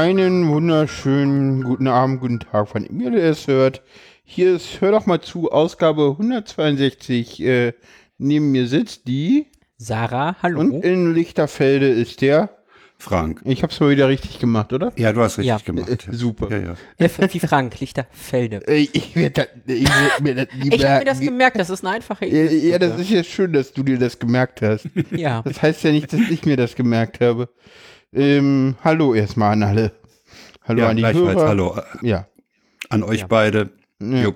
Einen 0.00 0.48
wunderschönen 0.48 1.62
guten 1.62 1.86
Abend, 1.86 2.22
guten 2.22 2.40
Tag, 2.40 2.68
wann 2.72 2.84
immer 2.84 3.12
ihr 3.12 3.22
es 3.22 3.46
hört. 3.48 3.82
Hier 4.24 4.54
ist, 4.56 4.80
hör 4.80 4.92
doch 4.92 5.04
mal 5.04 5.20
zu, 5.20 5.52
Ausgabe 5.52 6.12
162. 6.12 7.42
Äh, 7.42 7.74
neben 8.16 8.50
mir 8.50 8.66
sitzt 8.66 9.06
die. 9.08 9.48
Sarah, 9.76 10.36
hallo. 10.42 10.60
Und 10.60 10.82
in 10.86 11.12
Lichterfelde 11.12 11.86
ist 11.90 12.22
der. 12.22 12.48
Frank. 12.96 13.42
Ich 13.44 13.62
hab's 13.62 13.78
mal 13.78 13.90
wieder 13.90 14.08
richtig 14.08 14.38
gemacht, 14.38 14.72
oder? 14.72 14.90
Ja, 14.96 15.12
du 15.12 15.20
hast 15.20 15.36
richtig 15.36 15.48
Ja. 15.48 15.58
gemacht. 15.58 15.90
Äh, 15.90 16.14
super. 16.14 16.48
Ja, 16.50 16.58
ja. 16.58 16.74
Ja, 17.18 17.34
wie 17.34 17.40
Frank, 17.40 17.78
Lichterfelde. 17.78 18.66
Äh, 18.68 18.88
ich 18.90 19.14
werde 19.14 19.48
ich 19.66 19.84
werd 19.86 20.20
mir 20.22 20.34
das 20.34 20.46
nie 20.56 20.68
Ich 20.76 20.82
habe 20.86 20.98
mir 21.00 21.04
das 21.04 21.20
gemerkt, 21.20 21.58
das 21.58 21.68
ist 21.68 21.84
eine 21.84 21.96
einfache 21.96 22.24
Ja, 22.24 22.44
Idee. 22.44 22.70
ja, 22.70 22.78
das 22.78 22.98
ist 22.98 23.10
ja 23.10 23.22
schön, 23.22 23.52
dass 23.52 23.74
du 23.74 23.82
dir 23.82 23.98
das 23.98 24.18
gemerkt 24.18 24.62
hast. 24.62 24.88
Ja. 25.10 25.42
Das 25.42 25.60
heißt 25.60 25.84
ja 25.84 25.92
nicht, 25.92 26.10
dass 26.10 26.20
ich 26.20 26.46
mir 26.46 26.56
das 26.56 26.74
gemerkt 26.74 27.20
habe. 27.20 27.50
Ähm, 28.12 28.76
hallo 28.82 29.14
erstmal 29.14 29.52
an 29.52 29.62
alle. 29.62 29.92
Hallo 30.64 30.82
ja 30.82 30.88
an 30.88 30.96
die 30.96 31.02
gleichfalls. 31.02 31.36
Hörer. 31.36 31.48
Hallo 31.48 31.76
äh, 32.02 32.06
Ja, 32.08 32.26
an 32.88 33.02
euch 33.02 33.20
Ja. 33.20 33.26
beide. 33.26 33.70
Ja. 34.00 34.22
Jo. 34.22 34.34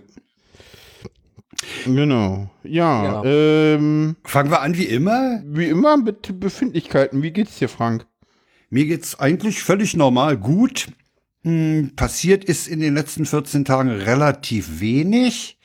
genau. 1.85 2.51
Ja, 2.63 3.23
Ja. 3.23 3.25
ähm, 3.25 4.17
Fangen 4.25 4.51
wir 4.51 4.61
an 4.61 4.77
wie 4.77 4.85
immer. 4.85 5.43
wie 5.45 5.67
immer 5.69 5.97
mit 5.97 6.39
Befindlichkeiten. 6.41 7.23
Wie 7.23 7.33
geht's 7.33 7.59
dir, 7.59 7.69
Frank? 7.69 8.07
Mir 8.71 8.87
geht's 8.87 9.19
eigentlich 9.19 9.63
völlig 9.63 9.97
normal 9.97 10.37
gut. 10.37 10.89
Hm, 11.43 11.93
passiert 11.97 12.45
ist 12.45 12.69
in 12.69 12.81
den 12.81 12.95
letzten 12.95 13.27
14 13.27 13.65
Tagen 13.65 13.91
relativ 13.91 14.81
wenig. 14.81 15.59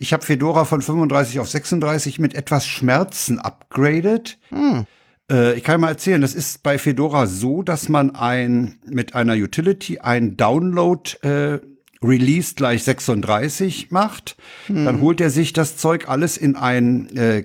Ich 0.00 0.12
habe 0.12 0.24
Fedora 0.24 0.64
von 0.64 0.82
35 0.82 1.38
auf 1.40 1.48
36 1.48 2.18
mit 2.18 2.34
etwas 2.34 2.66
Schmerzen 2.66 3.38
upgraded. 3.38 4.38
Hm. 4.48 4.86
Äh, 5.30 5.54
ich 5.54 5.64
kann 5.64 5.80
mal 5.80 5.88
erzählen, 5.88 6.20
das 6.20 6.34
ist 6.34 6.62
bei 6.62 6.78
Fedora 6.78 7.26
so, 7.26 7.62
dass 7.62 7.88
man 7.88 8.14
ein 8.14 8.78
mit 8.84 9.14
einer 9.14 9.34
Utility 9.34 10.00
ein 10.00 10.36
Download 10.36 11.10
äh, 11.22 11.60
Release 12.02 12.54
gleich 12.54 12.82
36 12.84 13.90
macht. 13.90 14.36
Dann 14.68 15.00
holt 15.00 15.20
er 15.20 15.30
sich 15.30 15.52
das 15.52 15.76
Zeug 15.76 16.08
alles 16.08 16.38
in 16.38 16.56
ein 16.56 17.14
äh, 17.14 17.44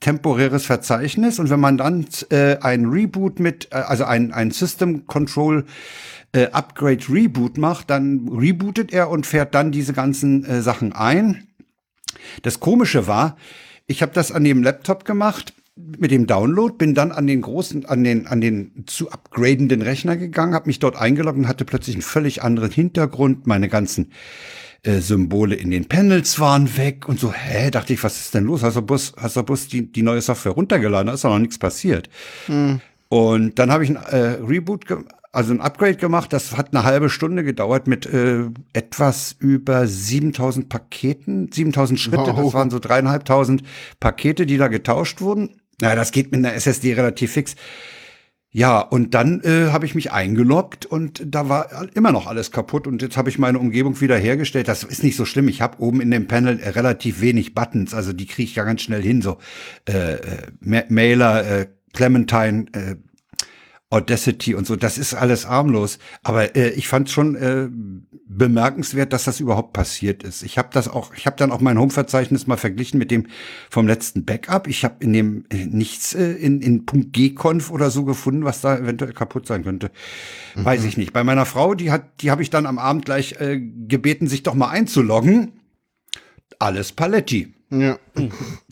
temporäres 0.00 0.66
Verzeichnis 0.66 1.38
und 1.38 1.50
wenn 1.50 1.60
man 1.60 1.78
dann 1.78 2.06
äh, 2.30 2.58
ein 2.58 2.86
Reboot 2.86 3.40
mit, 3.40 3.68
äh, 3.72 3.76
also 3.76 4.04
ein, 4.04 4.32
ein 4.32 4.50
System 4.50 5.06
Control 5.06 5.64
äh, 6.32 6.46
Upgrade 6.50 7.04
Reboot 7.08 7.58
macht, 7.58 7.90
dann 7.90 8.28
rebootet 8.28 8.92
er 8.92 9.08
und 9.08 9.26
fährt 9.26 9.54
dann 9.54 9.72
diese 9.72 9.92
ganzen 9.92 10.44
äh, 10.44 10.62
Sachen 10.62 10.92
ein. 10.92 11.46
Das 12.42 12.60
Komische 12.60 13.06
war, 13.06 13.36
ich 13.86 14.02
habe 14.02 14.12
das 14.12 14.32
an 14.32 14.44
dem 14.44 14.62
Laptop 14.62 15.04
gemacht 15.04 15.54
mit 15.76 16.10
dem 16.10 16.26
Download, 16.26 16.74
bin 16.76 16.94
dann 16.94 17.10
an 17.10 17.26
den 17.26 17.40
großen, 17.40 17.86
an 17.86 18.04
den, 18.04 18.26
an 18.26 18.40
den 18.40 18.84
zu 18.86 19.10
upgradenden 19.10 19.82
Rechner 19.82 20.16
gegangen, 20.16 20.54
habe 20.54 20.68
mich 20.68 20.78
dort 20.78 20.96
eingeloggt 20.96 21.38
und 21.38 21.48
hatte 21.48 21.64
plötzlich 21.64 21.96
einen 21.96 22.02
völlig 22.02 22.42
anderen 22.42 22.70
Hintergrund. 22.70 23.46
Meine 23.46 23.68
ganzen 23.68 24.12
äh, 24.82 25.00
Symbole 25.00 25.56
in 25.56 25.70
den 25.70 25.86
Panels 25.86 26.38
waren 26.38 26.76
weg 26.76 27.08
und 27.08 27.18
so, 27.18 27.32
hä, 27.32 27.70
dachte 27.70 27.92
ich, 27.92 28.04
was 28.04 28.20
ist 28.20 28.34
denn 28.34 28.44
los? 28.44 28.62
Hast 28.62 28.76
du 28.76 28.82
bloß, 28.82 29.14
hast 29.16 29.36
du 29.36 29.42
bloß 29.42 29.68
die, 29.68 29.90
die 29.90 30.02
neue 30.02 30.20
Software 30.20 30.52
runtergeladen? 30.52 31.08
Da 31.08 31.14
ist 31.14 31.24
doch 31.24 31.30
noch 31.30 31.38
nichts 31.38 31.58
passiert. 31.58 32.08
Und 33.08 33.58
dann 33.58 33.72
habe 33.72 33.82
ich 33.82 33.90
ein 33.90 33.96
äh, 33.96 34.38
Reboot, 34.46 34.84
also 35.32 35.52
ein 35.52 35.60
Upgrade 35.60 35.96
gemacht. 35.96 36.32
Das 36.32 36.56
hat 36.56 36.72
eine 36.72 36.84
halbe 36.84 37.10
Stunde 37.10 37.42
gedauert 37.42 37.88
mit 37.88 38.06
äh, 38.06 38.44
etwas 38.72 39.34
über 39.40 39.88
7000 39.88 40.68
Paketen, 40.68 41.50
7000 41.52 41.98
Schritte. 41.98 42.18
Wow. 42.18 42.44
Das 42.44 42.54
waren 42.54 42.70
so 42.70 42.78
dreieinhalbtausend 42.78 43.62
Pakete, 43.98 44.46
die 44.46 44.56
da 44.56 44.68
getauscht 44.68 45.20
wurden. 45.20 45.60
Naja, 45.80 45.96
das 45.96 46.12
geht 46.12 46.32
mit 46.32 46.44
einer 46.44 46.54
SSD 46.54 46.94
relativ 46.94 47.32
fix. 47.32 47.56
Ja, 48.56 48.78
und 48.78 49.14
dann 49.14 49.40
äh, 49.40 49.72
habe 49.72 49.84
ich 49.84 49.96
mich 49.96 50.12
eingeloggt 50.12 50.86
und 50.86 51.24
da 51.26 51.48
war 51.48 51.88
immer 51.94 52.12
noch 52.12 52.28
alles 52.28 52.52
kaputt 52.52 52.86
und 52.86 53.02
jetzt 53.02 53.16
habe 53.16 53.28
ich 53.28 53.36
meine 53.36 53.58
Umgebung 53.58 54.00
wieder 54.00 54.16
hergestellt. 54.16 54.68
Das 54.68 54.84
ist 54.84 55.02
nicht 55.02 55.16
so 55.16 55.24
schlimm. 55.24 55.48
Ich 55.48 55.60
habe 55.60 55.82
oben 55.82 56.00
in 56.00 56.12
dem 56.12 56.28
Panel 56.28 56.60
äh, 56.60 56.68
relativ 56.68 57.20
wenig 57.20 57.56
Buttons, 57.56 57.94
also 57.94 58.12
die 58.12 58.26
kriege 58.26 58.48
ich 58.48 58.54
ja 58.54 58.62
ganz 58.62 58.82
schnell 58.82 59.02
hin. 59.02 59.22
So 59.22 59.38
äh, 59.88 60.14
äh, 60.14 60.18
Ma 60.60 60.82
Mailer, 60.88 61.44
äh, 61.44 61.66
Clementine, 61.94 62.66
äh, 62.74 62.94
Audacity 63.94 64.56
und 64.56 64.66
so, 64.66 64.74
das 64.74 64.98
ist 64.98 65.14
alles 65.14 65.46
armlos. 65.46 66.00
Aber 66.24 66.56
äh, 66.56 66.70
ich 66.70 66.88
fand 66.88 67.10
schon 67.10 67.36
äh, 67.36 67.68
bemerkenswert, 68.26 69.12
dass 69.12 69.22
das 69.22 69.38
überhaupt 69.38 69.72
passiert 69.72 70.24
ist. 70.24 70.42
Ich 70.42 70.58
habe 70.58 70.70
das 70.72 70.88
auch, 70.88 71.14
ich 71.14 71.26
habe 71.26 71.36
dann 71.36 71.52
auch 71.52 71.60
mein 71.60 71.78
Home-Verzeichnis 71.78 72.48
mal 72.48 72.56
verglichen 72.56 72.98
mit 72.98 73.12
dem 73.12 73.28
vom 73.70 73.86
letzten 73.86 74.24
Backup. 74.24 74.66
Ich 74.66 74.84
habe 74.84 74.96
in 74.98 75.12
dem 75.12 75.44
äh, 75.48 75.66
nichts 75.66 76.12
äh, 76.12 76.32
in, 76.32 76.60
in 76.60 76.86
.gconf 76.86 77.70
oder 77.70 77.90
so 77.90 78.04
gefunden, 78.04 78.44
was 78.44 78.60
da 78.60 78.76
eventuell 78.76 79.12
kaputt 79.12 79.46
sein 79.46 79.62
könnte. 79.62 79.92
Weiß 80.56 80.84
ich 80.84 80.96
nicht. 80.96 81.12
Bei 81.12 81.22
meiner 81.22 81.46
Frau, 81.46 81.74
die 81.74 81.92
hat, 81.92 82.20
die 82.20 82.32
habe 82.32 82.42
ich 82.42 82.50
dann 82.50 82.66
am 82.66 82.80
Abend 82.80 83.04
gleich 83.04 83.40
äh, 83.40 83.60
gebeten, 83.60 84.26
sich 84.26 84.42
doch 84.42 84.54
mal 84.54 84.70
einzuloggen. 84.70 85.52
Alles 86.58 86.90
Paletti. 86.90 87.54
Ja. 87.70 87.98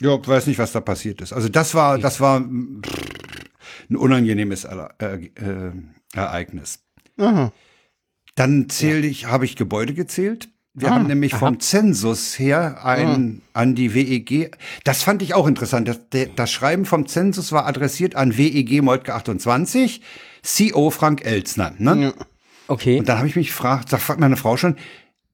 Ja, 0.00 0.27
weiß 0.27 0.49
nicht, 0.49 0.59
was 0.59 0.72
da 0.72 0.81
passiert 0.81 1.21
ist. 1.21 1.32
Also 1.32 1.49
das 1.49 1.75
war, 1.75 1.99
das 1.99 2.21
war 2.21 2.41
pff, 2.41 3.31
ein 3.91 3.97
unangenehmes 3.97 4.65
äh, 4.65 4.76
äh, 5.04 5.72
Ereignis. 6.15 6.81
Aha. 7.19 7.53
Dann 8.34 8.69
zähle 8.69 9.06
ich, 9.06 9.26
habe 9.26 9.44
ich 9.44 9.56
Gebäude 9.56 9.94
gezählt. 9.94 10.48
Wir 10.75 10.88
Ah, 10.88 10.94
haben 10.94 11.06
nämlich 11.06 11.34
vom 11.34 11.60
Zensus 11.60 12.38
her 12.38 12.82
ein 12.84 13.43
an 13.53 13.75
die 13.75 13.94
WEG. 13.94 14.56
Das 14.84 15.03
fand 15.03 15.20
ich 15.20 15.34
auch 15.34 15.47
interessant. 15.47 15.87
Das, 15.87 16.00
das 16.34 16.50
Schreiben 16.50 16.87
vom 16.87 17.06
Zensus 17.06 17.53
war 17.53 17.66
adressiert 17.66 18.15
an 18.16 18.38
WEG 18.38 18.82
Moltke 18.82 19.15
28, 19.15 20.00
CO 20.43 20.88
Frank 20.88 21.26
Elsner. 21.26 21.75
Ne? 21.76 22.14
Okay. 22.69 22.99
Und 22.99 23.09
dann 23.09 23.19
habe 23.19 23.28
ich 23.28 23.37
mich 23.37 23.49
gefragt, 23.49 23.93
da 23.93 23.99
fragt 23.99 24.19
meine 24.19 24.38
Frau 24.38 24.56
schon, 24.56 24.76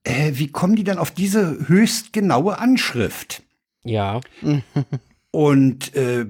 äh, 0.03 0.33
wie 0.33 0.51
kommen 0.51 0.75
die 0.75 0.83
dann 0.83 0.97
auf 0.97 1.11
diese 1.11 1.69
höchst 1.69 2.11
genaue 2.11 2.59
Anschrift? 2.59 3.43
Ja. 3.85 4.19
Und 5.31 5.95
äh, 5.95 6.25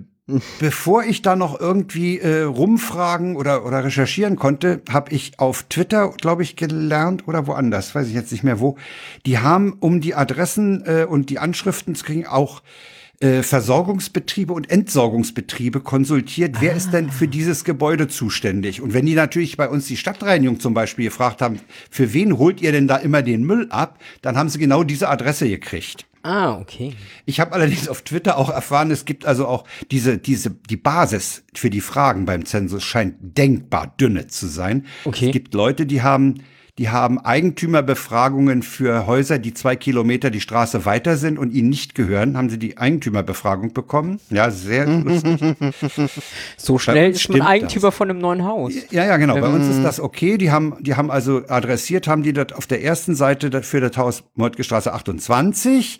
bevor 0.59 1.03
ich 1.03 1.21
da 1.21 1.35
noch 1.35 1.59
irgendwie 1.59 2.19
äh, 2.19 2.43
rumfragen 2.43 3.35
oder, 3.35 3.65
oder 3.65 3.83
recherchieren 3.83 4.35
konnte, 4.35 4.81
habe 4.89 5.11
ich 5.13 5.39
auf 5.39 5.63
Twitter, 5.63 6.09
glaube 6.09 6.43
ich, 6.43 6.55
gelernt 6.55 7.27
oder 7.27 7.47
woanders, 7.47 7.95
weiß 7.95 8.07
ich 8.07 8.13
jetzt 8.13 8.31
nicht 8.31 8.43
mehr 8.43 8.59
wo, 8.59 8.77
die 9.25 9.39
haben, 9.39 9.77
um 9.79 10.01
die 10.01 10.15
Adressen 10.15 10.83
äh, 10.85 11.05
und 11.05 11.29
die 11.29 11.39
Anschriften 11.39 11.95
zu 11.95 12.05
kriegen, 12.05 12.27
auch 12.27 12.61
äh, 13.21 13.43
Versorgungsbetriebe 13.43 14.53
und 14.53 14.71
Entsorgungsbetriebe 14.71 15.81
konsultiert, 15.81 16.57
wer 16.61 16.73
ist 16.73 16.91
denn 16.91 17.09
für 17.09 17.27
dieses 17.27 17.65
Gebäude 17.65 18.07
zuständig? 18.07 18.81
Und 18.81 18.93
wenn 18.93 19.05
die 19.05 19.15
natürlich 19.15 19.57
bei 19.57 19.67
uns 19.67 19.87
die 19.87 19.97
Stadtreinigung 19.97 20.59
zum 20.59 20.73
Beispiel 20.73 21.05
gefragt 21.05 21.41
haben, 21.41 21.59
für 21.91 22.13
wen 22.13 22.37
holt 22.37 22.61
ihr 22.61 22.71
denn 22.71 22.87
da 22.87 22.95
immer 22.95 23.21
den 23.21 23.43
Müll 23.43 23.67
ab, 23.71 23.99
dann 24.21 24.37
haben 24.37 24.47
sie 24.47 24.59
genau 24.59 24.83
diese 24.83 25.09
Adresse 25.09 25.49
gekriegt. 25.49 26.05
Ah, 26.21 26.57
okay. 26.57 26.93
Ich 27.25 27.39
habe 27.39 27.53
allerdings 27.53 27.87
auf 27.87 28.01
Twitter 28.01 28.37
auch 28.37 28.49
erfahren, 28.49 28.91
es 28.91 29.05
gibt 29.05 29.25
also 29.25 29.47
auch 29.47 29.63
diese, 29.89 30.17
diese, 30.17 30.51
die 30.51 30.77
Basis 30.77 31.43
für 31.53 31.69
die 31.69 31.81
Fragen 31.81 32.25
beim 32.25 32.45
Zensus 32.45 32.83
scheint 32.83 33.15
denkbar 33.19 33.93
dünne 33.99 34.27
zu 34.27 34.47
sein. 34.47 34.85
Okay. 35.05 35.27
Es 35.27 35.31
gibt 35.31 35.53
Leute, 35.53 35.85
die 35.85 36.01
haben, 36.01 36.43
die 36.79 36.87
haben 36.87 37.19
Eigentümerbefragungen 37.19 38.63
für 38.63 39.05
Häuser, 39.05 39.37
die 39.37 39.53
zwei 39.53 39.75
Kilometer 39.75 40.29
die 40.29 40.39
Straße 40.39 40.85
weiter 40.85 41.17
sind 41.17 41.37
und 41.37 41.51
ihnen 41.51 41.67
nicht 41.67 41.93
gehören, 41.93 42.37
haben 42.37 42.49
sie 42.49 42.57
die 42.57 42.77
Eigentümerbefragung 42.77 43.73
bekommen. 43.73 44.21
Ja, 44.29 44.49
sehr 44.49 44.87
lustig. 44.87 45.57
So 46.55 46.79
schnell 46.79 47.11
ist 47.11 47.29
man 47.29 47.41
Eigentümer 47.41 47.89
das. 47.89 47.95
von 47.95 48.09
einem 48.09 48.19
neuen 48.19 48.45
Haus. 48.45 48.73
Ja, 48.91 49.05
ja, 49.05 49.17
genau. 49.17 49.35
Bei 49.35 49.49
uns 49.49 49.67
ist 49.67 49.83
das 49.83 49.99
okay. 49.99 50.37
Die 50.37 50.51
haben, 50.51 50.75
die 50.79 50.95
haben 50.95 51.11
also 51.11 51.41
adressiert, 51.49 52.07
haben 52.07 52.23
die 52.23 52.31
das 52.31 52.53
auf 52.53 52.65
der 52.65 52.81
ersten 52.81 53.13
Seite 53.13 53.61
für 53.61 53.81
das 53.81 53.97
Haus 53.97 54.23
Moltke-Straße 54.35 54.93
28 54.93 55.99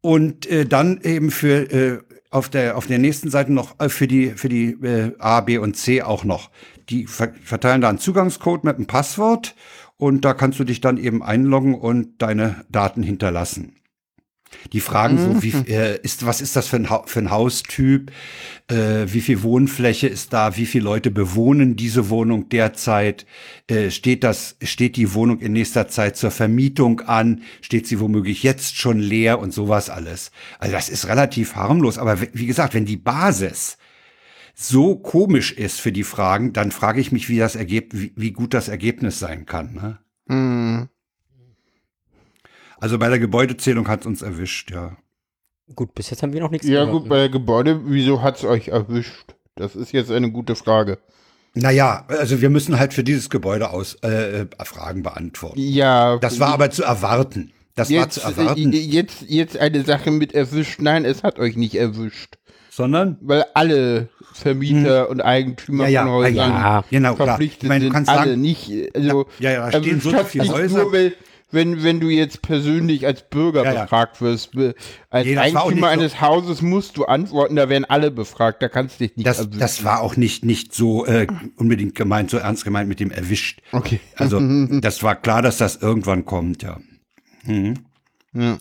und 0.00 0.46
äh, 0.46 0.64
dann 0.64 1.00
eben 1.02 1.30
für 1.30 1.70
äh, 1.70 1.98
auf 2.30 2.48
der 2.48 2.76
auf 2.76 2.86
der 2.86 2.98
nächsten 2.98 3.28
Seite 3.28 3.52
noch 3.52 3.78
äh, 3.80 3.88
für 3.88 4.06
die 4.06 4.30
für 4.30 4.48
die 4.48 4.70
äh, 4.82 5.12
A, 5.18 5.40
B 5.40 5.58
und 5.58 5.76
C 5.76 6.02
auch 6.02 6.24
noch. 6.24 6.50
Die 6.88 7.06
ver 7.06 7.32
verteilen 7.44 7.80
da 7.80 7.88
einen 7.88 7.98
Zugangscode 7.98 8.64
mit 8.64 8.76
einem 8.76 8.86
Passwort 8.86 9.54
und 10.00 10.24
da 10.24 10.34
kannst 10.34 10.58
du 10.58 10.64
dich 10.64 10.80
dann 10.80 10.96
eben 10.96 11.22
einloggen 11.22 11.74
und 11.74 12.22
deine 12.22 12.64
Daten 12.70 13.02
hinterlassen. 13.02 13.76
Die 14.72 14.80
fragen 14.80 15.16
so, 15.16 15.42
wie 15.42 15.52
äh, 15.70 16.00
ist 16.02 16.26
was 16.26 16.40
ist 16.40 16.56
das 16.56 16.66
für 16.66 16.76
ein, 16.76 16.90
ha 16.90 17.04
für 17.06 17.20
ein 17.20 17.30
Haustyp? 17.30 18.10
Äh, 18.68 19.06
wie 19.06 19.20
viel 19.20 19.42
Wohnfläche 19.42 20.08
ist 20.08 20.32
da? 20.32 20.56
Wie 20.56 20.66
viele 20.66 20.84
Leute 20.84 21.10
bewohnen 21.10 21.76
diese 21.76 22.08
Wohnung 22.08 22.48
derzeit? 22.48 23.26
Äh, 23.68 23.90
steht 23.90 24.24
das 24.24 24.56
steht 24.62 24.96
die 24.96 25.14
Wohnung 25.14 25.38
in 25.38 25.52
nächster 25.52 25.88
Zeit 25.88 26.16
zur 26.16 26.30
Vermietung 26.30 27.00
an? 27.00 27.42
Steht 27.60 27.86
sie 27.86 28.00
womöglich 28.00 28.42
jetzt 28.42 28.76
schon 28.76 28.98
leer 28.98 29.38
und 29.38 29.54
sowas 29.54 29.88
alles? 29.88 30.32
Also 30.58 30.74
das 30.74 30.88
ist 30.88 31.06
relativ 31.06 31.54
harmlos, 31.54 31.98
aber 31.98 32.18
wie 32.32 32.46
gesagt, 32.46 32.74
wenn 32.74 32.86
die 32.86 32.96
Basis 32.96 33.78
so 34.54 34.96
komisch 34.96 35.52
ist 35.52 35.80
für 35.80 35.92
die 35.92 36.04
Fragen, 36.04 36.52
dann 36.52 36.70
frage 36.70 37.00
ich 37.00 37.12
mich, 37.12 37.28
wie 37.28 37.38
das 37.38 37.56
Ergeb 37.56 37.92
wie, 37.92 38.12
wie 38.16 38.32
gut 38.32 38.54
das 38.54 38.68
Ergebnis 38.68 39.18
sein 39.18 39.46
kann. 39.46 39.74
Ne? 39.74 39.98
Hm. 40.28 40.88
Also 42.78 42.98
bei 42.98 43.08
der 43.08 43.18
Gebäudezählung 43.18 43.88
hat 43.88 44.00
es 44.00 44.06
uns 44.06 44.22
erwischt, 44.22 44.70
ja. 44.70 44.96
Gut, 45.74 45.94
bis 45.94 46.10
jetzt 46.10 46.22
haben 46.22 46.32
wir 46.32 46.40
noch 46.40 46.50
nichts 46.50 46.66
Ja, 46.66 46.84
gehört. 46.84 47.02
gut, 47.02 47.08
bei 47.08 47.16
der 47.18 47.28
Gebäude, 47.28 47.80
wieso 47.84 48.22
hat's 48.22 48.44
euch 48.44 48.68
erwischt? 48.68 49.34
Das 49.54 49.76
ist 49.76 49.92
jetzt 49.92 50.10
eine 50.10 50.30
gute 50.32 50.56
Frage. 50.56 50.98
Naja, 51.54 52.04
also 52.08 52.40
wir 52.40 52.48
müssen 52.50 52.78
halt 52.78 52.94
für 52.94 53.04
dieses 53.04 53.28
Gebäude 53.28 53.70
aus 53.70 53.94
äh, 54.02 54.42
äh, 54.42 54.46
Fragen 54.64 55.02
beantworten. 55.02 55.58
Ja. 55.60 56.16
Das 56.18 56.40
war 56.40 56.48
aber 56.54 56.70
zu 56.70 56.82
erwarten. 56.84 57.52
Das 57.74 57.90
war 57.90 57.96
jetzt, 57.96 58.14
zu 58.14 58.20
erwarten. 58.22 58.72
äh, 58.72 58.76
jetzt, 58.76 59.22
jetzt 59.28 59.56
eine 59.56 59.84
Sache 59.84 60.10
mit 60.10 60.32
erwischt. 60.32 60.80
Nein, 60.80 61.04
es 61.04 61.22
hat 61.22 61.38
euch 61.38 61.56
nicht 61.56 61.74
erwischt. 61.74 62.38
Sondern 62.70 63.18
Weil 63.20 63.44
alle 63.54 64.08
Vermieter 64.40 65.08
und 65.10 65.20
Eigentümer 65.20 65.84
Hm. 65.86 65.92
Ja, 65.92 66.00
ja, 66.00 66.02
von 66.06 66.12
Häusern 66.12 66.34
ja, 66.50 66.84
genau, 66.90 67.16
verpflichtet 67.16 67.62
Ich 67.64 67.68
meine, 67.68 67.80
du 67.80 67.84
sind. 67.86 67.92
kannst 67.94 68.10
alle 68.10 68.30
sagen- 68.30 68.40
nicht. 68.40 68.70
Also, 68.94 69.26
Ja, 69.38 69.50
ja, 69.50 69.70
da 69.70 69.78
stehen 69.80 69.98
erwischt 70.00 70.16
so 70.16 70.24
viele 70.24 70.48
Häuser. 70.48 70.82
Nur, 70.82 70.92
weil, 70.92 71.12
wenn, 71.52 71.82
wenn 71.82 71.98
du 71.98 72.08
jetzt 72.08 72.42
persönlich 72.42 73.06
als 73.06 73.28
Bürger 73.28 73.64
Ja, 73.64 73.82
befragt 73.82 74.20
wirst, 74.20 74.50
als 75.10 75.26
Nee, 75.26 75.36
Eigentümer 75.36 75.80
so- 75.80 75.86
eines 75.86 76.20
Hauses 76.20 76.62
musst 76.62 76.96
du 76.96 77.06
antworten, 77.06 77.56
da 77.56 77.68
werden 77.68 77.84
alle 77.86 78.12
befragt, 78.12 78.62
da 78.62 78.68
kannst 78.68 79.00
du 79.00 79.04
dich 79.08 79.16
nicht 79.16 79.26
das, 79.26 79.40
erwischen. 79.40 79.58
das 79.58 79.82
war 79.82 80.00
auch 80.00 80.16
nicht, 80.16 80.44
nicht 80.44 80.72
so 80.72 81.04
äh, 81.06 81.26
unbedingt 81.56 81.96
gemeint, 81.96 82.30
so 82.30 82.36
ernst 82.36 82.64
gemeint 82.64 82.88
mit 82.88 83.00
dem 83.00 83.10
erwischt. 83.10 83.62
Okay. 83.72 83.98
Also 84.14 84.40
das 84.80 85.02
war 85.02 85.16
klar, 85.16 85.42
dass 85.42 85.58
das 85.58 85.74
irgendwann 85.76 86.24
kommt, 86.24 86.62
ja. 86.62 86.78
Mhm. 87.44 87.74
Ja. 88.32 88.58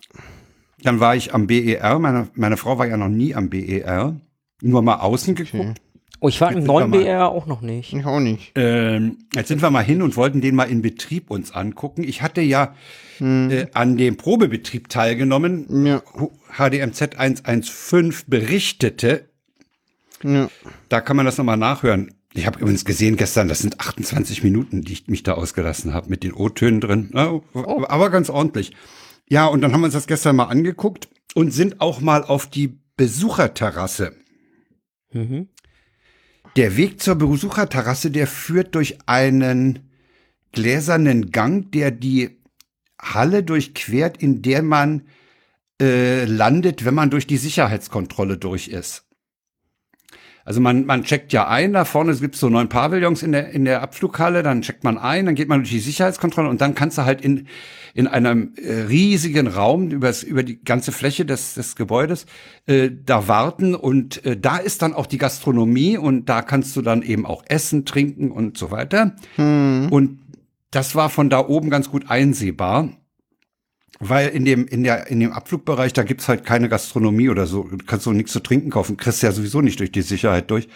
Dann 0.81 0.99
war 0.99 1.15
ich 1.15 1.33
am 1.35 1.45
BER, 1.45 1.99
meine, 1.99 2.29
meine 2.33 2.57
Frau 2.57 2.79
war 2.79 2.87
ja 2.87 2.97
noch 2.97 3.09
nie 3.09 3.35
am 3.35 3.49
BER, 3.49 4.15
nur 4.61 4.81
mal 4.81 4.95
außen 4.97 5.35
geguckt. 5.35 5.79
Oh, 6.21 6.27
ich 6.27 6.41
war 6.41 6.51
im 6.51 6.63
neuen 6.65 6.91
BR 6.91 7.29
auch 7.29 7.45
noch 7.45 7.61
nicht. 7.61 7.94
Ich 7.94 8.06
auch 8.06 8.19
nicht. 8.19 8.51
Ähm, 8.56 9.19
jetzt 9.33 9.47
sind 9.47 9.61
wir 9.61 9.69
mal 9.69 9.83
hin 9.83 10.01
und 10.01 10.17
wollten 10.17 10.41
den 10.41 10.53
mal 10.53 10.65
in 10.69 10.81
Betrieb 10.81 11.31
uns 11.31 11.51
angucken. 11.53 12.03
Ich 12.03 12.21
hatte 12.21 12.41
ja 12.41 12.75
äh, 13.21 13.67
an 13.73 13.95
dem 13.95 14.17
Probebetrieb 14.17 14.89
teilgenommen. 14.89 15.85
Ja. 15.85 16.01
HDMZ 16.57 17.15
115 17.17 18.13
berichtete, 18.27 19.29
Ja. 20.23 20.50
da 20.89 21.00
kann 21.00 21.15
man 21.15 21.25
das 21.25 21.38
nochmal 21.38 21.56
nachhören. 21.57 22.13
Ich 22.33 22.45
habe 22.45 22.59
übrigens 22.59 22.83
gesehen 22.83 23.15
gestern, 23.15 23.47
das 23.47 23.59
sind 23.59 23.79
28 23.79 24.44
Minuten, 24.44 24.81
die 24.81 24.94
ich 24.94 25.07
mich 25.07 25.23
da 25.23 25.33
ausgelassen 25.33 25.94
habe, 25.94 26.09
mit 26.09 26.23
den 26.23 26.33
O-Tönen 26.33 26.81
drin. 26.81 27.11
Ja, 27.13 27.39
Aber 27.53 28.09
ganz 28.09 28.29
ordentlich. 28.29 28.73
Ja, 29.29 29.45
und 29.47 29.61
dann 29.61 29.71
haben 29.73 29.81
wir 29.81 29.85
uns 29.85 29.94
das 29.94 30.06
gestern 30.07 30.35
mal 30.35 30.45
angeguckt 30.45 31.07
und 31.33 31.51
sind 31.51 31.79
auch 31.79 32.01
mal 32.01 32.23
auf 32.23 32.47
die 32.47 32.77
Besucherterrasse. 32.97 34.11
Mhm. 35.11 35.50
Der 36.56 36.77
Weg 36.77 37.01
zur 37.01 37.15
Besucherterrasse, 37.15 38.11
der 38.11 38.27
führt 38.27 38.75
durch 38.75 38.97
einen 39.06 39.91
gläsernen 40.51 41.31
Gang, 41.31 41.71
der 41.71 41.91
die 41.91 42.39
Halle 43.00 43.44
durchquert, 43.44 44.21
in 44.21 44.41
der 44.41 44.61
man 44.61 45.03
äh, 45.81 46.25
landet, 46.25 46.85
wenn 46.85 46.95
man 46.95 47.09
durch 47.09 47.27
die 47.27 47.38
Sicherheitskontrolle 47.38 48.38
durch 48.38 48.67
ist. 48.67 49.08
Also 50.49 50.61
man, 50.61 50.87
man 50.87 51.03
checkt 51.03 51.31
ja 51.31 51.47
ein, 51.47 51.73
da 51.73 51.85
vorne 51.85 52.15
gibt 52.15 52.33
es 52.33 52.41
so 52.41 52.49
neun 52.49 52.69
Pavillons 52.69 53.21
in 53.21 53.33
der, 53.33 53.49
in 53.51 53.65
der 53.65 53.83
Abflughalle, 53.83 54.41
dann 54.41 54.63
checkt 54.63 54.83
man 54.83 54.97
ein, 54.97 55.27
dann 55.27 55.35
geht 55.35 55.47
man 55.47 55.59
durch 55.59 55.69
die 55.69 55.77
Sicherheitskontrolle 55.77 56.49
und 56.49 56.59
dann 56.59 56.73
kannst 56.73 56.97
du 56.97 57.05
halt 57.05 57.21
in, 57.21 57.45
in 57.93 58.07
einem 58.07 58.53
äh, 58.55 58.85
riesigen 58.87 59.45
Raum 59.45 59.91
übers, 59.91 60.23
über 60.23 60.41
die 60.41 60.59
ganze 60.63 60.91
Fläche 60.91 61.23
des, 61.23 61.53
des 61.53 61.75
Gebäudes 61.75 62.25
äh, 62.65 62.89
da 63.05 63.27
warten 63.27 63.75
und 63.75 64.25
äh, 64.25 64.37
da 64.37 64.57
ist 64.57 64.81
dann 64.81 64.95
auch 64.95 65.05
die 65.05 65.19
Gastronomie 65.19 65.99
und 65.99 66.29
da 66.29 66.41
kannst 66.41 66.75
du 66.75 66.81
dann 66.81 67.03
eben 67.03 67.27
auch 67.27 67.43
essen, 67.47 67.85
trinken 67.85 68.31
und 68.31 68.57
so 68.57 68.71
weiter. 68.71 69.15
Und 69.91 70.17
das 70.71 70.95
war 70.95 71.11
von 71.11 71.29
da 71.29 71.47
oben 71.47 71.69
ganz 71.69 71.91
gut 71.91 72.09
einsehbar. 72.09 72.89
Weil 73.99 74.29
in 74.29 74.45
dem, 74.45 74.65
in 74.65 74.83
der, 74.83 75.07
in 75.07 75.19
dem 75.19 75.33
Abflugbereich, 75.33 75.91
da 75.91 76.03
gibt's 76.03 76.29
halt 76.29 76.45
keine 76.45 76.69
Gastronomie 76.69 77.29
oder 77.29 77.45
so. 77.47 77.63
Du 77.63 77.77
kannst 77.85 78.05
so 78.05 78.13
nichts 78.13 78.31
zu 78.31 78.39
trinken 78.39 78.69
kaufen, 78.69 78.95
kriegst 78.95 79.21
ja 79.23 79.31
sowieso 79.33 79.61
nicht 79.61 79.79
durch 79.79 79.91
die 79.91 80.01
Sicherheit 80.01 80.49
durch. 80.51 80.69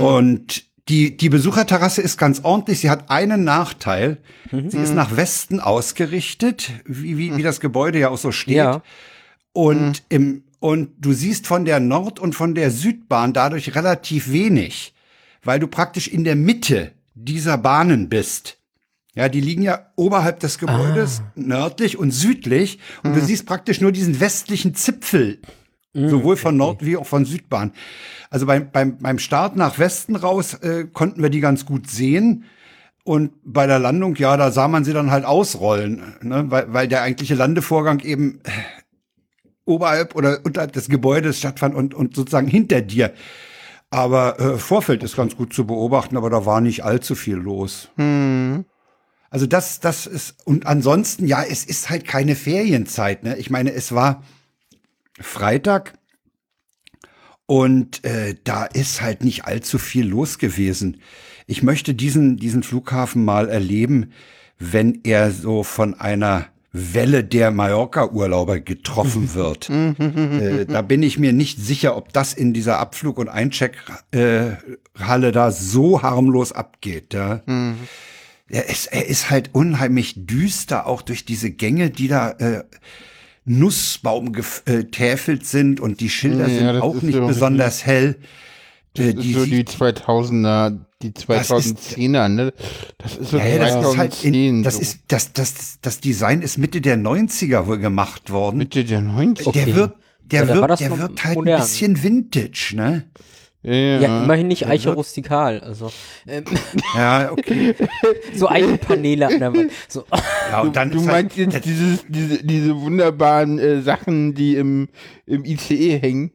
Und 0.00 0.64
die, 0.88 1.16
die 1.16 1.28
Besucherterrasse 1.28 2.02
ist 2.02 2.18
ganz 2.18 2.40
ordentlich. 2.42 2.80
Sie 2.80 2.90
hat 2.90 3.10
einen 3.10 3.44
Nachteil. 3.44 4.18
Sie 4.50 4.78
ist 4.78 4.94
nach 4.94 5.16
Westen 5.16 5.60
ausgerichtet, 5.60 6.70
wie, 6.84 7.16
wie, 7.18 7.36
wie 7.36 7.42
das 7.42 7.60
Gebäude 7.60 7.98
ja 7.98 8.08
auch 8.08 8.18
so 8.18 8.32
steht. 8.32 8.56
Ja. 8.56 8.82
Und 9.52 10.02
im, 10.08 10.44
und 10.60 10.90
du 10.98 11.12
siehst 11.12 11.46
von 11.46 11.64
der 11.64 11.80
Nord- 11.80 12.20
und 12.20 12.34
von 12.34 12.54
der 12.54 12.70
Südbahn 12.70 13.32
dadurch 13.32 13.74
relativ 13.74 14.30
wenig, 14.30 14.94
weil 15.42 15.60
du 15.60 15.66
praktisch 15.66 16.08
in 16.08 16.24
der 16.24 16.36
Mitte 16.36 16.92
dieser 17.14 17.58
Bahnen 17.58 18.08
bist. 18.08 18.58
Ja, 19.14 19.28
die 19.28 19.40
liegen 19.42 19.62
ja 19.62 19.90
oberhalb 19.96 20.40
des 20.40 20.58
Gebäudes, 20.58 21.22
nördlich 21.34 21.98
und 21.98 22.12
südlich. 22.12 22.78
Und 23.02 23.14
du 23.14 23.20
siehst 23.26 23.44
praktisch 23.46 23.80
nur 23.80 23.92
diesen 23.92 24.20
westlichen 24.20 24.74
Zipfel, 24.74 25.38
sowohl 25.92 26.36
von 26.36 26.56
Nord- 26.56 26.84
wie 26.84 26.96
auch 26.96 27.06
von 27.06 27.26
Südbahn. 27.26 27.72
Also 28.30 28.46
beim, 28.46 28.70
beim, 28.70 28.96
beim 28.98 29.18
Start 29.18 29.56
nach 29.56 29.78
Westen 29.78 30.16
raus 30.16 30.54
äh, 30.54 30.84
konnten 30.90 31.22
wir 31.22 31.28
die 31.28 31.40
ganz 31.40 31.66
gut 31.66 31.90
sehen. 31.90 32.44
Und 33.04 33.32
bei 33.44 33.66
der 33.66 33.78
Landung, 33.78 34.14
ja, 34.16 34.36
da 34.38 34.50
sah 34.50 34.68
man 34.68 34.84
sie 34.84 34.92
dann 34.94 35.10
halt 35.10 35.24
ausrollen, 35.26 36.14
ne? 36.22 36.44
weil, 36.48 36.72
weil 36.72 36.88
der 36.88 37.02
eigentliche 37.02 37.34
Landevorgang 37.34 38.00
eben 38.00 38.40
äh, 38.44 38.50
oberhalb 39.66 40.14
oder 40.14 40.38
unterhalb 40.44 40.72
des 40.72 40.88
Gebäudes 40.88 41.38
stattfand 41.38 41.74
und, 41.74 41.94
und 41.94 42.16
sozusagen 42.16 42.46
hinter 42.46 42.80
dir. 42.80 43.12
Aber 43.90 44.40
äh, 44.40 44.56
Vorfeld 44.56 45.02
ist 45.02 45.16
ganz 45.16 45.36
gut 45.36 45.52
zu 45.52 45.66
beobachten, 45.66 46.16
aber 46.16 46.30
da 46.30 46.46
war 46.46 46.62
nicht 46.62 46.84
allzu 46.84 47.14
viel 47.14 47.36
los. 47.36 47.90
Also 49.32 49.46
das, 49.46 49.80
das 49.80 50.06
ist, 50.06 50.36
und 50.44 50.66
ansonsten, 50.66 51.26
ja, 51.26 51.42
es 51.42 51.64
ist 51.64 51.88
halt 51.88 52.04
keine 52.06 52.36
Ferienzeit, 52.36 53.22
ne? 53.22 53.38
Ich 53.38 53.48
meine, 53.48 53.72
es 53.72 53.92
war 53.92 54.22
Freitag 55.18 55.94
und 57.46 58.04
äh, 58.04 58.34
da 58.44 58.66
ist 58.66 59.00
halt 59.00 59.24
nicht 59.24 59.46
allzu 59.46 59.78
viel 59.78 60.06
los 60.06 60.38
gewesen. 60.38 61.00
Ich 61.46 61.62
möchte 61.62 61.94
diesen, 61.94 62.36
diesen 62.36 62.62
Flughafen 62.62 63.24
mal 63.24 63.48
erleben, 63.48 64.12
wenn 64.58 65.00
er 65.02 65.30
so 65.30 65.62
von 65.62 65.94
einer 65.94 66.48
Welle 66.70 67.24
der 67.24 67.52
Mallorca-Urlauber 67.52 68.60
getroffen 68.60 69.32
wird. 69.34 69.70
äh, 69.70 70.66
da 70.66 70.82
bin 70.82 71.02
ich 71.02 71.18
mir 71.18 71.32
nicht 71.32 71.58
sicher, 71.58 71.96
ob 71.96 72.12
das 72.12 72.34
in 72.34 72.52
dieser 72.52 72.80
Abflug- 72.80 73.16
und 73.18 73.30
Eincheckhalle 73.30 74.58
Halle 74.98 75.32
da 75.32 75.50
so 75.50 76.02
harmlos 76.02 76.52
abgeht. 76.52 77.14
Ja. 77.14 77.40
Er, 78.48 78.68
ist, 78.68 78.86
er 78.92 79.06
ist 79.06 79.30
halt 79.30 79.50
unheimlich 79.54 80.14
düster, 80.16 80.86
auch 80.86 81.02
durch 81.02 81.24
diese 81.24 81.50
Gänge, 81.50 81.90
die 81.90 82.08
da 82.08 82.30
äh, 82.32 82.64
Nussbaum 83.44 84.32
getäfelt 84.32 85.46
sind 85.46 85.80
und 85.80 86.00
die 86.00 86.10
Schilder 86.10 86.48
Ja, 86.48 86.54
sind 86.58 86.66
das 86.66 86.82
auch 86.82 87.00
nicht 87.02 87.14
so- 87.14 87.26
besonders 87.26 87.84
hell. 87.86 88.16
Äh, 88.96 89.14
Das 89.14 89.24
ist 89.24 89.32
so 89.32 89.44
die 89.44 89.50
sieht- 89.56 89.70
2000er, 89.70 90.78
die 91.02 91.12
Das 91.12 91.22
ist- 91.22 91.26
2010er, 91.50 92.28
ne? 92.28 92.52
Das 92.98 93.16
ist 93.16 93.30
so 93.30 93.38
ja, 93.38 93.46
ja, 93.46 93.58
das 93.58 93.70
ist 93.70 93.96
halt 93.96 94.12
2010. 94.14 94.34
in, 94.34 94.62
das 94.62 94.74
so. 94.74 94.80
ist 94.82 94.98
das 95.08 95.32
das 95.32 95.78
das 95.80 96.00
Design 96.00 96.42
ist 96.42 96.58
Mitte 96.58 96.80
der 96.80 96.96
90er 96.98 97.66
wohl 97.66 97.78
gemacht 97.78 98.30
worden. 98.30 98.58
Mitte 98.58 98.84
der 98.84 99.00
90er. 99.00 99.46
Okay. 99.48 99.64
Der 99.64 99.74
wird 99.76 99.94
der 100.30 100.44
Ja, 100.46 100.54
wird 100.54 100.70
das 100.70 100.78
der 100.78 100.98
wird 100.98 101.24
halt 101.24 101.34
modern. 101.36 101.54
ein 101.54 101.60
bisschen 101.62 102.02
Vintage, 102.02 102.72
ne? 102.76 103.04
Ja, 103.64 103.72
ja. 103.72 104.00
Ja, 104.00 104.24
immerhin 104.24 104.48
nicht 104.48 104.66
Eiche 104.66 104.92
rustikal. 104.92 105.60
Also 105.60 105.90
ähm, 106.26 106.44
Ja, 106.96 107.30
okay. 107.30 107.74
so 108.34 108.48
Eichenpaneele 108.48 109.26
an 109.28 109.38
der 109.38 109.54
Wand. 109.54 109.70
So. 109.88 110.04
Ja, 110.50 110.62
und 110.62 110.74
dann 110.74 110.90
du 110.90 110.98
ist 110.98 111.06
meinst 111.06 111.36
halt, 111.38 111.52
jetzt 111.54 111.64
dieses, 111.64 112.04
diese, 112.08 112.42
diese 112.44 112.80
wunderbaren 112.80 113.58
äh, 113.60 113.80
Sachen, 113.82 114.34
die 114.34 114.56
im, 114.56 114.88
im 115.26 115.44
ICE 115.44 115.98
hängen? 116.00 116.32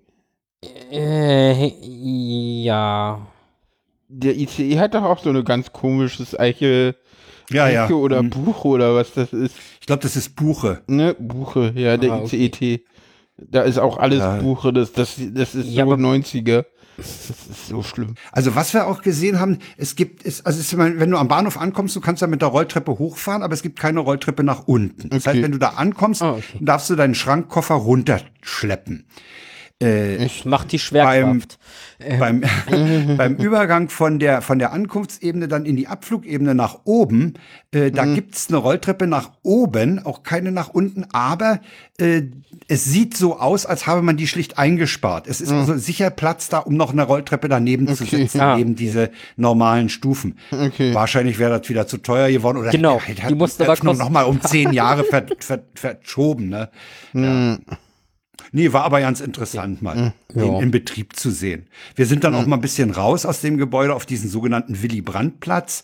Äh, 0.92 1.68
ja. 2.64 3.28
Der 4.10 4.36
ICE 4.38 4.80
hat 4.80 4.94
doch 4.96 5.04
auch 5.04 5.20
so 5.20 5.30
eine 5.30 5.44
ganz 5.44 5.74
komisches 5.74 6.38
Eiche, 6.40 6.96
ja, 7.50 7.68
ja. 7.68 7.84
Eiche 7.86 7.96
oder 7.98 8.24
Mhm. 8.24 8.30
Buche 8.30 8.68
oder 8.70 8.96
was 8.96 9.14
das 9.14 9.34
ist. 9.34 9.56
Ich 9.82 9.88
glaube, 9.88 10.02
das 10.02 10.16
ist 10.16 10.36
Buche. 10.36 10.82
Ne, 10.88 11.14
Buche, 11.20 11.74
ja, 11.76 11.98
der 11.98 12.14
Ah, 12.14 12.20
okay. 12.24 12.46
ICET. 12.46 12.82
Da 13.38 13.62
ist 13.64 13.78
auch 13.78 13.98
alles 13.98 14.20
Ja. 14.20 14.38
Buche, 14.38 14.72
das, 14.74 14.94
das, 14.94 15.16
das 15.34 15.54
ist 15.56 15.68
Ja, 15.68 15.86
so 15.86 15.92
aber- 15.94 16.02
90er. 16.02 16.66
Das 16.98 17.30
ist 17.30 17.68
so 17.70 17.84
schlimm. 17.84 18.16
Also 18.32 18.56
was 18.56 18.74
wir 18.74 18.88
auch 18.88 19.02
gesehen 19.02 19.40
haben, 19.40 19.60
es 19.78 19.96
gibt, 19.96 20.26
es, 20.26 20.46
also 20.46 20.60
es 20.60 20.76
wenn 20.78 21.12
du 21.12 21.18
am 21.18 21.28
Bahnhof 21.28 21.58
ankommst, 21.58 21.96
du 21.96 22.02
kannst 22.02 22.22
ja 22.22 22.28
mit 22.28 22.42
der 22.42 22.50
Rolltreppe 22.50 22.98
hochfahren, 22.98 23.44
aber 23.44 23.54
es 23.54 23.62
gibt 23.62 23.80
keine 23.80 24.00
Rolltreppe 24.00 24.44
nach 24.44 24.68
unten. 24.68 25.10
Das 25.10 25.22
Okay. 25.28 25.30
heißt, 25.36 25.44
wenn 25.44 25.52
du 25.52 25.60
da 25.60 25.70
ankommst, 25.70 26.22
Ah, 26.24 26.34
okay. 26.34 26.58
darfst 26.60 26.90
du 26.90 26.96
deinen 26.96 27.16
Schrankkoffer 27.16 27.76
runterschleppen. 27.76 29.06
Ich 29.80 30.44
mach 30.44 30.66
die 30.66 30.80
Schwerkraft. 30.80 31.60
Beim, 32.20 32.44
beim 33.18 33.36
Übergang 33.36 33.90
von 33.90 34.18
der, 34.18 34.42
von 34.42 34.58
der 34.58 34.74
Ankunftsebene 34.74 35.48
dann 35.48 35.66
in 35.66 35.76
die 35.76 35.88
Abflugebene 35.88 36.56
nach 36.56 36.80
oben, 36.84 37.36
äh, 37.72 37.92
da 37.92 38.06
gibt's 38.06 38.48
eine 38.50 38.58
Rolltreppe 38.58 39.06
nach 39.06 39.32
oben, 39.44 40.04
auch 40.04 40.24
keine 40.24 40.52
nach 40.52 40.70
unten, 40.70 41.06
aber 41.12 41.60
äh, 42.00 42.24
es 42.68 42.86
sieht 42.86 43.16
so 43.16 43.40
aus, 43.40 43.68
als 43.68 43.86
habe 43.86 44.02
man 44.02 44.18
die 44.18 44.28
schlicht 44.28 44.58
eingespart. 44.58 45.28
Es 45.28 45.42
ist 45.42 45.52
also 45.52 45.78
sicher 45.78 46.10
Platz 46.10 46.50
da, 46.50 46.58
um 46.60 46.76
noch 46.76 46.92
eine 46.92 47.04
Rolltreppe 47.04 47.48
daneben 47.48 47.88
zu 47.88 48.04
Okay. 48.04 48.18
setzen, 48.18 48.42
Ah, 48.42 48.58
neben 48.58 48.76
diese 48.76 49.12
normalen 49.36 49.90
Stufen. 49.90 50.38
Okay. 50.52 50.94
Wahrscheinlich 50.96 51.38
wäre 51.38 51.60
das 51.60 51.70
wieder 51.70 51.86
zu 51.86 51.98
teuer 51.98 52.32
geworden 52.32 52.58
oder 52.58 52.72
Genau, 52.72 53.00
ja, 53.08 53.28
die 53.30 53.36
musste 53.36 53.70
aber 53.70 53.94
noch 53.94 54.10
mal 54.10 54.24
um 54.24 54.42
zehn 54.42 54.74
Jahre 54.74 55.04
ver, 55.10 55.26
ver, 55.40 55.60
verschoben. 55.76 56.50
Ne? 56.50 56.70
Ja. 57.14 57.58
Nee, 58.52 58.72
war 58.74 58.84
aber 58.84 59.00
ganz 59.02 59.20
interessant, 59.20 59.82
mal 59.82 60.14
Ja. 60.36 60.44
in, 60.44 60.62
in 60.64 60.72
Betrieb 60.72 61.16
zu 61.16 61.32
sehen. 61.32 61.68
Wir 61.96 62.06
sind 62.06 62.24
dann 62.24 62.34
auch 62.36 62.46
mal 62.46 62.56
ein 62.58 62.62
bisschen 62.62 62.92
raus 62.92 63.26
aus 63.26 63.42
dem 63.42 63.58
Gebäude 63.58 63.94
auf 63.94 64.06
diesen 64.06 64.30
sogenannten 64.30 64.82
Willy 64.82 65.02
Brandt-Platz. 65.02 65.84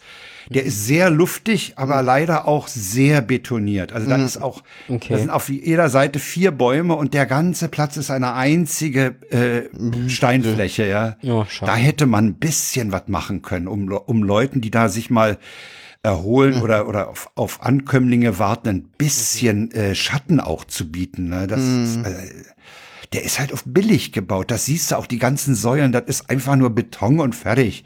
Der 0.49 0.63
ist 0.65 0.85
sehr 0.85 1.09
luftig, 1.09 1.73
aber 1.77 2.01
leider 2.01 2.47
auch 2.47 2.67
sehr 2.67 3.21
betoniert. 3.21 3.93
Also 3.93 4.09
da 4.09 4.17
ist 4.17 4.41
auch, 4.41 4.61
Okay. 4.89 5.13
da 5.13 5.17
sind 5.17 5.29
auf 5.29 5.47
jeder 5.49 5.89
Seite 5.89 6.19
vier 6.19 6.51
Bäume 6.51 6.95
und 6.95 7.13
der 7.13 7.25
ganze 7.25 7.69
Platz 7.69 7.95
ist 7.95 8.11
eine 8.11 8.33
einzige 8.33 9.15
äh, 9.29 10.09
Steinfläche, 10.09 10.85
ja. 10.87 11.15
Ja, 11.21 11.47
da 11.61 11.75
hätte 11.75 12.05
man 12.05 12.27
ein 12.27 12.33
bisschen 12.35 12.91
was 12.91 13.03
machen 13.07 13.41
können, 13.41 13.67
um, 13.67 13.89
um 13.91 14.23
Leuten, 14.23 14.59
die 14.61 14.71
da 14.71 14.89
sich 14.89 15.09
mal 15.09 15.37
erholen 16.03 16.61
oder, 16.61 16.87
oder 16.87 17.09
auf, 17.09 17.31
auf 17.35 17.63
Ankömmlinge 17.63 18.37
warten, 18.37 18.69
ein 18.69 18.89
bisschen 18.97 19.71
äh, 19.71 19.95
Schatten 19.95 20.41
auch 20.41 20.65
zu 20.65 20.91
bieten. 20.91 21.29
Ne? 21.29 21.47
Das 21.47 21.61
ist, 21.61 22.05
äh, 22.05 22.43
der 23.13 23.23
ist 23.23 23.39
halt 23.39 23.53
auf 23.53 23.63
billig 23.65 24.11
gebaut. 24.11 24.51
Das 24.51 24.65
siehst 24.65 24.91
du 24.91 24.95
auch, 24.97 25.07
die 25.07 25.19
ganzen 25.19 25.55
Säulen, 25.55 25.91
das 25.91 26.03
ist 26.07 26.29
einfach 26.29 26.55
nur 26.55 26.71
Beton 26.71 27.19
und 27.19 27.35
fertig. 27.35 27.85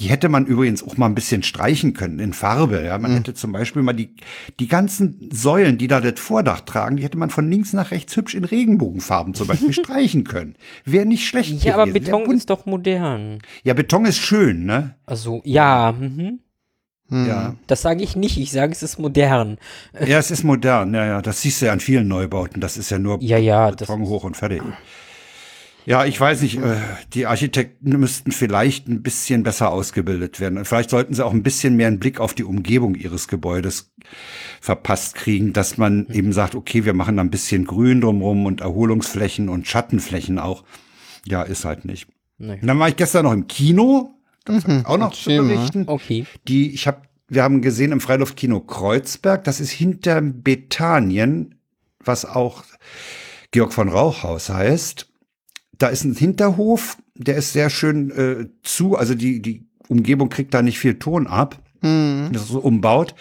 Die 0.00 0.06
hätte 0.06 0.28
man 0.28 0.46
übrigens 0.46 0.82
auch 0.82 0.96
mal 0.96 1.06
ein 1.06 1.16
bisschen 1.16 1.42
streichen 1.42 1.92
können 1.92 2.20
in 2.20 2.32
Farbe. 2.32 2.84
Ja, 2.84 2.96
man 2.98 3.12
hätte 3.14 3.34
zum 3.34 3.50
Beispiel 3.50 3.82
mal 3.82 3.92
die, 3.92 4.14
die 4.60 4.68
ganzen 4.68 5.28
Säulen, 5.32 5.76
die 5.76 5.88
da 5.88 6.00
das 6.00 6.20
Vordach 6.20 6.60
tragen, 6.60 6.96
die 6.96 7.02
hätte 7.02 7.18
man 7.18 7.30
von 7.30 7.50
links 7.50 7.72
nach 7.72 7.90
rechts 7.90 8.16
hübsch 8.16 8.34
in 8.34 8.44
Regenbogenfarben 8.44 9.34
zum 9.34 9.48
Beispiel 9.48 9.72
streichen 9.74 10.22
können. 10.22 10.54
Wäre 10.84 11.04
nicht 11.04 11.26
schlecht 11.26 11.64
Ja, 11.64 11.74
aber 11.74 11.86
gewesen. 11.86 12.06
Wär 12.06 12.16
Beton 12.16 12.36
ist 12.36 12.48
doch 12.48 12.64
modern. 12.64 13.40
Ja, 13.64 13.74
Beton 13.74 14.06
ist 14.06 14.18
schön, 14.18 14.64
ne? 14.64 14.94
Also, 15.04 15.42
ja, 15.44 15.92
mhm. 15.98 16.38
Ja. 17.10 17.54
das 17.66 17.82
sage 17.82 18.02
ich 18.02 18.16
nicht. 18.16 18.36
Ich 18.38 18.52
sage, 18.52 18.72
es 18.72 18.82
ist 18.82 18.98
modern. 18.98 19.56
Ja, 20.06 20.18
es 20.18 20.30
ist 20.30 20.44
modern, 20.44 20.92
ja, 20.94 21.06
ja. 21.06 21.22
Das 21.22 21.40
siehst 21.40 21.62
du 21.62 21.66
ja 21.66 21.72
an 21.72 21.80
vielen 21.80 22.06
Neubauten. 22.06 22.60
Das 22.60 22.76
ist 22.76 22.90
ja 22.90 22.98
nur 22.98 23.18
Ja, 23.22 23.38
ja, 23.38 23.70
das 23.70 23.88
Beton 23.88 24.06
hoch 24.06 24.24
und 24.24 24.36
fertig. 24.36 24.62
Ja, 25.86 26.04
ich 26.04 26.20
weiß 26.20 26.42
nicht, 26.42 26.58
äh, 26.58 26.76
die 27.14 27.24
Architekten 27.24 27.98
müssten 27.98 28.30
vielleicht 28.30 28.88
ein 28.88 29.02
bisschen 29.02 29.42
besser 29.42 29.70
ausgebildet 29.70 30.38
werden. 30.38 30.62
Vielleicht 30.66 30.90
sollten 30.90 31.14
sie 31.14 31.24
auch 31.24 31.32
ein 31.32 31.42
bisschen 31.42 31.76
mehr 31.76 31.86
einen 31.86 31.98
Blick 31.98 32.20
auf 32.20 32.34
die 32.34 32.44
Umgebung 32.44 32.94
ihres 32.94 33.26
Gebäudes 33.26 33.90
verpasst 34.60 35.14
kriegen, 35.14 35.54
dass 35.54 35.78
man 35.78 36.06
eben 36.12 36.34
sagt, 36.34 36.54
okay, 36.54 36.84
wir 36.84 36.92
machen 36.92 37.16
da 37.16 37.22
ein 37.22 37.30
bisschen 37.30 37.64
Grün 37.64 38.02
drumrum 38.02 38.44
und 38.44 38.60
Erholungsflächen 38.60 39.48
und 39.48 39.66
Schattenflächen 39.66 40.38
auch. 40.38 40.62
Ja, 41.24 41.40
ist 41.42 41.64
halt 41.64 41.86
nicht. 41.86 42.06
Nee. 42.36 42.58
Und 42.60 42.66
dann 42.66 42.78
war 42.78 42.90
ich 42.90 42.96
gestern 42.96 43.24
noch 43.24 43.32
im 43.32 43.48
Kino. 43.48 44.17
Das 44.56 44.64
hab 44.64 44.80
ich 44.80 44.86
auch 44.86 44.98
noch 44.98 45.12
zu 45.12 45.30
mal. 45.30 45.42
berichten 45.42 45.84
Okay. 45.86 46.26
die 46.46 46.72
ich 46.72 46.86
habe 46.86 47.02
wir 47.30 47.42
haben 47.42 47.60
gesehen 47.60 47.92
im 47.92 48.00
Freiluftkino 48.00 48.60
Kreuzberg, 48.60 49.44
das 49.44 49.60
ist 49.60 49.70
hinter 49.70 50.22
Bethanien, 50.22 51.56
was 52.02 52.24
auch 52.24 52.64
Georg 53.50 53.74
von 53.74 53.90
Rauchhaus 53.90 54.48
heißt. 54.48 55.10
Da 55.76 55.88
ist 55.88 56.04
ein 56.04 56.14
Hinterhof, 56.14 56.96
der 57.14 57.36
ist 57.36 57.52
sehr 57.52 57.68
schön 57.68 58.10
äh, 58.10 58.46
zu, 58.62 58.96
also 58.96 59.14
die 59.14 59.42
die 59.42 59.66
Umgebung 59.88 60.30
kriegt 60.30 60.54
da 60.54 60.62
nicht 60.62 60.78
viel 60.78 60.98
Ton 60.98 61.26
ab. 61.26 61.60
Das 62.32 62.42
ist 62.42 62.48
so 62.48 62.60
umbaut 62.60 63.14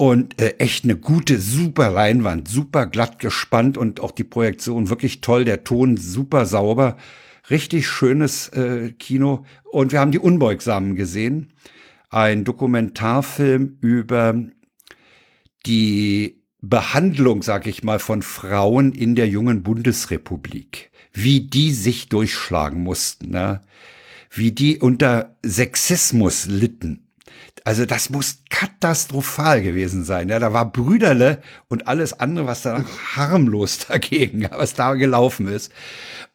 und 0.00 0.40
äh, 0.40 0.54
echt 0.58 0.84
eine 0.84 0.96
gute, 0.96 1.38
super 1.38 1.90
Leinwand, 1.90 2.48
super 2.48 2.86
glatt 2.86 3.18
gespannt 3.18 3.76
und 3.76 4.00
auch 4.00 4.12
die 4.12 4.24
Projektion 4.24 4.88
wirklich 4.88 5.20
toll, 5.20 5.44
der 5.44 5.62
Ton 5.62 5.98
super 5.98 6.46
sauber, 6.46 6.96
richtig 7.50 7.88
schönes 7.88 8.48
äh, 8.48 8.92
Kino 8.92 9.44
und 9.64 9.92
wir 9.92 10.00
haben 10.00 10.12
die 10.12 10.18
Unbeugsamen 10.18 10.96
gesehen, 10.96 11.52
ein 12.08 12.44
Dokumentarfilm 12.44 13.78
über 13.80 14.42
die 15.66 16.42
Behandlung, 16.60 17.42
sag 17.42 17.66
ich 17.66 17.82
mal, 17.82 17.98
von 17.98 18.22
Frauen 18.22 18.92
in 18.92 19.14
der 19.14 19.28
jungen 19.28 19.62
Bundesrepublik, 19.62 20.90
wie 21.12 21.40
die 21.40 21.72
sich 21.72 22.08
durchschlagen 22.08 22.82
mussten, 22.82 23.30
ne? 23.30 23.62
wie 24.30 24.52
die 24.52 24.78
unter 24.78 25.36
Sexismus 25.44 26.46
litten. 26.46 27.09
Also 27.64 27.84
das 27.86 28.08
muss 28.10 28.38
katastrophal 28.48 29.62
gewesen 29.62 30.04
sein. 30.04 30.28
Ja, 30.28 30.38
da 30.38 30.52
war 30.52 30.70
Brüderle 30.72 31.42
und 31.68 31.88
alles 31.88 32.18
andere, 32.18 32.46
was 32.46 32.62
da 32.62 32.84
harmlos 33.16 33.78
dagegen, 33.88 34.48
was 34.50 34.74
da 34.74 34.94
gelaufen 34.94 35.46
ist. 35.48 35.70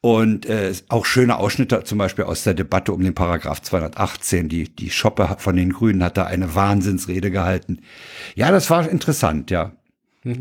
Und 0.01 0.46
äh, 0.46 0.72
auch 0.89 1.05
schöne 1.05 1.38
Ausschnitte 1.38 1.84
zum 1.84 1.98
Beispiel 1.98 2.25
aus 2.25 2.44
der 2.44 2.53
Debatte 2.53 2.94
um 2.94 3.01
den 3.03 3.15
Paragraph 3.15 3.62
218. 3.62 4.50
Die, 4.50 4.70
die 4.75 4.91
Schoppe 4.91 5.36
von 5.39 5.55
den 5.55 5.74
Grünen 5.74 6.03
hat 6.03 6.17
da 6.17 6.25
eine 6.25 6.53
Wahnsinnsrede 6.53 7.32
gehalten. 7.32 7.79
Ja, 8.36 8.51
das 8.51 8.70
war 8.70 8.88
interessant, 8.88 9.50
ja. 9.51 9.72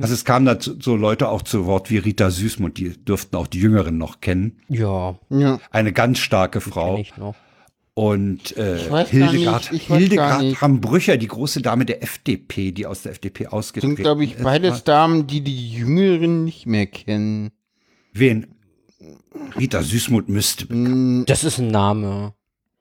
Also 0.00 0.14
es 0.14 0.24
kamen 0.24 0.46
da 0.46 0.58
zu- 0.58 0.80
so 0.80 0.96
Leute 0.96 1.28
auch 1.28 1.42
zu 1.42 1.66
Wort 1.66 1.90
wie 1.90 1.98
Rita 1.98 2.30
Süßmund, 2.30 2.78
die 2.78 2.90
dürften 3.04 3.36
auch 3.36 3.46
die 3.46 3.60
Jüngeren 3.60 3.98
noch 3.98 4.20
kennen. 4.22 4.58
Ja, 4.68 5.18
Ja. 5.28 5.60
Eine 5.70 5.92
ganz 5.92 6.20
starke 6.20 6.60
kenn 6.60 6.72
Frau. 6.72 6.96
ich 6.98 7.14
noch. 7.18 7.34
Und 7.96 8.56
äh, 8.56 8.88
gar 8.88 9.06
Hildegard, 9.06 9.72
nicht, 9.72 9.86
Hildegard. 9.86 10.60
Hambrücher, 10.60 11.16
die 11.16 11.28
große 11.28 11.62
Dame 11.62 11.84
der 11.86 12.02
FDP, 12.02 12.72
die 12.72 12.86
aus 12.86 13.02
der 13.02 13.12
FDP 13.12 13.46
ausgetreten 13.46 13.94
Sind, 13.94 14.02
glaube 14.02 14.24
ich, 14.24 14.34
ist. 14.34 14.42
beides 14.42 14.82
Damen, 14.82 15.28
die 15.28 15.42
die 15.42 15.70
Jüngeren 15.70 16.44
nicht 16.44 16.66
mehr 16.66 16.86
kennen. 16.86 17.52
Wen? 18.12 18.48
Rita 19.56 19.82
Süßmuth 19.82 20.28
müsste. 20.28 20.66
Das 21.26 21.44
ist 21.44 21.58
ein 21.58 21.68
Name. 21.68 22.34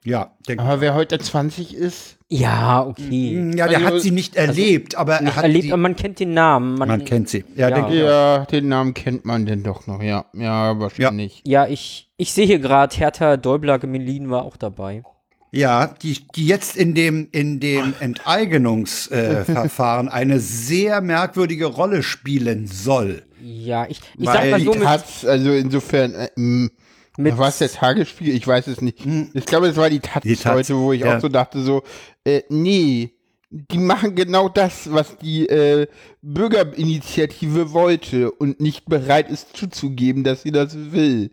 Ja, 0.05 0.31
der, 0.47 0.59
Aber 0.59 0.81
wer 0.81 0.95
heute 0.95 1.17
20 1.17 1.73
ist, 1.73 2.17
Ja, 2.27 2.85
okay. 2.85 3.51
ja, 3.55 3.67
der 3.69 3.77
also- 3.77 3.87
hat 3.95 4.01
sie 4.01 4.11
nicht 4.11 4.35
erlebt, 4.35 4.95
aber 4.95 5.15
er 5.15 5.21
Nicht 5.23 5.35
hat 5.37 5.43
erlebt, 5.43 5.63
sie, 5.65 5.71
aber 5.71 5.81
man 5.81 5.95
kennt 5.95 6.19
den 6.19 6.33
Namen. 6.33 6.77
Man, 6.77 6.89
man 6.89 7.05
kennt 7.05 7.29
sie. 7.29 7.45
Ja, 7.55 7.69
Ja. 7.69 7.87
Der, 7.89 8.03
ja, 8.05 8.45
den 8.45 8.67
Namen 8.67 8.93
kennt 8.93 9.23
man 9.23 9.45
denn 9.45 9.63
doch 9.63 9.87
noch, 9.87 10.01
ja. 10.01 10.25
Ja, 10.33 10.77
wahrscheinlich. 10.79 11.41
ja, 11.45 11.67
ich, 11.67 12.09
ich 12.17 12.33
sehe 12.33 12.45
hier 12.45 12.59
gerade, 12.59 12.93
Hertha 12.95 13.37
Däubler-Gemelin 13.37 14.29
war 14.29 14.43
auch 14.43 14.57
dabei. 14.57 15.03
ja 15.51 15.87
die, 15.87 16.17
die 16.35 16.47
jetzt 16.47 16.75
in 16.75 16.95
dem, 16.95 17.29
in 17.31 17.59
dem 17.61 17.93
Enteignungsverfahren 17.99 20.07
äh, 20.07 20.11
eine 20.11 20.39
sehr 20.39 20.99
merkwürdige 21.01 21.65
Rolle 21.67 22.03
spielen 22.03 22.67
soll. 22.67 23.23
Ja, 23.41 23.85
ich, 23.87 24.01
ich 24.17 24.25
sag 24.25 24.49
mal 24.49 24.59
die 24.59 24.65
so 24.65 24.73
mit, 24.73 24.85
also 24.87 25.51
insofern, 25.51 26.13
äh, 26.13 26.29
mh, 26.35 26.69
mit 27.17 27.37
war 27.37 27.49
es 27.49 27.59
der 27.59 27.71
Tagesspiegel? 27.71 28.35
Ich 28.35 28.47
weiß 28.47 28.67
es 28.67 28.81
nicht. 28.81 29.05
Ich 29.33 29.45
glaube, 29.45 29.67
es 29.67 29.77
war 29.77 29.89
die 29.89 29.99
Taz, 29.99 30.23
Die 30.23 30.35
Taz, 30.35 30.53
heute, 30.53 30.77
wo 30.77 30.93
ich 30.93 31.01
ja. 31.01 31.17
auch 31.17 31.21
so 31.21 31.29
dachte, 31.29 31.61
so, 31.61 31.83
äh, 32.23 32.41
nee, 32.49 33.11
die 33.49 33.77
machen 33.77 34.15
genau 34.15 34.49
das, 34.49 34.91
was 34.91 35.17
die 35.17 35.47
äh, 35.47 35.87
Bürgerinitiative 36.23 37.71
wollte 37.71 38.31
und 38.31 38.59
nicht 38.59 38.85
bereit 38.85 39.29
ist 39.29 39.55
zuzugeben, 39.55 40.23
dass 40.23 40.41
sie 40.41 40.51
das 40.51 40.75
will. 40.91 41.29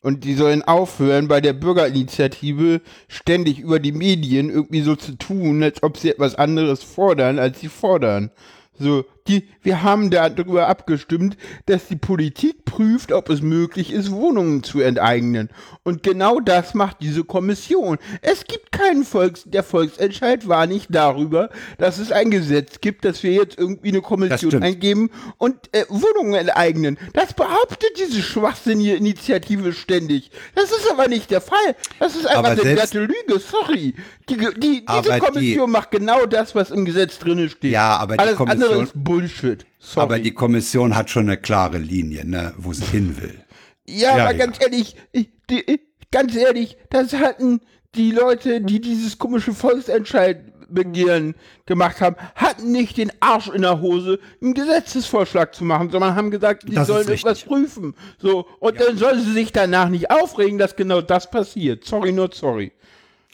Und 0.00 0.22
die 0.24 0.34
sollen 0.34 0.62
aufhören, 0.62 1.28
bei 1.28 1.40
der 1.40 1.54
Bürgerinitiative 1.54 2.82
ständig 3.08 3.58
über 3.58 3.80
die 3.80 3.92
Medien 3.92 4.50
irgendwie 4.50 4.82
so 4.82 4.94
zu 4.94 5.16
tun, 5.16 5.62
als 5.62 5.82
ob 5.82 5.96
sie 5.96 6.10
etwas 6.10 6.34
anderes 6.36 6.82
fordern, 6.82 7.38
als 7.38 7.60
sie 7.60 7.68
fordern. 7.68 8.30
So, 8.78 9.04
die, 9.26 9.48
wir 9.62 9.82
haben 9.82 10.10
darüber 10.10 10.68
abgestimmt, 10.68 11.36
dass 11.66 11.88
die 11.88 11.96
Politik 11.96 12.64
prüft, 12.66 13.10
ob 13.12 13.30
es 13.30 13.40
möglich 13.40 13.90
ist, 13.92 14.10
Wohnungen 14.10 14.62
zu 14.62 14.80
enteignen. 14.80 15.48
Und 15.82 16.02
genau 16.02 16.40
das 16.40 16.74
macht 16.74 16.98
diese 17.00 17.24
Kommission. 17.24 17.98
Es 18.20 18.44
gibt 18.44 18.72
keinen 18.72 19.04
Volks, 19.04 19.44
der 19.46 19.62
Volksentscheid 19.62 20.46
war 20.46 20.66
nicht 20.66 20.88
darüber, 20.94 21.48
dass 21.78 21.98
es 21.98 22.12
ein 22.12 22.30
Gesetz 22.30 22.80
gibt, 22.80 23.04
dass 23.04 23.22
wir 23.22 23.32
jetzt 23.32 23.58
irgendwie 23.58 23.88
eine 23.88 24.02
Kommission 24.02 24.62
eingeben 24.62 25.10
und 25.38 25.56
äh, 25.72 25.84
Wohnungen 25.88 26.34
enteignen. 26.34 26.98
Das 27.14 27.32
behauptet 27.32 27.90
diese 27.98 28.20
schwachsinnige 28.22 28.94
Initiative 28.94 29.72
ständig. 29.72 30.30
Das 30.54 30.70
ist 30.70 30.90
aber 30.90 31.08
nicht 31.08 31.30
der 31.30 31.40
Fall. 31.40 31.56
Das 31.98 32.14
ist 32.14 32.26
einfach 32.26 32.50
Aber 32.50 32.62
eine 32.62 32.74
glatte 32.74 33.00
Lüge, 33.00 33.38
sorry. 33.40 33.94
Die, 34.28 34.36
die, 34.36 34.84
diese 34.84 34.84
Aber 34.86 35.02
die- 35.14 35.18
Kommission 35.20 35.70
macht 35.70 35.90
genau 35.90 36.26
das, 36.26 36.54
was 36.54 36.70
im 36.70 36.84
Gesetz 36.84 37.18
drin 37.18 37.48
steht. 37.48 37.72
Ja, 37.72 37.96
aber 37.96 38.14
die 38.16 38.20
Alles 38.20 38.38
andere 38.40 38.56
Kommission- 38.68 38.84
ist 38.84 38.92
Bullshit. 39.14 39.66
Sorry. 39.78 40.02
Aber 40.02 40.18
die 40.18 40.32
Kommission 40.32 40.96
hat 40.96 41.10
schon 41.10 41.28
eine 41.28 41.36
klare 41.36 41.78
Linie, 41.78 42.24
ne, 42.24 42.54
wo 42.56 42.72
sie 42.72 42.84
hin 42.84 43.20
will. 43.20 43.38
ja, 43.86 44.16
ja, 44.16 44.24
aber 44.24 44.32
ja. 44.32 44.46
ganz 44.46 44.58
ehrlich, 44.60 44.96
ich, 45.12 45.30
die, 45.50 45.80
ganz 46.10 46.34
ehrlich, 46.34 46.76
das 46.90 47.12
hatten 47.14 47.60
die 47.94 48.10
Leute, 48.10 48.60
die 48.60 48.80
dieses 48.80 49.18
komische 49.18 49.52
Volksentscheidbegehren 49.52 51.34
gemacht 51.66 52.00
haben, 52.00 52.16
hatten 52.34 52.72
nicht 52.72 52.96
den 52.96 53.12
Arsch 53.20 53.48
in 53.48 53.62
der 53.62 53.80
Hose, 53.80 54.18
einen 54.42 54.54
Gesetzesvorschlag 54.54 55.54
zu 55.54 55.64
machen, 55.64 55.90
sondern 55.90 56.16
haben 56.16 56.30
gesagt, 56.30 56.68
die 56.68 56.74
Das 56.74 56.88
sollen 56.88 57.08
etwas 57.08 57.42
prüfen. 57.42 57.94
So, 58.18 58.46
und 58.58 58.80
dann 58.80 58.96
sollen 58.96 59.20
sie 59.22 59.32
sich 59.32 59.52
danach 59.52 59.88
nicht 59.88 60.10
aufregen, 60.10 60.58
dass 60.58 60.76
genau 60.76 61.00
das 61.00 61.30
passiert. 61.30 61.84
Sorry, 61.84 62.12
not 62.12 62.34
sorry. 62.34 62.72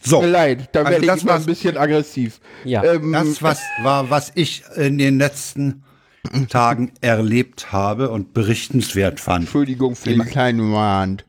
So, 0.02 0.16
Tut 0.16 0.26
mir 0.26 0.30
leid, 0.32 0.68
da 0.72 0.80
Also 0.80 0.92
werde 0.92 1.06
das 1.06 1.16
ich 1.18 1.22
immer 1.22 1.32
war's. 1.32 1.42
ein 1.42 1.46
bisschen 1.46 1.76
aggressiv. 1.76 2.40
Ja. 2.64 2.82
Ähm, 2.84 3.12
das 3.12 3.42
was 3.42 3.60
war, 3.82 4.10
was 4.10 4.32
ich 4.34 4.62
in 4.76 4.98
den 4.98 5.18
letzten 5.18 5.82
Tagen 6.48 6.92
erlebt 7.00 7.72
habe 7.72 8.10
und 8.10 8.32
berichtenswert 8.32 9.20
fand. 9.20 9.44
Entschuldigung 9.44 9.96
für 9.96 10.10
den 10.10 10.24
kleinen 10.24 10.72
Wand. 10.72 11.24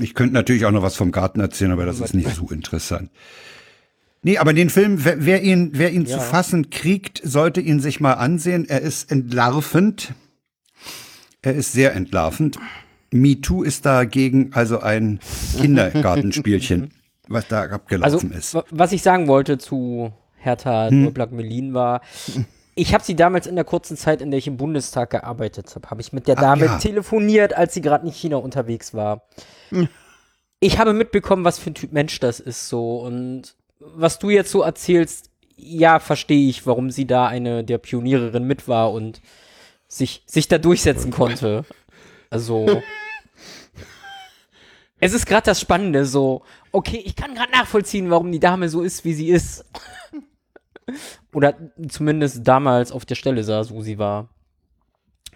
Ich 0.00 0.14
könnte 0.14 0.34
natürlich 0.34 0.66
auch 0.66 0.72
noch 0.72 0.82
was 0.82 0.94
vom 0.96 1.10
Garten 1.10 1.40
erzählen, 1.40 1.72
aber 1.72 1.86
das 1.86 2.00
ist 2.00 2.14
nicht 2.14 2.34
so 2.34 2.48
interessant. 2.50 3.10
Nee, 4.22 4.38
aber 4.38 4.52
den 4.52 4.70
Film, 4.70 5.04
wer, 5.04 5.24
wer 5.24 5.42
ihn, 5.42 5.70
wer 5.74 5.92
ihn 5.92 6.06
zu 6.06 6.18
fassen 6.20 6.70
kriegt, 6.70 7.20
sollte 7.24 7.60
ihn 7.60 7.80
sich 7.80 8.00
mal 8.00 8.14
ansehen. 8.14 8.68
Er 8.68 8.80
ist 8.80 9.10
entlarvend. 9.10 10.12
Er 11.42 11.54
ist 11.54 11.72
sehr 11.72 11.94
entlarvend. 11.94 12.58
Me 13.12 13.40
Too 13.40 13.62
ist 13.62 13.86
dagegen 13.86 14.50
also 14.52 14.80
ein 14.80 15.20
Kindergartenspielchen, 15.60 16.90
was 17.28 17.46
da 17.48 17.62
Also, 17.62 17.74
abgelaufen 17.74 18.32
ist. 18.32 18.54
wa- 18.54 18.64
was 18.70 18.92
ich 18.92 19.02
sagen 19.02 19.28
wollte 19.28 19.58
zu 19.58 20.12
Hertha 20.38 20.88
Hm. 20.88 21.12
Melin 21.30 21.74
war, 21.74 22.00
ich 22.74 22.92
habe 22.94 23.02
sie 23.02 23.16
damals 23.16 23.46
in 23.46 23.54
der 23.56 23.64
kurzen 23.64 23.96
Zeit, 23.96 24.20
in 24.22 24.30
der 24.30 24.38
ich 24.38 24.46
im 24.46 24.56
Bundestag 24.58 25.10
gearbeitet 25.10 25.74
habe, 25.74 25.90
habe 25.90 26.00
ich 26.00 26.12
mit 26.12 26.28
der 26.28 26.36
Dame 26.36 26.66
ja. 26.66 26.78
telefoniert, 26.78 27.54
als 27.56 27.74
sie 27.74 27.80
gerade 27.80 28.06
in 28.06 28.12
China 28.12 28.36
unterwegs 28.36 28.92
war. 28.94 29.22
Ich 30.60 30.78
habe 30.78 30.92
mitbekommen, 30.92 31.44
was 31.44 31.58
für 31.58 31.70
ein 31.70 31.74
Typ 31.74 31.92
Mensch 31.92 32.18
das 32.20 32.38
ist 32.40 32.68
so 32.68 32.98
und 33.00 33.54
was 33.80 34.18
du 34.18 34.30
jetzt 34.30 34.50
so 34.50 34.62
erzählst, 34.62 35.30
ja, 35.56 35.98
verstehe 36.00 36.48
ich, 36.48 36.66
warum 36.66 36.90
sie 36.90 37.06
da 37.06 37.26
eine 37.26 37.64
der 37.64 37.78
Pionierinnen 37.78 38.46
mit 38.46 38.68
war 38.68 38.92
und 38.92 39.20
sich, 39.88 40.22
sich 40.26 40.48
da 40.48 40.58
durchsetzen 40.58 41.10
konnte. 41.10 41.64
Also. 42.30 42.82
Es 44.98 45.12
ist 45.12 45.26
gerade 45.26 45.44
das 45.44 45.60
Spannende, 45.60 46.06
so, 46.06 46.42
okay, 46.72 47.02
ich 47.04 47.16
kann 47.16 47.34
gerade 47.34 47.52
nachvollziehen, 47.52 48.10
warum 48.10 48.32
die 48.32 48.40
Dame 48.40 48.68
so 48.68 48.82
ist, 48.82 49.04
wie 49.04 49.12
sie 49.12 49.28
ist. 49.28 49.64
Oder 51.34 51.54
zumindest 51.88 52.46
damals 52.46 52.92
auf 52.92 53.04
der 53.04 53.14
Stelle 53.14 53.44
saß, 53.44 53.70
wo 53.70 53.82
sie 53.82 53.98
war. 53.98 54.28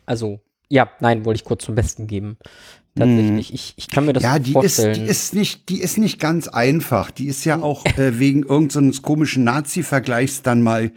Also, 0.07 0.41
ja, 0.69 0.91
nein, 1.01 1.25
wollte 1.25 1.39
ich 1.39 1.45
kurz 1.45 1.65
zum 1.65 1.75
Besten 1.75 2.07
geben. 2.07 2.39
Tatsächlich, 2.97 3.55
ich, 3.55 3.75
ich 3.77 3.89
kann 3.89 4.05
mir 4.05 4.13
das 4.13 4.23
ja, 4.23 4.39
die 4.39 4.51
ist, 4.51 4.53
vorstellen. 4.53 4.95
die 4.95 5.11
ist 5.11 5.35
nicht, 5.35 5.69
die 5.69 5.81
ist 5.81 5.97
nicht 5.97 6.19
ganz 6.19 6.49
einfach. 6.49 7.11
Die 7.11 7.27
ist 7.27 7.45
ja 7.45 7.61
auch 7.63 7.87
äh, 7.87 8.19
wegen 8.19 8.43
irgendeines 8.43 9.03
komischen 9.03 9.45
Nazi-Vergleichs 9.45 10.43
dann 10.43 10.63
mal 10.63 10.91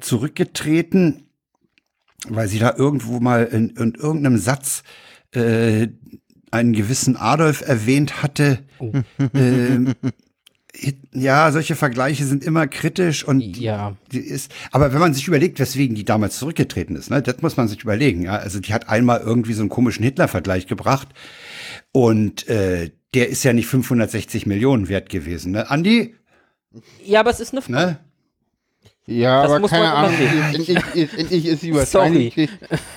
zurückgetreten, 0.00 1.28
weil 2.28 2.48
sie 2.48 2.58
da 2.58 2.74
irgendwo 2.76 3.20
mal 3.20 3.44
in, 3.44 3.70
in 3.70 3.94
irgendeinem 3.94 4.38
Satz 4.38 4.82
äh, 5.32 5.88
einen 6.50 6.72
gewissen 6.72 7.16
Adolf 7.16 7.62
erwähnt 7.66 8.22
hatte. 8.22 8.58
Oh. 8.78 8.92
Ähm, 9.34 9.94
ja, 11.12 11.50
solche 11.50 11.74
Vergleiche 11.74 12.24
sind 12.24 12.44
immer 12.44 12.66
kritisch 12.68 13.24
und 13.24 13.40
die- 13.40 13.62
ja, 13.62 13.96
die 14.12 14.18
ist, 14.20 14.52
aber 14.70 14.92
wenn 14.92 15.00
man 15.00 15.12
sich 15.14 15.26
überlegt, 15.26 15.58
weswegen 15.58 15.96
die 15.96 16.04
damals 16.04 16.38
zurückgetreten 16.38 16.94
ist, 16.94 17.10
ne, 17.10 17.20
das 17.22 17.42
muss 17.42 17.56
man 17.56 17.66
sich 17.66 17.82
überlegen. 17.82 18.22
Ja, 18.22 18.36
also 18.36 18.60
die 18.60 18.72
hat 18.72 18.88
einmal 18.88 19.20
irgendwie 19.20 19.54
so 19.54 19.62
einen 19.62 19.70
komischen 19.70 20.04
Hitler-Vergleich 20.04 20.66
gebracht 20.68 21.08
und 21.90 22.46
äh, 22.48 22.90
der 23.14 23.28
ist 23.28 23.42
ja 23.42 23.52
nicht 23.52 23.66
560 23.66 24.46
Millionen 24.46 24.88
wert 24.88 25.08
gewesen, 25.08 25.52
ne? 25.52 25.68
Andi, 25.70 26.14
ja, 27.04 27.20
aber 27.20 27.30
es 27.30 27.40
ist 27.40 27.52
eine 27.52 27.62
Frage. 27.62 27.72
ne? 27.72 27.98
Ja, 29.06 29.42
Das 29.42 29.52
aber 29.52 29.68
keine 29.68 29.90
Ahnung. 29.90 30.14
Endlich, 30.52 30.68
endlich, 30.68 31.18
endlich 31.18 31.46
ist 31.46 31.60
sie 31.62 31.72
Sorry. 31.72 31.78
wahrscheinlich, 31.78 32.36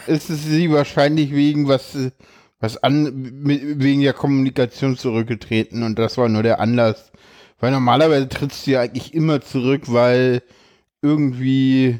ist 0.07 0.29
es 0.29 0.43
sie 0.43 0.69
wahrscheinlich 0.69 1.31
wegen 1.31 1.69
was, 1.69 1.95
äh, 1.95 2.11
was 2.61 2.81
an, 2.81 3.41
mit, 3.43 3.81
wegen 3.81 4.01
der 4.01 4.13
Kommunikation 4.13 4.97
zurückgetreten 4.97 5.83
und 5.83 5.99
das 5.99 6.17
war 6.17 6.29
nur 6.29 6.43
der 6.43 6.59
Anlass. 6.59 7.11
Weil 7.59 7.71
normalerweise 7.71 8.29
trittst 8.29 8.65
du 8.65 8.71
ja 8.71 8.81
eigentlich 8.81 9.13
immer 9.13 9.41
zurück, 9.41 9.83
weil 9.87 10.41
irgendwie, 11.01 11.99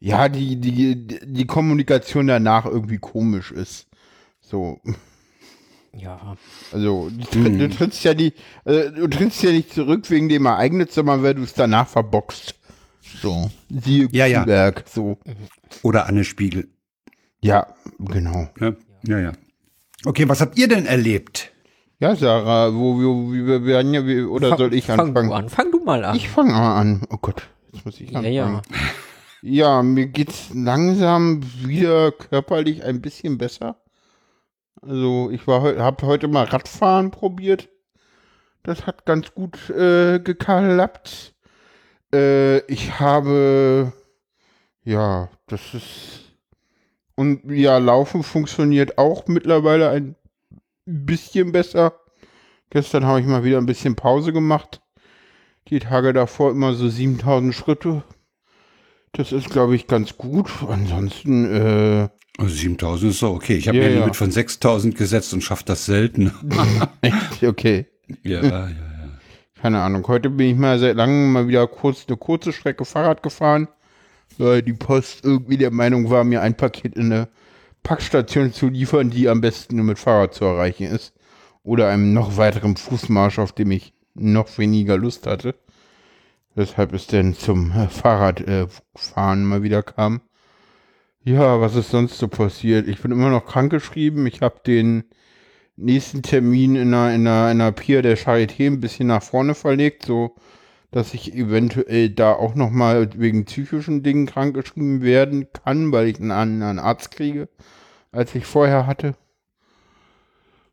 ja, 0.00 0.28
die, 0.28 0.56
die, 0.56 1.06
die 1.06 1.46
Kommunikation 1.46 2.26
danach 2.26 2.66
irgendwie 2.66 2.98
komisch 2.98 3.52
ist. 3.52 3.86
So. 4.40 4.80
Ja, 5.94 6.36
Also, 6.72 7.10
du, 7.10 7.24
tritt, 7.24 7.60
du 7.60 7.70
trittst 7.70 8.04
ja 8.04 8.12
nicht, 8.12 8.36
äh, 8.64 8.90
du 8.90 9.08
trittst 9.08 9.42
ja 9.42 9.50
nicht 9.50 9.72
zurück 9.72 10.10
wegen 10.10 10.28
dem 10.28 10.44
Ereignis, 10.44 10.94
sondern 10.94 11.22
weil 11.22 11.34
du 11.34 11.42
es 11.42 11.54
danach 11.54 11.88
verboxt. 11.88 12.54
So. 13.22 13.50
Siehe 13.70 14.08
Ja, 14.12 14.26
ja. 14.26 14.72
So. 14.92 15.18
Oder 15.82 16.06
Anne 16.06 16.24
Spiegel. 16.24 16.68
Ja, 17.40 17.66
genau. 17.98 18.48
Ne? 18.58 18.76
Ja, 19.06 19.18
ja. 19.18 19.32
Okay, 20.04 20.28
was 20.28 20.40
habt 20.40 20.58
ihr 20.58 20.68
denn 20.68 20.86
erlebt? 20.86 21.52
Ja, 21.98 22.14
Sarah, 22.14 22.74
wo, 22.74 22.96
wo, 22.96 23.32
wie 23.32 23.46
wir 23.46 23.64
werden 23.64 23.94
ja, 23.94 24.26
oder 24.26 24.50
fang, 24.50 24.58
soll 24.58 24.74
ich 24.74 24.84
fang 24.84 25.00
anfangen? 25.00 25.28
du 25.28 25.34
an, 25.34 25.48
fang 25.48 25.70
du 25.70 25.80
mal 25.82 26.04
an. 26.04 26.16
Ich 26.16 26.28
fange 26.28 26.52
mal 26.52 26.78
an. 26.78 27.06
Oh 27.10 27.16
Gott, 27.20 27.48
jetzt 27.72 27.86
muss 27.86 28.00
ich 28.00 28.10
ja, 28.10 28.18
anfangen. 28.18 28.34
ja. 28.34 28.62
Ja, 29.42 29.82
mir 29.82 30.06
geht's 30.06 30.50
langsam 30.52 31.42
wieder 31.64 32.10
körperlich 32.12 32.82
ein 32.84 33.00
bisschen 33.00 33.38
besser. 33.38 33.76
Also 34.82 35.30
ich 35.30 35.46
war 35.46 35.62
habe 35.62 36.06
heute 36.06 36.28
mal 36.28 36.44
Radfahren 36.44 37.10
probiert. 37.10 37.68
Das 38.62 38.86
hat 38.86 39.06
ganz 39.06 39.32
gut 39.34 39.70
äh, 39.70 40.18
geklappt. 40.18 41.34
Äh, 42.12 42.58
ich 42.66 42.98
habe 42.98 43.92
ja, 44.86 45.28
das 45.48 45.74
ist 45.74 46.25
und 47.16 47.50
ja, 47.50 47.78
Laufen 47.78 48.22
funktioniert 48.22 48.98
auch 48.98 49.26
mittlerweile 49.26 49.90
ein 49.90 50.14
bisschen 50.84 51.52
besser. 51.52 51.94
Gestern 52.70 53.04
habe 53.04 53.20
ich 53.20 53.26
mal 53.26 53.44
wieder 53.44 53.58
ein 53.58 53.66
bisschen 53.66 53.96
Pause 53.96 54.32
gemacht. 54.32 54.80
Die 55.68 55.80
Tage 55.80 56.12
davor 56.12 56.50
immer 56.52 56.74
so 56.74 56.88
7000 56.88 57.54
Schritte. 57.54 58.04
Das 59.12 59.32
ist, 59.32 59.50
glaube 59.50 59.74
ich, 59.74 59.86
ganz 59.86 60.16
gut. 60.16 60.50
Ansonsten, 60.68 61.44
äh, 61.46 62.08
Also 62.38 62.54
7000 62.54 63.12
ist 63.12 63.20
so 63.20 63.30
okay. 63.30 63.56
Ich 63.56 63.66
habe 63.66 63.78
Ja, 63.78 63.84
mir 63.84 63.88
ein 63.88 63.94
ja. 63.94 64.00
Limit 64.00 64.16
von 64.16 64.30
6000 64.30 64.94
gesetzt 64.96 65.32
und 65.32 65.42
schaffe 65.42 65.64
das 65.64 65.86
selten. 65.86 66.32
echt, 67.00 67.42
okay. 67.42 67.86
ja, 68.22 68.42
ja, 68.42 68.68
ja. 68.68 68.74
Keine 69.60 69.80
Ahnung. 69.80 70.06
Heute 70.06 70.28
bin 70.28 70.50
ich 70.50 70.56
mal 70.56 70.78
seit 70.78 70.96
langem 70.96 71.32
mal 71.32 71.48
wieder 71.48 71.66
kurz 71.66 72.04
eine 72.06 72.16
kurze 72.18 72.52
Strecke 72.52 72.84
Fahrrad 72.84 73.22
gefahren, 73.22 73.68
weil 74.38 74.62
die 74.62 74.72
Post 74.72 75.24
irgendwie 75.24 75.56
der 75.56 75.70
Meinung 75.70 76.10
war, 76.10 76.24
mir 76.24 76.42
ein 76.42 76.56
Paket 76.56 76.94
in 76.94 77.12
eine 77.12 77.28
Packstation 77.82 78.52
zu 78.52 78.68
liefern, 78.68 79.10
die 79.10 79.28
am 79.28 79.40
besten 79.40 79.76
nur 79.76 79.84
mit 79.84 79.98
Fahrrad 79.98 80.34
zu 80.34 80.44
erreichen 80.44 80.86
ist. 80.86 81.14
Oder 81.62 81.88
einem 81.88 82.12
noch 82.12 82.36
weiteren 82.36 82.76
Fußmarsch, 82.76 83.38
auf 83.38 83.52
dem 83.52 83.70
ich 83.70 83.92
noch 84.14 84.58
weniger 84.58 84.96
Lust 84.96 85.26
hatte. 85.26 85.54
Weshalb 86.54 86.92
es 86.94 87.06
denn 87.06 87.34
zum 87.34 87.70
äh, 87.72 87.88
Fahrradfahren 87.88 89.42
äh, 89.42 89.44
mal 89.44 89.62
wieder 89.62 89.82
kam. 89.82 90.20
Ja, 91.22 91.60
was 91.60 91.74
ist 91.74 91.90
sonst 91.90 92.18
so 92.18 92.28
passiert? 92.28 92.86
Ich 92.88 93.02
bin 93.02 93.10
immer 93.10 93.30
noch 93.30 93.46
krankgeschrieben. 93.46 94.26
Ich 94.26 94.42
habe 94.42 94.60
den 94.64 95.04
nächsten 95.76 96.22
Termin 96.22 96.76
in 96.76 96.94
einer, 96.94 97.14
in 97.14 97.26
einer, 97.26 97.50
in 97.50 97.60
einer 97.60 97.72
Pier 97.72 98.02
der 98.02 98.16
Charité 98.16 98.66
ein 98.66 98.80
bisschen 98.80 99.08
nach 99.08 99.22
vorne 99.22 99.54
verlegt, 99.54 100.06
so 100.06 100.36
dass 100.90 101.14
ich 101.14 101.34
eventuell 101.34 102.10
da 102.10 102.32
auch 102.32 102.54
noch 102.54 102.70
mal 102.70 103.08
wegen 103.16 103.44
psychischen 103.44 104.02
Dingen 104.02 104.26
krankgeschrieben 104.26 105.02
werden 105.02 105.48
kann, 105.52 105.92
weil 105.92 106.08
ich 106.08 106.20
einen 106.20 106.30
anderen 106.30 106.78
Arzt 106.78 107.10
kriege, 107.10 107.48
als 108.12 108.34
ich 108.34 108.46
vorher 108.46 108.86
hatte. 108.86 109.14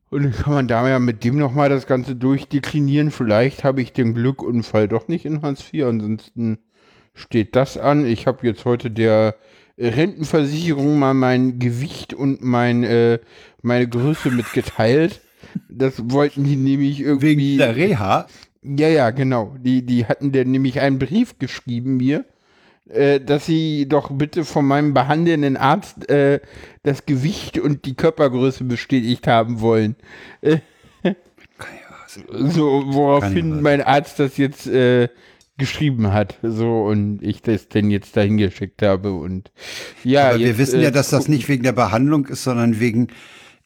Und 0.09 0.23
dann 0.23 0.31
kann 0.31 0.53
man 0.53 0.67
da 0.67 0.87
ja 0.87 0.99
mit 0.99 1.23
dem 1.23 1.39
noch 1.39 1.53
mal 1.53 1.69
das 1.69 1.87
Ganze 1.87 2.15
durchdeklinieren. 2.15 3.09
Vielleicht 3.09 3.63
habe 3.63 3.81
ich 3.81 3.93
den 3.93 4.13
Glückunfall 4.13 4.87
doch 4.87 5.07
nicht 5.07 5.25
in 5.25 5.41
Hartz 5.41 5.73
IV, 5.73 5.85
ansonsten 5.85 6.59
steht 7.15 7.55
das 7.55 7.77
an. 7.79 8.05
Ich 8.05 8.27
habe 8.27 8.45
jetzt 8.45 8.63
heute 8.63 8.91
der 8.91 9.35
Rentenversicherung 9.77 10.99
mal 10.99 11.15
mein 11.15 11.57
Gewicht 11.57 12.13
und 12.13 12.43
mein, 12.43 12.83
äh, 12.83 13.19
meine 13.63 13.87
Größe 13.87 14.29
mitgeteilt. 14.29 15.21
Das 15.67 16.11
wollten 16.11 16.43
die 16.43 16.55
nämlich 16.55 17.01
irgendwie. 17.01 17.37
Wegen 17.37 17.57
der 17.57 17.75
Reha. 17.75 18.27
Ja, 18.63 18.87
ja, 18.87 19.11
genau. 19.11 19.55
Die, 19.59 19.85
die 19.85 20.05
hatten 20.05 20.31
dann 20.31 20.51
nämlich 20.51 20.79
einen 20.79 20.99
Brief 20.99 21.37
geschrieben 21.39 21.97
mir, 21.97 22.25
äh, 22.89 23.19
dass 23.19 23.45
sie 23.45 23.87
doch 23.87 24.11
bitte 24.11 24.45
von 24.45 24.65
meinem 24.65 24.93
behandelnden 24.93 25.57
Arzt 25.57 26.09
äh, 26.09 26.39
das 26.83 27.05
Gewicht 27.05 27.59
und 27.59 27.85
die 27.85 27.95
Körpergröße 27.95 28.63
bestätigt 28.63 29.27
haben 29.27 29.61
wollen. 29.61 29.95
Äh, 30.41 30.59
so, 32.29 32.83
woraufhin 32.87 33.61
mein 33.61 33.81
Arzt 33.81 34.19
das 34.19 34.37
jetzt 34.37 34.67
äh, 34.67 35.09
geschrieben 35.57 36.13
hat. 36.13 36.37
So, 36.41 36.83
und 36.83 37.21
ich 37.21 37.41
das 37.41 37.69
denn 37.69 37.89
jetzt 37.91 38.15
dahin 38.17 38.37
geschickt 38.37 38.81
habe. 38.81 39.13
Und 39.13 39.51
ja, 40.03 40.29
Aber 40.29 40.39
wir 40.39 40.47
jetzt, 40.47 40.57
wissen 40.57 40.79
äh, 40.79 40.83
ja, 40.83 40.91
dass 40.91 41.09
das 41.09 41.27
nicht 41.27 41.47
wegen 41.49 41.63
der 41.63 41.73
Behandlung 41.73 42.25
ist, 42.27 42.43
sondern 42.43 42.79
wegen 42.79 43.07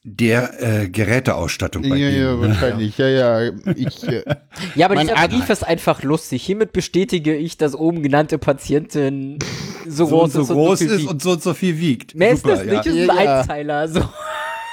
der 0.10 0.84
äh, 0.84 0.88
Geräteausstattung 0.90 1.82
bei 1.90 1.98
Ja, 1.98 2.08
ja, 2.10 2.40
wahrscheinlich. 2.40 2.98
Ja, 2.98 3.08
ja. 3.10 3.52
Ich, 3.76 4.08
äh, 4.08 4.24
Ja, 4.76 4.86
aber 4.86 4.96
Mein 4.96 5.08
dieser 5.08 5.28
Brief 5.28 5.50
ist 5.50 5.64
einfach 5.68 6.02
lustig. 6.02 6.44
Hiermit 6.46 6.72
bestätige 6.72 7.36
ich, 7.36 7.58
dass 7.58 7.76
oben 7.76 8.04
genannte 8.04 8.38
Patientin 8.38 9.38
so, 9.86 10.06
so 10.06 10.22
und 10.24 10.32
groß 10.32 10.34
so 10.34 10.42
ist 10.42 10.48
groß 10.50 10.80
viel 10.80 10.92
ist 10.92 10.98
wiegt. 11.00 11.10
und 11.12 11.22
so 11.22 11.32
und 11.32 11.44
so 11.44 11.54
viel 11.54 11.78
wiegt. 11.80 12.16
Mehr 12.16 12.32
ist 12.32 12.44
Super, 12.44 12.56
das 12.56 12.66
nicht, 12.66 12.86
ja. 12.86 12.92
ist 13.04 13.10
ein 13.10 13.18
Ja, 13.18 13.24
ja. 13.24 13.40
Einzeiler. 13.42 13.88
So. 13.90 14.00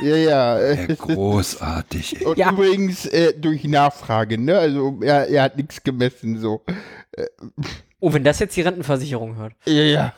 ja, 0.03 0.16
ja. 0.16 0.59
äh, 0.61 0.87
Ja, 0.88 0.94
großartig. 0.94 2.20
Ey. 2.20 2.27
Und 2.27 2.38
Ja. 2.38 2.51
übrigens 2.53 3.07
äh, 3.07 3.33
durch 3.37 3.64
Nachfrage, 3.64 4.38
ne? 4.38 4.57
Also 4.57 5.01
er, 5.03 5.27
er 5.29 5.42
hat 5.42 5.57
nichts 5.57 5.83
gemessen, 5.83 6.38
so. 6.38 6.62
Oh, 7.99 8.12
wenn 8.12 8.23
das 8.23 8.38
jetzt 8.38 8.57
die 8.57 8.61
Rentenversicherung 8.62 9.35
hört. 9.37 9.55
Ja, 9.66 9.83
ja. 9.83 10.14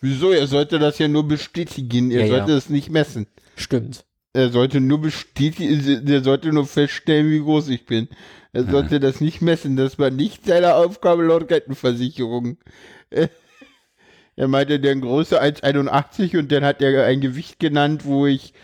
Wieso? 0.00 0.32
Er 0.32 0.46
sollte 0.46 0.78
das 0.78 0.98
ja 0.98 1.08
nur 1.08 1.26
bestätigen. 1.28 2.10
Er 2.10 2.20
Ja, 2.20 2.26
ja. 2.26 2.38
sollte 2.38 2.52
es 2.52 2.68
nicht 2.70 2.90
messen. 2.90 3.26
Stimmt. 3.56 4.04
Er 4.32 4.50
sollte 4.50 4.80
nur 4.80 5.00
bestätigen, 5.00 6.06
er 6.08 6.22
sollte 6.22 6.52
nur 6.52 6.64
feststellen, 6.66 7.30
wie 7.30 7.40
groß 7.40 7.68
ich 7.68 7.84
bin. 7.84 8.08
Er 8.52 8.64
sollte 8.64 9.00
das 9.00 9.20
nicht 9.20 9.42
messen. 9.42 9.76
Das 9.76 9.98
war 9.98 10.10
nicht 10.10 10.46
seine 10.46 10.74
Aufgabe 10.74 11.24
laut 11.24 11.50
Rentenversicherung. 11.50 12.58
Äh, 13.10 13.28
Er 14.36 14.48
meinte, 14.48 14.80
der 14.80 14.96
Größe 14.96 15.42
1,81 15.42 16.38
und 16.38 16.50
dann 16.50 16.64
hat 16.64 16.80
er 16.80 17.04
ein 17.04 17.20
Gewicht 17.20 17.58
genannt, 17.58 18.06
wo 18.06 18.26
ich 18.26 18.54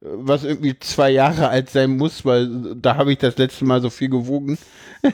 was 0.00 0.44
irgendwie 0.44 0.78
zwei 0.78 1.10
Jahre 1.10 1.48
alt 1.48 1.70
sein 1.70 1.96
muss, 1.96 2.24
weil 2.24 2.76
da 2.76 2.96
habe 2.96 3.12
ich 3.12 3.18
das 3.18 3.36
letzte 3.38 3.64
Mal 3.64 3.80
so 3.80 3.90
viel 3.90 4.10
gewogen. 4.10 4.58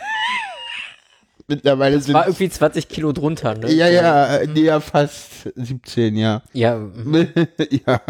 Mittlerweile 1.50 1.96
Das 1.96 2.04
sind 2.04 2.14
war 2.14 2.28
irgendwie 2.28 2.48
20 2.48 2.88
Kilo 2.88 3.10
drunter, 3.10 3.56
ne? 3.56 3.72
ja, 3.72 3.88
ja, 3.88 4.46
nee, 4.46 4.60
ja, 4.60 4.78
fast 4.78 5.50
17, 5.56 6.16
ja. 6.16 6.42
Ja, 6.52 6.76
mhm. 6.78 7.26
ja, 7.86 8.00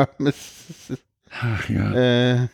Ach 1.31 1.71
ja. 1.71 1.93
äh, 1.95 2.35
ja, 2.35 2.49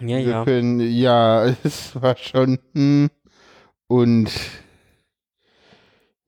ja. 0.00 0.18
insofern, 0.18 0.78
ja, 0.78 1.46
es 1.64 2.00
war 2.00 2.16
schon, 2.16 2.60
hm, 2.74 3.10
und 3.88 4.30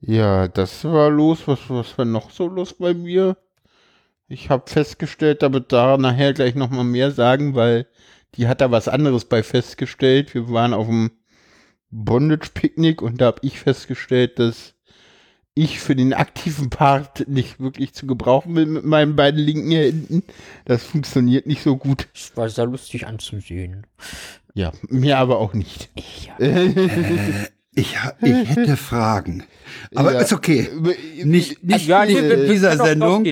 ja, 0.00 0.48
das 0.48 0.82
war 0.84 1.10
los. 1.10 1.46
Was, 1.46 1.60
was 1.68 1.96
war 1.96 2.04
noch 2.06 2.32
so 2.32 2.48
los 2.48 2.74
bei 2.74 2.92
mir? 2.92 3.36
Ich 4.26 4.50
habe 4.50 4.68
festgestellt, 4.68 5.42
da 5.42 5.52
wird 5.52 5.70
Sarah 5.70 5.96
nachher 5.96 6.32
gleich 6.32 6.56
nochmal 6.56 6.84
mehr 6.84 7.12
sagen, 7.12 7.54
weil 7.54 7.86
die 8.34 8.48
hat 8.48 8.60
da 8.60 8.72
was 8.72 8.88
anderes 8.88 9.26
bei 9.26 9.44
festgestellt. 9.44 10.34
Wir 10.34 10.50
waren 10.50 10.74
auf 10.74 10.86
dem 10.86 11.12
Bondage-Picknick 11.90 13.02
und 13.02 13.20
da 13.20 13.26
habe 13.26 13.40
ich 13.42 13.58
festgestellt, 13.60 14.38
dass 14.38 14.74
ich 15.54 15.80
für 15.80 15.96
den 15.96 16.14
aktiven 16.14 16.70
Part 16.70 17.28
nicht 17.28 17.58
wirklich 17.60 17.92
zu 17.92 18.06
gebrauchen 18.06 18.54
bin 18.54 18.72
mit 18.72 18.84
meinen 18.84 19.16
beiden 19.16 19.40
linken 19.40 19.72
Händen. 19.72 20.22
Das 20.64 20.84
funktioniert 20.84 21.46
nicht 21.46 21.62
so 21.62 21.76
gut. 21.76 22.08
Das 22.14 22.36
war 22.36 22.48
sehr 22.48 22.66
lustig 22.66 23.06
anzusehen. 23.06 23.86
Ja, 24.54 24.72
mir 24.88 25.18
aber 25.18 25.38
auch 25.38 25.52
nicht. 25.52 25.90
Ja. 26.26 26.38
Äh, 26.38 26.68
ich, 27.74 27.96
ich 28.22 28.48
hätte 28.56 28.76
Fragen. 28.76 29.44
Aber 29.94 30.12
Ja. 30.14 30.20
ist 30.20 30.32
okay. 30.32 30.68
Nicht, 31.24 31.62
nicht 31.64 31.86
Ja, 31.86 32.04
in 32.04 32.46
dieser 32.48 32.76
Sendung. 32.76 33.26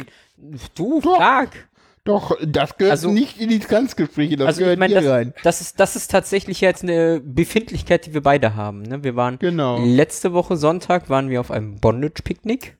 Du, 0.74 1.00
frag. 1.00 1.67
Doch, 2.08 2.36
das 2.44 2.76
gehört 2.78 2.92
Also- 2.92 3.10
nicht 3.12 3.38
in 3.38 3.50
die 3.50 3.58
Tanzgespräche, 3.58 4.36
das 4.36 4.46
Also 4.46 4.60
ich 4.60 4.64
gehört 4.64 4.78
meine, 4.78 4.94
hier 4.94 5.02
das, 5.02 5.10
rein. 5.10 5.34
das, 5.42 5.60
ist, 5.60 5.78
das 5.78 5.94
ist 5.94 6.10
tatsächlich 6.10 6.60
jetzt 6.62 6.82
eine 6.82 7.20
Befindlichkeit, 7.22 8.06
die 8.06 8.14
wir 8.14 8.22
beide 8.22 8.56
haben. 8.56 8.82
Ne? 8.82 9.04
Wir 9.04 9.14
waren 9.14 9.38
Genau. 9.38 9.78
letzte 9.84 10.32
Woche 10.32 10.56
Sonntag 10.56 11.10
waren 11.10 11.28
wir 11.28 11.40
auf 11.40 11.50
einem 11.50 11.76
Bondage-Picknick. 11.78 12.76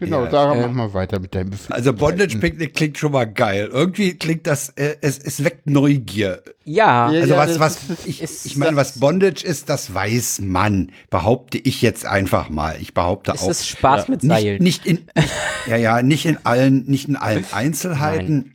Genau, 0.00 0.26
Ja, 0.26 0.30
Sarah, 0.30 0.54
ähm, 0.54 0.60
mach 0.62 0.70
mal 0.70 0.94
weiter 0.94 1.18
mit 1.18 1.34
deinem 1.34 1.50
Befinden. 1.50 1.72
Also 1.72 1.92
Bondage 1.92 2.38
Picnic 2.38 2.72
klingt 2.72 2.98
schon 2.98 3.10
mal 3.10 3.24
geil. 3.24 3.68
Irgendwie 3.72 4.14
klingt 4.14 4.46
das, 4.46 4.68
äh, 4.76 4.94
es, 5.00 5.18
es 5.18 5.42
weckt 5.42 5.66
Neugier. 5.68 6.40
Ja, 6.62 7.10
Ja, 7.10 7.20
Also 7.22 7.34
ja, 7.34 7.36
was, 7.40 7.58
was, 7.58 7.76
ist- 7.90 8.06
ich, 8.06 8.22
ist- 8.22 8.46
ich 8.46 8.56
meine, 8.56 8.76
was 8.76 9.00
Bondage 9.00 9.44
ist, 9.44 9.68
das 9.68 9.92
weiß 9.92 10.38
man. 10.42 10.92
Behaupte 11.10 11.58
ich 11.58 11.82
jetzt 11.82 12.06
einfach 12.06 12.48
mal. 12.48 12.76
Ich 12.80 12.94
behaupte 12.94 13.32
es 13.32 13.42
auch. 13.42 13.50
ist 13.50 13.66
Spaß 13.66 14.06
mit 14.06 14.22
nicht, 14.22 14.30
Seilen. 14.30 14.62
nicht 14.62 14.86
in, 14.86 15.00
ja, 15.66 15.74
ja, 15.76 16.00
nicht 16.02 16.26
in 16.26 16.38
allen, 16.46 16.84
nicht 16.86 17.08
in 17.08 17.16
allen 17.16 17.44
Einzelheiten, 17.50 18.54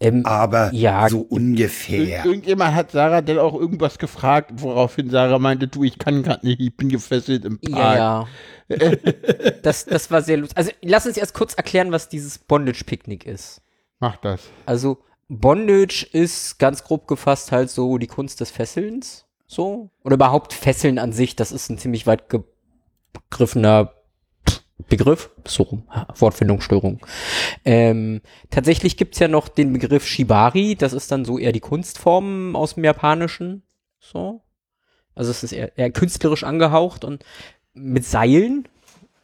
ähm, 0.00 0.24
aber 0.26 0.70
Ja. 0.72 1.08
so 1.08 1.20
Ir 1.22 1.32
ungefähr. 1.32 2.24
irgendjemand 2.24 2.74
hat 2.74 2.90
Sarah 2.92 3.20
denn 3.20 3.38
auch 3.38 3.54
irgendwas 3.54 3.98
gefragt, 3.98 4.52
woraufhin 4.56 5.10
Sarah 5.10 5.38
meinte, 5.38 5.68
du, 5.68 5.84
ich 5.84 5.98
kann 5.98 6.22
gerade 6.22 6.46
nicht, 6.46 6.60
ich 6.60 6.76
bin 6.76 6.88
gefesselt 6.88 7.44
im 7.44 7.58
Park. 7.60 7.96
ja, 7.96 7.96
ja. 7.96 8.28
das, 9.62 9.86
das 9.86 10.10
war 10.10 10.22
sehr 10.22 10.36
lustig. 10.38 10.56
Also 10.58 10.70
lass 10.82 11.06
uns 11.06 11.16
erst 11.16 11.34
kurz 11.34 11.54
erklären, 11.54 11.90
was 11.92 12.08
dieses 12.08 12.38
Bondage-Picknick 12.38 13.24
ist. 13.26 13.62
Mach 14.00 14.16
das. 14.18 14.42
Also 14.66 14.98
Bondage 15.28 16.06
ist 16.12 16.58
ganz 16.58 16.84
grob 16.84 17.06
gefasst 17.08 17.52
halt 17.52 17.70
so 17.70 17.98
die 17.98 18.06
Kunst 18.06 18.40
des 18.40 18.50
Fesselns, 18.50 19.26
so 19.46 19.90
oder 20.04 20.14
überhaupt 20.14 20.52
Fesseln 20.52 20.98
an 20.98 21.12
sich. 21.12 21.36
Das 21.36 21.52
ist 21.52 21.68
ein 21.70 21.78
ziemlich 21.78 22.06
weit 22.06 22.28
gegriffener 23.30 23.92
Begriff, 24.88 25.30
so 25.46 25.62
rum, 25.64 25.82
Wortfindungsstörung. 26.16 27.00
Ähm, 27.64 28.20
tatsächlich 28.50 28.96
gibt's 28.96 29.18
ja 29.18 29.28
noch 29.28 29.48
den 29.48 29.72
Begriff 29.72 30.06
Shibari, 30.06 30.74
das 30.76 30.92
ist 30.92 31.12
dann 31.12 31.24
so 31.24 31.38
eher 31.38 31.52
die 31.52 31.60
Kunstform 31.60 32.56
aus 32.56 32.74
dem 32.74 32.84
Japanischen, 32.84 33.62
so. 34.00 34.42
Also 35.14 35.30
es 35.30 35.42
ist 35.42 35.52
eher, 35.52 35.76
eher 35.76 35.90
künstlerisch 35.90 36.44
angehaucht 36.44 37.04
und 37.04 37.24
mit 37.74 38.04
Seilen, 38.04 38.66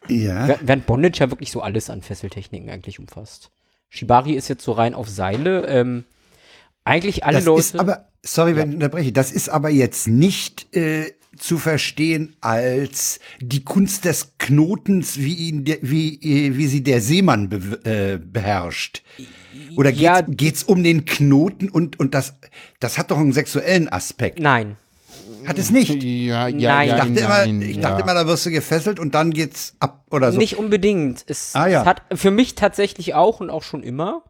Ja. 0.09 0.59
Während 0.61 0.85
Bondage 0.87 1.21
ja 1.21 1.31
wirklich 1.31 1.51
so 1.51 1.63
alles 1.63 1.89
an 1.89 2.03
Fesseltechniken 2.03 2.69
eigentlich 2.69 2.99
umfasst. 2.99 3.51
Shibari 3.89 4.33
ist 4.35 4.49
jetzt 4.49 4.65
so 4.65 4.73
rein 4.73 4.93
auf 4.95 5.09
Seile. 5.09 5.67
Ähm, 5.67 6.05
eigentlich 6.85 7.25
alle 7.25 7.39
Das 7.39 7.45
Leute. 7.47 7.61
ist 7.61 7.77
aber, 7.79 8.09
sorry, 8.23 8.55
wenn 8.57 8.69
ich 8.71 8.75
unterbreche, 8.75 9.13
das 9.13 9.33
ist 9.33 9.49
aber 9.49 9.71
jetzt 9.71 10.07
nicht 10.07 10.75
äh, 10.77 11.13
zu 11.39 11.59
verstehen 11.59 12.37
als 12.41 13.21
die 13.41 13.65
Kunst 13.65 14.05
des 14.05 14.35
Knotens, 14.39 15.19
wie, 15.19 15.35
ihn 15.35 15.65
wie, 15.83 16.15
äh, 16.23 16.57
wie 16.57 16.67
sie 16.67 16.83
der 16.83 17.01
Seemann 17.01 17.49
be 17.49 17.57
äh, 17.85 18.19
beherrscht. 18.19 19.03
Oder 19.77 19.91
geht's, 19.93 20.03
Ja. 20.03 20.21
geht's 20.23 20.63
um 20.65 20.83
den 20.83 21.05
Knoten 21.05 21.69
und, 21.69 21.99
und 22.01 22.15
das, 22.15 22.35
das 22.81 22.99
hat 22.99 23.11
doch 23.11 23.19
einen 23.19 23.33
sexuellen 23.33 23.89
Aspekt. 23.89 24.39
Nein. 24.41 24.77
Hat 25.47 25.59
es 25.59 25.71
nicht? 25.71 26.03
Ja, 26.03 26.49
ja, 26.49 26.49
Nein. 26.49 26.61
ja, 26.61 26.83
Ich 26.83 26.93
dachte, 27.01 27.13
nein, 27.13 27.51
immer, 27.51 27.65
ich 27.65 27.77
ja. 27.77 27.83
dachte 27.83 28.03
immer, 28.03 28.15
da 28.15 28.27
wirst 28.27 28.47
du 28.47 28.51
gefesselt 28.51 28.99
und 28.99 29.15
dann 29.15 29.31
geht's 29.31 29.75
ab 29.79 30.07
oder 30.11 30.33
so. 30.33 30.39
Nicht 30.39 30.57
unbedingt. 30.57 31.25
Es, 31.29 31.55
Ah, 31.55 31.67
ja. 31.67 31.81
es 31.83 31.87
hat 31.87 32.03
für 32.15 32.31
mich 32.31 32.55
tatsächlich 32.55 33.15
auch 33.15 33.41
und 33.41 33.51
auch 33.51 33.63
schon 33.63 33.83
immer 33.83 34.23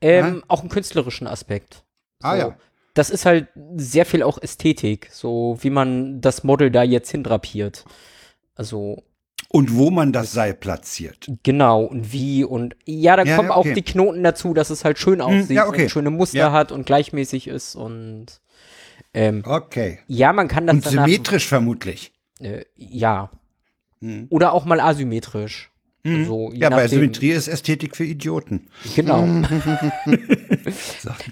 ähm, 0.00 0.44
auch 0.48 0.60
einen 0.60 0.68
künstlerischen 0.68 1.26
Aspekt. 1.26 1.84
Ah, 2.22 2.32
So. 2.34 2.38
ja. 2.38 2.56
Das 2.98 3.10
ist 3.10 3.24
halt 3.26 3.46
sehr 3.76 4.04
viel 4.04 4.22
auch 4.24 4.38
Ästhetik, 4.42 5.08
so 5.12 5.56
wie 5.60 5.70
man 5.70 6.20
das 6.20 6.42
Model 6.42 6.70
da 6.70 6.82
jetzt 6.82 7.10
hindrapiert. 7.10 7.84
Also 8.56 9.02
Und 9.50 9.74
wo 9.76 9.90
man 9.90 10.12
das 10.12 10.32
Seil 10.32 10.52
platziert. 10.54 11.30
Genau, 11.44 11.84
und 11.84 12.12
wie 12.12 12.42
und 12.44 12.74
ja, 12.84 13.14
da 13.16 13.22
Ja, 13.24 13.36
kommen 13.36 13.50
ja, 13.50 13.54
auch 13.54 13.60
okay. 13.64 13.74
die 13.74 13.82
Knoten 13.82 14.22
dazu, 14.24 14.52
dass 14.52 14.70
es 14.70 14.84
halt 14.84 14.98
schön 14.98 15.20
aussieht 15.20 15.50
ja, 15.56 15.68
okay. 15.68 15.84
und 15.84 15.90
schöne 15.90 16.10
Muster 16.10 16.38
Ja. 16.38 16.52
hat 16.52 16.72
und 16.72 16.86
gleichmäßig 16.86 17.46
ist 17.46 17.76
und 17.76 18.26
ähm, 19.14 19.42
Okay. 19.46 20.00
ja, 20.08 20.32
man 20.32 20.48
kann 20.48 20.66
das 20.66 20.74
Und 20.74 20.84
symmetrisch 20.88 21.46
vermutlich. 21.46 22.12
äh, 22.40 22.64
ja. 22.76 23.30
Hm. 24.00 24.26
Oder 24.30 24.52
auch 24.52 24.64
mal 24.64 24.80
asymmetrisch. 24.80 25.70
Also, 26.20 26.50
je 26.52 26.58
Ja, 26.60 26.70
bei 26.70 26.88
Symmetrie 26.88 27.30
ist 27.30 27.48
Ästhetik 27.48 27.96
für 27.96 28.04
Idioten. 28.04 28.68
Genau. 28.94 29.22
Ein 30.06 30.24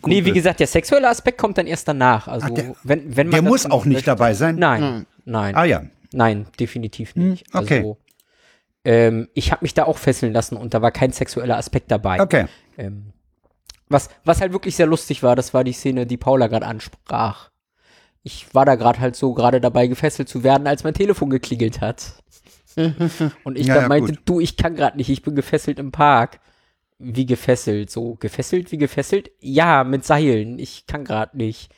nee, 0.07 0.25
wie 0.25 0.33
gesagt, 0.33 0.61
der 0.61 0.67
sexuelle 0.67 1.09
Aspekt 1.09 1.39
kommt 1.39 1.59
dann 1.59 1.67
erst 1.67 1.89
danach. 1.89 2.29
Also, 2.29 2.47
Ach, 2.49 2.55
der- 2.55 2.75
wenn, 2.85 3.17
wenn 3.17 3.29
man 3.29 3.43
Der 3.43 3.43
muss 3.43 3.67
auch 3.67 3.85
nicht 3.85 3.95
möchte. 3.97 4.11
dabei 4.11 4.35
sein. 4.35 4.57
Nein, 4.57 5.07
nein, 5.25 5.55
Ah 5.55 5.65
ja. 5.65 5.83
nein, 6.12 6.47
definitiv 6.59 7.17
nicht. 7.17 7.47
okay. 7.55 7.79
Also, 7.79 7.99
ähm, 8.85 9.29
ich 9.35 9.51
habe 9.53 9.65
mich 9.65 9.75
da 9.75 9.85
auch 9.85 9.99
fesseln 9.99 10.33
lassen 10.33 10.57
und 10.57 10.73
da 10.75 10.83
war 10.83 10.91
kein 10.93 11.12
sexueller 11.12 11.57
Aspekt 11.57 11.91
dabei. 11.91 12.21
Okay. 12.21 12.47
Ähm, 12.79 13.12
was, 13.89 14.09
was 14.25 14.41
halt 14.41 14.53
wirklich 14.53 14.77
sehr 14.77 14.87
lustig 14.87 15.23
war, 15.23 15.37
das 15.37 15.55
war 15.55 15.65
die 15.65 15.73
Szene, 15.73 16.07
die 16.07 16.17
Paula 16.17 16.47
gerade 16.49 16.67
ansprach. 16.67 17.51
Ich 18.23 18.53
war 18.55 18.65
da 18.65 18.75
gerade 18.75 18.99
halt 19.01 19.15
so 19.15 19.35
gerade 19.35 19.61
dabei, 19.61 19.87
gefesselt 19.87 20.29
zu 20.29 20.43
werden, 20.43 20.67
als 20.67 20.83
mein 20.83 20.95
Telefon 20.95 21.31
geklingelt 21.31 21.81
hat. 21.81 22.15
Und 23.45 23.59
ich 23.59 23.67
Ja, 23.67 23.75
dann 23.75 23.85
ja, 23.85 23.89
meinte, 23.89 24.12
gut. 24.12 24.23
du, 24.27 24.41
ich 24.41 24.57
kann 24.57 24.77
gerade 24.77 24.97
nicht, 24.97 25.09
ich 25.09 25.23
bin 25.23 25.35
gefesselt 25.35 25.79
im 25.79 25.93
Park. 25.93 26.41
Wie 26.99 27.27
gefesselt? 27.27 27.91
So, 27.91 28.15
gefesselt 28.15 28.73
wie 28.73 28.79
gefesselt? 28.79 29.31
Ja, 29.41 29.85
mit 29.85 30.05
Seilen. 30.05 30.59
Ich 30.59 30.87
kann 30.87 31.05
gerade 31.05 31.37
nicht. 31.37 31.71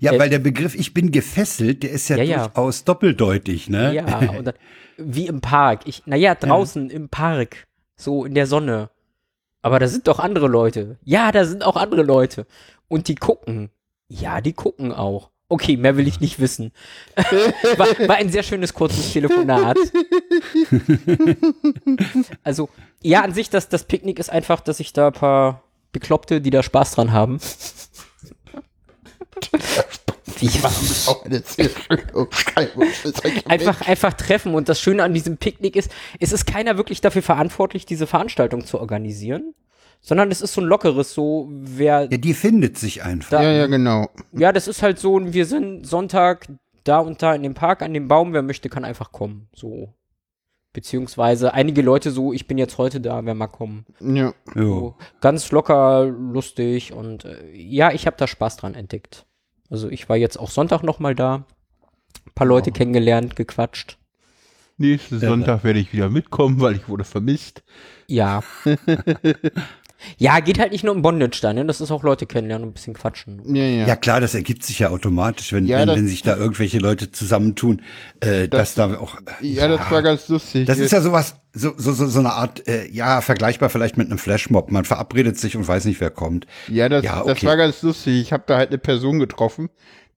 Ja, 0.00 0.12
Äh, 0.12 0.18
weil 0.18 0.30
der 0.30 0.38
Begriff 0.40 0.74
ich 0.74 0.94
bin 0.94 1.10
gefesselt, 1.12 1.82
der 1.82 1.90
ist 1.90 2.08
ja, 2.08 2.16
Ja, 2.16 2.46
durchaus 2.48 2.84
doppeldeutig, 2.84 3.68
ne? 3.68 3.94
Ja, 3.94 4.18
und 4.38 4.44
dann, 4.46 4.54
wie 4.96 5.26
im 5.26 5.40
Park. 5.40 5.82
Ich, 5.86 6.06
naja, 6.06 6.34
draußen 6.34 6.90
im 6.90 7.08
Park. 7.08 7.66
So 7.96 8.24
in 8.24 8.34
der 8.34 8.46
Sonne. 8.46 8.90
Aber 9.62 9.78
da 9.78 9.88
sind 9.88 10.08
doch 10.08 10.18
andere 10.18 10.48
Leute. 10.48 10.98
Ja, 11.04 11.32
da 11.32 11.44
sind 11.44 11.64
auch 11.64 11.76
andere 11.76 12.02
Leute. 12.02 12.46
Und 12.88 13.08
die 13.08 13.14
gucken. 13.14 13.70
Ja, 14.08 14.40
die 14.40 14.52
gucken 14.52 14.92
auch. 14.92 15.30
Okay, 15.54 15.76
mehr 15.76 15.96
will 15.96 16.08
ich 16.08 16.18
nicht 16.18 16.40
wissen. 16.40 16.72
war, 17.76 18.08
war 18.08 18.16
ein 18.16 18.28
sehr 18.28 18.42
schönes 18.42 18.74
kurzes 18.74 19.12
Telefonat. 19.12 19.78
also, 22.42 22.68
ja, 23.02 23.22
an 23.22 23.32
sich, 23.32 23.50
das, 23.50 23.68
das 23.68 23.84
Picknick 23.84 24.18
ist 24.18 24.30
einfach, 24.30 24.58
dass 24.58 24.80
ich 24.80 24.92
da 24.92 25.06
ein 25.06 25.12
paar 25.12 25.62
Bekloppte, 25.92 26.40
die 26.40 26.50
da 26.50 26.64
Spaß 26.64 26.96
dran 26.96 27.12
haben. 27.12 27.38
Einfach, 33.48 33.80
einfach 33.82 34.12
treffen. 34.14 34.54
Und 34.54 34.68
das 34.68 34.80
Schöne 34.80 35.04
an 35.04 35.14
diesem 35.14 35.36
Picknick 35.36 35.76
ist, 35.76 35.88
es 36.18 36.32
ist 36.32 36.46
keiner 36.46 36.76
wirklich 36.76 37.00
dafür 37.00 37.22
verantwortlich, 37.22 37.86
diese 37.86 38.08
Veranstaltung 38.08 38.66
zu 38.66 38.80
organisieren, 38.80 39.54
sondern 40.04 40.30
es 40.30 40.42
ist 40.42 40.52
so 40.52 40.60
ein 40.60 40.66
lockeres, 40.66 41.14
so, 41.14 41.48
wer, 41.50 42.08
Ja, 42.10 42.18
die 42.18 42.34
findet 42.34 42.76
sich 42.76 43.02
einfach. 43.02 43.30
da, 43.30 43.42
Ja, 43.42 43.52
ja, 43.52 43.66
genau. 43.66 44.10
ja, 44.32 44.52
das 44.52 44.68
ist 44.68 44.82
halt 44.82 44.98
so, 44.98 45.18
wir 45.32 45.46
sind 45.46 45.86
Sonntag 45.86 46.46
da 46.84 46.98
und 46.98 47.22
da 47.22 47.34
in 47.34 47.42
dem 47.42 47.54
Park, 47.54 47.80
an 47.80 47.94
dem 47.94 48.06
Baum, 48.06 48.34
wer 48.34 48.42
möchte, 48.42 48.68
kann 48.68 48.84
einfach 48.84 49.12
kommen, 49.12 49.48
so. 49.54 49.94
Beziehungsweise 50.74 51.54
einige 51.54 51.80
Leute 51.80 52.10
so, 52.10 52.32
ich 52.34 52.46
bin 52.46 52.58
jetzt 52.58 52.76
heute 52.76 53.00
da, 53.00 53.24
wer 53.24 53.34
mal 53.34 53.46
kommen. 53.46 53.86
Ja. 54.00 54.34
So, 54.54 54.94
ganz 55.22 55.50
locker, 55.52 56.04
lustig 56.04 56.92
und 56.92 57.24
äh, 57.24 57.50
ja, 57.54 57.90
ich 57.92 58.06
habe 58.06 58.16
da 58.18 58.26
Spaß 58.26 58.58
dran 58.58 58.74
entdeckt. 58.74 59.24
Also 59.70 59.88
ich 59.88 60.08
war 60.10 60.16
jetzt 60.16 60.36
auch 60.36 60.50
Sonntag 60.50 60.82
noch 60.82 60.98
mal 60.98 61.14
da, 61.14 61.46
ein 62.26 62.32
paar 62.34 62.46
Leute 62.46 62.72
kennengelernt, 62.72 63.36
gequatscht. 63.36 63.96
Nächsten 64.76 65.20
Sonntag 65.20 65.62
werde 65.62 65.78
ich 65.78 65.92
wieder 65.92 66.10
mitkommen, 66.10 66.60
weil 66.60 66.74
ich 66.74 66.88
wurde 66.88 67.04
vermisst. 67.04 67.62
Ja. 68.08 68.42
Ja, 70.18 70.40
geht 70.40 70.58
halt 70.58 70.72
nicht 70.72 70.84
nur 70.84 70.94
um 70.94 71.02
Bondage 71.02 71.38
da, 71.42 71.52
ne? 71.52 71.64
Das 71.64 71.80
ist 71.80 71.90
auch 71.90 72.02
Leute 72.02 72.26
kennenlernen 72.26 72.64
und 72.64 72.70
ein 72.70 72.74
bisschen 72.74 72.94
quatschen. 72.94 73.54
Ja, 73.54 73.64
ja. 73.64 73.86
Ja 73.86 73.96
klar, 73.96 74.20
das 74.20 74.34
ergibt 74.34 74.64
sich 74.64 74.78
ja 74.80 74.90
automatisch, 74.90 75.52
wenn, 75.52 75.66
Ja, 75.66 75.78
wenn, 75.80 75.88
das- 75.88 75.96
wenn 75.96 76.08
sich 76.08 76.22
da 76.22 76.36
irgendwelche 76.36 76.78
Leute 76.78 77.10
zusammentun, 77.12 77.82
äh, 78.20 78.48
dass 78.48 78.74
da 78.74 78.96
auch. 78.98 79.16
Ja, 79.40 79.68
das 79.68 79.90
war 79.90 80.02
ganz 80.02 80.28
lustig. 80.28 80.66
Das 80.66 80.78
ist 80.78 80.92
ja 80.92 81.00
sowas, 81.00 81.36
so, 81.52 81.72
so, 81.76 81.92
so, 81.92 82.06
so 82.06 82.18
eine 82.20 82.32
Art, 82.32 82.66
äh, 82.68 82.88
ja, 82.90 83.20
vergleichbar 83.20 83.70
vielleicht 83.70 83.96
mit 83.96 84.08
einem 84.08 84.18
Flashmob. 84.18 84.70
Man 84.70 84.84
verabredet 84.84 85.38
sich 85.38 85.56
und 85.56 85.66
weiß 85.66 85.84
nicht, 85.84 86.00
wer 86.00 86.10
kommt. 86.10 86.46
Ja, 86.68 86.88
das, 86.88 87.04
Ja, 87.04 87.20
das 87.24 87.38
okay. 87.38 87.46
war 87.46 87.56
ganz 87.56 87.82
lustig. 87.82 88.20
Ich 88.20 88.32
habe 88.32 88.44
da 88.46 88.56
halt 88.56 88.70
eine 88.70 88.78
Person 88.78 89.18
getroffen, 89.18 89.68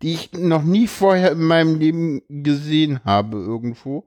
die 0.02 0.14
ich 0.14 0.32
noch 0.34 0.64
nie 0.64 0.88
vorher 0.88 1.32
in 1.32 1.42
meinem 1.44 1.80
Leben 1.80 2.22
gesehen 2.30 3.00
habe 3.06 3.38
irgendwo. 3.38 4.04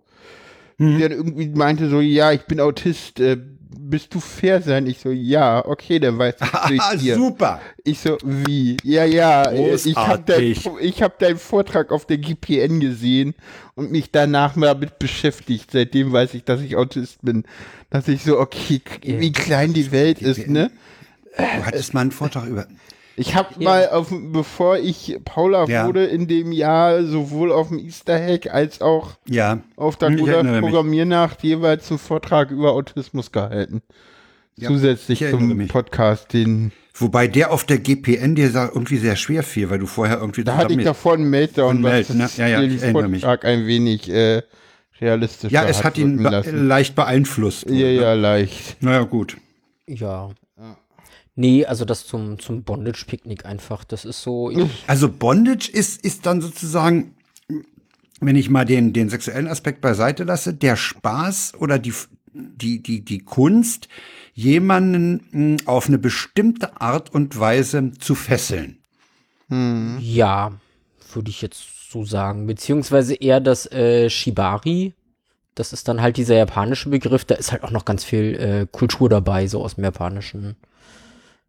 Mhm. 0.78 0.96
Die 0.96 1.02
dann 1.02 1.12
irgendwie 1.12 1.48
meinte 1.48 1.88
so, 1.90 2.00
ja, 2.00 2.32
ich 2.32 2.42
bin 2.42 2.58
Autist, 2.60 3.20
äh, 3.20 3.36
bist 3.78 4.14
du 4.14 4.20
fair 4.20 4.60
sein? 4.62 4.86
Ich 4.86 4.98
so, 4.98 5.10
ja, 5.10 5.64
okay, 5.64 5.98
dann 5.98 6.18
weiß 6.18 6.34
ich 6.40 6.48
Ah, 6.54 6.68
durch 6.68 6.80
dir. 7.00 7.14
super. 7.16 7.60
Ich 7.84 8.00
so, 8.00 8.18
wie? 8.24 8.76
Ja, 8.82 9.04
ja, 9.04 9.50
äh, 9.50 9.74
ich 9.74 9.96
habe 9.96 10.22
dein, 10.26 10.52
Großartig. 10.54 10.88
ich 10.88 11.02
hab 11.02 11.18
deinen 11.18 11.38
Vortrag 11.38 11.92
auf 11.92 12.04
der 12.06 12.18
GPN 12.18 12.80
gesehen 12.80 13.34
und 13.74 13.92
mich 13.92 14.10
danach 14.10 14.56
mal 14.56 14.66
damit 14.66 14.98
beschäftigt. 14.98 15.70
Seitdem 15.72 16.12
weiß 16.12 16.34
ich, 16.34 16.44
dass 16.44 16.60
ich 16.60 16.76
Autist 16.76 17.22
bin. 17.22 17.44
Dass 17.90 18.08
ich 18.08 18.22
so, 18.24 18.38
okay, 18.38 18.80
wie 19.02 19.32
klein 19.32 19.72
die 19.72 19.90
Welt 19.92 20.20
ist, 20.20 20.46
ne? 20.48 20.70
Du 21.36 21.64
hattest 21.64 21.94
mal 21.94 22.00
einen 22.00 22.10
Vortrag 22.10 22.46
über. 22.46 22.66
Ich 23.16 23.34
habe 23.34 23.62
mal, 23.62 23.88
auf, 23.90 24.08
bevor 24.10 24.78
ich 24.78 25.18
Paula 25.24 25.66
Ja. 25.66 25.86
wurde, 25.86 26.06
in 26.06 26.26
dem 26.26 26.52
Jahr 26.52 27.02
sowohl 27.04 27.52
auf 27.52 27.68
dem 27.68 27.78
Easter 27.78 28.20
Egg 28.26 28.48
als 28.50 28.80
auch 28.80 29.12
Ja. 29.28 29.60
auf 29.76 29.96
der 29.96 30.08
Hm. 30.10 30.60
Programmiernacht 30.60 31.42
jeweils 31.42 31.90
einen 31.90 31.98
Vortrag 31.98 32.50
über 32.50 32.72
Autismus 32.72 33.30
gehalten. 33.32 33.82
Zusätzlich 34.62 35.24
zum 35.30 35.56
mich. 35.56 35.68
Podcast, 35.70 36.32
den 36.32 36.72
Wobei 36.94 37.28
der 37.28 37.50
auf 37.50 37.64
der 37.64 37.78
GPN 37.78 38.34
dir 38.34 38.50
irgendwie 38.74 38.98
sehr 38.98 39.16
schwer 39.16 39.42
fiel, 39.42 39.70
weil 39.70 39.78
du 39.78 39.86
vorher 39.86 40.18
irgendwie 40.18 40.44
da 40.44 40.56
hatte 40.56 40.74
ich 40.74 40.84
davor 40.84 41.14
einen 41.14 41.30
Meltdown, 41.30 41.82
was 41.82 41.92
Melt, 41.92 42.10
ne? 42.10 42.28
Ja, 42.36 42.46
ja, 42.46 42.60
den 42.60 42.74
ich 42.74 42.82
erinnere 42.82 43.08
mich. 43.08 43.22
Vortrag 43.22 43.44
ein 43.46 43.66
wenig 43.66 44.10
äh, 44.10 44.42
realistischer 45.00 45.52
Ja, 45.54 45.64
es 45.64 45.82
hat 45.82 45.96
ihn 45.96 46.18
be 46.18 46.24
lassen. 46.24 46.66
leicht 46.68 46.94
beeinflusst. 46.94 47.70
Ja, 47.70 47.86
ja, 47.86 48.12
leicht. 48.14 48.82
Naja, 48.82 49.02
gut. 49.04 49.38
Ja. 49.86 50.28
Nee, 51.40 51.64
also 51.64 51.86
das 51.86 52.06
zum, 52.06 52.38
zum 52.38 52.64
Bondage-Picknick 52.64 53.46
einfach. 53.46 53.82
Das 53.84 54.04
ist 54.04 54.20
so. 54.20 54.52
Also 54.86 55.08
Bondage 55.10 55.70
ist, 55.72 56.04
ist 56.04 56.26
dann 56.26 56.42
sozusagen, 56.42 57.14
wenn 58.20 58.36
ich 58.36 58.50
mal 58.50 58.66
den, 58.66 58.92
den 58.92 59.08
sexuellen 59.08 59.48
Aspekt 59.48 59.80
beiseite 59.80 60.24
lasse, 60.24 60.52
der 60.52 60.76
Spaß 60.76 61.54
oder 61.58 61.78
die, 61.78 61.94
die, 62.34 62.82
die, 62.82 63.02
die 63.02 63.20
Kunst, 63.20 63.88
jemanden 64.34 65.22
mh, 65.30 65.56
auf 65.64 65.88
eine 65.88 65.96
bestimmte 65.96 66.78
Art 66.78 67.14
und 67.14 67.40
Weise 67.40 67.92
zu 67.98 68.14
fesseln. 68.14 68.76
Ja, 69.98 70.52
würde 71.14 71.30
ich 71.30 71.40
jetzt 71.40 71.90
so 71.90 72.04
sagen. 72.04 72.46
Beziehungsweise 72.46 73.14
eher 73.14 73.40
das 73.40 73.64
äh, 73.72 74.10
Shibari. 74.10 74.92
Das 75.54 75.72
ist 75.72 75.88
dann 75.88 76.02
halt 76.02 76.18
dieser 76.18 76.36
japanische 76.36 76.90
Begriff. 76.90 77.24
Da 77.24 77.34
ist 77.34 77.50
halt 77.50 77.64
auch 77.64 77.70
noch 77.70 77.86
ganz 77.86 78.04
viel 78.04 78.34
äh, 78.38 78.66
Kultur 78.70 79.08
dabei, 79.08 79.46
so 79.46 79.64
aus 79.64 79.76
dem 79.76 79.84
Japanischen. 79.84 80.56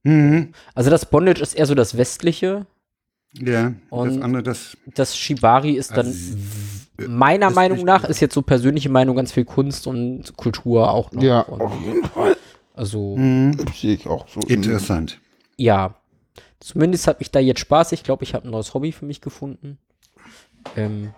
Also 0.03 0.89
das 0.89 1.05
Bondage 1.05 1.41
ist 1.41 1.53
eher 1.53 1.65
so 1.65 1.75
das 1.75 1.95
Westliche. 1.97 2.65
Ja, 3.33 3.73
Und- 3.89 4.15
das 4.15 4.21
andere, 4.23 4.43
das, 4.43 4.77
Das 4.95 5.15
Shibari 5.17 5.71
ist 5.73 5.91
dann 5.91 6.07
Also, 6.07 6.35
w- 6.97 7.07
meiner 7.07 7.49
Meinung 7.49 7.85
nach, 7.85 8.03
ist 8.03 8.19
jetzt 8.19 8.33
so 8.33 8.41
persönliche 8.41 8.89
Meinung, 8.89 9.15
ganz 9.15 9.31
viel 9.31 9.45
Kunst 9.45 9.87
und 9.87 10.35
Kultur 10.35 10.91
auch 10.91 11.11
noch. 11.11 11.21
Ja, 11.23 11.41
und, 11.41 11.61
auf 11.61 11.73
jeden 11.85 12.03
Fall. 12.05 12.35
also, 12.75 13.15
Sehe 13.15 13.93
ich 13.93 14.07
auch 14.07 14.27
so. 14.27 14.39
interessant. 14.41 15.19
ja. 15.57 15.95
Zumindest 16.59 17.07
habe 17.07 17.17
ich 17.23 17.31
da 17.31 17.39
jetzt 17.39 17.59
Spaß. 17.59 17.91
Ich 17.91 18.03
glaube, 18.03 18.23
ich 18.23 18.35
habe 18.35 18.47
ein 18.47 18.51
neues 18.51 18.75
Hobby 18.75 18.91
für 18.91 19.05
mich 19.05 19.19
gefunden. 19.19 19.79
Ähm, 20.77 21.11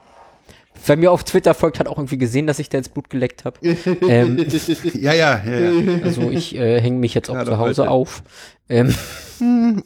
wer 0.86 0.98
mir 0.98 1.12
auf 1.12 1.24
Twitter 1.24 1.54
folgt, 1.54 1.80
hat 1.80 1.88
auch 1.88 1.98
irgendwie 1.98 2.18
gesehen, 2.18 2.48
dass 2.48 2.60
ich 2.60 2.70
da 2.70 2.78
jetzt 2.78 2.94
Blut 2.94 3.10
geleckt 3.10 3.46
habe. 3.46 3.60
ähm, 4.08 4.46
Ja, 4.94 5.14
ja, 5.14 5.42
ja, 5.46 5.60
ja. 5.60 6.04
also 6.04 6.30
ich 6.30 6.56
äh, 6.56 6.80
hänge 6.82 6.98
mich 7.00 7.14
jetzt 7.14 7.30
auch 7.30 7.36
Ja, 7.36 7.46
zu 7.46 7.58
Hause 7.58 7.84
heute. 7.84 7.92
auf. 7.92 8.24
Ähm, 8.70 8.94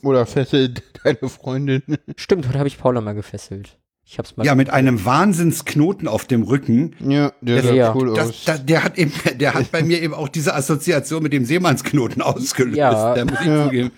Oder 0.04 0.26
fesselt 0.26 0.84
deine 1.04 1.30
Freundin. 1.30 1.82
stimmt, 2.16 2.48
heute 2.48 2.60
habe 2.60 2.68
ich 2.68 2.78
Paula 2.78 3.02
mal 3.02 3.14
gefesselt. 3.14 3.78
Ich 4.10 4.18
hab's 4.18 4.38
mal. 4.38 4.46
Ja, 4.46 4.56
mit 4.56 4.70
einem 4.70 5.04
Wahnsinnsknoten 5.04 6.08
auf 6.08 6.26
dem 6.26 6.44
Rücken. 6.44 6.96
Ja, 7.00 7.34
der 7.42 7.58
Das- 7.58 7.66
sah 7.66 7.74
ja. 7.74 7.94
cool 7.94 8.14
Das, 8.16 8.30
aus. 8.30 8.46
das, 8.46 8.66
der 8.66 8.86
hat 8.86 8.98
eben, 8.98 9.12
der 9.38 9.54
hat 9.54 9.70
bei 9.70 9.84
mir 9.84 10.02
eben 10.02 10.14
auch 10.14 10.30
diese 10.30 10.56
Assoziation 10.56 11.22
mit 11.22 11.34
dem 11.34 11.44
Seemannsknoten 11.44 12.22
ausgelöst. 12.22 12.78
Ja. 12.78 13.14
Da 13.16 13.26
muss 13.26 13.34
ich 13.42 13.46
zugeben. 13.66 13.92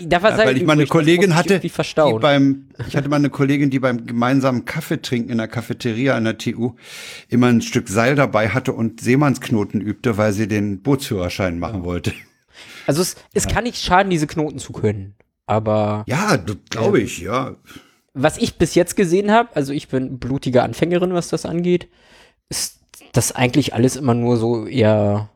da 0.00 0.22
war 0.22 0.32
Ja, 0.38 0.44
weil 0.44 0.58
ich 0.58 0.64
mal 0.66 0.74
eine 0.74 0.86
Kollegin 0.86 1.34
hatte, 1.34 1.60
die 1.60 1.70
beim, 2.20 2.66
ich 2.86 2.94
hatte 2.94 3.08
mal 3.08 3.16
eine 3.16 3.30
Kollegin, 3.30 3.70
die 3.70 3.78
beim 3.78 4.04
gemeinsamen 4.04 4.66
Kaffee 4.66 5.00
trinken 5.00 5.30
in 5.30 5.38
der 5.38 5.48
Cafeteria 5.48 6.14
an 6.14 6.24
der 6.24 6.36
TU 6.36 6.72
immer 7.30 7.46
ein 7.46 7.62
Stück 7.62 7.88
Seil 7.88 8.16
dabei 8.16 8.50
hatte 8.50 8.74
und 8.74 9.00
Seemannsknoten 9.00 9.80
übte, 9.80 10.18
weil 10.18 10.34
sie 10.34 10.46
den 10.46 10.82
Bootsführerschein 10.82 11.58
machen 11.58 11.84
wollte. 11.84 12.12
Also 12.86 13.00
es, 13.00 13.16
es 13.32 13.48
kann 13.48 13.64
nicht 13.64 13.82
schaden, 13.82 14.10
diese 14.10 14.26
Knoten 14.26 14.58
zu 14.58 14.74
können. 14.74 15.14
Aber 15.46 16.04
Ja, 16.06 16.36
glaube 16.68 17.00
ich, 17.00 17.18
ja. 17.20 17.56
Was 18.14 18.38
ich 18.38 18.56
bis 18.56 18.74
jetzt 18.74 18.96
gesehen 18.96 19.30
habe, 19.30 19.50
also 19.54 19.72
ich 19.72 19.88
bin 19.88 20.18
blutige 20.18 20.62
Anfängerin, 20.62 21.12
was 21.14 21.28
das 21.28 21.44
angeht, 21.46 21.88
ist 22.48 22.80
das 23.12 23.32
eigentlich 23.32 23.74
alles 23.74 23.96
immer 23.96 24.14
nur 24.14 24.36
so 24.36 24.66
eher 24.66 25.28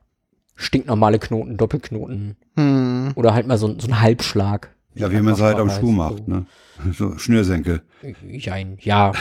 stinknormale 0.54 1.18
Knoten, 1.18 1.56
Doppelknoten. 1.56 2.36
Hm. 2.56 3.12
Oder 3.14 3.34
halt 3.34 3.46
mal 3.46 3.58
so, 3.58 3.68
ein- 3.68 3.80
so 3.80 3.88
ein 3.88 4.00
Halbschlag. 4.00 4.74
Ja, 4.94 5.12
wie 5.12 5.20
man 5.20 5.34
es 5.34 5.40
halt 5.40 5.58
am 5.58 5.70
Schuh 5.70 5.92
macht, 5.92 6.26
ne? 6.26 6.46
So 6.92 7.18
Schnürsenkel. 7.18 7.82
Jein, 8.28 8.78
ja. 8.80 9.12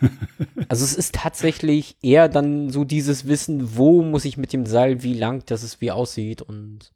also 0.68 0.84
es 0.84 0.94
ist 0.94 1.14
tatsächlich 1.14 1.96
eher 2.02 2.28
dann 2.30 2.70
so 2.70 2.84
dieses 2.84 3.26
Wissen, 3.26 3.76
wo 3.76 4.02
muss 4.02 4.24
ich 4.24 4.38
mit 4.38 4.52
dem 4.54 4.64
Seil, 4.66 5.02
wie 5.02 5.12
lang, 5.14 5.44
dass 5.46 5.62
es 5.62 5.80
wie 5.82 5.90
aussieht 5.90 6.40
und 6.42 6.92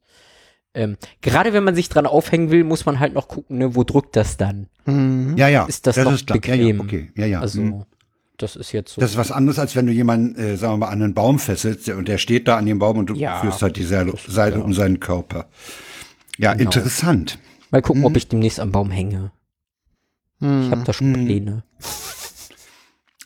ähm, 0.77 0.97
gerade 1.23 1.53
wenn 1.53 1.65
man 1.65 1.75
sich 1.75 1.89
dran 1.89 2.07
aufhängen 2.07 2.51
will, 2.51 2.62
muss 2.65 2.87
man 2.87 3.01
halt 3.01 3.15
noch 3.15 3.27
gucken, 3.29 3.59
ne, 3.59 3.75
wo 3.75 3.83
drückt 3.83 4.15
das 4.17 4.37
dann? 4.37 4.69
Hm. 4.85 5.37
Ja, 5.37 5.49
ja. 5.49 5.65
Ist 5.65 5.87
das 5.87 5.97
noch 5.97 6.05
klar. 6.05 6.21
Ja, 6.29 6.35
bequem? 6.35 6.77
ja, 6.79 6.83
okay. 6.85 7.11
Ja, 7.17 7.27
ja. 7.27 7.41
Also 7.41 7.61
hm. 7.62 7.85
das 8.37 8.55
ist 8.57 8.73
jetzt 8.73 8.93
so. 8.95 9.01
Das 9.01 9.11
ist 9.11 9.17
was 9.17 9.33
anderes, 9.33 9.59
als 9.59 9.75
wenn 9.75 9.87
du 9.87 9.93
jemanden, 9.93 10.37
äh, 10.37 10.57
sagen 10.57 10.75
wir 10.75 10.87
mal, 10.87 10.89
an 10.93 11.03
einen 11.03 11.15
Baum 11.15 11.39
fesselst 11.39 11.89
und 11.89 12.07
der 12.09 12.19
steht 12.19 12.47
da 12.47 12.57
an 12.59 12.67
dem 12.67 12.79
Baum 12.79 12.99
und 12.99 13.11
du 13.11 13.15
Ja. 13.15 13.41
führst 13.41 13.62
halt 13.62 13.77
die 13.77 13.85
Seile, 13.85 14.12
Seile 14.29 14.62
um 14.62 14.73
seinen 14.75 15.01
Körper. 15.01 15.47
Ja, 16.39 16.53
Genau. 16.55 16.65
interessant. 16.71 17.39
Mal 17.71 17.83
gucken, 17.83 18.03
Mhm. 18.03 18.07
ob 18.07 18.17
ich 18.17 18.29
demnächst 18.29 18.61
am 18.61 18.71
Baum 18.71 18.91
hänge. 18.91 19.33
Ich 20.41 20.47
habe 20.47 20.83
da 20.85 20.93
schon 20.93 21.11
Mhm. 21.12 21.25
Pläne. 21.25 21.62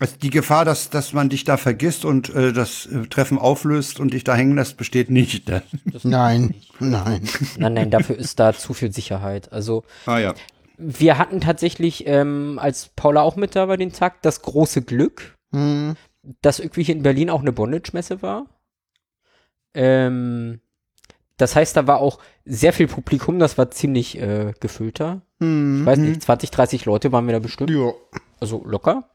Also 0.00 0.16
die 0.16 0.30
Gefahr, 0.30 0.64
dass, 0.64 0.88
dass 0.90 1.12
man 1.12 1.28
dich 1.28 1.44
da 1.44 1.56
vergisst 1.58 2.04
und 2.06 2.34
äh, 2.34 2.52
das 2.52 2.86
äh, 2.86 3.06
Treffen 3.06 3.38
auflöst 3.38 4.00
und 4.00 4.14
dich 4.14 4.24
da 4.24 4.34
hängen 4.34 4.56
lässt, 4.56 4.76
besteht 4.76 5.10
nicht. 5.10 5.48
Ne? 5.48 5.62
Nein, 6.02 6.54
nein. 6.78 7.28
Nein, 7.58 7.74
nein, 7.74 7.90
dafür 7.90 8.16
ist 8.16 8.40
da 8.40 8.52
zu 8.54 8.72
viel 8.74 8.92
Sicherheit. 8.92 9.52
Also 9.52 9.84
Ah 10.06 10.18
ja. 10.18 10.34
wir 10.78 11.18
hatten 11.18 11.40
tatsächlich, 11.40 12.06
ähm, 12.06 12.58
als 12.60 12.88
Paula 12.96 13.20
auch 13.22 13.36
mit 13.36 13.54
da 13.54 13.68
war 13.68 13.76
den 13.76 13.92
Tag, 13.92 14.22
das 14.22 14.40
große 14.42 14.82
Glück, 14.82 15.36
Hm. 15.52 15.96
dass 16.42 16.60
irgendwie 16.60 16.84
hier 16.84 16.94
in 16.96 17.02
Berlin 17.02 17.28
auch 17.28 17.40
eine 17.40 17.52
Bondage-Messe 17.52 18.22
war. 18.22 18.46
Ähm, 19.74 20.60
das 21.36 21.56
heißt, 21.56 21.76
da 21.76 21.86
war 21.86 21.98
auch 22.00 22.18
sehr 22.44 22.72
viel 22.72 22.86
Publikum, 22.86 23.38
das 23.38 23.58
war 23.58 23.70
ziemlich 23.70 24.18
äh, 24.18 24.52
gefüllter. 24.60 25.22
Hm. 25.40 25.80
Ich 25.80 25.86
weiß 25.86 25.98
nicht, 25.98 26.22
20, 26.22 26.50
30 26.50 26.84
Leute 26.84 27.12
waren 27.12 27.26
wir 27.26 27.32
da 27.32 27.38
bestimmt. 27.38 27.70
Ja. 27.70 27.92
Also 28.40 28.62
locker. 28.64 29.09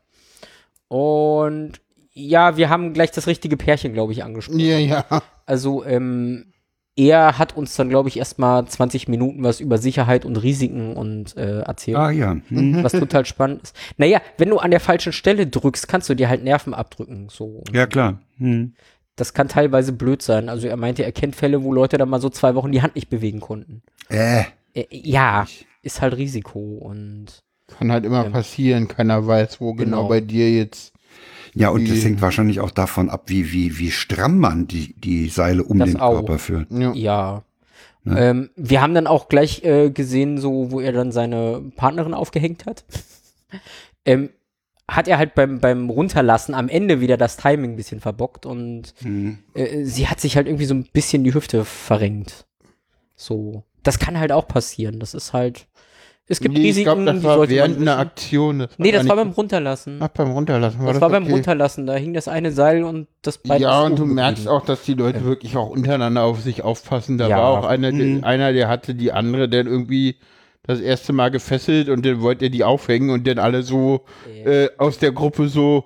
Und 0.87 1.73
ja, 2.13 2.57
wir 2.57 2.69
haben 2.69 2.93
gleich 2.93 3.11
das 3.11 3.27
richtige 3.27 3.57
Pärchen, 3.57 3.93
glaube 3.93 4.13
ich, 4.13 4.23
angesprochen. 4.23 4.59
Ja, 4.59 4.77
ja. 4.77 5.05
Also, 5.45 5.83
ähm, 5.85 6.51
er 6.97 7.37
hat 7.37 7.57
uns 7.57 7.75
dann, 7.75 7.89
glaube 7.89 8.07
ich, 8.07 8.17
erstmal 8.17 8.65
20 8.65 9.09
Minuten 9.09 9.43
was 9.43 9.59
über 9.59 9.77
Sicherheit 9.77 10.23
und 10.23 10.37
Risiken 10.37 10.95
und 10.95 11.35
äh, 11.35 11.59
erzählt, 11.59 11.97
Ah 11.97 12.09
ja. 12.09 12.37
Hm. 12.47 12.83
was 12.85 12.93
total 12.93 13.25
spannend 13.25 13.63
ist. 13.63 13.75
Naja, 13.97 14.21
wenn 14.37 14.49
du 14.49 14.59
an 14.59 14.71
der 14.71 14.79
falschen 14.79 15.11
Stelle 15.11 15.45
drückst, 15.45 15.89
kannst 15.89 16.07
du 16.09 16.13
dir 16.13 16.29
halt 16.29 16.43
Nerven 16.45 16.73
abdrücken. 16.73 17.27
So. 17.29 17.63
Ja, 17.73 17.85
klar. 17.85 18.21
Hm. 18.37 18.75
Das 19.17 19.33
kann 19.33 19.49
teilweise 19.49 19.91
blöd 19.91 20.21
sein. 20.21 20.47
Also 20.47 20.67
er 20.67 20.77
meinte, 20.77 21.03
er 21.03 21.11
kennt 21.11 21.35
Fälle, 21.35 21.63
wo 21.63 21.73
Leute 21.73 21.97
dann 21.97 22.07
mal 22.09 22.21
so 22.21 22.29
zwei 22.29 22.55
Wochen 22.55 22.71
die 22.71 22.81
Hand 22.81 22.95
nicht 22.95 23.09
bewegen 23.09 23.41
konnten. 23.41 23.81
Äh, 24.09 24.43
Äh, 24.73 24.85
ja, 24.89 25.47
ist 25.81 26.01
halt 26.01 26.15
Risiko 26.17 26.59
und 26.59 27.43
Kann 27.67 27.91
halt 27.91 28.05
immer 28.05 28.23
passieren. 28.25 28.87
Keiner 28.87 29.25
weiß, 29.25 29.59
wo 29.61 29.73
genau, 29.73 29.97
Genau. 29.97 30.07
bei 30.09 30.21
dir 30.21 30.51
jetzt. 30.51 30.93
ja, 31.53 31.69
und 31.69 31.89
das 31.89 32.03
hängt 32.03 32.21
wahrscheinlich 32.21 32.59
auch 32.59 32.71
davon 32.71 33.09
ab, 33.09 33.23
wie, 33.27 33.51
wie, 33.51 33.77
wie 33.79 33.91
stramm 33.91 34.37
man 34.39 34.67
die, 34.67 34.93
die 34.99 35.29
Seile 35.29 35.63
um 35.63 35.79
Das 35.79 35.89
den 35.91 35.99
auch. 35.99 36.13
Körper 36.15 36.37
führt. 36.39 36.67
Ja. 36.71 36.93
Ja. 36.93 37.43
Ähm, 38.07 38.51
wir 38.55 38.81
haben 38.81 38.93
dann 38.93 39.07
auch 39.07 39.29
gleich 39.29 39.63
äh, 39.63 39.89
gesehen, 39.89 40.37
so 40.37 40.69
wo 40.69 40.79
er 40.79 40.91
dann 40.91 41.11
seine 41.11 41.63
Partnerin 41.75 42.13
aufgehängt 42.13 42.67
hat. 42.67 42.85
ähm, 44.05 44.29
hat 44.87 45.07
er 45.07 45.17
halt 45.17 45.33
beim, 45.33 45.59
beim 45.59 45.89
Runterlassen 45.89 46.53
am 46.53 46.69
Ende 46.69 47.01
wieder 47.01 47.17
das 47.17 47.37
Timing 47.37 47.71
ein 47.71 47.75
bisschen 47.75 48.01
verbockt 48.01 48.45
und 48.45 48.93
Mhm. 49.01 49.39
äh, 49.55 49.83
sie 49.85 50.07
hat 50.07 50.19
sich 50.19 50.35
halt 50.37 50.45
irgendwie 50.45 50.65
so 50.65 50.75
ein 50.75 50.87
bisschen 50.93 51.23
die 51.23 51.33
Hüfte 51.33 51.65
verrenkt. 51.65 52.45
So. 53.15 53.63
das 53.81 53.97
kann 53.97 54.19
halt 54.19 54.31
auch 54.31 54.47
passieren. 54.47 54.99
Das 54.99 55.13
ist 55.15 55.33
halt, 55.33 55.67
es 56.27 56.39
gibt 56.39 56.53
Nee, 56.55 56.61
ich 56.61 56.65
Risiken, 56.67 56.83
glaube, 56.85 57.05
das 57.05 57.17
die 57.19 57.23
war 57.23 57.49
während 57.49 57.77
einer. 57.79 57.97
Aktion. 57.99 58.59
Das 58.59 58.69
Nee, 58.79 58.91
das 58.91 59.07
war 59.07 59.15
beim 59.15 59.29
Runterlassen. 59.29 59.97
Ach, 60.01 60.07
beim 60.07 60.31
Runterlassen 60.31 60.79
war 60.79 60.87
das 60.87 60.95
das 60.95 61.01
war 61.01 61.09
beim 61.11 61.23
okay. 61.23 61.33
Runterlassen, 61.33 61.85
da 61.85 61.93
hing 61.95 62.13
das 62.13 62.27
eine 62.27 62.51
Seil 62.51 62.83
und 62.83 63.07
das 63.21 63.37
Bein 63.37 63.61
Ja, 63.61 63.81
und 63.83 63.99
du 63.99 64.05
merkst 64.05 64.47
auch, 64.47 64.65
dass 64.65 64.83
die 64.83 64.95
Leute 64.95 65.23
wirklich 65.23 65.55
auch 65.55 65.69
untereinander 65.69 66.23
auf 66.23 66.41
sich 66.41 66.63
aufpassen. 66.63 67.17
Da 67.19 67.27
Ja. 67.29 67.37
war 67.37 67.49
auch 67.59 67.65
einer, 67.65 67.91
Mhm. 67.91 68.21
der, 68.21 68.27
einer, 68.29 68.53
der 68.53 68.67
hatte 68.69 68.95
die 68.95 69.11
andere 69.11 69.47
dann 69.49 69.67
irgendwie 69.67 70.15
das 70.63 70.79
erste 70.79 71.13
Mal 71.13 71.29
gefesselt 71.29 71.89
und 71.89 72.03
dann 72.03 72.21
wollte 72.21 72.45
er 72.45 72.49
die 72.49 72.63
aufhängen 72.63 73.11
und 73.11 73.27
dann 73.27 73.37
alle 73.37 73.61
so 73.61 74.05
Ja. 74.43 74.51
äh, 74.51 74.69
aus 74.79 74.97
der 74.97 75.11
Gruppe 75.11 75.47
so, 75.47 75.85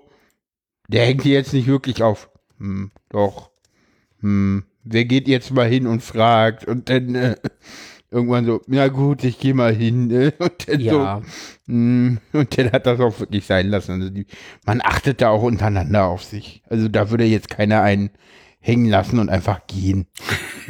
der 0.87 1.05
hängt 1.05 1.25
die 1.25 1.31
jetzt 1.33 1.53
nicht 1.53 1.67
wirklich 1.67 2.01
auf. 2.01 2.29
Hm, 2.59 2.91
doch. 3.09 3.49
Hm, 4.21 4.63
wer 4.85 5.03
geht 5.03 5.27
jetzt 5.27 5.51
mal 5.51 5.67
hin 5.67 5.85
und 5.85 6.01
fragt? 6.01 6.65
Und 6.65 6.89
dann 6.89 7.13
äh, 7.15 7.35
irgendwann 8.11 8.45
so, 8.45 8.61
na 8.67 8.87
gut, 8.87 9.23
ich 9.23 9.39
gehe 9.39 9.53
mal 9.53 9.73
hin. 9.73 10.07
Ne? 10.07 10.33
Und 10.39 10.67
dann 10.67 10.79
Ja, 10.79 11.21
so, 11.21 11.71
hm, 11.73 12.19
und 12.33 12.57
dann 12.57 12.71
hat 12.71 12.85
das 12.87 12.99
auch 12.99 13.19
wirklich 13.19 13.45
sein 13.45 13.67
lassen. 13.69 13.91
Also 13.93 14.09
die, 14.09 14.25
man 14.65 14.81
achtet 14.81 15.21
da 15.21 15.29
auch 15.29 15.43
untereinander 15.43 16.05
auf 16.05 16.23
sich. 16.23 16.63
Also 16.69 16.87
da 16.87 17.09
würde 17.11 17.25
jetzt 17.25 17.49
keiner 17.49 17.81
einen 17.83 18.09
hängen 18.59 18.89
lassen 18.89 19.19
und 19.19 19.29
einfach 19.29 19.67
gehen. 19.67 20.07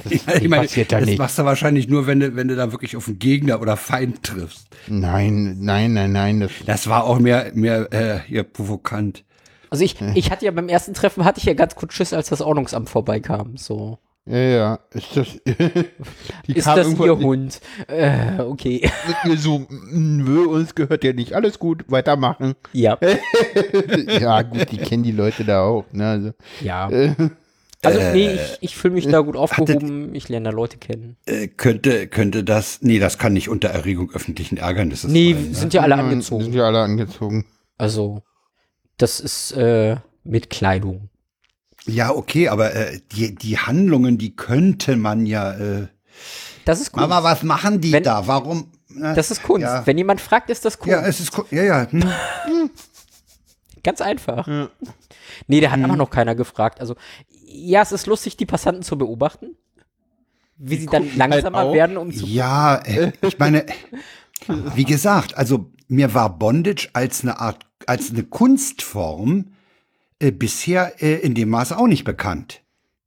Das 0.05 0.13
ich 0.13 0.47
meine, 0.47 0.61
passiert 0.63 0.93
da 0.93 0.99
das 0.99 1.09
nicht. 1.09 1.17
machst 1.19 1.37
du 1.37 1.43
wahrscheinlich 1.43 1.89
nur, 1.89 2.07
wenn 2.07 2.21
du, 2.21 2.33
wenn 2.33 2.47
du 2.47 2.55
da 2.55 2.71
wirklich 2.71 2.95
auf 2.95 3.07
einen 3.09 3.19
Gegner 3.19 3.59
oder 3.59 3.75
Feind 3.75 4.23
triffst. 4.23 4.69
Nein, 4.87 5.57
nein, 5.59 5.91
nein, 5.91 6.13
nein. 6.13 6.39
Das, 6.39 6.51
Das 6.65 6.87
war 6.87 7.03
auch 7.03 7.19
mehr, 7.19 7.51
mehr 7.53 7.91
äh, 7.91 8.19
hier 8.25 8.43
provokant. 8.43 9.25
also 9.69 9.83
ich, 9.83 9.97
ich 10.15 10.31
hatte 10.31 10.45
ja 10.45 10.51
beim 10.51 10.69
ersten 10.69 10.93
Treffen, 10.93 11.25
hatte 11.25 11.39
ich 11.39 11.45
ja 11.45 11.53
ganz 11.53 11.75
kurz 11.75 11.93
Schiss, 11.95 12.13
als 12.13 12.29
das 12.29 12.41
Ordnungsamt 12.41 12.89
vorbeikam, 12.89 13.57
so. 13.57 13.99
Ja, 14.29 14.37
ja. 14.37 14.79
Ist 14.93 15.15
das, 15.17 15.27
die 16.47 16.53
Ist 16.55 16.65
kam 16.65 16.77
das 16.77 16.87
Ihr 16.99 17.17
Hund? 17.17 17.59
Äh, 17.87 18.39
okay. 18.41 18.89
so, 19.37 19.65
nö, 19.91 20.45
uns 20.47 20.75
gehört 20.75 21.03
ja 21.03 21.13
nicht. 21.13 21.33
Alles 21.33 21.59
gut, 21.59 21.85
weitermachen. 21.87 22.55
ja, 22.73 22.97
ja, 24.19 24.41
gut, 24.43 24.71
die 24.71 24.77
kennen 24.77 25.03
die 25.03 25.11
Leute 25.11 25.43
da 25.45 25.63
auch. 25.63 25.85
Ne? 25.91 26.07
Also, 26.07 26.31
ja. 26.61 26.89
äh, 26.89 27.15
Also 27.83 27.99
nee, 28.13 28.33
ich, 28.33 28.57
ich 28.61 28.75
fühle 28.75 28.93
mich 28.95 29.07
da 29.07 29.19
gut 29.21 29.35
aufgehoben, 29.37 30.13
ich 30.13 30.27
lerne 30.29 30.49
da 30.49 30.55
Leute 30.55 30.77
kennen. 30.77 31.15
Äh, 31.25 31.47
könnte, 31.47 32.07
könnte 32.07 32.43
das, 32.43 32.79
nee, 32.81 32.99
das 32.99 33.17
kann 33.17 33.33
nicht 33.33 33.49
unter 33.49 33.69
Erregung 33.69 34.11
öffentlichen 34.13 34.57
Ärgernisses 34.57 35.09
Nee, 35.09 35.33
sein. 35.33 35.49
ne? 35.49 35.55
sind 35.55 35.73
ja 35.73 35.81
alle 35.81 35.95
Sind 35.95 36.05
angezogen. 36.05 36.53
ja 36.53 36.63
alle 36.65 36.79
angezogen. 36.81 37.45
Also, 37.77 38.21
das 38.97 39.19
ist 39.21 39.53
äh, 39.53 39.95
mit 40.25 40.49
Kleidung. 40.49 41.09
Ja, 41.85 42.11
okay, 42.15 42.49
aber 42.49 42.73
äh, 42.75 42.99
die, 43.11 43.35
die 43.35 43.57
Handlungen, 43.57 44.17
die 44.17 44.35
könnte 44.35 44.95
man 44.97 45.25
ja. 45.25 45.53
Äh, 45.53 45.87
Das 46.65 46.79
ist 46.81 46.91
Kunst. 46.91 47.09
Mama, 47.09 47.23
was 47.23 47.43
machen 47.43 47.81
die 47.81 47.91
Wenn- 47.91 48.03
da? 48.03 48.27
Warum? 48.27 48.71
äh, 48.95 49.13
das 49.15 49.31
ist 49.31 49.43
Kunst. 49.43 49.63
Ja. 49.63 49.85
Wenn 49.85 49.97
jemand 49.97 50.21
fragt, 50.21 50.49
ist 50.49 50.65
das 50.65 50.77
Kunst. 50.77 50.91
Ja, 50.91 51.05
es 51.07 51.19
ist 51.19 51.31
Ku- 51.31 51.45
ja, 51.51 51.63
ja. 51.63 51.87
Hm. 51.91 52.03
Ganz 53.83 54.01
einfach. 54.01 54.45
Nee, 55.47 55.61
der 55.61 55.71
hat 55.71 55.81
aber 55.81 55.95
noch 55.95 56.09
keiner 56.09 56.35
gefragt. 56.35 56.81
Also, 56.81 56.95
ja, 57.45 57.81
es 57.81 57.91
ist 57.93 58.07
lustig, 58.07 58.35
die 58.35 58.45
Passanten 58.45 58.83
zu 58.83 58.97
beobachten. 58.97 59.55
Wie 60.57 60.75
sie 60.75 60.85
dann 60.87 61.03
halt 61.03 61.15
langsamer 61.15 61.59
auch. 61.63 61.73
werden, 61.73 61.95
um 61.95 62.11
zu. 62.11 62.25
Ja, 62.25 62.75
äh, 62.75 63.13
ich 63.21 63.39
meine, 63.39 63.65
wie 64.75 64.83
gesagt, 64.83 65.37
also 65.37 65.71
mir 65.87 66.13
war 66.13 66.37
Bondage 66.37 66.89
als 66.91 67.21
eine 67.23 67.39
Art, 67.39 67.65
als 67.85 68.09
eine 68.09 68.23
Kunstform 68.23 69.53
äh, 70.19 70.31
bisher 70.31 71.01
äh, 71.01 71.15
in 71.15 71.33
dem 71.35 71.49
Maße 71.49 71.77
auch 71.77 71.87
nicht 71.87 72.03
bekannt. 72.03 72.61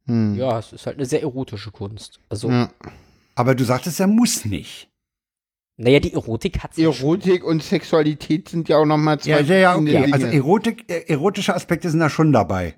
Hm. 0.07 0.35
Ja, 0.35 0.59
es 0.59 0.73
ist 0.73 0.87
halt 0.87 0.97
eine 0.97 1.07
sehr 1.07 1.23
erotische 1.23 1.71
Kunst. 1.71 2.19
Also, 2.29 2.51
Ja. 2.51 2.71
Aber 3.35 3.55
du 3.55 3.65
sagtest, 3.65 3.99
er 4.01 4.07
muss 4.09 4.45
nicht. 4.45 4.89
naja, 5.79 6.01
die 6.01 6.13
Erotik 6.13 6.63
hat 6.63 6.75
sich. 6.75 6.85
Erotik 6.85 7.45
und 7.45 7.63
Sexualität 7.63 8.49
sind 8.49 8.69
ja 8.69 8.77
auch 8.79 8.85
nochmal 8.85 9.19
zwei 9.21 9.45
verschiedene 9.45 10.01
okay. 10.01 10.13
Also. 10.13 10.27
Erotik, 10.27 10.91
äh, 10.91 11.05
erotische 11.09 11.55
Aspekte 11.55 11.89
sind 11.91 12.01
da 12.01 12.11
schon 12.11 12.33
dabei. 12.33 12.75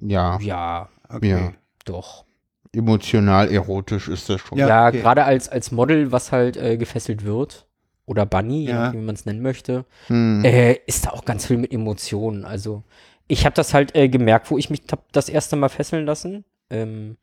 ja, 0.00 0.38
Ja, 0.40 0.88
Okay. 1.08 1.28
Ja. 1.30 1.52
doch. 1.84 2.24
emotional 2.72 3.50
erotisch 3.52 4.08
ist 4.08 4.28
das 4.28 4.40
schon. 4.40 4.58
Ja. 4.58 4.66
Ja, 4.68 4.88
okay. 4.88 5.00
gerade 5.00 5.24
als, 5.24 5.48
als 5.48 5.70
Model, 5.70 6.10
was 6.12 6.32
halt 6.32 6.56
äh, 6.56 6.76
gefesselt 6.76 7.24
wird. 7.24 7.66
Oder 8.06 8.26
Bunny, 8.26 8.64
Ja. 8.66 8.92
wie 8.92 8.98
man 8.98 9.14
es 9.14 9.24
nennen 9.24 9.40
möchte. 9.42 9.84
Hm. 10.08 10.44
äh, 10.44 10.74
ist 10.86 11.06
da 11.06 11.10
auch 11.10 11.24
ganz 11.24 11.46
viel 11.46 11.56
mit 11.56 11.72
Emotionen. 11.72 12.44
Also 12.44 12.82
ich 13.28 13.44
habe 13.44 13.54
das 13.54 13.74
halt 13.74 13.94
äh, 13.94 14.08
gemerkt, 14.08 14.50
wo 14.50 14.58
ich 14.58 14.70
mich 14.70 14.82
hab 14.90 15.12
das 15.12 15.28
erste 15.28 15.56
Mal 15.56 15.68
fesseln 15.68 16.06
lassen. 16.06 16.44
Ähm, 16.70 17.16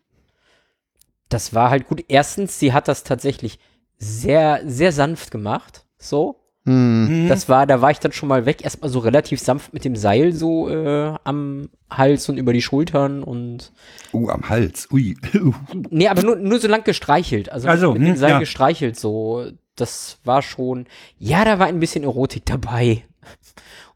das 1.29 1.53
war 1.53 1.69
halt 1.69 1.87
gut. 1.87 2.03
Erstens, 2.07 2.59
sie 2.59 2.73
hat 2.73 2.87
das 2.87 3.03
tatsächlich 3.03 3.59
sehr, 3.97 4.61
sehr 4.65 4.91
sanft 4.91 5.31
gemacht. 5.31 5.85
So. 5.97 6.37
Hm. 6.65 7.07
Hm. 7.07 7.27
Das 7.27 7.49
war, 7.49 7.65
da 7.65 7.81
war 7.81 7.91
ich 7.91 7.99
dann 7.99 8.11
schon 8.11 8.29
mal 8.29 8.45
weg. 8.45 8.63
Erstmal 8.63 8.89
so 8.89 8.99
relativ 8.99 9.39
sanft 9.39 9.73
mit 9.73 9.85
dem 9.85 9.95
Seil 9.95 10.33
so 10.33 10.69
äh, 10.69 11.15
am 11.23 11.69
Hals 11.89 12.29
und 12.29 12.37
über 12.37 12.53
die 12.53 12.61
Schultern 12.61 13.23
und. 13.23 13.71
Uh, 14.13 14.29
am 14.29 14.49
Hals. 14.49 14.87
Ui. 14.91 15.17
Nee, 15.89 16.07
aber 16.07 16.23
nur, 16.23 16.35
nur 16.35 16.59
so 16.59 16.67
lang 16.67 16.83
gestreichelt. 16.83 17.51
Also 17.51 17.67
Also, 17.67 17.93
mit 17.93 18.01
dem 18.01 18.09
hm, 18.09 18.17
Seil 18.17 18.31
ja. 18.31 18.39
gestreichelt 18.39 18.99
so. 18.99 19.45
Das 19.75 20.19
war 20.23 20.41
schon. 20.41 20.85
Ja, 21.17 21.45
da 21.45 21.57
war 21.59 21.67
ein 21.67 21.79
bisschen 21.79 22.03
Erotik 22.03 22.45
dabei. 22.45 23.03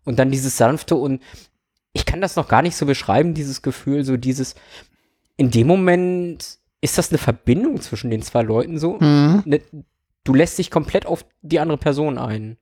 Und 0.04 0.20
dann 0.20 0.32
dieses 0.32 0.56
sanfte 0.58 0.96
und 0.96 1.22
ich 1.95 2.05
kann 2.05 2.19
das 2.21 2.36
noch 2.36 2.47
gar 2.49 2.62
nicht 2.62 2.75
so 2.75 2.86
beschreiben, 2.86 3.34
dieses 3.34 3.62
Gefühl, 3.62 4.03
so 4.03 4.17
dieses. 4.17 4.53
In 5.38 5.49
dem 5.49 5.65
Moment 5.67 6.60
ist 6.81 6.97
das 6.97 7.10
eine 7.10 7.17
Verbindung 7.17 7.81
zwischen 7.81 8.10
den 8.12 8.21
zwei 8.21 8.41
Leuten 8.43 8.77
so. 8.77 8.99
Hm. 8.99 9.43
Ne, 9.45 9.62
du 10.25 10.34
lässt 10.34 10.58
dich 10.58 10.69
komplett 10.69 11.05
auf 11.05 11.25
die 11.41 11.60
andere 11.60 11.77
Person 11.77 12.17
ein. 12.17 12.58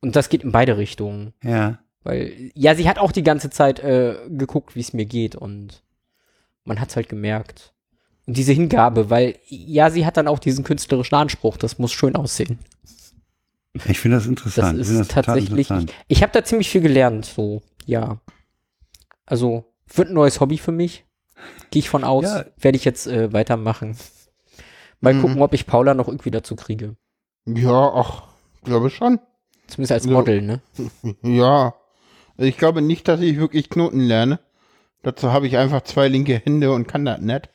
Und 0.00 0.16
das 0.16 0.28
geht 0.28 0.42
in 0.44 0.52
beide 0.52 0.76
Richtungen. 0.76 1.32
ja. 1.42 1.78
Weil, 2.02 2.52
ja, 2.54 2.76
sie 2.76 2.88
hat 2.88 3.00
auch 3.00 3.10
die 3.10 3.24
ganze 3.24 3.50
Zeit 3.50 3.80
äh, 3.80 4.14
geguckt, 4.28 4.76
wie 4.76 4.80
es 4.80 4.92
mir 4.92 5.06
geht 5.06 5.34
und 5.34 5.82
man 6.64 6.80
hat's 6.80 6.94
halt 6.94 7.08
gemerkt. 7.08 7.72
Und 8.26 8.36
diese 8.36 8.52
Hingabe, 8.52 9.10
weil, 9.10 9.34
ja, 9.48 9.90
sie 9.90 10.06
hat 10.06 10.16
dann 10.16 10.28
auch 10.28 10.38
diesen 10.38 10.62
künstlerischen 10.62 11.16
Anspruch, 11.16 11.56
das 11.56 11.80
muss 11.80 11.92
schön 11.92 12.14
aussehen. 12.14 12.60
Ich 13.88 13.98
finde 13.98 14.18
das 14.18 14.22
Das 14.24 14.30
interessant. 14.30 14.78
ich 14.78 14.86
finde 14.86 15.00
ist 15.02 15.08
das 15.16 15.24
tatsächlich, 15.24 15.68
interessant. 15.68 15.92
ich 16.06 16.22
habe 16.22 16.32
da 16.32 16.44
ziemlich 16.44 16.70
viel 16.70 16.80
gelernt, 16.80 17.24
so, 17.24 17.60
ja. 17.86 18.20
Also, 19.26 19.64
wird 19.92 20.08
ein 20.08 20.14
neues 20.14 20.40
Hobby 20.40 20.58
für 20.58 20.72
mich, 20.72 21.04
gehe 21.70 21.80
ich 21.80 21.88
von 21.90 22.04
aus, 22.04 22.24
Ja. 22.24 22.44
werde 22.58 22.76
ich 22.76 22.84
jetzt 22.84 23.06
äh, 23.06 23.32
weitermachen. 23.32 23.96
Mal 25.00 25.14
Mhm. 25.14 25.20
gucken, 25.22 25.42
ob 25.42 25.52
ich 25.52 25.66
Paula 25.66 25.94
noch 25.94 26.08
irgendwie 26.08 26.30
dazu 26.30 26.56
kriege. 26.56 26.96
Ja, 27.44 27.92
ach, 27.94 28.22
glaube 28.64 28.90
schon. 28.90 29.20
Zumindest 29.66 29.92
als. 29.92 30.06
Model, 30.06 30.42
ne? 30.42 30.60
Ja. 31.22 31.74
Also 32.38 32.48
Ich 32.48 32.56
glaube 32.58 32.82
nicht, 32.82 33.06
dass 33.08 33.20
ich 33.20 33.38
wirklich 33.38 33.68
Knoten 33.70 34.00
lerne. 34.00 34.38
Dazu 35.02 35.32
habe 35.32 35.46
ich 35.46 35.56
einfach 35.56 35.82
zwei 35.82 36.08
linke 36.08 36.34
Hände 36.44 36.72
und 36.72 36.88
kann 36.88 37.04
das 37.04 37.20
nicht. 37.20 37.48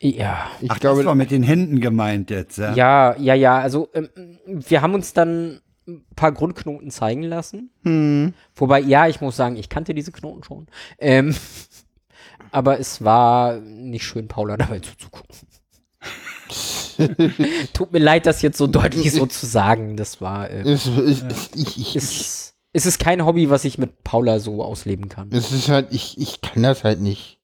Ja. 0.00 0.48
Ich 0.60 0.70
Ach, 0.70 0.80
glaube, 0.80 0.98
das 0.98 1.06
war 1.06 1.14
mit 1.14 1.30
den 1.30 1.42
Händen 1.42 1.80
gemeint 1.80 2.30
jetzt, 2.30 2.58
ja? 2.58 2.74
Ja, 2.74 3.16
ja, 3.18 3.34
ja. 3.34 3.58
Also 3.58 3.88
ähm, 3.94 4.08
wir 4.46 4.82
haben 4.82 4.94
uns 4.94 5.12
dann 5.12 5.60
ein 5.86 6.04
paar 6.14 6.32
Grundknoten 6.32 6.90
zeigen 6.90 7.22
lassen. 7.22 7.70
hm, 7.82 8.34
Wobei, 8.54 8.80
ja, 8.80 9.08
ich 9.08 9.20
muss 9.20 9.36
sagen, 9.36 9.56
ich 9.56 9.68
kannte 9.68 9.94
diese 9.94 10.12
Knoten 10.12 10.44
schon. 10.44 10.66
Ähm, 10.98 11.34
aber 12.52 12.78
es 12.78 13.02
war 13.02 13.56
nicht 13.58 14.04
schön, 14.04 14.28
Paula 14.28 14.56
dabei 14.56 14.78
zuzugucken. 14.80 15.34
Tut 17.72 17.92
mir 17.92 17.98
leid, 17.98 18.26
das 18.26 18.42
jetzt 18.42 18.58
so 18.58 18.66
deutlich 18.66 19.12
so 19.12 19.26
zu 19.26 19.46
sagen. 19.46 19.96
Das 19.96 20.20
war. 20.20 20.50
Äh, 20.50 20.60
es, 20.62 20.86
es, 20.86 21.50
ich, 21.54 21.78
ich, 21.80 21.96
es, 21.96 22.54
es 22.72 22.86
ist 22.86 22.98
kein 22.98 23.24
Hobby, 23.24 23.50
was 23.50 23.64
ich 23.64 23.78
mit 23.78 24.04
Paula 24.04 24.38
so 24.38 24.62
ausleben 24.62 25.08
kann. 25.08 25.30
es 25.32 25.52
ist 25.52 25.68
halt, 25.68 25.88
ich, 25.90 26.18
ich 26.18 26.40
kann 26.40 26.62
das 26.62 26.84
halt 26.84 27.00
nicht. 27.00 27.38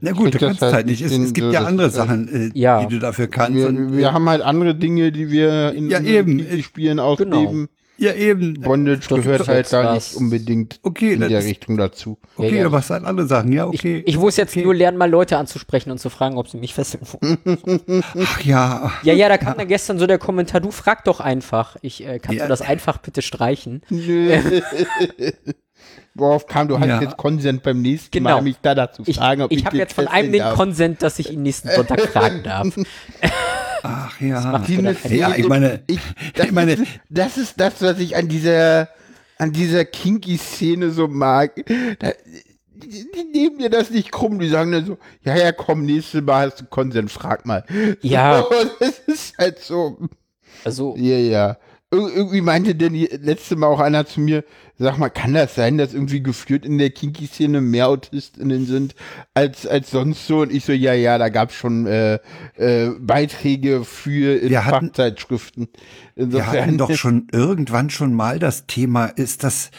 Na 0.00 0.12
gut, 0.12 0.34
du 0.34 0.38
kannst 0.38 0.60
halt 0.62 0.74
halt 0.74 0.86
nicht. 0.86 1.00
Es, 1.02 1.10
nicht 1.12 1.20
es 1.28 1.32
gibt 1.32 1.52
ja 1.52 1.64
andere 1.64 1.90
Sachen, 1.90 2.28
äh, 2.28 2.50
ja. 2.58 2.84
die 2.84 2.94
du 2.94 2.98
dafür 3.00 3.28
kannst. 3.28 3.58
Wir, 3.58 3.68
und, 3.68 3.96
wir 3.96 4.12
haben 4.12 4.28
halt 4.28 4.42
andere 4.42 4.74
Dinge, 4.74 5.10
die 5.12 5.30
wir 5.30 5.72
in 5.72 5.88
Ja, 5.90 6.00
eben. 6.00 6.46
Kriegsspielen 6.46 6.98
ausleben. 7.00 7.68
ja, 7.98 8.12
eben. 8.12 8.60
Bondage 8.60 9.06
Das 9.08 9.22
gehört 9.22 9.48
halt 9.48 9.72
da 9.72 9.94
nicht 9.94 10.14
unbedingt 10.14 10.80
Okay, 10.82 11.14
in 11.14 11.20
der 11.20 11.30
ist- 11.38 11.46
Richtung 11.46 11.78
dazu. 11.78 12.18
Okay, 12.36 12.50
Ja, 12.56 12.60
ja. 12.60 12.66
aber 12.66 12.78
es 12.80 12.88
sind 12.88 13.06
andere 13.06 13.26
Sachen. 13.26 13.52
Ja, 13.52 13.66
okay. 13.66 14.02
Ich, 14.04 14.14
ich 14.14 14.18
muss 14.20 14.36
jetzt 14.36 14.52
okay. 14.54 14.64
nur 14.64 14.74
lernen, 14.74 14.98
mal 14.98 15.08
Leute 15.10 15.38
anzusprechen 15.38 15.90
und 15.90 15.98
zu 15.98 16.10
fragen, 16.10 16.36
ob 16.36 16.48
sie 16.48 16.58
mich 16.58 16.74
fesseln 16.74 17.04
wollen. 17.12 18.02
Ach 18.22 18.40
ja. 18.42 18.92
Ja, 19.02 19.14
ja, 19.14 19.28
da 19.30 19.38
kam 19.38 19.56
dann 19.56 19.66
gestern 19.68 19.98
so 19.98 20.06
der 20.06 20.18
Kommentar, 20.18 20.60
du 20.60 20.70
frag 20.70 21.04
doch 21.04 21.20
einfach. 21.20 21.76
Ich 21.80 22.06
äh, 22.06 22.18
kannst 22.18 22.38
Ja. 22.38 22.44
du 22.44 22.48
das 22.50 22.60
einfach 22.60 22.98
bitte 22.98 23.22
streichen. 23.22 23.80
Nö. 23.88 24.30
Worauf 26.14 26.46
kam, 26.46 26.68
du 26.68 26.78
hast 26.78 26.86
Ja. 26.88 27.00
jetzt 27.02 27.16
Konsent 27.16 27.62
beim 27.62 27.82
nächsten 27.82 28.10
Genau. 28.10 28.36
Mal, 28.36 28.42
mich 28.42 28.56
da 28.62 28.74
dazu 28.74 29.02
Ich, 29.06 29.16
fragen, 29.16 29.42
ob 29.42 29.52
ich, 29.52 29.58
ich 29.58 29.66
habe 29.66 29.76
jetzt 29.76 29.92
von 29.92 30.08
einem 30.08 30.32
den 30.32 30.40
darf. 30.40 30.54
Konsent, 30.54 31.02
dass 31.02 31.18
ich 31.18 31.30
ihn 31.32 31.42
nächsten 31.42 31.70
Sonntag 31.70 32.00
fragen 32.12 32.42
darf. 32.42 32.68
Ach 33.82 34.20
ja. 34.20 34.62
Ja, 35.10 35.34
ich 35.36 35.46
meine, 35.48 35.82
ich, 35.86 36.00
das, 36.34 36.46
ich 36.46 36.52
meine, 36.52 36.72
ist, 36.72 36.84
das 37.10 37.36
ist 37.36 37.60
das, 37.60 37.82
was 37.82 37.98
ich 37.98 38.16
an 38.16 38.28
dieser, 38.28 38.88
an 39.38 39.52
dieser 39.52 39.84
Kinky-Szene 39.84 40.90
so 40.90 41.06
mag. 41.08 41.54
Da, 41.98 42.12
die, 42.74 43.06
die 43.14 43.24
nehmen 43.32 43.58
dir 43.58 43.70
das 43.70 43.90
nicht 43.90 44.10
krumm, 44.12 44.38
die 44.38 44.48
sagen 44.48 44.72
dann 44.72 44.86
so, 44.86 44.98
ja, 45.22 45.36
ja, 45.36 45.52
komm, 45.52 45.84
nächstes 45.84 46.22
Mal 46.22 46.46
hast 46.46 46.60
du 46.60 46.64
Konsens, 46.66 47.12
frag 47.12 47.44
mal. 47.46 47.64
Ja. 48.00 48.42
So, 48.42 48.48
das 48.80 48.98
ist 49.06 49.38
halt 49.38 49.58
so, 49.60 49.98
Also, 50.64 50.94
ja, 50.96 51.16
ja. 51.18 51.56
Ir 51.94 51.98
irgendwie 52.16 52.40
meinte 52.40 52.74
denn 52.74 52.94
die 52.94 53.06
letzte 53.06 53.54
Mal 53.54 53.68
auch 53.68 53.78
einer 53.78 54.04
zu 54.06 54.20
mir, 54.20 54.42
sag 54.76 54.98
mal, 54.98 55.08
kann 55.08 55.34
das 55.34 55.54
sein, 55.54 55.78
dass 55.78 55.94
irgendwie 55.94 56.20
geführt 56.20 56.66
in 56.66 56.78
der 56.78 56.90
Kinky-Szene 56.90 57.60
mehr 57.60 57.86
AutistInnen 57.88 58.66
sind 58.66 58.96
als, 59.34 59.66
als 59.68 59.92
sonst 59.92 60.26
so? 60.26 60.40
Und 60.40 60.52
ich 60.52 60.64
so, 60.64 60.72
ja, 60.72 60.94
ja, 60.94 61.16
da 61.16 61.28
gab's 61.28 61.54
schon 61.54 61.86
äh, 61.86 62.18
äh, 62.56 62.90
Beiträge 62.98 63.84
für 63.84 64.34
in 64.34 64.50
Wir 64.50 64.64
hatten- 64.64 64.86
Fachzeitschriften. 64.88 65.68
Wir 66.16 66.24
Insofern, 66.24 66.60
hatten 66.62 66.78
doch 66.78 66.90
schon 66.92 67.28
irgendwann 67.30 67.88
schon 67.90 68.14
mal 68.14 68.40
das 68.40 68.66
Thema, 68.66 69.06
ist 69.06 69.44
das 69.44 69.70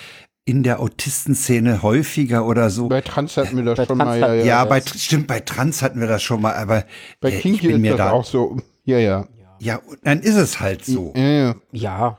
in 0.45 0.63
der 0.63 0.79
Autistenszene 0.79 1.81
häufiger 1.83 2.45
oder 2.47 2.69
so? 2.69 2.87
bei 2.87 3.01
Trans 3.01 3.35
hatten 3.35 3.57
wir 3.57 3.65
das 3.65 3.75
Bei 3.79 3.85
schon 3.85 3.97
Trans 3.99 4.09
mal, 4.09 4.19
ja, 4.21 4.27
ja. 4.33 4.33
ja, 4.33 4.45
ja. 4.45 4.65
bei, 4.65 4.79
stimmt, 4.81 5.27
bei 5.27 5.41
Trans 5.41 5.81
hatten 5.81 5.99
wir 5.99 6.07
das 6.07 6.23
schon 6.23 6.41
mal, 6.41 6.53
aber 6.53 6.85
Bei 7.19 7.31
äh, 7.31 7.35
ich 7.35 7.41
Kinky 7.41 7.67
bin 7.67 7.75
ist 7.75 7.81
mir 7.81 7.89
das 7.91 7.97
da, 7.97 8.11
auch 8.11 8.23
so, 8.25 8.55
ja, 8.85 8.97
ja. 8.97 9.27
Ja, 9.59 9.77
und 9.77 9.99
dann 10.03 10.19
ist 10.21 10.35
es 10.35 10.59
halt 10.59 10.85
so. 10.85 11.13
Ja, 11.15 11.23
ja. 11.23 11.55
ja. 11.71 12.17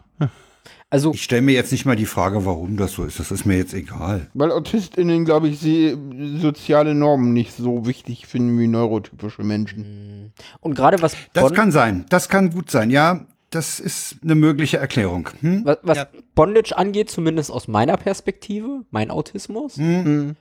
Also, 0.90 1.12
Ich 1.12 1.22
stelle 1.22 1.42
mir 1.42 1.52
jetzt 1.52 1.70
nicht 1.70 1.84
mal 1.84 1.96
die 1.96 2.06
Frage, 2.06 2.46
warum 2.46 2.78
das 2.78 2.92
so 2.92 3.04
ist. 3.04 3.20
Das 3.20 3.30
ist 3.30 3.44
mir 3.44 3.58
jetzt 3.58 3.74
egal. 3.74 4.28
Weil 4.32 4.50
AutistInnen, 4.50 5.26
glaube 5.26 5.48
ich, 5.48 5.58
sie 5.60 5.94
soziale 6.40 6.94
Normen 6.94 7.34
nicht 7.34 7.54
so 7.54 7.86
wichtig 7.86 8.26
finden 8.26 8.58
wie 8.58 8.68
neurotypische 8.68 9.42
Menschen. 9.42 10.32
und 10.60 10.74
gerade 10.74 11.02
was, 11.02 11.14
Das 11.34 11.44
Bon- 11.44 11.52
kann 11.52 11.72
sein. 11.72 12.06
Das 12.08 12.30
kann 12.30 12.50
gut 12.50 12.70
sein. 12.70 12.88
Ja, 12.90 13.26
das 13.50 13.80
ist 13.80 14.16
eine 14.22 14.34
mögliche 14.34 14.78
Erklärung. 14.78 15.28
Hm? 15.40 15.62
was, 15.66 15.76
was 15.82 16.06
Bondage 16.34 16.74
angeht, 16.76 17.10
zumindest 17.10 17.50
aus 17.50 17.68
meiner 17.68 17.98
Perspektive, 17.98 18.86
mein 18.90 19.10
Autismus, 19.10 19.76
Hm? 19.76 20.36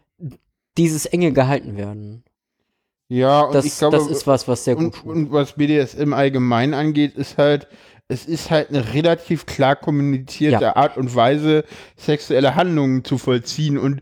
dieses 0.77 1.05
enge 1.07 1.33
gehalten 1.33 1.75
werden. 1.75 2.23
Ja, 3.09 3.41
und 3.41 3.53
Das, 3.55 3.65
ich 3.65 3.77
glaube, 3.77 3.97
das 3.97 4.07
ist 4.07 4.27
was, 4.27 4.47
was 4.47 4.63
sehr 4.65 4.75
gut 4.75 5.03
und, 5.03 5.11
und 5.11 5.31
was 5.31 5.53
BDSM 5.53 6.13
allgemein 6.13 6.73
angeht, 6.73 7.15
ist 7.15 7.37
halt, 7.37 7.67
es 8.09 8.25
ist 8.25 8.51
halt 8.51 8.69
eine 8.69 8.93
relativ 8.93 9.45
klar 9.45 9.75
kommunizierte 9.75 10.63
Ja. 10.63 10.75
Art 10.77 10.97
und 10.97 11.13
Weise, 11.15 11.63
sexuelle 11.97 12.55
Handlungen 12.55 13.03
zu 13.03 13.17
vollziehen 13.17 13.77
und, 13.77 14.01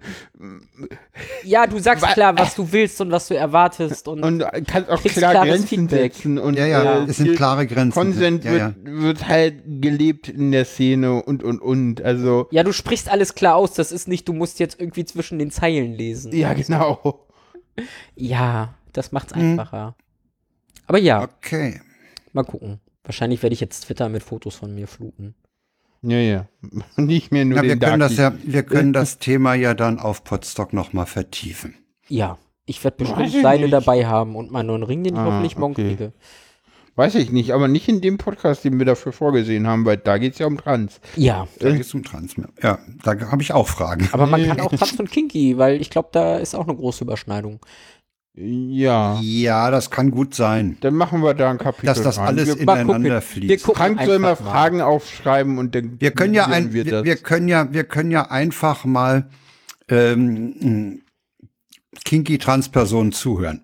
Ja, 1.44 1.66
du 1.68 1.80
sagst 1.80 2.06
klar, 2.14 2.38
was 2.38 2.56
du 2.56 2.72
willst 2.72 3.00
und 3.02 3.12
was 3.12 3.28
du 3.28 3.36
erwartest 3.36 4.08
und, 4.08 4.24
und 4.24 4.44
kannst 4.68 4.90
auch 4.90 5.02
klar 5.02 5.46
Grenzen 5.46 5.68
Feedback. 5.68 6.14
setzen 6.14 6.38
und 6.38 6.58
Ja, 6.58 6.66
ja, 6.66 7.00
äh, 7.00 7.10
es 7.10 7.18
sind 7.18 7.36
klare 7.36 7.66
Grenzen. 7.68 7.94
Konsent 7.94 8.44
ja, 8.44 8.52
wird, 8.52 8.62
ja. 8.62 8.74
wird 9.02 9.28
halt 9.28 9.56
gelebt 9.82 10.30
in 10.30 10.52
der 10.52 10.66
Szene 10.66 11.24
und 11.24 11.44
und 11.44 11.60
und. 11.62 12.02
Also 12.04 12.48
ja, 12.52 12.64
du 12.64 12.74
sprichst 12.74 13.10
alles 13.10 13.34
klar 13.36 13.56
aus. 13.56 13.74
Das 13.74 13.92
ist 13.92 14.08
nicht, 14.08 14.28
du 14.28 14.34
musst 14.34 14.60
jetzt 14.60 14.80
irgendwie 14.80 15.06
zwischen 15.06 15.40
den 15.40 15.52
Zeilen 15.52 15.94
lesen. 15.94 16.32
ja, 16.36 16.54
genau. 16.54 17.26
Ja, 18.16 18.74
das 18.98 19.12
macht's 19.12 19.36
Mhm. 19.36 19.60
einfacher. 19.60 19.96
Aber 20.88 20.98
ja, 21.00 21.24
Okay. 21.24 21.82
mal 22.34 22.44
gucken. 22.44 22.80
Wahrscheinlich 23.04 23.42
werde 23.44 23.54
ich 23.54 23.60
jetzt 23.60 23.82
Twitter 23.82 24.10
mit 24.10 24.24
Fotos 24.24 24.56
von 24.56 24.74
mir 24.74 24.88
fluten. 24.88 25.36
Ja, 26.02 26.18
ja. 26.18 26.46
Nicht 26.98 27.32
mehr 27.32 27.46
nur 27.46 27.58
Ja, 27.58 27.64
wir 27.64 27.76
den 27.76 27.80
können 27.80 28.00
das 28.00 28.18
ja, 28.18 28.34
wir 28.44 28.64
können 28.64 28.94
das 28.94 29.18
Thema 29.20 29.54
ja 29.56 29.74
dann 29.74 30.00
auf 30.00 30.24
Podstock 30.24 30.74
nochmal 30.74 31.06
vertiefen. 31.06 31.76
Ja, 32.08 32.38
ich 32.66 32.84
werde 32.84 32.98
bestimmt 32.98 33.34
nicht. 33.34 33.74
dabei 33.74 34.06
haben 34.06 34.36
und 34.36 34.52
meinen 34.52 34.68
neuen 34.68 34.84
Ring, 34.84 35.04
den 35.04 35.16
ich 35.16 35.20
Ah, 35.20 35.26
hoffentlich 35.26 35.58
morgen 35.58 35.74
okay. 35.74 35.88
kriege. 35.88 36.14
Weiß 36.98 37.16
ich 37.16 37.30
nicht, 37.30 37.52
aber 37.52 37.68
nicht 37.68 37.90
in 37.90 38.00
dem 38.00 38.18
Podcast, 38.18 38.64
den 38.64 38.78
wir 38.80 38.86
dafür 38.86 39.12
vorgesehen 39.12 39.68
haben, 39.68 39.84
weil 39.84 39.98
da 39.98 40.18
geht's 40.18 40.40
ja 40.40 40.46
um 40.48 40.58
Trans. 40.58 41.02
Ja, 41.18 41.46
Da 41.60 41.72
geht 41.72 41.82
es 41.82 41.94
um 41.94 42.04
Trans. 42.04 42.36
Ja, 42.64 42.80
da 43.04 43.32
habe 43.32 43.42
ich 43.42 43.52
auch 43.52 43.68
Fragen. 43.68 44.08
aber 44.14 44.28
man 44.28 44.42
kann 44.48 44.62
auch 44.62 44.72
Trans 44.72 44.94
und 45.00 45.12
Kinky, 45.12 45.58
weil 45.58 45.82
ich 45.82 45.90
glaube, 45.90 46.10
da 46.14 46.38
ist 46.38 46.56
auch 46.56 46.66
eine 46.68 46.76
große 46.76 47.04
Überschneidung. 47.04 47.60
Ja. 48.38 49.18
Ja, 49.22 49.72
das 49.72 49.90
kann 49.90 50.12
gut 50.12 50.36
sein, 50.36 50.76
Dann 50.82 50.94
machen 50.96 51.22
wir 51.24 51.34
da 51.34 51.52
ein 51.52 51.58
Kapitel. 51.58 51.86
dass 51.86 52.02
das 52.02 52.18
alles 52.20 52.48
wir, 52.48 52.60
ineinander 52.60 52.86
gucken. 52.94 53.04
Wir 53.06 53.22
fließt. 53.22 53.66
gucken 53.66 53.78
Frank 53.82 54.02
soll 54.06 54.20
mal 54.20 54.36
Fragen 54.36 54.82
aufschreiben 54.82 55.58
und 55.58 55.74
dann 55.74 56.02
Wir 56.02 56.12
können 56.12 56.34
ja 56.34 56.46
ein, 56.48 56.74
wir 56.74 56.84
wir, 56.86 56.92
das. 56.92 57.04
wir 57.06 57.16
können 57.16 57.48
ja, 57.48 57.72
wir 57.72 57.86
können 57.86 58.12
ja 58.12 58.30
einfach 58.30 58.84
mal 58.84 59.30
ähm, 59.88 61.02
kinky 62.04 62.38
Transpersonen 62.38 63.12
zuhören. 63.14 63.62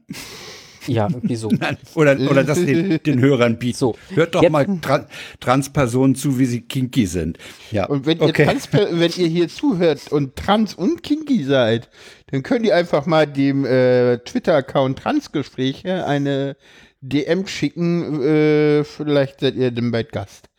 Ja, 0.88 1.08
irgendwie 1.12 1.36
so. 1.36 1.52
Oder, 1.94 2.18
oder 2.28 2.44
das 2.44 2.58
den, 2.66 3.00
den 3.04 3.20
Hörern 3.20 3.60
bieten. 3.60 3.78
So, 3.78 3.96
Hört 4.16 4.34
doch 4.34 4.42
jetzt- 4.42 4.52
mal 4.52 4.66
Tra 4.82 5.06
Transpersonen 5.40 6.16
zu, 6.16 6.40
wie 6.40 6.46
sie 6.46 6.62
kinky 6.62 7.06
sind. 7.06 7.38
Ja. 7.72 7.86
Und 7.86 8.08
wenn 8.08 8.18
ihr, 8.18 8.24
okay. 8.24 8.46
Trans, 8.46 8.68
wenn 8.74 9.12
ihr 9.16 9.28
hier 9.28 9.48
zuhört 9.48 10.12
und 10.12 10.36
trans 10.36 10.74
und 10.74 11.04
kinky 11.04 11.44
seid, 11.44 11.88
dann 12.32 12.44
könnt 12.44 12.66
ihr 12.66 12.76
einfach 12.76 13.06
mal 13.06 13.28
dem 13.28 13.66
äh, 13.66 14.18
Twitter-Account 14.20 15.00
Transgespräche 15.00 16.06
eine 16.06 16.56
DM 17.02 17.48
schicken. 17.48 18.22
Äh, 18.24 18.84
vielleicht 18.84 19.42
seid 19.42 19.56
ihr 19.56 19.72
dann 19.72 19.92
bald 19.92 20.12
Gast. 20.12 20.50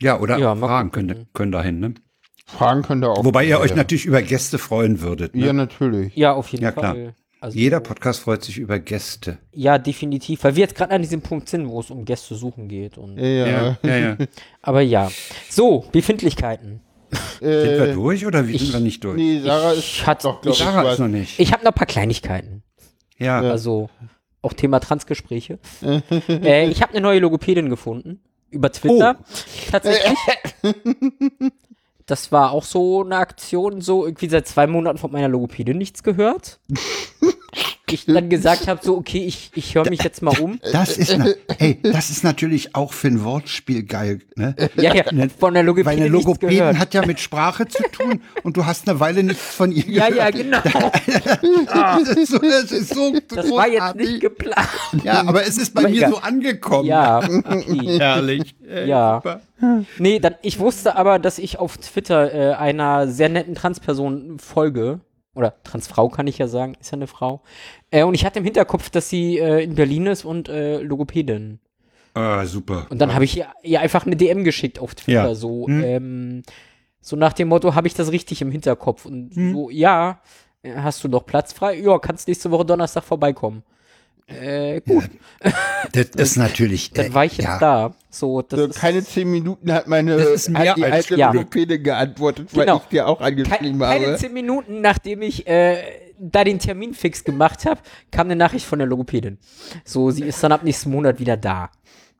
ja, 0.00 0.18
oder 0.18 0.38
Ja, 0.38 0.54
Fragen 0.56 0.90
können, 0.92 1.26
können 1.32 1.52
dahin, 1.52 1.80
ne? 1.80 1.94
Fragen 2.46 2.82
könnt 2.82 3.04
ihr 3.04 3.10
auch. 3.10 3.24
Wobei 3.24 3.44
ihr 3.44 3.60
euch 3.60 3.74
natürlich 3.76 4.06
über 4.06 4.22
Gäste 4.22 4.58
freuen 4.58 5.00
würdet. 5.00 5.34
Ne? 5.36 5.46
Ja, 5.46 5.52
natürlich. 5.52 6.14
Ja, 6.16 6.32
auf 6.32 6.48
jeden 6.48 6.64
Ja, 6.64 6.72
klar. 6.72 6.94
Fall. 6.94 7.14
Also, 7.42 7.56
Jeder 7.56 7.80
Podcast 7.80 8.20
freut 8.20 8.44
sich 8.44 8.58
über 8.58 8.78
Gäste. 8.78 9.38
Ja, 9.54 9.78
definitiv, 9.78 10.44
weil 10.44 10.56
wir 10.56 10.60
jetzt 10.60 10.74
gerade 10.74 10.92
an 10.92 11.00
diesem 11.00 11.22
Punkt 11.22 11.48
sind, 11.48 11.68
wo 11.68 11.80
es 11.80 11.90
um 11.90 12.04
Gäste 12.04 12.34
suchen 12.34 12.68
geht. 12.68 12.98
Und, 12.98 13.16
Ja, 13.16 13.24
ja. 13.46 13.78
ja, 13.82 13.96
ja. 13.96 14.16
Aber 14.62 14.82
ja. 14.82 15.10
So, 15.48 15.86
Befindlichkeiten. 15.92 16.80
Sind 17.40 17.50
wir 17.50 17.88
Äh, 17.88 17.92
durch 17.94 18.26
oder 18.26 18.46
wie 18.46 18.52
ich- 18.52 18.62
sind 18.62 18.72
wir 18.72 18.80
nicht 18.80 19.02
durch? 19.04 19.16
nee, 19.16 19.40
Sarah 19.40 19.72
Ich 19.74 20.00
ist 20.00 20.06
hatte- 20.06 20.22
doch, 20.28 20.42
ich- 20.44 20.50
ich, 20.50 20.58
Sarah 20.58 20.92
ist 20.92 20.98
noch 20.98 21.08
nicht. 21.08 21.38
Ich 21.40 21.52
habe 21.52 21.64
noch 21.64 21.72
ein 21.72 21.74
paar 21.74 21.86
Kleinigkeiten. 21.86 22.62
ja. 23.18 23.40
Also 23.40 23.88
auch 24.42 24.52
Thema 24.54 24.80
Transgespräche. 24.80 25.58
äh, 26.30 26.68
ich 26.68 26.80
habe 26.82 26.92
eine 26.92 27.00
neue 27.02 27.18
Logopädin 27.20 27.68
gefunden. 27.68 28.20
Über 28.50 28.72
Twitter. 28.72 29.16
Tatsächlich. 29.70 30.18
Das 32.06 32.32
war 32.32 32.50
auch 32.50 32.64
so 32.64 33.04
eine 33.04 33.18
Aktion, 33.18 33.80
so 33.82 34.04
irgendwie 34.04 34.28
seit 34.28 34.48
zwei 34.48 34.66
Monaten 34.66 34.98
von 34.98 35.12
meiner 35.12 35.28
Logopädin 35.28 35.78
nichts 35.78 36.02
gehört. 36.02 36.58
Ich 37.92 38.06
dann 38.06 38.28
gesagt 38.28 38.68
habe, 38.68 38.80
so, 38.82 38.96
okay, 38.96 39.24
ich, 39.24 39.50
ich 39.54 39.74
höre 39.74 39.88
mich 39.90 40.02
jetzt 40.02 40.22
mal 40.22 40.38
um. 40.38 40.58
Das 40.72 40.96
ist, 40.96 41.16
na, 41.18 41.26
hey, 41.58 41.78
das 41.82 42.10
ist 42.10 42.24
natürlich 42.24 42.74
auch 42.74 42.92
für 42.92 43.08
ein 43.08 43.24
Wortspiel 43.24 43.82
geil, 43.84 44.20
ne? 44.36 44.54
Ja, 44.76 44.94
ja, 44.94 45.04
von 45.38 45.54
der 45.54 45.64
Weil 45.64 45.66
Logopädin 45.66 46.02
eine 46.04 46.38
gehört. 46.38 46.78
hat 46.78 46.94
ja 46.94 47.04
mit 47.06 47.20
Sprache 47.20 47.66
zu 47.68 47.82
tun 47.92 48.20
und 48.42 48.56
du 48.56 48.66
hast 48.66 48.88
eine 48.88 49.00
Weile 49.00 49.22
nichts 49.22 49.54
von 49.54 49.72
ihr 49.72 49.84
Ja, 49.88 50.08
gehört. 50.08 50.34
ja, 50.36 50.42
genau. 50.42 50.60
Das 52.00 52.08
ist 52.16 52.30
so, 52.32 52.38
das 52.38 52.72
ist 52.72 52.94
so 52.94 53.12
Das 53.28 53.50
war 53.50 53.66
jetzt 53.68 53.78
großartig. 53.80 54.08
nicht 54.08 54.20
geplant. 54.20 54.68
Ja, 55.04 55.20
aber 55.26 55.42
es 55.46 55.56
ist 55.58 55.74
bei 55.74 55.82
Aber 55.82 55.90
mir 55.90 55.96
egal. 55.98 56.10
so 56.10 56.16
angekommen. 56.18 56.86
Ja, 56.86 57.18
okay. 57.44 57.98
Herrlich. 57.98 58.54
Ja. 58.86 59.16
super. 59.22 59.40
Nee, 59.98 60.18
dann, 60.20 60.34
ich 60.42 60.58
wusste 60.58 60.96
aber, 60.96 61.18
dass 61.18 61.38
ich 61.38 61.58
auf 61.58 61.76
Twitter 61.78 62.32
äh, 62.32 62.54
einer 62.54 63.08
sehr 63.08 63.28
netten 63.28 63.54
Transperson 63.54 64.38
folge. 64.38 65.00
Oder 65.34 65.54
Transfrau 65.62 66.08
kann 66.08 66.26
ich 66.26 66.38
ja 66.38 66.48
sagen, 66.48 66.76
ist 66.80 66.90
ja 66.90 66.96
eine 66.96 67.06
Frau. 67.06 67.42
Äh, 67.90 68.02
und 68.04 68.14
ich 68.14 68.24
hatte 68.24 68.40
im 68.40 68.44
Hinterkopf, 68.44 68.90
dass 68.90 69.08
sie 69.08 69.38
äh, 69.38 69.62
in 69.62 69.74
Berlin 69.76 70.06
ist 70.06 70.24
und 70.24 70.48
äh, 70.48 70.78
Logopädin. 70.80 71.60
Ah, 72.14 72.44
super. 72.44 72.86
Und 72.90 72.98
dann 73.00 73.14
habe 73.14 73.24
ich 73.24 73.36
ihr, 73.36 73.46
ihr 73.62 73.80
einfach 73.80 74.04
eine 74.06 74.16
DM 74.16 74.42
geschickt 74.42 74.80
auf 74.80 74.94
Twitter. 74.96 75.28
Ja. 75.28 75.34
So, 75.34 75.66
Hm. 75.68 75.84
ähm, 75.84 76.42
so 77.00 77.14
nach 77.16 77.32
dem 77.32 77.48
Motto, 77.48 77.74
habe 77.76 77.86
ich 77.86 77.94
das 77.94 78.10
richtig 78.10 78.42
im 78.42 78.50
Hinterkopf? 78.50 79.06
Und 79.06 79.34
Hm. 79.36 79.52
so, 79.52 79.70
ja, 79.70 80.20
äh, 80.62 80.74
hast 80.74 81.04
du 81.04 81.08
noch 81.08 81.24
Platz 81.24 81.52
frei? 81.52 81.78
Ja, 81.78 81.98
kannst 82.00 82.26
nächste 82.26 82.50
Woche 82.50 82.64
Donnerstag 82.64 83.04
vorbeikommen. 83.04 83.62
Äh, 84.30 84.80
gut, 84.82 85.04
Das 85.92 86.06
ist 86.16 86.36
natürlich. 86.36 86.90
dann 86.92 87.12
war 87.14 87.24
ich 87.24 87.36
jetzt 87.38 87.44
ja. 87.46 87.58
da. 87.58 87.94
So, 88.10 88.42
das 88.42 88.58
So, 88.58 88.68
keine 88.68 89.02
zehn 89.04 89.30
Minuten 89.30 89.72
hat 89.72 89.86
meine 89.88 90.16
hat 90.18 90.76
die 90.76 90.84
alte 90.84 91.16
ja. 91.16 91.32
Logopädin 91.32 91.82
geantwortet, 91.82 92.48
weil 92.52 92.66
Genau. 92.66 92.76
ich 92.78 92.88
dir 92.88 93.06
auch 93.08 93.18
Keine, 93.18 93.42
angeschrieben 93.42 93.78
keine 93.80 94.06
habe. 94.06 94.16
zehn 94.18 94.32
Minuten, 94.32 94.80
nachdem 94.80 95.22
ich 95.22 95.46
äh, 95.46 95.78
da 96.18 96.44
den 96.44 96.58
Termin 96.58 96.92
fix 96.94 97.24
gemacht 97.24 97.64
habe, 97.64 97.80
kam 98.10 98.26
eine 98.26 98.36
Nachricht 98.36 98.66
von 98.66 98.78
der 98.78 98.88
Logopädin. 98.88 99.38
So, 99.84 100.10
sie 100.10 100.24
ist 100.24 100.42
dann 100.42 100.52
ab 100.52 100.62
nächsten 100.64 100.90
Monat 100.90 101.18
wieder 101.18 101.36
da. 101.36 101.70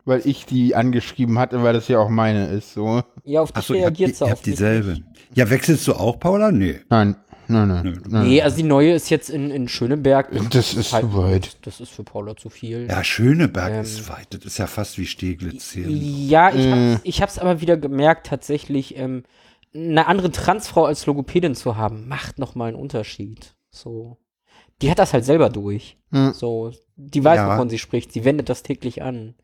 Weil 0.04 0.22
ich 0.24 0.46
die 0.46 0.74
angeschrieben 0.74 1.38
hatte, 1.38 1.62
weil 1.62 1.74
das 1.74 1.86
ja 1.88 1.98
auch 1.98 2.08
meine 2.08 2.46
ist. 2.48 2.72
So. 2.72 3.02
Ja, 3.24 3.42
auf 3.42 3.52
dich 3.52 3.56
habt, 3.58 3.68
die, 3.68 3.74
reagiert 3.74 4.16
sie 4.16 4.24
auf 4.24 4.30
habt 4.30 4.46
mich 4.46 4.56
dieselbe. 4.56 4.90
nicht. 4.90 5.02
Ja, 5.34 5.50
wechselst 5.50 5.86
du 5.86 5.92
auch, 5.94 6.18
Paula? 6.18 6.50
Nee. 6.50 6.80
Nein, 6.88 7.16
nein, 7.50 7.68
nein. 7.68 8.02
nein. 8.08 8.28
Nee, 8.28 8.42
also 8.42 8.56
die 8.56 8.62
neue 8.62 8.92
ist 8.94 9.10
jetzt 9.10 9.28
in, 9.30 9.50
in 9.50 9.68
Schöneberg. 9.68 10.28
Das 10.50 10.74
ist 10.74 10.92
halt- 10.92 11.04
zu 11.04 11.16
weit. 11.16 11.56
Das 11.66 11.80
ist 11.80 11.90
für 11.90 12.04
Paula 12.04 12.36
zu 12.36 12.48
viel. 12.50 12.86
Ja, 12.88 13.02
Schöneberg 13.04 13.72
Ähm, 13.72 13.80
ist 13.82 14.08
weit. 14.08 14.28
Das 14.34 14.44
ist 14.44 14.58
ja 14.58 14.66
fast 14.66 14.98
wie 14.98 15.06
Steglitz 15.06 15.72
hier. 15.72 15.88
Ja, 15.88 16.50
ich, 16.50 16.66
Äh. 16.66 16.70
hab's, 16.94 17.00
ich 17.04 17.22
hab's 17.22 17.38
aber 17.38 17.60
wieder 17.60 17.76
gemerkt, 17.76 18.26
tatsächlich, 18.28 18.96
ähm, 18.96 19.24
eine 19.74 20.06
andere 20.06 20.30
Transfrau 20.32 20.84
als 20.84 21.06
Logopädin 21.06 21.54
zu 21.54 21.76
haben, 21.76 22.08
macht 22.08 22.38
nochmal 22.38 22.68
einen 22.68 22.76
Unterschied. 22.76 23.54
So. 23.70 24.16
Die 24.82 24.90
hat 24.90 24.98
das 24.98 25.12
halt 25.12 25.24
selber 25.24 25.48
durch. 25.50 25.96
Hm. 26.10 26.32
So. 26.32 26.72
Die 26.96 27.22
weiß, 27.22 27.36
Ja. 27.36 27.52
wovon 27.54 27.68
sie 27.70 27.78
spricht. 27.78 28.12
Sie 28.12 28.24
wendet 28.24 28.48
das 28.48 28.62
täglich 28.62 29.02
an. 29.02 29.34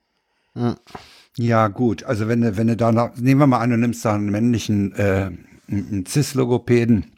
Ja, 1.37 1.69
gut. 1.69 2.05
Also 2.05 2.29
wenn 2.29 2.41
du, 2.41 2.57
wenn 2.57 2.67
du 2.67 2.77
da, 2.77 2.91
noch, 2.93 3.15
nehmen 3.17 3.41
wir 3.41 3.47
mal 3.47 3.59
an, 3.61 3.71
du 3.71 3.77
nimmst 3.77 4.05
da 4.05 4.15
einen 4.15 4.31
männlichen, 4.31 4.93
äh, 4.95 5.31
einen 5.69 6.07
Cis-Logopäden. 6.07 7.13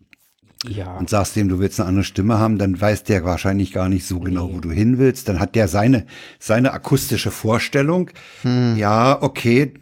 Ja. 0.65 0.97
und 0.97 1.09
sagst 1.09 1.37
dem, 1.37 1.49
du 1.49 1.59
willst 1.61 1.79
eine 1.79 1.89
andere 1.89 2.05
Stimme 2.05 2.39
haben, 2.39 2.59
dann 2.59 2.81
weiß 2.81 3.05
der 3.05 3.25
wahrscheinlich 3.25 3.73
gar 3.73 3.89
nicht 3.89 4.07
so 4.07 4.19
genau, 4.19 4.53
wo 4.53 4.61
du 4.61 4.71
hin 4.71 4.99
willst. 4.99 5.29
Dann 5.29 5.39
hat 5.39 5.55
der 5.55 5.69
seine, 5.69 6.07
seine 6.41 6.73
akustische 6.73 7.31
Vorstellung. 7.31 8.11
Hm. 8.43 8.77
Ja, 8.77 9.19
okay, 9.23 9.75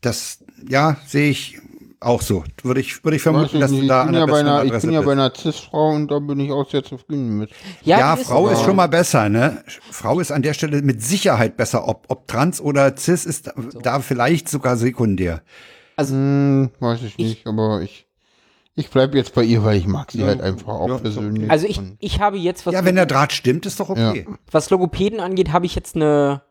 das, 0.00 0.38
ja, 0.68 0.96
sehe 1.06 1.28
ich 1.30 1.58
auch 2.00 2.22
so. 2.22 2.44
Würde 2.62 2.80
ich, 2.80 3.04
würde 3.04 3.16
ich 3.16 3.22
vermuten, 3.22 3.56
ich 3.56 3.60
dass 3.60 3.70
du 3.70 3.82
ich 3.82 3.88
da 3.88 4.04
bin 4.04 4.14
an 4.14 4.20
ja 4.20 4.26
der 4.26 4.32
bei 4.32 4.32
besseren 4.32 4.48
einer, 4.48 4.64
ich 4.64 4.70
Adresse 4.70 4.86
bin 4.86 4.94
ja 4.94 5.00
bei 5.00 5.06
bist. 5.06 5.18
einer 5.18 5.34
Cis-Frau 5.34 5.90
und 5.90 6.10
da 6.10 6.18
bin 6.18 6.40
ich 6.40 6.52
auch 6.52 6.70
sehr 6.70 6.84
zufrieden 6.84 7.38
mit. 7.38 7.50
Ja, 7.82 8.16
die 8.16 8.24
Frau 8.24 8.48
ist 8.48 8.62
schon 8.62 8.76
mal 8.76 8.86
besser, 8.88 9.28
ne? 9.28 9.62
Frau 9.90 10.20
ist 10.20 10.30
an 10.30 10.42
der 10.42 10.54
Stelle 10.54 10.82
mit 10.82 11.02
Sicherheit 11.02 11.56
besser. 11.56 11.88
Ob, 11.88 12.04
ob 12.08 12.26
trans 12.28 12.60
oder 12.60 12.96
cis 12.96 13.24
ist 13.24 13.50
da 13.82 14.00
vielleicht 14.00 14.48
sogar 14.48 14.76
sekundär. 14.76 15.42
Hm, 15.98 16.70
weiß 16.80 17.02
ich 17.02 17.16
nicht, 17.18 17.46
aber 17.46 17.80
ich, 17.80 18.05
ich 18.76 18.90
bleib 18.90 19.14
jetzt 19.14 19.34
bei 19.34 19.42
ihr, 19.42 19.64
weil 19.64 19.76
ich 19.76 19.86
mag 19.86 20.12
sie 20.12 20.20
Ja, 20.20 20.26
halt 20.26 20.40
einfach 20.42 20.68
auch 20.74 20.88
ja, 20.88 20.98
persönlich. 20.98 21.50
Also 21.50 21.66
ich, 21.66 21.80
ich 21.98 22.20
habe 22.20 22.36
jetzt, 22.36 22.66
was, 22.66 22.74
Ja, 22.74 22.84
wenn 22.84 22.94
der 22.94 23.06
Draht 23.06 23.32
stimmt, 23.32 23.66
ist 23.66 23.80
doch 23.80 23.88
okay. 23.88 24.26
was 24.50 24.70
Logopäden 24.70 25.18
angeht, 25.20 25.52
habe 25.52 25.66
ich 25.66 25.74
jetzt 25.74 25.96
eine 25.96 26.42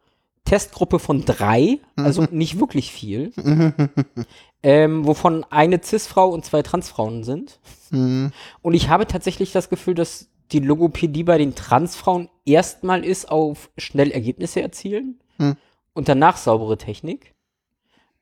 Testgruppe 0.43 0.99
von 0.99 1.23
drei, 1.25 1.79
also 1.95 2.23
nicht 2.31 2.59
wirklich 2.59 2.91
viel, 2.91 3.31
ähm, 4.63 5.05
wovon 5.05 5.43
eine 5.49 5.81
Cis-Frau 5.83 6.29
und 6.29 6.45
zwei 6.45 6.61
Transfrauen 6.61 7.23
sind. 7.23 7.59
Hm, 7.91 8.31
Und 8.61 8.73
ich 8.73 8.89
habe 8.89 9.07
tatsächlich 9.07 9.51
das 9.51 9.69
Gefühl, 9.69 9.93
dass 9.95 10.29
die 10.51 10.59
Logopädie 10.59 11.23
bei 11.23 11.37
den 11.37 11.55
Transfrauen 11.55 12.29
erstmal 12.45 13.03
ist 13.03 13.29
auf 13.31 13.69
schnell 13.77 14.11
Ergebnisse 14.11 14.61
erzielen 14.61 15.19
Hm. 15.37 15.57
und 15.93 16.07
danach 16.07 16.37
saubere 16.37 16.77
Technik. 16.77 17.33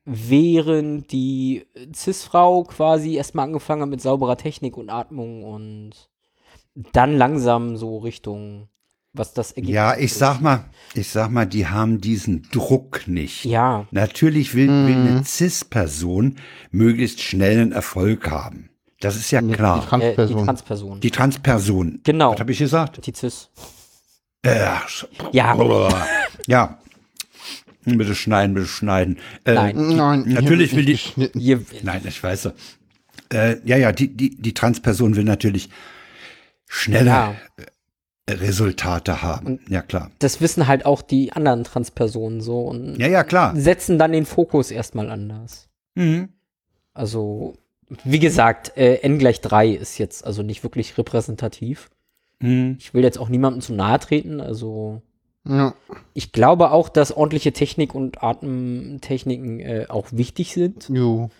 Während 0.06 1.10
die 1.12 1.66
Cis-Frau 1.94 2.64
quasi 2.64 3.14
erstmal 3.14 3.46
angefangen 3.46 3.82
hat 3.82 3.88
mit 3.88 4.02
sauberer 4.02 4.36
Technik 4.36 4.76
und 4.76 4.90
Atmung 4.90 5.44
und 5.44 5.92
dann 6.92 7.16
langsam 7.16 7.76
so 7.76 7.98
Richtung, 7.98 8.68
was 9.14 9.32
das 9.32 9.52
Ergebnis 9.52 9.74
Ja, 9.74 9.96
ich 9.96 10.04
ist. 10.06 10.18
sag 10.18 10.40
mal, 10.42 10.64
ich 10.94 11.08
sag 11.08 11.30
mal, 11.30 11.46
die 11.46 11.66
haben 11.68 12.00
diesen 12.00 12.42
Druck 12.52 13.06
nicht. 13.06 13.44
Ja, 13.46 13.86
Natürlich 13.92 14.54
will, 14.54 14.68
will 14.68 14.94
eine 14.94 15.24
Cis-Person 15.24 16.36
möglichst 16.70 17.22
schnellen 17.22 17.72
Erfolg 17.72 18.30
haben. 18.30 18.68
Das 19.00 19.16
ist 19.16 19.30
ja 19.30 19.40
die 19.40 19.52
klar. 19.52 19.78
äh, 19.78 20.10
die 20.10 20.14
Transperson. 20.16 20.44
Transperson. 20.44 21.00
Die 21.00 21.10
Transperson. 21.10 22.00
Genau. 22.04 22.32
Was 22.32 22.40
habe 22.40 22.52
ich 22.52 22.58
gesagt? 22.58 23.06
Die 23.06 23.12
Cis. 23.14 23.50
Äh, 24.42 24.64
Ja, 25.32 25.56
ja. 26.46 26.78
Bitte 27.84 28.14
schneiden, 28.14 28.54
bitte 28.54 28.66
schneiden. 28.66 29.18
Äh, 29.44 29.54
Nein. 29.54 29.96
Nein, 29.96 30.24
ich 30.26 30.34
Natürlich 30.34 30.76
will 30.76 30.84
die- 30.86 30.98
ihr, 31.38 31.62
Nein, 31.82 32.02
ich 32.06 32.22
weiß. 32.22 32.42
so. 32.44 32.52
Äh, 33.32 33.56
ja, 33.64 33.76
ja, 33.76 33.92
die, 33.92 34.08
die, 34.08 34.30
die 34.36 34.54
Transperson 34.54 35.16
will 35.16 35.24
natürlich 35.24 35.68
schnelle 36.66 37.06
ja, 37.10 37.34
Resultate 38.28 39.22
haben. 39.22 39.60
Ja, 39.68 39.82
klar. 39.82 40.10
das 40.18 40.40
wissen 40.40 40.66
halt 40.66 40.86
auch 40.86 41.02
die 41.02 41.32
anderen 41.32 41.64
Transpersonen 41.64 42.40
so 42.40 42.60
und 42.62 42.96
Ja, 42.96 43.06
ja, 43.08 43.22
klar. 43.24 43.54
setzen 43.56 43.98
dann 43.98 44.12
den 44.12 44.24
Fokus 44.26 44.70
erstmal 44.70 45.10
anders. 45.10 45.68
Mhm. 45.94 46.30
Also, 46.94 47.56
wie 48.04 48.18
gesagt, 48.18 48.76
äh, 48.76 48.96
n 49.02 49.18
gleich 49.18 49.40
3 49.40 49.68
ist 49.70 49.98
jetzt 49.98 50.24
also 50.24 50.42
nicht 50.42 50.62
wirklich 50.62 50.96
repräsentativ. 50.96 51.90
Mhm. 52.40 52.76
Ich 52.78 52.94
will 52.94 53.02
jetzt 53.02 53.18
auch 53.18 53.28
niemandem 53.28 53.60
zu 53.60 53.74
nahe 53.74 53.98
treten, 53.98 54.40
also 54.40 55.02
Ja. 55.46 55.74
ich 56.14 56.32
glaube 56.32 56.70
auch, 56.70 56.88
dass 56.88 57.12
ordentliche 57.14 57.52
Technik 57.52 57.94
und 57.94 58.22
Atemtechniken 58.22 59.60
äh, 59.60 59.86
auch 59.88 60.06
wichtig 60.10 60.52
sind, 60.54 60.88
Jo. 60.88 61.30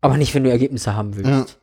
aber 0.00 0.16
nicht, 0.16 0.34
wenn 0.34 0.44
du 0.44 0.50
Ergebnisse 0.50 0.94
haben 0.94 1.16
willst. 1.16 1.58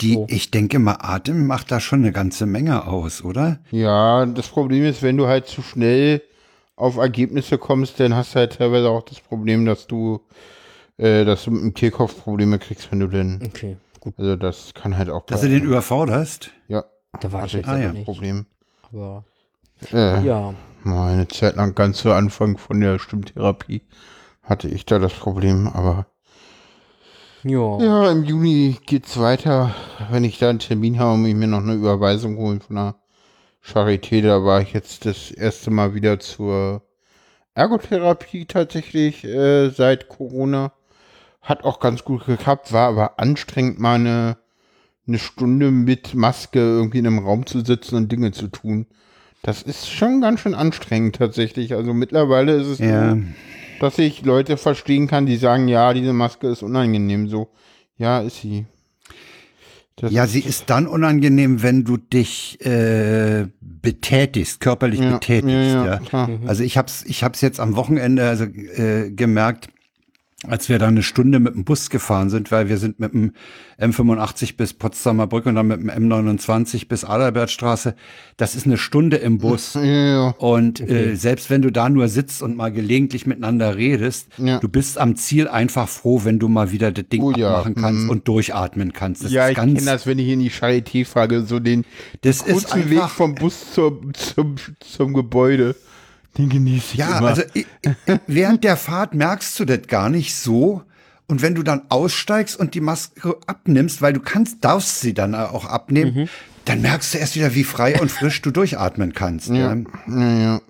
Die, 0.00 0.14
So. 0.14 0.26
ich 0.28 0.50
denke 0.50 0.78
mal, 0.78 0.98
Atem 1.00 1.46
macht 1.46 1.70
da 1.70 1.80
schon 1.80 2.00
eine 2.00 2.12
ganze 2.12 2.46
Menge 2.46 2.86
aus, 2.86 3.22
oder? 3.24 3.58
Ja, 3.70 4.24
das 4.26 4.48
Problem 4.48 4.84
ist, 4.84 5.02
wenn 5.02 5.16
du 5.16 5.26
halt 5.26 5.46
zu 5.46 5.62
schnell 5.62 6.22
auf 6.76 6.96
Ergebnisse 6.96 7.58
kommst, 7.58 8.00
dann 8.00 8.14
hast 8.14 8.34
du 8.34 8.38
halt 8.40 8.54
teilweise 8.58 8.88
auch 8.88 9.02
das 9.02 9.20
Problem, 9.20 9.64
dass 9.66 9.86
du, 9.86 10.20
äh, 10.96 11.24
dass 11.24 11.44
du 11.44 11.50
mit 11.50 11.62
dem 11.62 11.74
Kehlkopf 11.74 12.22
Probleme 12.22 12.58
kriegst, 12.58 12.90
wenn 12.90 13.00
du 13.00 13.06
denn, 13.08 13.40
Okay, 13.46 13.76
gut, 14.00 14.14
also 14.16 14.36
das 14.36 14.74
kann 14.74 14.96
halt 14.96 15.10
auch. 15.10 15.26
Dass 15.26 15.42
du 15.42 15.48
den 15.48 15.62
überforderst? 15.64 16.50
ja, 16.68 16.84
da 17.20 17.30
war 17.32 17.44
ich 17.46 17.52
jetzt 17.52 17.68
Ah, 17.68 17.72
aber 17.72 17.80
ja, 17.82 17.88
ein 17.88 17.94
nicht. 17.94 18.04
Problem. 18.04 18.46
Aber 18.90 19.24
Äh, 19.92 20.24
ja, 20.24 20.54
eine 20.84 21.28
Zeit 21.28 21.56
lang 21.56 21.74
ganz 21.74 21.98
zu 21.98 22.12
Anfang 22.12 22.58
von 22.58 22.80
der 22.80 22.98
Stimmtherapie 22.98 23.82
hatte 24.42 24.68
ich 24.68 24.84
da 24.86 24.98
das 24.98 25.12
Problem, 25.12 25.68
aber 25.68 26.06
ja. 27.44 27.78
ja, 27.80 28.10
im 28.10 28.24
Juni 28.24 28.76
geht's 28.86 29.18
weiter, 29.18 29.74
wenn 30.10 30.24
ich 30.24 30.38
da 30.38 30.50
einen 30.50 30.60
Termin 30.60 30.98
habe 30.98 31.14
und 31.14 31.26
ich 31.26 31.34
mir 31.34 31.48
noch 31.48 31.62
eine 31.62 31.74
Überweisung 31.74 32.36
holen 32.36 32.60
von 32.60 32.76
der 32.76 32.96
Charité, 33.64 34.22
da 34.22 34.44
war 34.44 34.60
ich 34.60 34.72
jetzt 34.72 35.06
das 35.06 35.30
erste 35.30 35.70
Mal 35.70 35.94
wieder 35.94 36.20
zur 36.20 36.82
Ergotherapie 37.54 38.46
tatsächlich 38.46 39.24
äh, 39.24 39.70
seit 39.70 40.08
Corona. 40.08 40.72
Hat 41.40 41.64
auch 41.64 41.80
ganz 41.80 42.04
gut 42.04 42.26
geklappt, 42.26 42.72
war 42.72 42.88
aber 42.88 43.18
anstrengend, 43.18 43.80
mal 43.80 43.96
eine, 43.96 44.38
eine 45.08 45.18
Stunde 45.18 45.70
mit 45.70 46.14
Maske 46.14 46.60
irgendwie 46.60 46.98
in 46.98 47.06
einem 47.06 47.18
Raum 47.18 47.46
zu 47.46 47.60
sitzen 47.60 47.96
und 47.96 48.12
Dinge 48.12 48.30
zu 48.30 48.48
tun. 48.48 48.86
Das 49.42 49.62
ist 49.62 49.90
schon 49.90 50.20
ganz 50.20 50.40
schön 50.40 50.54
anstrengend 50.54 51.16
tatsächlich. 51.16 51.74
Also 51.74 51.92
mittlerweile 51.92 52.52
ist 52.54 52.66
es 52.68 52.78
Ja. 52.78 53.10
so, 53.14 53.22
dass 53.80 53.98
ich 53.98 54.24
Leute 54.24 54.56
verstehen 54.56 55.08
kann, 55.08 55.26
die 55.26 55.36
sagen, 55.36 55.66
ja, 55.66 55.92
diese 55.92 56.12
Maske 56.12 56.46
ist 56.48 56.62
unangenehm. 56.62 57.28
So, 57.28 57.48
ja, 57.98 58.20
ist 58.20 58.40
sie. 58.40 58.66
Das 59.96 60.12
Ja, 60.12 60.26
sie 60.26 60.40
ist 60.40 60.70
dann 60.70 60.86
unangenehm, 60.86 61.62
wenn 61.62 61.84
du 61.84 61.96
dich 61.96 62.64
äh, 62.64 63.46
betätigst, 63.60 64.60
körperlich 64.60 65.00
ja, 65.00 65.14
betätigst. 65.14 65.74
ja, 65.74 66.00
Ja. 66.12 66.28
Also 66.46 66.62
ich 66.62 66.78
hab's, 66.78 67.04
ich 67.04 67.24
hab's 67.24 67.40
jetzt 67.40 67.58
am 67.60 67.74
Wochenende 67.76 68.28
also, 68.28 68.44
äh, 68.44 69.10
gemerkt, 69.10 69.68
als 70.48 70.68
wir 70.68 70.78
da 70.78 70.88
eine 70.88 71.02
Stunde 71.02 71.38
mit 71.38 71.54
dem 71.54 71.64
Bus 71.64 71.88
gefahren 71.88 72.28
sind, 72.28 72.50
weil 72.50 72.68
wir 72.68 72.76
sind 72.78 72.98
mit 72.98 73.12
dem 73.12 73.32
M85 73.80 74.56
bis 74.56 74.72
Potsdamer 74.72 75.26
Brücke 75.28 75.48
und 75.50 75.54
dann 75.54 75.68
mit 75.68 75.80
dem 75.80 75.88
M29 75.88 76.88
bis 76.88 77.04
Adalbertstraße. 77.04 77.94
Das 78.36 78.56
ist 78.56 78.66
eine 78.66 78.76
Stunde 78.76 79.16
im 79.18 79.38
Bus. 79.38 79.74
Ja, 79.82 79.92
ja, 79.92 80.28
Und 80.38 80.80
äh, 80.80 81.16
selbst 81.16 81.50
wenn 81.50 81.60
du 81.62 81.70
da 81.70 81.88
nur 81.88 82.08
sitzt 82.08 82.42
und 82.42 82.56
mal 82.56 82.70
gelegentlich 82.70 83.26
miteinander 83.26 83.76
redest, 83.76 84.28
Ja. 84.38 84.58
du 84.58 84.68
bist 84.68 84.96
am 84.98 85.16
Ziel 85.16 85.48
einfach 85.48 85.88
froh, 85.88 86.20
wenn 86.24 86.38
du 86.38 86.48
mal 86.48 86.70
wieder 86.70 86.92
das 86.92 87.08
Ding 87.08 87.22
Oh 87.22 87.32
ja, 87.32 87.50
abmachen 87.54 87.74
kannst 87.74 88.04
mhm. 88.04 88.10
und 88.10 88.28
durchatmen 88.28 88.92
kannst. 88.92 89.24
Das 89.24 89.32
ja, 89.32 89.46
ist 89.46 89.52
ich 89.52 89.56
kenne 89.58 89.80
das, 89.84 90.06
wenn 90.06 90.18
ich 90.18 90.28
in 90.28 90.40
die 90.40 90.50
Charité 90.50 91.04
frage, 91.04 91.42
so 91.42 91.58
den 91.58 91.84
das 92.20 92.42
ist 92.42 92.68
kurzen 92.68 92.90
Weg 92.90 92.98
einfach, 92.98 93.10
vom 93.10 93.34
Bus 93.34 93.72
zum, 93.72 94.14
zum, 94.14 94.54
zum 94.80 95.12
Gebäude. 95.14 95.74
Den 96.38 96.48
genieße 96.48 96.94
ich 96.94 96.98
Ja, 97.00 97.18
immer. 97.18 97.28
also 97.28 97.42
während 98.26 98.64
der 98.64 98.76
Fahrt 98.76 99.14
merkst 99.14 99.58
du 99.60 99.64
das 99.64 99.86
gar 99.86 100.08
nicht 100.08 100.34
so. 100.34 100.82
Und 101.28 101.40
wenn 101.42 101.54
du 101.54 101.62
dann 101.62 101.82
aussteigst 101.88 102.58
und 102.58 102.74
die 102.74 102.80
Maske 102.80 103.36
abnimmst, 103.46 104.02
weil 104.02 104.12
du 104.12 104.20
kannst, 104.20 104.64
darfst 104.64 105.00
sie 105.00 105.14
dann 105.14 105.34
auch 105.34 105.64
abnehmen, 105.66 106.14
Mhm. 106.14 106.28
dann 106.64 106.82
merkst 106.82 107.14
du 107.14 107.18
erst 107.18 107.36
wieder, 107.36 107.54
wie 107.54 107.64
frei 107.64 108.00
und 108.00 108.10
frisch 108.10 108.40
du 108.42 108.50
durchatmen 108.50 109.12
kannst. 109.14 109.48
Ja. 109.48 109.74
ja, 109.74 109.76
ja, 110.08 110.38
ja. 110.38 110.60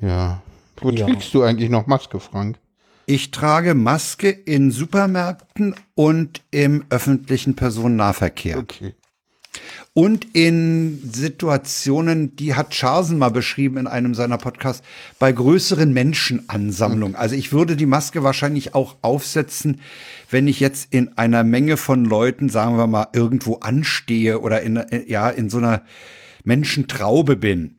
Ja. 0.00 0.42
Wo 0.80 0.90
Ja. 0.90 1.06
trägst 1.06 1.32
du 1.34 1.42
eigentlich 1.42 1.70
noch 1.70 1.86
Maske, 1.86 2.20
Frank? 2.20 2.58
Ich 3.06 3.30
trage 3.30 3.74
Maske 3.74 4.30
in 4.30 4.70
Supermärkten 4.70 5.74
und 5.94 6.42
im 6.50 6.84
öffentlichen 6.90 7.54
Personennahverkehr. 7.54 8.58
Okay. 8.58 8.94
Und 9.92 10.26
in 10.34 11.00
Situationen, 11.12 12.36
die 12.36 12.54
hat 12.54 12.74
Charsen 12.74 13.18
mal 13.18 13.30
beschrieben 13.30 13.76
in 13.76 13.86
einem 13.86 14.14
seiner 14.14 14.38
Podcasts, 14.38 14.82
bei 15.18 15.30
größeren 15.32 15.92
Menschenansammlungen. 15.92 17.16
Also 17.16 17.36
ich 17.36 17.52
würde 17.52 17.76
die 17.76 17.86
Maske 17.86 18.22
wahrscheinlich 18.22 18.74
auch 18.74 18.96
aufsetzen, 19.02 19.80
wenn 20.30 20.48
ich 20.48 20.60
jetzt 20.60 20.92
in 20.92 21.16
einer 21.16 21.44
Menge 21.44 21.76
von 21.76 22.04
Leuten, 22.04 22.48
sagen 22.48 22.76
wir 22.76 22.86
mal, 22.86 23.08
irgendwo 23.12 23.56
anstehe 23.56 24.40
oder 24.40 24.62
in, 24.62 24.76
äh, 24.76 25.04
ja, 25.06 25.28
in 25.30 25.48
so 25.50 25.58
einer 25.58 25.82
Menschentraube 26.44 27.36
bin. 27.36 27.76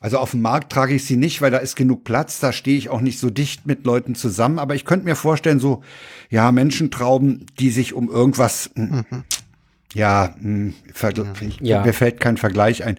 Also 0.00 0.18
auf 0.18 0.30
dem 0.30 0.42
Markt 0.42 0.72
trage 0.72 0.94
ich 0.94 1.04
sie 1.04 1.16
nicht, 1.16 1.42
weil 1.42 1.50
da 1.50 1.58
ist 1.58 1.74
genug 1.74 2.04
Platz, 2.04 2.38
da 2.38 2.52
stehe 2.52 2.78
ich 2.78 2.88
auch 2.88 3.00
nicht 3.00 3.18
so 3.18 3.30
dicht 3.30 3.66
mit 3.66 3.84
Leuten 3.84 4.14
zusammen. 4.14 4.58
Aber 4.58 4.74
ich 4.74 4.84
könnte 4.84 5.06
mir 5.06 5.16
vorstellen, 5.16 5.58
so, 5.58 5.82
ja, 6.30 6.52
Menschentrauben, 6.52 7.46
die 7.58 7.70
sich 7.70 7.94
um 7.94 8.08
irgendwas, 8.08 8.70
mm, 8.74 9.00
ja, 9.98 10.34
vergl- 10.94 11.26
ich- 11.46 11.60
Ja. 11.60 11.84
mir 11.84 11.92
fällt 11.92 12.20
kein 12.20 12.36
Vergleich 12.36 12.84
ein, 12.84 12.98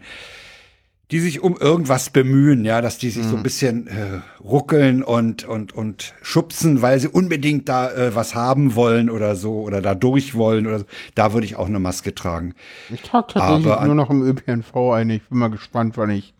die 1.12 1.20
sich 1.20 1.42
um 1.42 1.58
irgendwas 1.58 2.12
bemühen, 2.12 2.66
ja, 2.66 2.82
dass 2.82 3.00
die 3.00 3.10
sich 3.10 3.26
so 3.26 3.36
ein 3.36 3.42
bisschen 3.42 3.88
äh, 3.88 4.22
ruckeln 4.44 5.02
und, 5.02 5.44
und, 5.44 5.74
und 5.74 6.14
schubsen, 6.22 6.84
weil 6.84 7.00
sie 7.00 7.08
unbedingt 7.08 7.68
da 7.68 7.90
äh, 7.92 8.14
was 8.14 8.36
haben 8.36 8.76
wollen 8.76 9.10
oder 9.10 9.36
so 9.36 9.62
oder 9.62 9.82
da 9.82 9.96
durch 9.96 10.36
wollen 10.36 10.68
oder 10.68 10.80
so. 10.80 10.86
Da 11.16 11.34
würde 11.34 11.46
ich 11.48 11.56
auch 11.56 11.66
eine 11.66 11.80
Maske 11.80 12.14
tragen. 12.14 12.54
Ich 12.94 13.02
trage 13.02 13.34
tatsächlich 13.34 13.66
Aber 13.66 13.80
an- 13.82 13.88
nur 13.88 13.96
noch 13.96 14.12
im 14.12 14.22
ÖPNV 14.22 14.76
eine. 14.94 15.16
Ich 15.16 15.24
bin 15.28 15.40
mal 15.40 15.50
gespannt, 15.50 15.98
wann 15.98 16.12
ich 16.12 16.36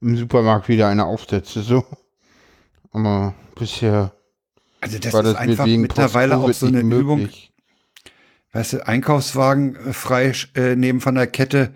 im 0.00 0.16
Supermarkt 0.16 0.68
wieder 0.68 0.86
eine 0.86 1.06
aufsetze. 1.06 1.62
So. 1.62 1.84
Aber 2.92 3.34
bisher 3.58 4.12
Also 4.80 4.98
das 5.00 5.12
war 5.12 5.22
ist 5.24 5.32
das 5.32 5.36
einfach 5.40 5.66
mittlerweile 5.66 6.36
auch 6.36 6.52
so 6.52 6.66
eine 6.66 6.84
nicht 6.84 6.98
Übung. 7.00 7.28
Weißt 8.54 8.72
du, 8.72 8.86
Einkaufswagen 8.86 9.76
äh, 9.76 9.92
frei 9.92 10.32
äh, 10.54 10.74
neben 10.76 11.02
von 11.02 11.14
der 11.14 11.26
Kette 11.26 11.74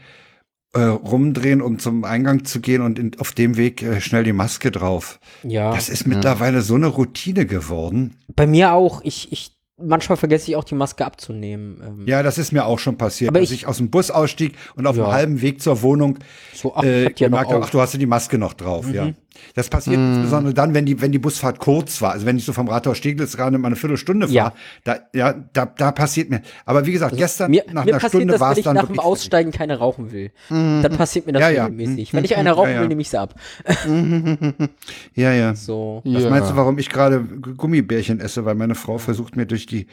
äh, 0.72 0.80
rumdrehen, 0.80 1.60
um 1.60 1.78
zum 1.78 2.04
Eingang 2.04 2.44
zu 2.44 2.60
gehen 2.60 2.80
und 2.80 2.98
in, 2.98 3.18
auf 3.18 3.32
dem 3.32 3.56
Weg 3.56 3.82
äh, 3.82 4.00
schnell 4.00 4.24
die 4.24 4.32
Maske 4.32 4.70
drauf. 4.70 5.20
Ja. 5.42 5.72
Das 5.72 5.88
ist 5.88 6.06
mittlerweile 6.06 6.62
so 6.62 6.76
eine 6.76 6.86
Routine 6.86 7.46
geworden. 7.46 8.16
Bei 8.34 8.46
mir 8.46 8.72
auch. 8.72 9.02
Ich, 9.02 9.32
ich, 9.32 9.57
manchmal 9.80 10.16
vergesse 10.16 10.50
ich 10.50 10.56
auch 10.56 10.64
die 10.64 10.74
Maske 10.74 11.04
abzunehmen. 11.06 11.80
Ähm, 11.86 12.06
Ja, 12.06 12.22
das 12.22 12.38
ist 12.38 12.52
mir 12.52 12.64
auch 12.66 12.78
schon 12.78 12.96
passiert, 12.98 13.30
Aber 13.30 13.40
dass 13.40 13.50
ich- 13.50 13.62
ich, 13.62 13.66
aus 13.66 13.76
dem 13.78 13.90
Bus 13.90 14.10
ausstieg 14.10 14.54
und 14.76 14.86
auf 14.86 14.96
Ja. 14.96 15.04
dem 15.06 15.12
halben 15.12 15.40
Weg 15.42 15.60
zur 15.62 15.82
Wohnung 15.82 16.18
So, 16.54 16.74
ach, 16.74 16.82
äh, 16.82 17.04
ich 17.10 17.20
ja 17.20 17.28
noch 17.28 17.38
gemerkt 17.38 17.52
habe, 17.52 17.64
ach, 17.64 17.70
du 17.70 17.80
hast 17.80 17.92
ja 17.92 17.98
die 17.98 18.06
Maske 18.06 18.38
noch 18.38 18.54
drauf, 18.54 18.92
ja. 18.92 19.10
Das 19.54 19.68
passiert 19.68 19.98
Mhm. 20.00 20.14
insbesondere 20.14 20.52
dann, 20.52 20.74
wenn 20.74 20.84
die, 20.84 21.00
wenn 21.00 21.12
die 21.12 21.20
Busfahrt 21.20 21.60
kurz 21.60 22.02
war. 22.02 22.10
Also 22.10 22.26
wenn 22.26 22.36
ich 22.38 22.44
so 22.44 22.52
vom 22.52 22.66
Rathaus 22.66 22.98
Steglitz 22.98 23.36
gerade 23.36 23.56
mal 23.56 23.68
eine 23.68 23.76
Viertelstunde 23.76 24.26
fahre, 24.26 24.34
Ja. 24.36 24.52
da, 24.82 24.96
ja, 25.14 25.32
da, 25.52 25.66
da 25.66 25.92
passiert 25.92 26.28
mir. 26.28 26.42
Aber 26.66 26.84
wie 26.86 26.90
gesagt, 26.92 27.16
gestern 27.16 27.52
mir, 27.52 27.62
nach 27.72 27.84
mir 27.84 27.92
einer 27.92 28.00
passiert 28.00 28.22
Stunde 28.24 28.40
war 28.40 28.48
wenn 28.48 28.52
es 28.54 28.58
ich 28.58 28.64
dann 28.64 28.74
nach 28.74 28.86
dem 28.88 28.98
Aussteigen 28.98 29.52
keine 29.52 29.78
rauchen 29.78 30.10
will. 30.10 30.32
Dann 30.48 30.96
passiert 30.96 31.26
mir 31.26 31.34
das 31.34 31.42
Ja, 31.42 31.50
ja. 31.50 31.64
regelmäßig. 31.66 32.12
Mhm. 32.12 32.16
Wenn 32.16 32.24
ich 32.24 32.36
eine 32.36 32.50
rauchen 32.50 32.72
ja. 32.72 32.80
will, 32.80 32.88
nehme 32.88 33.00
ich 33.00 33.10
sie 33.10 33.20
ab. 33.20 33.36
Ja, 35.14 35.32
ja. 35.32 35.54
So. 35.54 36.02
Was 36.04 36.24
Ja. 36.24 36.30
meinst 36.30 36.50
du, 36.50 36.56
warum 36.56 36.78
ich 36.78 36.88
gerade 36.88 37.20
Gu- 37.20 37.54
Gummibärchen 37.54 38.20
esse? 38.20 38.44
Weil 38.44 38.54
meine 38.56 38.74
Frau 38.74 38.98
versucht 38.98 39.36
mir 39.36 39.46
durch 39.46 39.66
die 39.70 39.86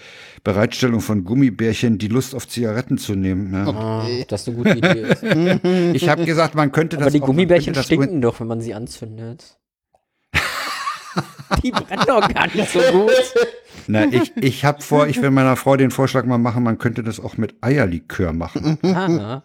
Bereitstellung 0.43 1.01
von 1.01 1.23
Gummibärchen 1.23 1.97
die 1.97 2.07
Lust 2.07 2.36
auf 2.36 2.47
Zigaretten 2.47 2.97
zu 2.97 3.15
nehmen. 3.15 3.53
Ja. 3.53 3.67
Ah, 3.69 4.07
das 4.28 4.41
ist 4.41 4.47
eine 4.49 4.57
gute 4.57 4.78
Idee. 4.78 5.01
ist. 5.01 5.23
Ich 5.95 6.09
habe 6.09 6.26
gesagt, 6.26 6.55
man 6.55 6.71
könnte 6.71 6.97
das 6.97 7.03
Aber 7.07 7.11
die 7.11 7.21
auch- 7.21 7.26
Gummibärchen 7.28 7.76
stinken 7.76 8.21
doch, 8.21 8.39
wenn 8.39 8.47
man 8.47 8.61
sie 8.61 8.73
anzündet. 8.73 9.57
die 11.63 11.71
brennen 11.71 12.03
doch 12.07 12.28
gar 12.34 12.47
nicht 12.47 12.69
so 12.69 12.80
gut. 12.91 13.11
Na, 13.88 14.05
ich, 14.11 14.32
ich 14.36 14.65
habe 14.65 14.82
vor, 14.82 15.07
ich 15.07 15.21
will 15.21 15.32
meiner 15.32 15.55
Frau 15.55 15.76
den 15.78 15.91
Vorschlag 15.91 16.26
mal 16.26 16.38
machen, 16.38 16.63
man 16.63 16.78
könnte 16.78 17.03
das 17.03 17.19
auch 17.19 17.38
mit 17.38 17.55
Eierlikör 17.61 18.34
machen. 18.34 18.78
Ah, 18.84 19.43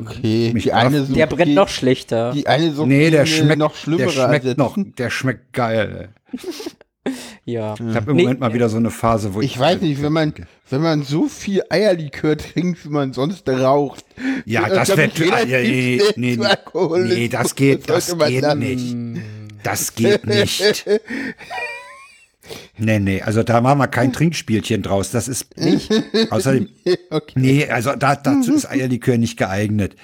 Okay, 0.00 0.50
Mich 0.52 0.64
die 0.64 0.72
eine 0.72 1.02
der 1.02 1.26
brennt 1.26 1.54
noch 1.54 1.68
schlechter. 1.68 2.32
Die 2.32 2.46
eine 2.46 2.72
so 2.72 2.84
Nee, 2.86 3.10
der 3.10 3.26
schmeckt 3.26 3.58
noch 3.58 3.74
schlimmere 3.74 4.12
der 4.12 4.12
schmeckt 4.28 4.58
noch, 4.58 4.76
der 4.78 5.10
schmeckt 5.10 5.52
geil. 5.52 6.10
Ja. 7.44 7.74
Ich 7.74 7.96
habe 7.96 8.12
im 8.12 8.16
Nee, 8.16 8.22
Moment 8.22 8.40
mal 8.40 8.54
wieder 8.54 8.68
so 8.68 8.76
eine 8.76 8.90
Phase, 8.90 9.34
wo 9.34 9.40
ich 9.40 9.52
Ich 9.52 9.58
weiß 9.58 9.80
nicht, 9.80 10.02
wenn 10.02 10.12
man, 10.12 10.32
wenn 10.70 10.82
man 10.82 11.02
so 11.02 11.26
viel 11.28 11.62
Eierlikör 11.68 12.36
trinkt, 12.38 12.84
wie 12.84 12.90
man 12.90 13.12
sonst 13.12 13.48
raucht. 13.48 14.04
Ja, 14.44 14.68
das 14.68 14.96
wird 14.96 15.18
nee, 15.18 16.00
nee, 16.16 16.36
nee, 16.36 17.28
das 17.28 17.54
geht, 17.56 17.90
das 17.90 18.16
geht 18.16 18.54
nicht. 18.56 18.96
Das 19.64 19.94
geht 19.94 20.26
nicht. 20.26 20.84
Nee, 22.78 22.98
nee, 22.98 23.22
also 23.22 23.42
da 23.42 23.60
machen 23.60 23.78
wir 23.78 23.86
kein 23.86 24.12
Trinkspielchen 24.12 24.82
draus. 24.82 25.10
Das 25.10 25.28
ist 25.28 25.56
nicht. 25.56 25.90
Außerdem, 26.30 26.68
Okay. 27.10 27.32
nee, 27.36 27.68
also 27.68 27.94
da, 27.94 28.16
dazu 28.16 28.54
ist 28.54 28.68
Eierlikör 28.68 29.16
nicht 29.18 29.36
geeignet. 29.36 29.94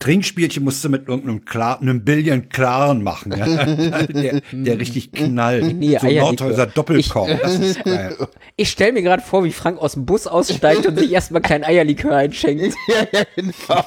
Trinkspielchen 0.00 0.64
musst 0.64 0.82
du 0.82 0.88
mit 0.88 1.06
irgendeinem 1.08 1.44
klar, 1.44 1.78
einem 1.80 2.04
Billion 2.04 2.48
klaren 2.48 3.02
machen, 3.02 3.32
ja? 3.36 3.46
der, 4.06 4.40
der 4.50 4.78
richtig 4.78 5.12
knallt. 5.12 5.74
Nee, 5.80 5.98
so 5.98 6.06
Eierlikör. 6.06 6.22
Nordhäuser 6.22 6.66
Doppelkorn. 6.66 7.38
Das 7.42 7.58
ist 7.58 7.84
geil. 7.84 8.16
Ich 8.56 8.70
stelle 8.70 8.92
mir 8.92 9.02
gerade 9.02 9.22
vor, 9.22 9.44
wie 9.44 9.52
Frank 9.52 9.78
aus 9.78 9.92
dem 9.92 10.06
Bus 10.06 10.26
aussteigt 10.26 10.86
und 10.86 10.98
sich 10.98 11.12
erstmal 11.12 11.42
kleinen 11.42 11.64
Eierlikör 11.64 12.16
einschenkt. 12.16 12.74
Ja, 12.88 13.06
ja, 13.12 13.24
genau. 13.36 13.84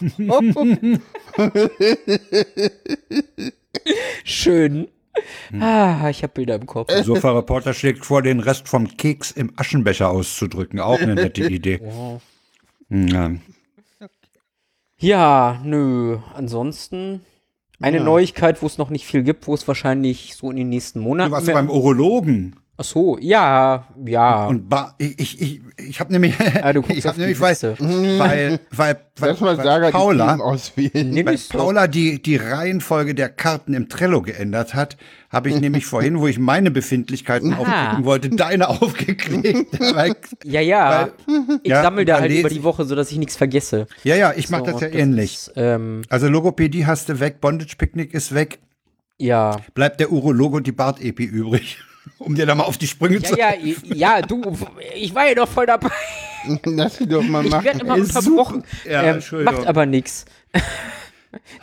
Schön. 4.23 4.87
Ah, 5.59 6.09
ich 6.09 6.21
habe 6.21 6.33
Bilder 6.33 6.55
im 6.55 6.67
Kopf. 6.67 6.91
Sofa-Reporter 6.91 7.73
schlägt 7.73 8.05
vor, 8.05 8.21
den 8.21 8.39
Rest 8.39 8.67
vom 8.67 8.97
Keks 8.97 9.31
im 9.31 9.51
Aschenbecher 9.55 10.09
auszudrücken. 10.09 10.79
Auch 10.79 10.99
eine 10.99 11.15
nette 11.15 11.43
Idee. 11.47 11.81
Ja. 11.83 12.19
Ja, 12.89 13.31
nö. 15.63 16.17
Ansonsten 16.33 17.21
eine 17.79 17.99
Neuigkeit, 17.99 18.61
wo 18.61 18.67
es 18.67 18.77
noch 18.77 18.89
nicht 18.89 19.05
viel 19.05 19.23
gibt, 19.23 19.47
wo 19.47 19.53
es 19.53 19.67
wahrscheinlich 19.67 20.35
so 20.35 20.49
in 20.49 20.57
den 20.57 20.69
nächsten 20.69 20.99
Du 20.99 21.05
Monaten. 21.05 21.31
warst 21.31 21.47
beim 21.51 21.69
Urologen. 21.69 22.55
Ach 22.75 22.83
so, 22.83 23.19
ja, 23.21 23.87
ja. 24.03 24.47
Und 24.47 24.67
ba 24.67 24.95
ich, 24.97 25.19
ich, 25.19 25.41
ich, 25.41 25.61
ich 25.77 25.99
habe 25.99 26.11
nämlich, 26.11 26.33
Ah, 26.39 26.71
ich 26.89 26.97
auf 26.99 27.05
hab 27.05 27.13
die 27.15 27.21
nämlich, 27.21 27.39
weil, 27.39 27.55
weil, 27.59 28.59
weil, 28.71 28.97
weil, 29.19 29.29
Lass 29.29 29.41
mal 29.41 29.55
weil 29.57 29.63
Saga 29.63 29.85
die 29.87 29.91
Paula. 29.91 30.37
Nimm 30.93 31.25
weil. 31.27 31.37
Paula 31.49 31.85
die, 31.85 32.19
die 32.19 32.35
Reihenfolge 32.35 33.13
der 33.13 33.29
Karten 33.29 33.75
im 33.75 33.89
Trello 33.89 34.23
geändert 34.23 34.73
hat, 34.73 34.97
habe 35.29 35.49
ich 35.49 35.59
nämlich 35.61 35.85
vorhin, 35.93 36.19
wo 36.19 36.25
ich 36.25 36.39
meine 36.39 36.71
Befindlichkeiten 36.71 37.53
aufklicken 37.53 38.05
wollte, 38.05 38.29
deine 38.31 38.67
aufgeklickt. 38.81 39.79
weil, 39.95 40.15
Ja, 40.43 40.61
ja. 40.61 41.09
ich 41.61 41.69
ja, 41.69 41.83
sammle 41.83 42.05
da 42.05 42.21
halt 42.21 42.31
über 42.31 42.49
die 42.49 42.63
Woche, 42.63 42.85
sodass 42.85 43.11
ich 43.11 43.19
nichts 43.19 43.35
vergesse. 43.35 43.85
ja, 44.03 44.15
ja, 44.15 44.33
ich 44.35 44.49
mache 44.49 44.65
So, 44.65 44.71
das 44.71 44.81
ja 44.81 44.87
ähnlich. 44.87 45.35
Ist, 45.35 45.53
ähm, 45.57 46.01
Also 46.09 46.27
Logopädie 46.27 46.87
hast 46.87 47.07
du 47.09 47.19
weg, 47.19 47.39
Bondage 47.39 47.75
Picknick 47.77 48.15
ist 48.15 48.33
weg, 48.33 48.57
ja. 49.19 49.57
bleibt 49.75 49.99
der 49.99 50.11
Urologe 50.11 50.57
und 50.57 50.65
die 50.65 50.71
Bart-Epi 50.71 51.23
übrig. 51.23 51.77
Um 52.19 52.35
dir 52.35 52.45
da 52.45 52.55
mal 52.55 52.63
auf 52.63 52.77
die 52.77 52.87
Sprünge 52.87 53.17
Ja, 53.17 53.23
zu 53.23 53.37
ja, 53.37 53.53
ja, 53.93 54.21
du, 54.21 54.41
ich 54.95 55.13
war 55.15 55.27
ja 55.27 55.35
doch 55.35 55.47
voll 55.47 55.65
dabei. 55.65 55.89
Lass 56.65 56.97
sie 56.97 57.07
doch 57.07 57.23
mal 57.23 57.45
Ich 57.45 57.51
machen. 57.51 57.65
werde 57.65 57.79
immer 57.79 57.97
Ist 57.97 58.15
unterbrochen. 58.15 58.63
Ja, 58.85 59.03
ähm, 59.03 59.21
macht 59.43 59.67
aber 59.67 59.85
nichts. 59.85 60.25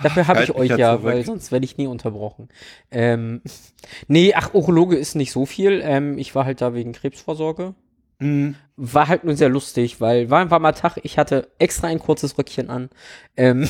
Dafür 0.02 0.26
habe 0.26 0.42
ich 0.42 0.48
halt 0.48 0.58
euch 0.58 0.70
ja 0.70 0.76
ja, 0.76 0.90
zurück. 0.92 1.04
weil 1.04 1.24
sonst 1.24 1.52
werde 1.52 1.64
ich 1.64 1.76
nie 1.76 1.86
unterbrochen. 1.86 2.48
Ähm, 2.90 3.40
nee, 4.08 4.34
ach, 4.34 4.54
Urologe 4.54 4.96
ist 4.96 5.14
nicht 5.14 5.32
so 5.32 5.46
viel. 5.46 5.80
Ähm, 5.84 6.18
ich 6.18 6.34
war 6.34 6.44
halt 6.44 6.60
da 6.60 6.74
wegen 6.74 6.92
Krebsvorsorge. 6.92 7.74
Mhm. 8.18 8.56
War 8.76 9.08
halt 9.08 9.24
nur 9.24 9.36
sehr 9.36 9.48
lustig, 9.48 10.00
weil 10.00 10.30
war 10.30 10.40
ein 10.40 10.50
warmer 10.50 10.74
Tag. 10.74 10.98
Ich 11.02 11.18
hatte 11.18 11.48
extra 11.58 11.86
ein 11.88 11.98
kurzes 11.98 12.36
Röckchen 12.38 12.68
an. 12.70 12.90
Ähm, 13.36 13.68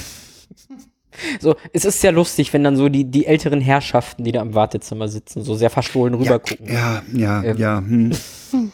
so, 1.41 1.57
es 1.73 1.85
ist 1.85 2.01
sehr 2.01 2.13
lustig, 2.13 2.53
wenn 2.53 2.65
dann 2.65 2.77
so 2.77 2.89
die, 2.89 3.05
die 3.05 3.27
älteren 3.27 3.61
Herrschaften, 3.61 4.25
die 4.25 4.33
da 4.33 4.43
im 4.43 4.55
Wartezimmer 4.55 5.09
sitzen, 5.09 5.43
so 5.43 5.55
sehr 5.55 5.71
verstohlen 5.71 6.15
rüber 6.15 6.39
gucken. 6.39 6.67
Ja, 6.73 7.03
ja, 7.13 7.43
Ähm, 7.43 7.57
ja. 7.59 7.79
Hm. 7.79 8.13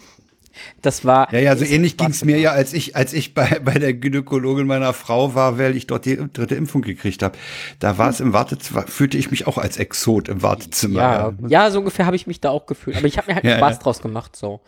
Das 0.83 1.05
war. 1.05 1.33
Ja, 1.33 1.39
ja, 1.39 1.57
so 1.57 1.65
ähnlich 1.65 1.93
Spaß 1.93 2.07
ging's 2.07 2.25
mir 2.25 2.39
ja, 2.39 2.53
als 2.53 2.73
ich, 2.73 2.97
als 2.97 3.13
ich 3.13 3.35
bei, 3.35 3.61
bei 3.63 3.75
der 3.75 3.93
Gynäkologin 3.93 4.67
meiner 4.67 4.93
Frau 4.93 5.35
war, 5.35 5.59
weil 5.59 5.77
ich 5.77 5.87
dort 5.87 6.05
die 6.05 6.17
dritte 6.17 6.55
Impfung 6.55 6.83
gekriegt 6.83 7.23
habe. 7.23 7.37
Da 7.79 7.99
war 7.99 8.09
es 8.09 8.21
im 8.21 8.33
Wartezimmer, 8.33 8.85
fühlte 8.87 9.19
ich 9.19 9.31
mich 9.31 9.47
auch 9.47 9.59
als 9.59 9.77
Exot 9.77 10.29
im 10.29 10.43
Wartezimmer. 10.43 11.01
Ja, 11.01 11.35
ja, 11.49 11.71
so 11.71 11.81
ungefähr 11.81 12.07
habe 12.07 12.17
ich 12.17 12.27
mich 12.27 12.41
da 12.41 12.51
auch 12.51 12.67
gefühlt. 12.67 12.97
Aber 12.97 13.07
ich 13.07 13.19
habe 13.19 13.29
mir 13.29 13.35
halt 13.35 13.45
Ja, 13.47 13.59
Spaß 13.59 13.77
ja. 13.77 13.83
draus 13.83 14.01
gemacht. 14.01 14.35
So, 14.37 14.61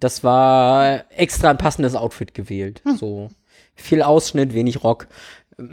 das 0.00 0.24
war 0.24 1.04
extra 1.10 1.50
ein 1.50 1.58
passendes 1.58 1.94
Outfit 1.94 2.34
gewählt. 2.34 2.82
So 2.98 3.28
viel 3.74 4.02
Ausschnitt, 4.02 4.54
wenig 4.54 4.82
Rock. 4.82 5.06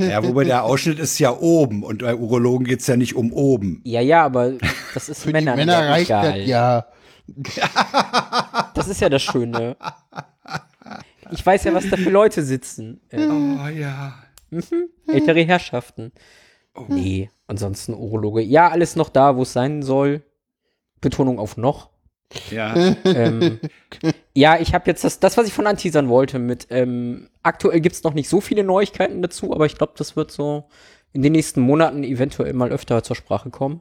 ja, 0.00 0.22
wobei 0.24 0.44
der 0.44 0.64
Ausschnitt 0.64 0.98
ist 0.98 1.18
ja 1.18 1.36
oben 1.36 1.82
und 1.82 2.02
bei 2.02 2.14
Urologen 2.14 2.66
geht's 2.66 2.86
ja 2.86 2.96
nicht 2.96 3.14
um 3.16 3.32
oben. 3.32 3.80
Ja, 3.84 4.00
ja, 4.00 4.24
aber 4.24 4.54
das 4.94 5.08
ist 5.08 5.22
Für 5.22 5.28
die 5.28 5.32
Männern 5.32 5.56
Männer 5.56 5.82
ja 5.84 5.88
reicht 5.90 6.10
egal. 6.10 6.38
das 6.38 6.48
ja. 6.48 6.86
Das 8.74 8.88
ist 8.88 9.00
ja 9.00 9.08
das 9.08 9.22
Schöne. 9.22 9.76
Ich 11.30 11.44
weiß 11.44 11.64
ja, 11.64 11.74
was 11.74 11.88
da 11.90 11.96
für 11.96 12.10
Leute 12.10 12.42
sitzen. 12.42 13.00
Oh 13.12 13.68
ja. 13.68 14.14
ältere 15.06 15.42
Herrschaften. 15.42 16.12
Nee, 16.88 17.30
ansonsten 17.46 17.94
Urologe. 17.94 18.40
Ja, 18.40 18.68
alles 18.68 18.96
noch 18.96 19.08
da, 19.08 19.36
wo 19.36 19.42
es 19.42 19.52
sein 19.52 19.82
soll. 19.82 20.22
Betonung 21.00 21.38
auf 21.38 21.56
noch. 21.56 21.90
Ja. 22.50 22.94
ähm, 23.04 23.58
ja, 24.34 24.60
ich 24.60 24.74
habe 24.74 24.90
jetzt 24.90 25.04
das, 25.04 25.18
das, 25.20 25.36
was 25.36 25.46
ich 25.46 25.52
von 25.52 25.66
anteasern 25.66 26.08
wollte, 26.08 26.38
mit 26.38 26.66
ähm, 26.70 27.28
aktuell 27.42 27.80
gibt's 27.80 28.02
noch 28.02 28.14
nicht 28.14 28.28
so 28.28 28.40
viele 28.40 28.64
Neuigkeiten 28.64 29.22
dazu, 29.22 29.54
aber 29.54 29.66
ich 29.66 29.76
glaube, 29.76 29.94
das 29.96 30.16
wird 30.16 30.30
so 30.30 30.68
in 31.12 31.22
den 31.22 31.32
nächsten 31.32 31.60
Monaten 31.60 32.04
eventuell 32.04 32.52
mal 32.52 32.70
öfter 32.70 33.02
zur 33.02 33.16
Sprache 33.16 33.50
kommen. 33.50 33.80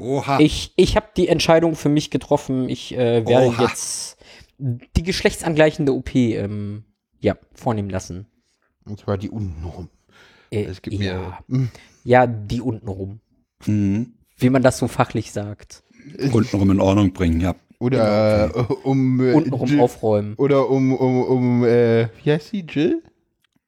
Oha. 0.00 0.40
Ich, 0.40 0.72
ich 0.76 0.96
habe 0.96 1.06
die 1.16 1.28
Entscheidung 1.28 1.74
für 1.74 1.88
mich 1.88 2.10
getroffen, 2.10 2.68
ich 2.68 2.94
äh, 2.94 3.26
werde 3.26 3.46
Oha. 3.46 3.62
jetzt 3.62 4.18
die 4.58 5.02
geschlechtsangleichende 5.02 5.92
OP 5.94 6.14
ähm, 6.14 6.84
ja, 7.20 7.36
vornehmen 7.54 7.90
lassen. 7.90 8.26
Und 8.84 9.00
zwar 9.00 9.18
die 9.18 9.30
untenrum. 9.30 9.88
Äh, 10.50 10.64
Es 10.64 10.82
gibt 10.82 10.96
ja. 11.00 11.38
mir. 11.46 11.68
ja, 12.04 12.26
die 12.26 12.60
untenrum. 12.60 13.20
Mhm. 13.66 14.14
Wie 14.36 14.50
man 14.50 14.62
das 14.62 14.78
so 14.78 14.88
fachlich 14.88 15.32
sagt. 15.32 15.82
Untenrum 16.32 16.70
in 16.70 16.80
Ordnung 16.80 17.12
bringen, 17.12 17.40
ja. 17.40 17.54
Oder 17.80 18.50
äh, 18.54 18.72
um. 18.82 19.20
Äh, 19.20 19.32
Untenrum 19.34 19.68
Jill- 19.68 19.80
aufräumen. 19.80 20.34
Oder 20.36 20.68
um, 20.68 20.92
um, 20.94 21.22
um, 21.22 21.64
äh, 21.64 22.08
wie 22.22 22.32
heißt 22.32 22.52
die, 22.52 22.66
Jill? 22.68 23.02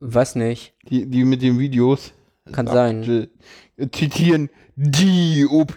Weiß 0.00 0.34
nicht. 0.34 0.74
Die, 0.88 1.06
die 1.06 1.24
mit 1.24 1.42
den 1.42 1.58
Videos. 1.58 2.12
Kann 2.52 2.66
Sagt 2.66 2.74
sein. 2.76 3.02
Jill. 3.02 3.30
Äh, 3.76 3.88
Zitieren 3.92 4.50
die 4.76 5.46
OP. 5.48 5.74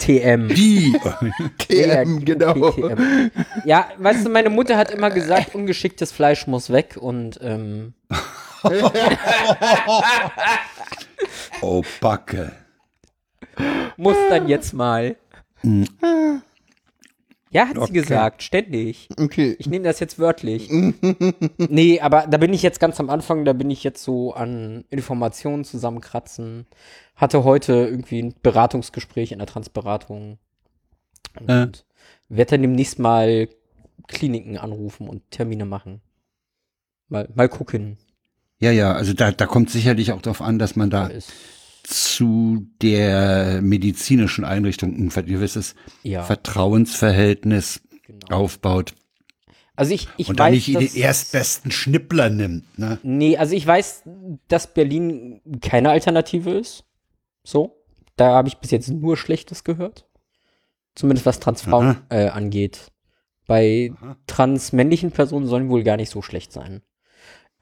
TM. 0.00 0.48
Die. 0.48 0.94
TM, 1.58 2.24
genau. 2.24 2.70
TM. 2.70 3.30
Ja, 3.64 3.88
weißt 3.98 4.26
du, 4.26 4.30
meine 4.30 4.50
Mutter 4.50 4.76
hat 4.76 4.90
immer 4.90 5.08
gesagt, 5.10 5.54
ungeschicktes 5.54 6.12
Fleisch 6.12 6.46
muss 6.46 6.68
weg 6.70 6.96
und 7.00 7.38
ähm, 7.42 7.94
Oh, 11.62 11.82
Backe. 12.00 12.52
muss 13.96 14.16
dann 14.28 14.46
jetzt 14.48 14.72
mal. 14.74 15.16
Ja, 17.50 17.66
hat 17.68 17.78
Okay. 17.78 17.86
sie 17.86 17.92
gesagt, 17.94 18.42
ständig. 18.42 19.08
Okay. 19.18 19.56
Ich 19.58 19.66
nehme 19.68 19.84
das 19.84 20.00
jetzt 20.00 20.18
wörtlich. 20.18 20.68
nee, 21.58 22.00
aber 22.00 22.26
da 22.26 22.36
bin 22.38 22.52
ich 22.52 22.62
jetzt 22.62 22.78
ganz 22.80 23.00
am 23.00 23.08
Anfang, 23.10 23.44
da 23.44 23.52
bin 23.54 23.70
ich 23.70 23.84
jetzt 23.84 24.02
so 24.02 24.34
an 24.34 24.84
Informationen 24.90 25.64
zusammenkratzen. 25.64 26.66
Hatte 27.16 27.44
heute 27.44 27.72
irgendwie 27.72 28.22
ein 28.22 28.34
Beratungsgespräch 28.42 29.32
in 29.32 29.38
der 29.38 29.46
Transberatung. 29.48 30.38
Und 31.40 31.48
Äh. 31.48 31.68
werde 32.28 32.50
dann 32.52 32.62
demnächst 32.62 32.98
mal 32.98 33.48
Kliniken 34.08 34.58
anrufen 34.58 35.08
und 35.08 35.30
Termine 35.30 35.64
machen. 35.64 36.00
Mal, 37.08 37.28
mal 37.34 37.48
gucken. 37.48 37.96
Ja, 38.60 38.70
ja, 38.72 38.92
also 38.92 39.12
da, 39.12 39.30
da 39.32 39.46
kommt 39.46 39.70
sicherlich 39.70 40.12
auch 40.12 40.20
darauf 40.20 40.42
an, 40.42 40.58
dass 40.58 40.76
man 40.76 40.90
da 40.90 41.06
Ist, 41.06 41.32
zu 41.88 42.66
der 42.82 43.62
medizinischen 43.62 44.44
Einrichtung 44.44 44.94
ein 44.94 45.08
gewisses 45.26 45.74
ja, 46.02 46.22
Vertrauensverhältnis 46.22 47.80
genau. 48.02 48.36
aufbaut 48.36 48.94
Also 49.74 49.94
ich, 49.94 50.06
ich 50.18 50.28
und 50.28 50.38
weiß, 50.38 50.44
dann 50.44 50.52
nicht 50.52 50.74
dass, 50.74 50.92
den 50.92 51.02
erstbesten 51.02 51.70
Schnippler 51.70 52.28
nimmt. 52.28 52.78
Ne? 52.78 52.98
Nee, 53.02 53.38
also 53.38 53.54
ich 53.54 53.66
weiß, 53.66 54.02
dass 54.48 54.74
Berlin 54.74 55.40
keine 55.62 55.88
Alternative 55.90 56.50
ist. 56.50 56.84
So. 57.42 57.82
Da 58.16 58.32
habe 58.32 58.48
ich 58.48 58.58
bis 58.58 58.70
jetzt 58.70 58.88
nur 58.88 59.16
Schlechtes 59.16 59.64
gehört. 59.64 60.06
Zumindest 60.94 61.24
was 61.24 61.40
Transfrauen 61.40 61.98
äh, 62.10 62.28
angeht. 62.28 62.92
Bei 63.46 63.92
Aha. 63.96 64.16
transmännlichen 64.26 65.10
Personen 65.10 65.46
sollen 65.46 65.70
wohl 65.70 65.84
gar 65.84 65.96
nicht 65.96 66.10
so 66.10 66.20
schlecht 66.20 66.52
sein. 66.52 66.82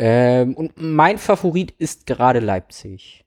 Ähm, 0.01 0.55
und 0.55 0.72
mein 0.77 1.18
Favorit 1.18 1.70
ist 1.70 2.07
gerade 2.07 2.41
Leipzig. 2.41 3.26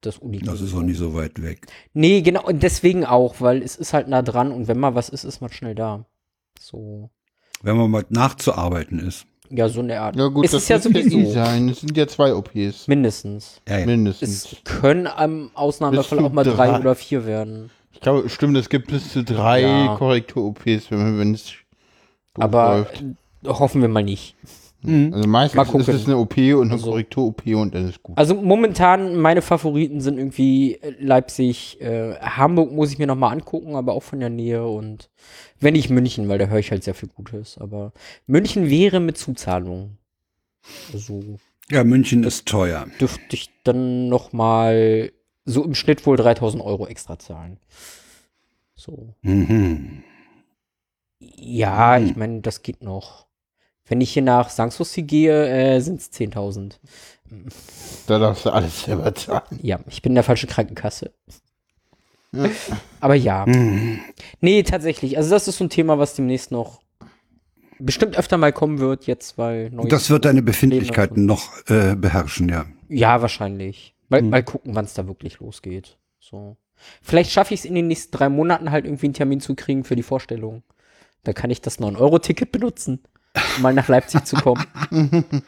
Das 0.00 0.18
Uniklinikum. 0.18 0.54
Das 0.60 0.60
ist 0.68 0.74
auch 0.76 0.82
nicht 0.82 0.98
so 0.98 1.14
weit 1.14 1.42
weg. 1.42 1.66
Nee, 1.92 2.22
genau, 2.22 2.44
und 2.46 2.62
deswegen 2.62 3.04
auch, 3.04 3.40
weil 3.40 3.62
es 3.62 3.74
ist 3.76 3.92
halt 3.92 4.06
nah 4.08 4.22
dran 4.22 4.52
und 4.52 4.68
wenn 4.68 4.78
mal 4.78 4.94
was 4.94 5.08
ist, 5.08 5.24
ist 5.24 5.40
man 5.40 5.50
schnell 5.50 5.74
da. 5.74 6.04
So. 6.60 7.10
Wenn 7.62 7.76
man 7.76 7.90
mal 7.90 8.04
nachzuarbeiten 8.08 9.00
ist. 9.00 9.26
Ja, 9.50 9.68
so 9.68 9.80
eine 9.80 9.98
Art. 10.00 10.14
Ja 10.14 10.26
gut, 10.28 10.44
es 10.44 10.50
das 10.52 10.62
ist 10.64 10.68
ja 10.68 10.78
sowieso. 10.78 11.30
sein. 11.32 11.68
Es 11.70 11.80
sind 11.80 11.96
ja 11.96 12.06
zwei 12.06 12.34
OPs. 12.34 12.86
Mindestens. 12.86 13.60
Ja, 13.68 13.78
ja. 13.78 13.86
Mindestens. 13.86 14.52
Es 14.52 14.56
können 14.64 15.06
am 15.06 15.50
Ausnahmefall 15.54 16.18
auch 16.20 16.32
mal 16.32 16.44
drei 16.44 16.68
drei. 16.68 16.80
oder 16.80 16.94
vier 16.94 17.24
werden. 17.26 17.70
Ich 17.92 18.00
glaube, 18.00 18.28
stimmt, 18.28 18.56
es 18.58 18.68
gibt 18.68 18.88
bis 18.88 19.12
zu 19.12 19.24
drei 19.24 19.62
Ja. 19.62 19.96
Korrektur-OPs, 19.96 20.90
wenn 20.90 21.34
es 21.34 21.52
Aber 22.34 22.86
läuft. 23.42 23.58
hoffen 23.58 23.80
wir 23.80 23.88
mal 23.88 24.04
nicht. 24.04 24.36
Mhm. 24.82 25.12
Also 25.12 25.28
meistens 25.28 25.68
ist 25.74 25.88
es 25.88 26.06
eine 26.06 26.18
OP 26.18 26.36
und 26.54 26.62
eine 26.62 26.72
Also- 26.72 26.90
Korrektur-OP 26.90 27.54
und 27.56 27.74
dann 27.74 27.88
ist 27.88 28.00
gut. 28.02 28.16
Also 28.16 28.34
momentan 28.36 29.16
meine 29.16 29.42
Favoriten 29.42 30.00
sind 30.00 30.18
irgendwie 30.18 30.74
äh, 30.76 30.94
Leipzig, 31.00 31.80
äh, 31.80 32.14
Hamburg 32.20 32.70
muss 32.72 32.92
ich 32.92 32.98
mir 32.98 33.06
noch 33.08 33.16
mal 33.16 33.30
angucken, 33.30 33.74
aber 33.74 33.92
auch 33.94 34.04
von 34.04 34.20
der 34.20 34.30
Nähe 34.30 34.66
und 34.66 35.10
wenn 35.58 35.72
nicht 35.74 35.90
München, 35.90 36.28
weil 36.28 36.38
da 36.38 36.46
höre 36.46 36.60
ich 36.60 36.70
halt 36.70 36.84
sehr 36.84 36.94
viel 36.94 37.08
Gutes. 37.08 37.58
Aber 37.58 37.92
München 38.26 38.70
wäre 38.70 39.00
mit 39.00 39.18
Zuzahlung. 39.18 39.98
Also 40.92 41.22
ja, 41.70 41.82
München 41.84 42.22
ist 42.24 42.46
teuer. 42.46 42.86
dürfte 43.00 43.34
ich 43.34 43.50
dann 43.64 44.08
noch 44.08 44.32
mal 44.32 45.10
so 45.44 45.64
im 45.64 45.74
Schnitt 45.74 46.06
wohl 46.06 46.16
3000 46.16 46.62
Euro 46.62 46.86
extra 46.86 47.18
zahlen. 47.18 47.58
So. 48.74 49.14
Mhm. 49.22 50.02
Ja, 51.20 51.96
Hm. 51.96 52.06
ich 52.06 52.16
meine, 52.16 52.40
das 52.42 52.62
geht 52.62 52.82
noch. 52.82 53.26
Wenn 53.88 54.00
ich 54.00 54.12
hier 54.12 54.22
nach 54.22 54.50
Sanssouci 54.50 55.02
gehe, 55.02 55.48
äh, 55.48 55.80
sind 55.80 56.00
es 56.00 56.12
10.000. 56.12 56.78
Da 58.06 58.18
darfst 58.18 58.44
du 58.46 58.50
alles 58.50 58.84
selber 58.84 59.14
zahlen. 59.14 59.42
Ja, 59.62 59.80
ich 59.88 60.02
bin 60.02 60.12
in 60.12 60.14
der 60.16 60.24
falschen 60.24 60.48
Krankenkasse. 60.48 61.12
Ja. 62.32 62.50
Aber 63.00 63.14
ja. 63.14 63.46
Mhm. 63.46 64.00
Nee, 64.40 64.62
tatsächlich. 64.62 65.16
Also 65.16 65.30
das 65.30 65.48
ist 65.48 65.58
so 65.58 65.64
ein 65.64 65.70
Thema, 65.70 65.98
was 65.98 66.14
demnächst 66.14 66.50
noch 66.50 66.80
bestimmt 67.78 68.18
öfter 68.18 68.36
mal 68.36 68.52
kommen 68.52 68.78
wird, 68.80 69.06
jetzt, 69.06 69.38
weil 69.38 69.70
Das 69.70 70.10
wird 70.10 70.24
deine 70.24 70.42
Befindlichkeiten 70.42 71.24
noch 71.26 71.52
äh, 71.68 71.94
beherrschen, 71.96 72.48
ja. 72.48 72.66
Ja, 72.88 73.22
wahrscheinlich. 73.22 73.94
Mal, 74.08 74.20
Hm. 74.20 74.30
mal 74.30 74.42
gucken, 74.42 74.74
wann 74.74 74.84
es 74.84 74.94
da 74.94 75.06
wirklich 75.06 75.38
losgeht. 75.38 75.96
So. 76.20 76.56
Vielleicht 77.02 77.30
schaffe 77.30 77.54
ich 77.54 77.60
es 77.60 77.66
in 77.66 77.74
den 77.74 77.86
nächsten 77.88 78.16
drei 78.16 78.28
Monaten 78.28 78.70
halt 78.70 78.84
irgendwie 78.84 79.06
einen 79.06 79.14
Termin 79.14 79.40
zu 79.40 79.54
kriegen 79.54 79.84
für 79.84 79.96
die 79.96 80.02
Vorstellung. 80.02 80.62
Da 81.24 81.32
kann 81.32 81.50
ich 81.50 81.60
das 81.60 81.78
9-Euro-Ticket 81.78 82.52
benutzen, 82.52 83.00
um 83.56 83.62
mal 83.62 83.74
nach 83.74 83.88
Leipzig 83.88 84.24
zu 84.24 84.36
kommen. 84.36 84.64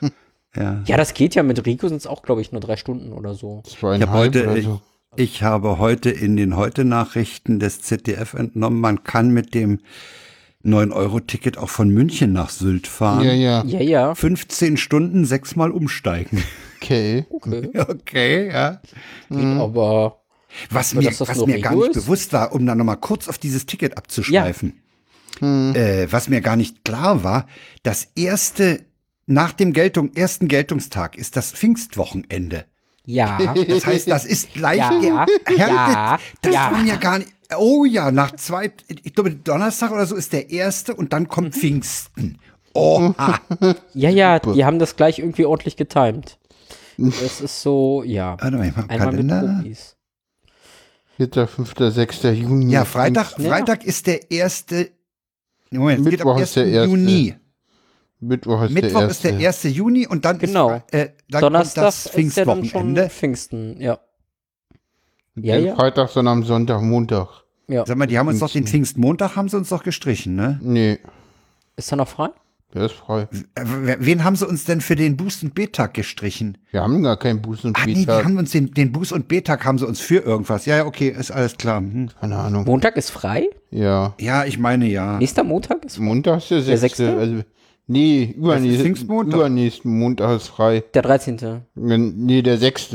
ja. 0.57 0.83
Ja, 0.85 0.97
das 0.97 1.15
geht 1.15 1.35
ja. 1.35 1.43
Mit 1.43 1.65
Rico 1.67 1.89
sind 1.89 1.99
es 1.99 2.07
auch, 2.07 2.23
glaube 2.23 2.41
ich, 2.41 2.53
nur 2.53 2.61
drei 2.61 2.77
Stunden 2.77 3.13
oder 3.13 3.35
so. 3.35 3.63
Ich 3.67 3.83
hab 3.83 4.11
heute- 4.13 4.45
oder 4.45 4.57
ich- 4.57 4.65
so. 4.65 4.81
Ich 5.17 5.43
habe 5.43 5.79
heute 5.79 6.09
in 6.11 6.37
den 6.37 6.57
Heute-Nachrichten 6.57 7.59
des 7.59 7.83
ZDF 7.83 8.35
entnommen, 8.35 8.79
man 8.81 9.03
kann 9.03 9.31
mit 9.31 9.55
dem 9.55 9.81
9-Euro-Ticket 10.65 11.59
auch 11.59 11.69
von 11.69 11.89
München 11.89 12.33
nach 12.33 12.51
Sylt 12.51 12.87
fahren. 12.87 13.25
Ja, 13.25 13.33
ja. 13.33 13.65
Ja, 13.65 13.81
ja. 13.81 14.15
15 14.15 14.77
Stunden, 14.77 15.25
sechsmal 15.25 15.71
umsteigen. 15.73 16.43
Okay. 16.81 17.27
Okay. 17.31 17.71
Okay, 17.89 18.49
ja. 18.53 18.81
Geht 19.31 19.45
aber. 19.45 20.21
Was 20.71 20.93
Aber 20.93 21.03
mir, 21.03 21.11
was 21.19 21.47
mir 21.47 21.61
gar 21.61 21.75
nicht 21.75 21.89
ist? 21.89 21.95
bewusst 22.05 22.33
war, 22.33 22.53
um 22.53 22.67
da 22.67 22.75
nochmal 22.75 22.97
kurz 22.99 23.29
auf 23.29 23.39
dieses 23.39 23.67
Ticket 23.67 23.97
abzuschweifen, 23.97 24.81
äh, 25.41 26.07
was 26.11 26.29
mir 26.29 26.41
gar 26.41 26.57
nicht 26.57 26.85
klar 26.85 27.25
war, 27.25 27.47
das 27.83 28.09
erste, 28.17 28.81
nach 29.27 29.53
dem 29.53 29.73
Geltung, 29.73 30.13
ersten 30.15 30.49
Geltungstag 30.49 31.17
ist 31.17 31.37
das 31.37 31.53
Pfingstwochenende. 31.53 32.65
Ja. 33.07 33.55
Das 33.69 33.87
heißt, 33.87 34.09
das 34.11 34.25
ist 34.25 34.53
gleich, 34.55 34.79
Ja, 34.79 35.01
ja, 35.01 35.27
ja, 35.57 36.19
das 36.43 36.55
ja. 36.55 36.71
war 36.73 36.79
mir 36.83 36.97
gar 36.99 37.19
nicht, 37.19 37.31
oh 37.57 37.85
ja, 37.85 38.11
nach 38.13 38.33
zwei, 38.37 38.71
ich 38.89 39.15
glaube 39.15 39.31
Donnerstag 39.33 39.91
oder 39.93 40.07
so 40.07 40.15
ist 40.17 40.33
der 40.33 40.51
erste 40.51 40.95
und 40.95 41.13
dann 41.13 41.23
Mhm. 41.25 41.29
kommt 41.29 41.55
Pfingsten. 41.55 42.39
Oha. 42.75 43.41
Ja, 43.95 44.11
ja, 44.11 44.39
die 44.39 44.65
haben 44.65 44.79
das 44.79 44.95
gleich 44.95 45.19
irgendwie 45.19 45.45
ordentlich 45.45 45.77
getimed. 45.77 46.39
Das 46.99 47.41
ist 47.41 47.63
so, 47.63 48.05
ja. 48.05 48.37
Warte 48.41 48.57
mal, 48.59 48.69
ich 48.69 48.77
mach 48.77 48.89
Einmal 48.89 49.13
mit 49.13 49.29
Kalender. 49.29 49.55
Profis. 49.63 49.97
4., 51.17 51.49
5., 51.49 51.75
6. 51.95 52.23
Juni. 52.23 52.73
Ja, 52.73 52.85
Freitag, 52.85 53.39
Ja. 53.39 53.49
Freitag 53.51 53.85
ist 53.85 54.07
der 54.07 54.31
erste, 54.31 54.91
Moment, 55.79 56.01
es 56.01 56.05
geht 56.05 56.13
Mittwoch 56.19 56.39
ist 56.41 56.57
der 56.57 56.65
1. 56.65 56.73
erste. 56.73 56.91
Juni. 56.91 57.35
Mittwoch 58.23 58.63
ist 58.65 58.71
Mittwoch 58.73 58.99
der 59.01 59.09
ist 59.09 59.25
der 59.25 59.39
erste. 59.39 59.69
1. 59.69 59.77
Juni 59.77 60.07
und 60.07 60.25
dann 60.25 60.39
Genau. 60.39 60.71
ist 60.73 60.95
äh, 60.95 61.11
dann 61.29 61.41
Donnerstag 61.43 61.83
kommt 61.83 61.87
das 61.89 62.07
ist 62.07 62.13
Pfingstwochenende. 62.15 63.09
Pfingsten, 63.09 63.81
ja. 63.81 63.99
Ja, 65.37 65.57
ja. 65.57 65.75
Freitag, 65.77 66.11
sondern 66.11 66.39
am 66.39 66.45
Sonntag, 66.45 66.83
Montag. 66.83 67.29
ja. 67.69 67.87
Sag 67.87 67.97
mal, 67.97 68.07
die 68.07 68.19
haben 68.19 68.29
uns 68.29 68.41
doch 68.41 68.49
den 68.51 68.65
Pfingsten. 68.67 68.71
Pfingstmontag 68.97 69.37
haben 69.37 69.49
sie 69.49 69.57
uns 69.57 69.69
doch 69.71 69.83
gestrichen, 69.85 70.35
ne? 70.35 70.59
Nee, 70.63 70.99
Ist 71.77 71.93
er 71.93 71.97
noch 71.97 72.09
frei? 72.09 72.29
Der 72.75 72.87
ist 72.87 72.95
frei. 72.95 73.29
Äh, 73.55 73.97
Wen 73.99 74.23
haben 74.25 74.37
sie 74.37 74.47
uns 74.47 74.65
denn 74.65 74.81
für 74.81 74.95
den 74.97 75.17
Boost- 75.17 75.43
und 75.43 75.55
B-Tag 75.55 75.95
gestrichen? 75.95 76.57
Wir 76.71 76.83
haben 76.83 77.03
gar 77.03 77.17
keinen 77.17 77.41
Buß- 77.43 77.67
und 77.67 77.77
Ah, 77.77 77.87
nee, 77.87 77.95
die 77.95 78.07
haben 78.07 78.37
uns 78.39 78.53
den, 78.53 78.73
den 78.73 78.93
Boost- 78.93 79.13
und 79.13 79.27
B-Tag 79.29 79.65
haben 79.65 79.79
sie 79.79 79.87
uns 79.87 80.01
für 80.01 80.19
irgendwas. 80.19 80.67
Ja, 80.67 80.77
ja, 80.79 80.87
okay, 80.87 81.09
ist 81.09 81.31
alles 81.31 81.57
klar. 81.57 81.79
Hm. 81.81 82.11
Keine 82.21 82.37
Ahnung. 82.37 82.65
Montag 82.65 82.97
ist 82.97 83.11
frei? 83.11 83.49
Ja. 83.71 84.15
Ja, 84.21 84.45
ich 84.45 84.59
meine 84.59 84.87
ja. 84.87 85.19
Nächster 85.19 85.43
Montag 85.45 85.85
ist 85.85 85.97
frei? 85.97 86.05
Montag 86.05 86.39
ist 86.39 86.51
der 86.51 86.59
Der 86.63 86.79
6. 86.79 86.81
sechste? 86.97 87.17
Also, 87.19 87.41
nee, 87.87 88.35
Pfingstmontag? 88.41 89.35
übernächsten 89.35 89.99
Montag 89.99 90.37
ist 90.37 90.49
frei. 90.49 90.85
Der 90.95 91.03
13. 91.03 91.63
Nee, 91.75 92.43
der 92.43 92.59
6. 92.59 92.93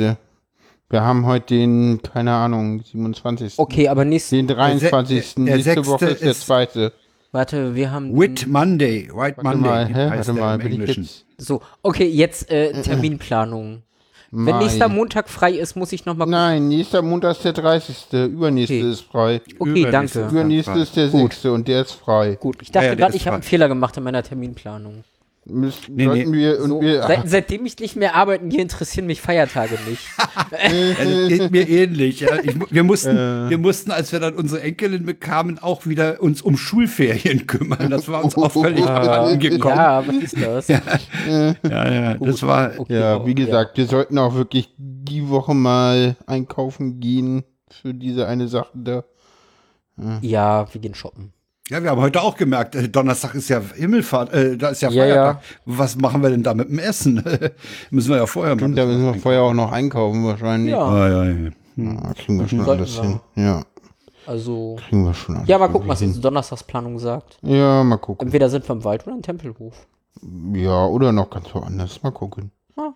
Wir 0.89 1.01
haben 1.01 1.25
heute 1.25 1.47
den, 1.55 1.99
keine 2.01 2.31
Ahnung, 2.31 2.81
27. 2.83 3.55
Okay, 3.57 3.87
aber 3.89 4.05
nächsten. 4.05 4.35
Den 4.35 4.47
23. 4.47 5.33
der- 5.35 5.45
der 5.45 5.55
Nächste 5.55 5.73
sechste 5.73 5.87
Woche 5.91 6.05
ist 6.05 6.21
der 6.21 6.31
ist- 6.31 6.41
zweite. 6.45 6.93
Warte, 7.35 7.75
wir 7.75 7.91
haben. 7.91 8.17
Whit 8.17 8.47
Monday, 8.47 9.09
White 9.13 9.37
Warte 9.43 9.57
Monday. 9.57 9.69
mal, 9.69 9.87
hä? 9.87 9.93
heißt 10.09 10.29
Warte 10.29 10.33
der 10.33 10.43
mal, 10.43 10.61
im 10.61 10.71
Englischen. 10.71 11.09
So, 11.37 11.61
okay, 11.83 12.07
jetzt 12.07 12.49
äh, 12.49 12.71
Terminplanung. 12.81 13.81
Wenn 14.31 14.55
Mai. 14.55 14.63
nächster 14.63 14.87
Montag 14.89 15.29
frei 15.29 15.51
ist, 15.53 15.75
muss 15.75 15.91
ich 15.91 16.05
nochmal. 16.05 16.27
Nein, 16.27 16.67
nächster 16.69 17.01
Montag 17.01 17.31
ist 17.37 17.43
der 17.45 17.53
30. 17.53 18.07
Übernächste 18.31 18.75
Okay. 18.75 18.89
ist 18.91 19.01
frei. 19.01 19.41
Okay, 19.59 19.81
Übernächste. 19.81 20.19
danke. 20.21 20.33
Übernächste 20.35 20.79
ist 20.79 20.95
der 20.95 21.07
Gut. 21.09 21.33
6. 21.33 21.45
und 21.45 21.67
der 21.67 21.81
ist 21.81 21.91
frei. 21.91 22.35
Gut, 22.39 22.57
ich 22.61 22.71
dachte 22.71 22.85
Ja, 22.85 22.91
ja, 22.93 22.95
gerade, 22.97 23.15
ich 23.15 23.27
habe 23.27 23.35
einen. 23.35 23.43
Fehler 23.43 23.67
gemacht 23.67 23.95
in 23.97 24.03
meiner 24.03 24.23
Terminplanung. 24.23 25.03
Müssen, 25.47 25.93
Nee, 25.95 26.05
sollten 26.05 26.31
nee. 26.31 26.37
wir, 26.37 26.59
und 26.61 26.69
So, 26.69 26.81
wir, 26.81 27.03
seit, 27.03 27.29
seitdem 27.29 27.67
ich 27.67 27.77
nicht 27.77 27.95
mehr 27.95 28.15
arbeiten 28.15 28.49
gehe, 28.49 28.61
interessieren 28.61 29.05
mich 29.05 29.21
Feiertage 29.21 29.77
nicht. 29.87 30.01
Ja, 30.17 30.27
das 30.97 31.27
geht 31.27 31.51
mir 31.51 31.69
ähnlich. 31.69 32.21
Ja. 32.21 32.39
Ich, 32.41 32.55
wir, 32.71 32.83
mussten, 32.83 33.15
Äh. 33.15 33.49
wir 33.51 33.59
mussten, 33.59 33.91
als 33.91 34.11
wir 34.11 34.19
dann 34.19 34.33
unsere 34.33 34.63
Enkelin 34.63 35.05
bekamen, 35.05 35.59
auch 35.59 35.85
wieder 35.85 36.19
uns 36.23 36.41
um 36.41 36.57
Schulferien 36.57 37.45
kümmern. 37.47 37.91
Das 37.91 38.07
war 38.07 38.23
uns 38.23 38.35
auch 38.35 38.51
völlig 38.51 38.85
abhanden 38.85 39.39
gekommen. 39.39 39.75
ja, 39.77 40.07
was 40.07 40.15
ist 40.15 40.41
das? 40.41 40.67
Ja, 40.67 40.81
ja, 41.63 42.13
das 42.15 42.41
war, 42.41 42.71
Okay, 42.79 42.99
ja, 42.99 43.23
wie 43.25 43.35
gesagt, 43.35 43.77
wir 43.77 43.85
sollten 43.85 44.17
auch 44.17 44.33
wirklich 44.33 44.73
die 44.77 45.29
Woche 45.29 45.53
mal 45.53 46.15
einkaufen 46.25 46.99
gehen 46.99 47.43
für 47.69 47.93
diese 47.93 48.25
eine 48.27 48.47
Sache 48.47 48.71
da. 48.73 49.03
Ja, 50.21 50.67
wir 50.73 50.81
gehen 50.81 50.95
shoppen. 50.95 51.34
Ja, 51.69 51.81
wir 51.83 51.89
haben 51.89 52.01
heute 52.01 52.21
auch 52.21 52.35
gemerkt, 52.35 52.75
äh, 52.75 52.87
Donnerstag 52.89 53.35
ist 53.35 53.49
ja 53.49 53.59
Himmelfahrt, 53.75 54.33
äh, 54.33 54.57
da 54.57 54.69
ist 54.69 54.81
ja 54.81 54.89
Ja, 54.89 55.03
Feiertag. 55.03 55.41
Was 55.65 55.95
machen 55.97 56.21
wir 56.21 56.29
denn 56.29 56.43
da 56.43 56.53
mit 56.53 56.69
dem 56.69 56.79
Essen? 56.79 57.23
müssen 57.89 58.09
wir 58.09 58.17
ja 58.17 58.25
vorher 58.25 58.55
machen. 58.55 58.65
Und 58.65 58.75
da 58.75 58.85
müssen 58.85 59.03
wir 59.05 59.15
vorher 59.15 59.41
auch 59.41 59.53
noch 59.53 59.71
einkaufen 59.71 60.25
wahrscheinlich. 60.25 60.71
Ja. 60.71 60.85
Ah, 60.85 61.07
ja, 61.09 61.23
ja. 61.25 61.49
Ja, 61.77 62.13
kriegen 62.13 62.39
wir 62.39 62.47
schon 62.47 62.63
Sollten 62.63 62.81
alles 62.83 62.95
wir. 62.97 63.03
hin. 63.03 63.19
Ja. 63.35 63.63
Also, 64.27 64.77
Kriegen 64.87 65.05
wir 65.05 65.13
schon 65.13 65.35
alles 65.37 65.47
ja, 65.47 65.57
mal 65.57 65.67
gucken, 65.67 65.87
was 65.89 65.99
hin. 65.99 66.07
unsere 66.09 66.23
Donnerstagsplanung 66.23 66.97
sagt. 66.99 67.37
Ja, 67.41 67.83
mal 67.83 67.97
gucken. 67.97 68.27
Entweder 68.27 68.49
sind 68.49 68.67
wir 68.67 68.73
im 68.75 68.83
Wald 68.83 69.05
oder 69.05 69.15
im 69.15 69.21
Tempelhof. 69.21 69.73
Ja, 70.53 70.85
oder 70.85 71.11
noch 71.11 71.29
ganz 71.29 71.53
woanders. 71.53 72.01
Mal 72.01 72.11
gucken. 72.11 72.51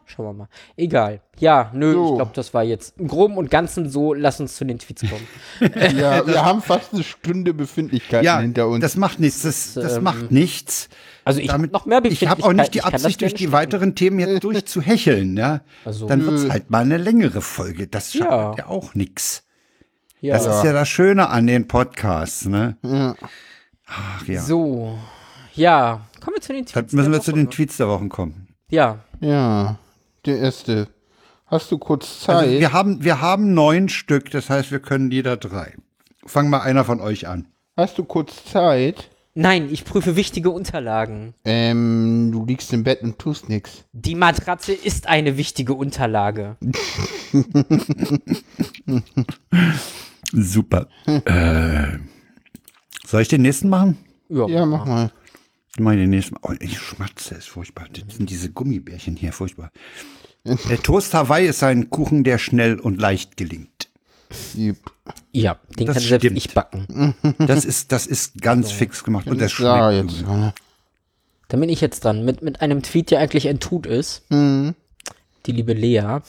Schauen 0.06 0.26
wir 0.26 0.34
mal. 0.34 0.48
Egal. 0.76 1.22
Ja, 1.40 1.72
nö, 1.74 1.94
So. 1.94 2.10
ich 2.10 2.16
glaube, 2.18 2.32
das 2.36 2.54
war 2.54 2.64
jetzt 2.64 3.00
im 3.00 3.08
Groben 3.08 3.38
und 3.38 3.50
Ganzen 3.50 3.90
so. 3.90 4.14
Lass 4.14 4.40
uns 4.42 4.58
zu 4.58 4.66
den 4.66 4.78
Tweets 4.78 5.04
kommen. 5.10 5.26
Ja, 5.98 6.28
wir 6.28 6.44
haben 6.44 6.62
fast 6.62 6.94
eine 6.94 7.04
Stunde 7.04 7.54
Befindlichkeiten 7.54 8.26
Ja, 8.26 8.40
hinter 8.42 8.68
uns. 8.68 8.82
das 8.82 8.98
macht 8.98 9.20
nichts. 9.22 9.44
Das, 9.44 9.74
das 9.76 9.96
ähm, 9.98 10.04
macht 10.04 10.32
nichts. 10.32 10.90
Also 11.24 11.40
ich 11.40 11.48
hab 11.50 11.56
Damit, 11.58 11.72
noch 11.72 11.86
mehr 11.86 12.04
Ich 12.04 12.28
habe 12.28 12.44
auch 12.44 12.52
nicht 12.52 12.74
die 12.74 12.84
Absicht, 12.84 13.22
durch 13.22 13.34
die 13.36 13.52
weiteren 13.54 13.96
Themen 13.96 14.20
jetzt 14.20 14.44
durchzuhecheln. 14.44 15.38
Ja? 15.38 15.62
Also- 15.86 16.08
Dann 16.08 16.26
wird's 16.26 16.50
halt 16.50 16.70
mal 16.70 16.80
eine 16.82 16.98
längere 16.98 17.42
Folge. 17.42 17.88
Das 17.88 18.12
schadet 18.12 18.30
Ja. 18.30 18.56
ja, 18.58 18.66
auch 18.68 18.96
nix. 18.96 19.44
ja. 20.20 20.34
Das 20.36 20.46
ist 20.46 20.64
ja 20.66 20.74
das 20.74 20.90
Schöne 20.90 21.30
an 21.30 21.48
den 21.48 21.68
Podcasts. 21.70 22.46
Ne? 22.48 22.76
ja. 22.84 23.16
Ach 23.88 24.28
ja. 24.28 24.42
So. 24.42 24.98
Ja, 25.56 26.02
kommen 26.24 26.36
wir 26.36 26.42
zu 26.42 26.52
den 26.54 26.66
Dann 26.66 26.74
Tweets. 26.74 26.94
müssen 26.94 27.12
der 27.12 27.20
wir 27.20 27.24
zu 27.24 27.32
Woche. 27.32 27.40
den 27.40 27.50
Tweets 27.50 27.78
der 27.78 27.88
Wochen 27.88 28.10
kommen. 28.10 28.48
Ja, 28.70 29.00
ja, 29.20 29.78
der 30.26 30.38
erste. 30.40 30.88
Hast 31.48 31.72
du 31.72 31.78
kurz 31.80 32.28
Also 32.30 32.42
Zeit? 32.48 32.60
wir 32.60 32.74
haben, 32.74 33.04
wir 33.04 33.22
haben 33.22 33.54
neun 33.54 33.90
Stück, 33.90 34.30
das 34.32 34.50
heißt, 34.50 34.72
wir 34.72 34.80
können 34.80 35.10
jeder 35.12 35.36
drei. 35.38 35.74
Fang 36.26 36.50
mal 36.50 36.60
einer 36.62 36.84
von 36.86 37.02
euch 37.02 37.28
an. 37.28 37.48
Hast 37.76 37.98
du 37.98 38.04
kurz 38.04 38.46
Zeit? 38.46 39.10
nein, 39.36 39.70
ich 39.72 39.86
prüfe 39.86 40.16
wichtige 40.18 40.50
Unterlagen. 40.50 41.34
Ähm, 41.46 42.30
du 42.34 42.46
liegst 42.46 42.74
im 42.74 42.84
Bett 42.84 43.02
und 43.04 43.18
tust 43.20 43.48
nix. 43.48 43.86
Die 43.94 44.16
Matratze 44.16 44.74
ist 44.74 45.08
eine 45.08 45.38
wichtige 45.38 45.74
Unterlage. 45.76 46.58
Super. 50.34 50.88
äh, 51.06 51.98
soll 53.06 53.22
ich 53.22 53.28
den 53.30 53.42
nächsten 53.42 53.70
machen? 53.70 53.98
Ja, 54.30 54.46
Ja, 54.48 54.66
mach 54.66 54.86
mal. 54.86 55.12
Den 55.80 56.10
nächsten. 56.10 56.36
Oh, 56.42 56.54
ich 56.60 56.78
schmatze, 56.80 57.36
ist 57.36 57.48
furchtbar. 57.50 57.88
Das 57.92 58.16
sind 58.16 58.30
diese 58.30 58.50
Gummibärchen 58.52 59.16
hier, 59.16 59.34
furchtbar. 59.34 59.72
Der 60.46 60.82
Toast 60.82 61.14
Hawaii 61.14 61.48
ist 61.48 61.64
ein 61.64 61.90
Kuchen, 61.90 62.24
der 62.24 62.38
schnell 62.38 62.80
und 62.80 63.00
leicht 63.00 63.38
gelingt. 63.38 63.90
Jupp. 64.54 64.78
ja 65.32 65.58
den 65.78 65.88
Das 65.88 65.96
kann 65.96 66.04
selbst 66.04 66.24
stimmt. 66.26 66.38
ich 66.38 66.54
backen. 66.54 67.16
Das 67.40 67.66
ist, 67.66 67.92
das 67.92 68.06
ist 68.06 68.42
ganz 68.42 68.72
fix 68.72 69.04
gemacht 69.04 69.28
und 69.28 69.42
das 69.42 69.58
Ja, 69.58 69.92
schmeckt. 69.92 70.12
jetzt. 70.12 70.26
gut. 70.26 70.38
ne? 70.38 70.54
Dann 71.48 71.60
bin 71.60 71.70
ich 71.70 71.82
jetzt 71.82 72.04
dran 72.04 72.24
mit, 72.24 72.44
mit 72.44 72.62
einem 72.62 72.84
Tweet, 72.84 73.10
der 73.10 73.20
eigentlich 73.20 73.48
ein 73.48 73.60
Tut 73.60 73.88
ist. 73.88 74.22
Mhm. 74.30 74.76
Die 75.46 75.52
liebe 75.52 75.74
Lea. 75.74 76.20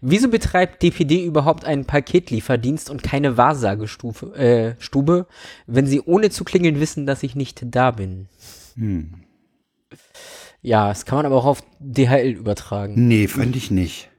Wieso 0.00 0.28
betreibt 0.28 0.82
DPD 0.82 1.24
überhaupt 1.24 1.64
einen 1.64 1.84
Paketlieferdienst 1.84 2.90
und 2.90 3.02
keine 3.02 3.36
Wahrsagestufe, 3.36 4.34
äh, 4.34 4.74
Stube, 4.82 5.26
wenn 5.66 5.86
sie 5.86 6.00
ohne 6.00 6.30
zu 6.30 6.44
klingeln 6.44 6.80
wissen, 6.80 7.06
dass 7.06 7.22
ich 7.22 7.34
nicht 7.36 7.62
da 7.64 7.90
bin? 7.90 8.26
Hm. 8.76 9.14
Ja, 10.62 10.88
das 10.88 11.04
kann 11.06 11.16
man 11.16 11.26
aber 11.26 11.36
auch 11.36 11.46
auf 11.46 11.62
DHL 11.78 12.30
übertragen. 12.30 13.08
Nee, 13.08 13.28
fand 13.28 13.56
ich 13.56 13.70
nicht. 13.70 14.10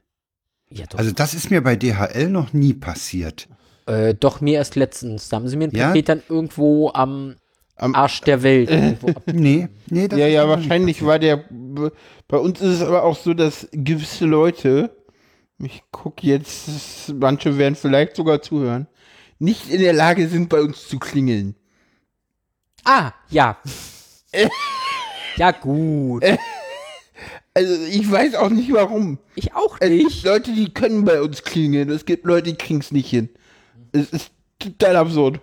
Ja, 0.70 0.86
doch. 0.88 0.98
Also 1.00 1.12
das 1.12 1.34
ist 1.34 1.52
mir 1.52 1.62
bei 1.62 1.76
DHL 1.76 2.30
noch 2.30 2.54
nie 2.54 2.74
passiert. 2.74 3.48
äh, 3.88 4.14
doch 4.14 4.42
mir 4.42 4.56
erst 4.56 4.76
letztens. 4.76 5.30
Da 5.30 5.38
haben 5.38 5.48
sie 5.48 5.58
mir 5.58 5.66
ein 5.68 5.76
Ja? 5.76 5.88
Paket 5.88 6.10
dann 6.10 6.24
irgendwo 6.30 6.92
am, 6.94 7.36
Am- 7.82 7.96
Arsch 7.96 8.22
der 8.22 8.42
Welt 8.44 8.72
ab 8.72 9.24
Nee, 9.34 9.68
nee, 9.90 10.08
das 10.08 10.18
Ja, 10.20 10.28
ja, 10.28 10.48
wahrscheinlich 10.48 11.04
war 11.06 11.20
der. 11.20 11.44
Bei 12.28 12.38
uns 12.38 12.62
ist 12.62 12.76
es 12.76 12.82
aber 12.82 13.04
auch 13.04 13.18
so, 13.18 13.34
dass 13.34 13.68
gewisse 13.72 14.26
Leute, 14.26 14.96
ich 15.60 15.84
gucke 15.92 16.26
jetzt, 16.26 17.14
manche 17.14 17.58
werden 17.58 17.76
vielleicht 17.76 18.16
sogar 18.16 18.42
zuhören, 18.42 18.88
nicht 19.40 19.70
in 19.70 19.82
der 19.82 19.94
Lage 19.94 20.28
sind, 20.28 20.50
bei 20.50 20.62
uns 20.62 20.88
zu 20.88 21.00
klingeln. 21.00 21.56
Ah, 22.86 23.12
ja. 23.30 23.58
ja, 25.38 25.52
gut. 25.52 26.24
Also 27.54 27.74
ich 27.84 28.10
weiß 28.10 28.36
auch 28.36 28.50
nicht 28.50 28.72
warum. 28.72 29.20
Ich 29.36 29.54
auch 29.54 29.76
Es 29.82 29.90
gibt 29.90 30.04
nicht. 30.06 30.24
Leute, 30.26 30.54
die 30.54 30.74
können 30.74 31.04
bei 31.04 31.22
uns 31.22 31.44
klingeln. 31.44 31.90
Es 31.90 32.06
gibt 32.06 32.26
Leute, 32.26 32.52
die 32.52 32.56
kriegen 32.58 32.80
es 32.80 32.94
nicht 32.94 33.10
hin. 33.10 33.28
Es 33.92 34.10
ist 34.12 34.32
total 34.58 34.96
absurd. 34.96 35.42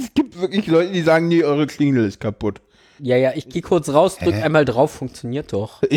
Es, 0.00 0.14
gibt 0.14 0.40
wirklich 0.40 0.66
Leute, 0.66 0.92
die 0.92 1.02
sagen, 1.02 1.28
nee, 1.28 1.44
eure 1.44 1.66
Klingel 1.66 2.04
ist 2.04 2.20
kaputt. 2.20 2.60
Ja, 3.02 3.16
ja, 3.16 3.32
ich 3.34 3.48
gehe 3.48 3.62
kurz 3.62 3.88
raus, 3.88 4.18
drück 4.18 4.34
einmal 4.34 4.66
drauf, 4.66 4.90
funktioniert 4.90 5.52
doch. 5.52 5.82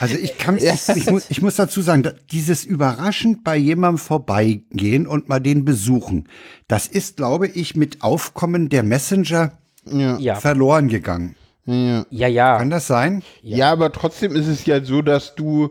Also 0.00 0.16
ich 0.16 0.38
kann, 0.38 0.56
ich, 0.56 1.10
muss, 1.10 1.30
ich 1.30 1.40
muss 1.40 1.54
dazu 1.54 1.82
sagen, 1.82 2.10
dieses 2.32 2.64
überraschend 2.64 3.44
bei 3.44 3.56
jemandem 3.56 3.98
vorbeigehen 3.98 5.06
und 5.06 5.28
mal 5.28 5.38
den 5.38 5.64
besuchen, 5.64 6.28
das 6.66 6.88
ist, 6.88 7.16
glaube 7.16 7.46
ich, 7.46 7.76
mit 7.76 8.02
Aufkommen 8.02 8.68
der 8.68 8.82
Messenger 8.82 9.52
Ja. 9.84 10.18
Ja, 10.18 10.34
verloren 10.34 10.88
gegangen. 10.88 11.36
Ja. 11.64 12.04
ja, 12.10 12.26
ja. 12.26 12.58
Kann 12.58 12.70
das 12.70 12.88
sein? 12.88 13.22
ja, 13.42 13.70
aber 13.70 13.92
trotzdem 13.92 14.34
ist 14.34 14.48
es 14.48 14.66
ja 14.66 14.82
so, 14.82 15.00
dass 15.00 15.36
du 15.36 15.70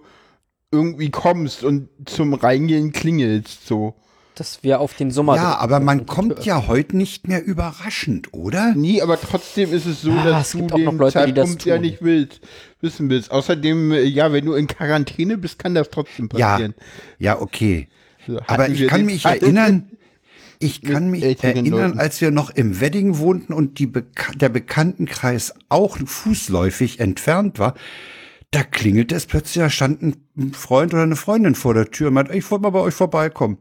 irgendwie 0.72 1.10
kommst 1.10 1.64
und 1.64 1.90
zum 2.06 2.34
Reingehen 2.34 2.94
klingelst, 2.94 3.68
so. 3.68 3.96
Dass 4.36 4.64
wir 4.64 4.80
auf 4.80 4.94
den 4.94 5.12
Sommer. 5.12 5.36
Ja, 5.36 5.58
aber 5.58 5.80
man 5.82 6.06
kommt 6.06 6.46
ja 6.46 6.68
heute 6.68 6.96
nicht 6.96 7.28
mehr 7.28 7.44
überraschend, 7.46 8.34
oder? 8.34 8.74
Nee, 8.76 9.02
aber 9.02 9.20
trotzdem 9.20 9.74
ist 9.74 9.86
es 9.86 10.02
so, 10.02 10.12
Ah, 10.12 10.24
dass 10.26 10.54
es 10.54 10.60
du 10.60 10.68
den 10.68 10.86
noch 10.86 10.94
Leute, 10.94 11.26
die 11.26 11.34
das 11.34 11.50
Zeitpunkt 11.50 11.66
ja 11.66 11.76
tun. 11.76 11.82
nicht 11.86 11.98
willst, 12.02 12.40
wissen 12.80 13.10
willst. 13.10 13.30
Außerdem, 13.30 13.92
äh, 13.92 14.04
ja, 14.04 14.32
wenn 14.32 14.46
du 14.46 14.54
in 14.54 14.68
Quarantäne 14.68 15.38
bist, 15.38 15.60
kann 15.60 15.76
das 15.76 15.90
trotzdem 15.90 16.30
Ja, 16.38 16.52
passieren. 16.52 16.76
ja, 17.20 17.40
okay. 17.42 17.90
So, 18.26 18.40
Aber 18.48 18.70
ich 18.70 18.88
kann 18.88 19.06
mich 19.06 19.24
Fall- 19.24 19.38
erinnern, 19.40 19.90
ich 20.60 20.82
kann 20.82 21.10
mich 21.10 21.24
erinnern, 21.44 21.90
Leuten. 21.90 22.00
als 22.00 22.22
wir 22.22 22.32
noch 22.32 22.52
im 22.52 22.80
Wedding 22.80 23.18
wohnten 23.18 23.52
und 23.52 23.80
die 23.80 23.88
Beka 23.88 24.32
der 24.34 24.50
Bekanntenkreis 24.50 25.54
auch 25.70 25.98
fußläufig 25.98 27.00
entfernt 27.02 27.60
war, 27.60 27.74
da 28.52 28.64
klingelte 28.64 29.16
es 29.16 29.26
plötzlich, 29.26 29.62
da 29.64 29.70
stand 29.70 30.02
ein 30.02 30.54
Freund 30.54 30.94
oder 30.94 31.04
eine 31.04 31.16
Freundin 31.16 31.56
vor 31.56 31.74
der 31.74 31.90
Tür 31.92 32.08
und 32.10 32.14
meinte, 32.14 32.34
ich 32.34 32.50
wollte 32.50 32.64
mal 32.64 32.70
bei 32.70 32.80
euch 32.80 32.94
vorbeikommen. 32.94 33.58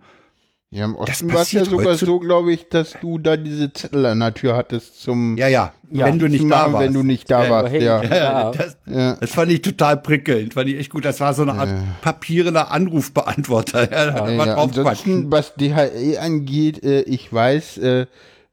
Ja, 0.72 0.84
im 0.84 0.92
Das 1.00 1.10
Osten 1.10 1.32
war 1.32 1.42
es 1.42 1.50
ja 1.50 1.64
sogar 1.64 1.96
so, 1.96 2.20
glaube 2.20 2.52
ich, 2.52 2.68
dass 2.68 2.94
du 3.00 3.18
da 3.18 3.36
diese 3.36 3.72
Zettel 3.72 4.06
an 4.06 4.20
der 4.20 4.32
Tür 4.34 4.54
hattest 4.56 5.02
zum 5.02 5.36
Ja, 5.36 5.48
ja, 5.48 5.72
Ja, 5.90 6.06
wenn 6.06 6.20
du 6.20 6.28
nicht 6.28 6.44
da 6.48 6.72
warst. 6.72 6.86
wenn 6.86 6.94
du 6.94 7.02
nicht 7.02 7.28
da 7.28 7.42
Ja, 7.44 7.50
warst, 7.50 7.72
hey, 7.72 7.82
ja. 7.84 8.02
ja. 8.04 8.52
Das, 8.52 8.76
Ja. 8.86 9.16
das 9.16 9.30
fand 9.32 9.50
ich 9.50 9.62
total 9.62 9.96
prickelnd, 9.96 10.54
fand 10.54 10.68
ich 10.68 10.78
echt 10.78 10.90
gut. 10.90 11.04
Das 11.04 11.18
war 11.18 11.34
so 11.34 11.42
eine 11.42 11.54
Art 11.54 11.70
papierener 12.02 12.70
Anrufbeantworter. 12.70 13.88
Ja, 14.46 14.56
ansonsten, 14.56 15.32
was 15.32 15.54
DHL 15.56 16.18
angeht, 16.20 16.84
äh, 16.84 17.00
ich 17.02 17.32
weiß, 17.32 17.78
äh, 17.78 18.06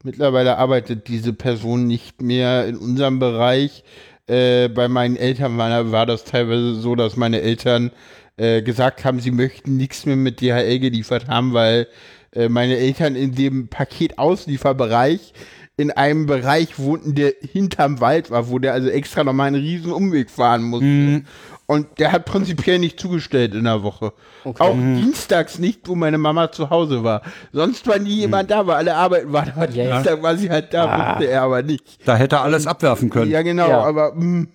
mittlerweile 0.04 0.58
arbeitet 0.58 1.08
diese 1.10 1.34
Person 1.34 1.86
nicht 1.86 2.22
mehr 2.24 2.66
in 2.66 2.78
unserem 2.78 3.20
Bereich. 3.20 3.84
Äh, 4.26 4.70
bei 4.70 4.88
meinen 4.88 5.16
Eltern 5.18 5.58
war, 5.58 5.92
war 5.92 6.06
das 6.08 6.24
teilweise 6.24 6.74
so, 6.76 6.96
dass 6.96 7.16
meine 7.16 7.42
Eltern 7.42 7.92
äh, 8.38 8.62
gesagt 8.62 9.04
haben, 9.06 9.20
sie 9.20 9.32
möchten 9.32 9.78
nichts 9.78 10.06
mehr 10.06 10.16
mit 10.16 10.42
DHL 10.42 10.80
geliefert 10.80 11.28
haben, 11.28 11.54
weil 11.54 11.88
äh, 12.34 12.50
meine 12.50 12.78
Eltern 12.78 13.16
in 13.16 13.36
dem 13.36 13.68
Paketauslieferbereich 13.68 15.34
in 15.80 15.92
einem 15.92 16.26
Bereich 16.26 16.80
wohnten, 16.80 17.14
der 17.14 17.34
hinterm 17.52 18.00
Wald 18.02 18.32
war, 18.32 18.50
wo 18.50 18.58
der 18.58 18.74
also 18.74 18.90
extra 18.90 19.24
nochmal 19.24 19.48
einen 19.48 19.62
riesen 19.62 19.92
Umweg 19.92 20.32
fahren 20.32 20.64
musste. 20.64 21.22
Und 21.68 22.00
der 22.00 22.14
hat 22.14 22.26
prinzipiell 22.26 22.80
nicht 22.80 23.00
zugestellt 23.00 23.54
in 23.54 23.66
der 23.66 23.84
Woche. 23.84 24.14
Auch 24.44 24.74
dienstags 24.74 25.60
nicht, 25.60 25.88
wo 25.88 25.94
meine 25.96 26.18
Mama 26.18 26.52
zu 26.52 26.70
Hause 26.72 27.04
war. 27.04 27.22
Sonst 27.52 27.86
war 27.86 28.00
nie 28.00 28.16
jemand 28.22 28.50
da, 28.50 28.66
weil 28.66 28.78
alle 28.78 28.96
arbeiten 28.96 29.32
waren. 29.34 29.52
Aber 29.56 29.70
Ja, 29.70 29.84
ja. 29.84 29.94
Dienstag 29.96 30.24
war 30.24 30.36
sie 30.38 30.50
halt 30.50 30.74
da, 30.74 31.14
wusste 31.16 31.30
er 31.30 31.42
aber 31.44 31.62
nicht. 31.62 31.84
Da 32.08 32.16
hätte 32.16 32.38
er 32.38 32.44
alles 32.44 32.66
abwerfen 32.66 33.10
können. 33.12 33.30
Ja, 33.30 33.42
genau, 33.44 33.68
Ja. 33.70 33.84
aber 33.84 34.14
mh, 34.16 34.48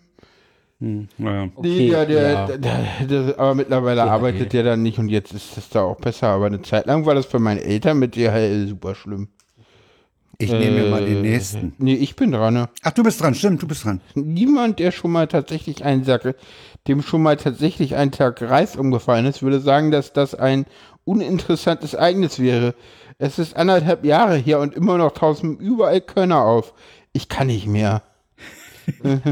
Ja. 1.18 1.46
nee, 1.46 1.50
Okay, 1.54 1.88
ja, 1.90 2.04
der, 2.04 2.32
ja. 2.32 2.46
Der, 2.46 2.58
der, 2.58 3.06
der, 3.06 3.38
aber 3.38 3.54
mittlerweile 3.54 4.02
arbeitet 4.02 4.52
der 4.52 4.64
dann 4.64 4.82
nicht 4.82 4.98
und 4.98 5.08
jetzt 5.08 5.32
ist 5.32 5.56
das 5.56 5.68
da 5.68 5.82
auch 5.82 5.96
besser. 5.96 6.28
Aber 6.28 6.46
eine 6.46 6.60
Zeit 6.62 6.86
lang 6.86 7.06
war 7.06 7.14
das 7.14 7.26
für 7.26 7.38
meine 7.38 7.62
Eltern 7.62 7.98
mit 8.00 8.16
DHL 8.16 8.66
super 8.68 8.94
schlimm. 8.94 9.28
Ich 10.38 10.50
nehme 10.50 10.82
mir 10.82 10.90
mal 10.90 11.02
Äh, 11.04 11.06
den 11.06 11.22
nächsten. 11.22 11.72
Nee, 11.78 11.94
ich 11.94 12.16
bin 12.16 12.32
dran, 12.32 12.54
ne? 12.54 12.68
Ach, 12.82 12.90
du 12.90 13.04
bist 13.04 13.20
dran, 13.20 13.34
stimmt, 13.34 13.62
du 13.62 13.68
bist 13.68 13.84
dran. 13.84 14.00
niemand, 14.16 14.80
der 14.80 14.90
schon 14.90 15.12
mal 15.12 15.28
tatsächlich 15.28 15.84
einen 15.84 16.02
Sack, 16.02 16.34
dem 16.88 17.00
schon 17.02 17.22
mal 17.22 17.36
tatsächlich 17.36 17.94
ein 17.94 18.10
Tag 18.10 18.42
Reis 18.42 18.74
umgefallen 18.74 19.26
ist, 19.26 19.42
würde 19.42 19.60
sagen, 19.60 19.92
dass 19.92 20.12
das 20.12 20.34
ein 20.34 20.66
uninteressantes 21.04 21.94
Ereignis 21.94 22.40
wäre. 22.40 22.74
Es 23.18 23.38
ist 23.38 23.54
anderthalb 23.56 24.04
Jahre 24.04 24.36
her 24.36 24.58
und 24.58 24.74
immer 24.74 24.98
noch 24.98 25.12
tauschen 25.12 25.58
überall 25.58 26.00
Körner 26.00 26.42
auf. 26.42 26.74
Ich 27.12 27.28
kann 27.28 27.46
nicht 27.46 27.68
mehr. 27.68 28.02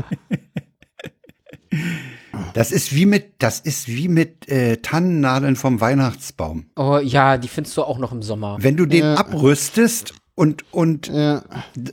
Das 2.55 2.73
ist 2.73 2.95
wie 2.95 3.07
mit, 3.07 3.35
das 3.39 3.61
ist 3.61 3.89
wie 3.89 4.09
mit 4.09 4.49
äh, 4.49 4.79
Tannennadeln 4.79 5.57
vom 5.57 5.81
Weihnachtsbaum. 5.81 6.67
Oh, 6.77 6.99
ja, 6.99 7.39
die 7.39 7.49
findest 7.49 7.77
du 7.77 7.83
auch 7.83 7.99
noch 7.99 8.13
im 8.13 8.23
Sommer. 8.23 8.57
Wenn 8.61 8.77
du 8.77 8.87
den 8.87 9.03
Ja. 9.05 9.15
abrüstest 9.15 10.15
und, 10.35 10.65
und 10.73 11.09
Ja, 11.09 11.45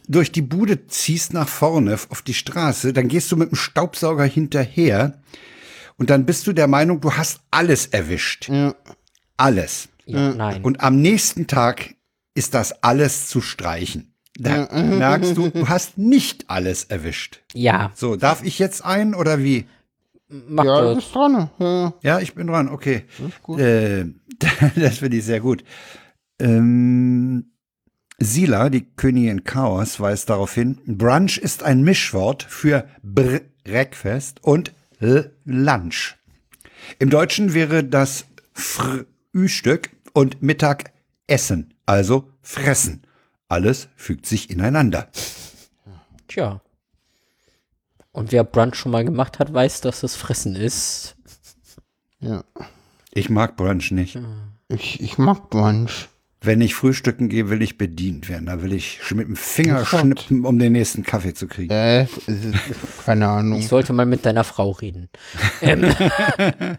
durch 0.07 0.31
die 0.31 0.41
Bude 0.41 0.87
ziehst 0.87 1.33
nach 1.33 1.47
vorne 1.47 1.93
auf 2.09 2.21
die 2.21 2.33
Straße, 2.33 2.93
dann 2.93 3.07
gehst 3.07 3.31
du 3.31 3.37
mit 3.37 3.51
dem 3.51 3.55
Staubsauger 3.55 4.23
hinterher 4.25 5.21
und 5.97 6.09
dann 6.09 6.25
bist 6.25 6.47
du 6.47 6.53
der 6.53 6.67
Meinung, 6.67 7.01
du 7.01 7.13
hast 7.13 7.41
alles 7.51 7.87
erwischt. 7.87 8.49
ja, 8.49 8.73
Alles. 9.37 9.89
Ja, 10.05 10.33
nein. 10.33 10.63
Und 10.63 10.81
am 10.81 11.01
nächsten 11.01 11.47
Tag 11.47 11.95
ist 12.33 12.53
das 12.53 12.83
alles 12.83 13.27
zu 13.27 13.41
streichen. 13.41 14.13
Da 14.39 14.69
merkst 14.83 15.35
du, 15.35 15.49
du 15.49 15.67
hast 15.67 15.97
nicht 15.97 16.49
alles 16.49 16.85
erwischt. 16.85 17.41
Ja, 17.53 17.91
So, 17.95 18.15
darf 18.15 18.43
ich 18.43 18.59
jetzt 18.59 18.83
ein 18.85 19.13
oder 19.15 19.39
wie? 19.39 19.65
mach 20.29 20.65
ja, 20.65 20.81
du 20.81 20.87
das. 20.87 20.95
bist 20.97 21.15
dran. 21.15 21.49
Ja, 21.59 21.93
Ja, 22.01 22.19
ich 22.19 22.35
bin 22.35 22.47
dran, 22.47 22.69
okay. 22.69 23.05
gut. 23.41 23.59
Äh, 23.59 24.05
das 24.75 24.97
finde 24.99 25.17
ich 25.17 25.25
sehr 25.25 25.39
gut. 25.39 25.63
Ähm, 26.39 27.51
Sila, 28.19 28.69
die 28.69 28.85
Königin 28.95 29.43
Chaos, 29.43 29.99
weist 29.99 30.29
darauf 30.29 30.53
hin, 30.53 30.79
Brunch 30.85 31.37
ist 31.37 31.63
ein 31.63 31.83
Mischwort 31.83 32.43
für 32.43 32.87
Br 33.03 33.41
Breakfast 33.63 34.43
und 34.43 34.73
L 34.99 35.35
Lunch. 35.43 36.15
Im 36.99 37.09
Deutschen 37.09 37.53
wäre 37.53 37.83
das 37.83 38.25
Frühstück 38.53 39.89
und 40.13 40.41
Mittagessen, 40.41 41.73
also 41.85 42.29
Fressen. 42.41 43.03
Alles 43.49 43.87
fügt 43.95 44.25
sich 44.25 44.49
ineinander. 44.49 45.07
Tja. 46.27 46.61
Und 48.11 48.31
wer 48.31 48.43
Brunch 48.43 48.75
schon 48.75 48.91
mal 48.91 49.05
gemacht 49.05 49.39
hat, 49.39 49.53
weiß, 49.53 49.81
dass 49.81 50.03
es 50.03 50.15
Fressen 50.15 50.55
ist. 50.55 51.15
ja. 52.19 52.43
Ich 53.13 53.29
mag 53.31 53.55
Brunch 53.57 53.89
nicht. 53.91 54.19
Ich, 54.67 55.01
ich 55.01 55.17
mag 55.17 55.49
Brunch. 55.49 56.07
Wenn 56.41 56.61
ich 56.61 56.75
frühstücken 56.75 57.29
gehe, 57.29 57.49
will 57.49 57.63
ich 57.63 57.79
bedient 57.79 58.29
werden. 58.29 58.45
Da 58.45 58.61
will 58.61 58.73
ich 58.73 58.99
mit 59.11 59.27
dem 59.27 59.35
Finger 59.35 59.79
Sofort. 59.79 60.01
schnippen, 60.01 60.45
um 60.45 60.59
den 60.59 60.73
nächsten 60.73 61.01
Kaffee 61.01 61.33
zu 61.33 61.47
kriegen. 61.47 61.73
Äh, 61.73 62.05
keine 63.05 63.27
Ahnung. 63.27 63.57
Ich 63.59 63.67
sollte 63.67 63.91
mal 63.93 64.05
mit 64.05 64.23
deiner 64.25 64.43
Frau 64.43 64.69
reden. 64.71 65.09
ähm, 65.61 65.91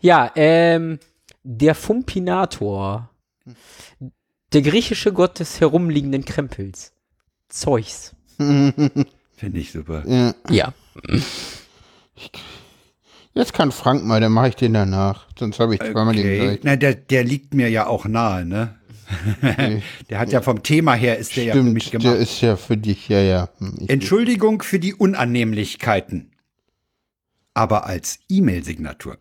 ja, 0.00 0.30
ähm, 0.34 0.98
der 1.42 1.74
Fumpinator. 1.74 3.08
Der 4.52 4.62
griechische 4.62 5.12
Gott 5.12 5.40
des 5.40 5.60
herumliegenden 5.60 6.24
Krempels. 6.24 6.92
Zeus. 7.48 8.14
Finde 8.38 9.12
ich 9.52 9.72
super. 9.72 10.04
Ja. 10.06 10.34
Ja. 10.48 10.74
Jetzt 13.34 13.52
kann 13.52 13.72
Frank 13.72 14.04
mal, 14.04 14.20
dann 14.20 14.32
mache 14.32 14.48
ich 14.48 14.56
den 14.56 14.72
danach. 14.74 15.26
Sonst 15.38 15.60
habe 15.60 15.74
ich 15.74 15.80
zweimal 15.80 16.14
den 16.14 16.24
Okay. 16.26 16.38
gleich. 16.38 16.60
Na, 16.62 16.76
der, 16.76 16.94
der 16.94 17.24
liegt 17.24 17.54
mir 17.54 17.68
ja 17.68 17.86
auch 17.86 18.04
nahe, 18.06 18.44
ne? 18.44 18.74
der 20.10 20.18
hat 20.18 20.32
ja 20.32 20.42
vom 20.42 20.62
Thema 20.62 20.92
her 20.94 21.16
ist 21.18 21.36
der 21.36 21.44
ja 21.44 21.54
für 21.54 21.62
mich 21.62 21.84
Stimmt, 21.86 22.02
gemacht. 22.02 22.16
der 22.16 22.22
ist 22.22 22.40
ja 22.42 22.56
für 22.56 22.76
dich, 22.76 23.08
ja, 23.08 23.20
ja. 23.20 23.48
Hm, 23.58 23.74
Ich, 23.80 23.88
Entschuldigung 23.90 24.62
für 24.62 24.78
die 24.78 24.92
Unannehmlichkeiten. 24.94 26.32
Aber 27.54 27.86
als 27.86 28.18
E-Mail-Signatur. 28.28 29.18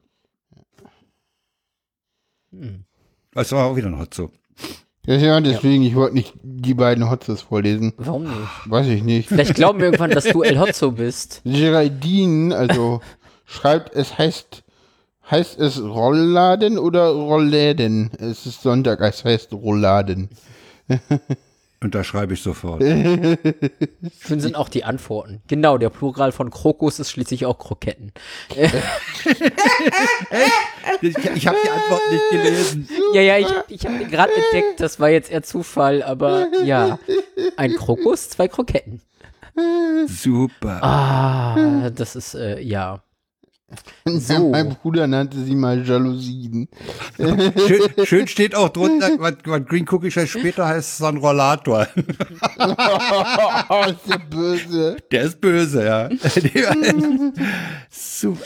Das 3.31 3.51
war 3.51 3.65
auch 3.65 3.75
wieder 3.75 3.87
ein 3.87 3.97
Hotzo. 3.99 4.31
Ja, 5.07 5.15
ja, 5.15 5.41
deswegen, 5.41 5.83
ich 5.83 5.95
wollte 5.95 6.15
nicht 6.15 6.33
die 6.43 6.73
beiden 6.73 7.09
Hotzes 7.09 7.41
vorlesen. 7.41 7.93
Warum 7.97 8.23
nicht? 8.23 8.35
Weiß 8.65 8.87
ich 8.87 9.03
nicht. 9.03 9.29
Vielleicht 9.29 9.55
glauben 9.55 9.79
wir 9.79 9.85
irgendwann, 9.85 10.11
dass 10.11 10.25
du 10.25 10.43
El 10.43 10.59
Hotzo 10.59 10.91
bist. 10.91 11.41
Geraldine, 11.45 12.55
also 12.55 13.01
schreibt, 13.45 13.95
es 13.95 14.17
heißt, 14.17 14.63
heißt 15.31 15.59
es 15.59 15.81
Rollladen 15.81 16.77
oder 16.77 17.09
Rollläden? 17.09 18.11
Es 18.19 18.45
ist 18.45 18.61
Sonntag, 18.61 18.99
es 19.01 19.23
heißt 19.23 19.53
Rollladen. 19.53 20.29
Und 21.79 21.93
da 21.93 22.03
schreibe 22.03 22.33
ich 22.33 22.41
sofort. 22.41 22.81
Schön 22.81 24.39
sind 24.39 24.55
auch 24.55 24.69
die 24.69 24.83
Antworten. 24.83 25.41
Genau, 25.47 25.77
der 25.77 25.91
Plural 25.91 26.31
von 26.31 26.49
Krokus 26.49 26.99
ist 26.99 27.11
schließlich 27.11 27.45
auch 27.45 27.59
Kroketten. 27.59 28.11
ich 31.01 31.17
ich 31.35 31.47
habe 31.47 31.57
die 31.63 31.69
Antwort 31.69 32.01
nicht 32.11 32.29
gelesen. 32.31 32.89
Ja, 33.13 33.21
ja, 33.21 33.37
ich, 33.37 33.47
ich 33.67 33.85
habe 33.85 34.05
gerade 34.05 34.33
entdeckt, 34.33 34.79
das 34.79 34.99
war 34.99 35.09
jetzt 35.09 35.29
eher 35.31 35.43
Zufall, 35.43 36.01
aber 36.01 36.47
ja. 36.63 36.97
Ein 37.57 37.75
Krokus, 37.75 38.29
zwei 38.29 38.47
Kroketten. 38.47 39.01
Super. 40.07 40.83
Ah, 40.83 41.89
das 41.91 42.15
ist, 42.15 42.33
äh, 42.33 42.59
ja. 42.59 43.03
So. 44.05 44.49
Mein 44.51 44.69
Bruder 44.69 45.07
nannte 45.07 45.43
sie 45.43 45.53
mal 45.55 45.85
Jalousien. 45.85 46.69
Schön, 47.17 48.05
schön 48.05 48.27
steht 48.27 48.55
auch 48.55 48.69
drunter, 48.69 49.09
was, 49.19 49.33
was 49.45 49.65
Green 49.65 49.85
Cookie 49.89 50.09
Scheiß 50.09 50.29
später 50.29 50.65
heißt, 50.65 50.99
ist 50.99 51.03
ein 51.05 51.17
Rollator. 51.17 51.85
oh, 51.97 53.83
ist 53.89 54.09
der 54.09 54.19
böse. 54.29 54.95
Der 55.11 55.23
ist 55.23 55.41
böse, 55.41 55.85
ja. 55.85 56.09
So. 57.89 58.37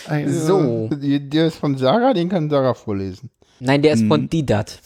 Der, 0.92 1.20
der 1.20 1.48
ist 1.48 1.58
von 1.58 1.78
Sarah, 1.78 2.14
den 2.14 2.30
kann 2.30 2.50
Sarah 2.50 2.74
vorlesen. 2.74 3.30
Nein, 3.60 3.82
der 3.84 3.94
ist 3.94 4.06
von 4.06 4.28
Didat. 4.30 4.80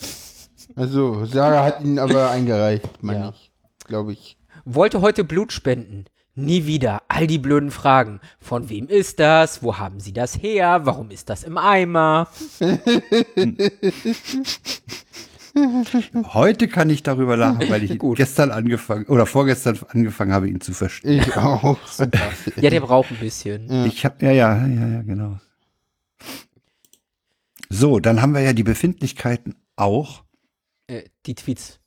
Also, 0.74 1.24
Sarah 1.24 1.64
hat 1.64 1.80
ihn 1.82 1.98
aber 1.98 2.30
eingereicht, 2.30 3.02
meine 3.02 3.20
Ja. 3.20 3.28
ich. 3.30 3.50
Glaube 3.86 4.12
ich. 4.12 4.36
Wollte 4.66 5.00
heute 5.00 5.24
Blut 5.24 5.52
spenden. 5.52 6.04
Nie 6.38 6.66
wieder. 6.66 7.02
All 7.08 7.26
die 7.26 7.38
blöden 7.38 7.70
Fragen. 7.70 8.20
Von 8.38 8.68
wem 8.68 8.88
ist 8.88 9.20
das? 9.20 9.62
Wo 9.62 9.78
haben 9.78 10.00
Sie 10.00 10.12
das 10.12 10.36
her? 10.42 10.82
Warum 10.84 11.10
ist 11.10 11.30
das 11.30 11.44
im 11.44 11.56
Eimer? 11.56 12.28
Heute 16.34 16.68
kann 16.68 16.90
ich 16.90 17.02
darüber 17.02 17.38
lachen, 17.38 17.70
weil 17.70 17.82
ich 17.82 17.98
gestern 18.16 18.50
angefangen 18.50 19.06
oder 19.06 19.24
vorgestern 19.24 19.78
angefangen 19.88 20.34
habe, 20.34 20.50
ihn 20.50 20.60
zu 20.60 20.74
verstehen. 20.74 21.22
Ich 21.26 21.34
auch. 21.36 21.78
Ja, 22.56 22.68
der 22.68 22.80
braucht 22.80 23.10
ein 23.10 23.16
bisschen. 23.16 23.86
Ich 23.86 24.04
habe 24.04 24.26
ja, 24.26 24.32
ja, 24.32 24.66
ja, 24.66 24.86
ja, 24.88 25.02
genau. 25.02 25.40
So, 27.70 27.98
dann 27.98 28.20
haben 28.20 28.34
wir 28.34 28.42
ja 28.42 28.52
die 28.52 28.62
Befindlichkeiten 28.62 29.54
auch. 29.76 30.24
Äh, 30.86 31.04
die 31.24 31.34
Tweets. 31.34 31.80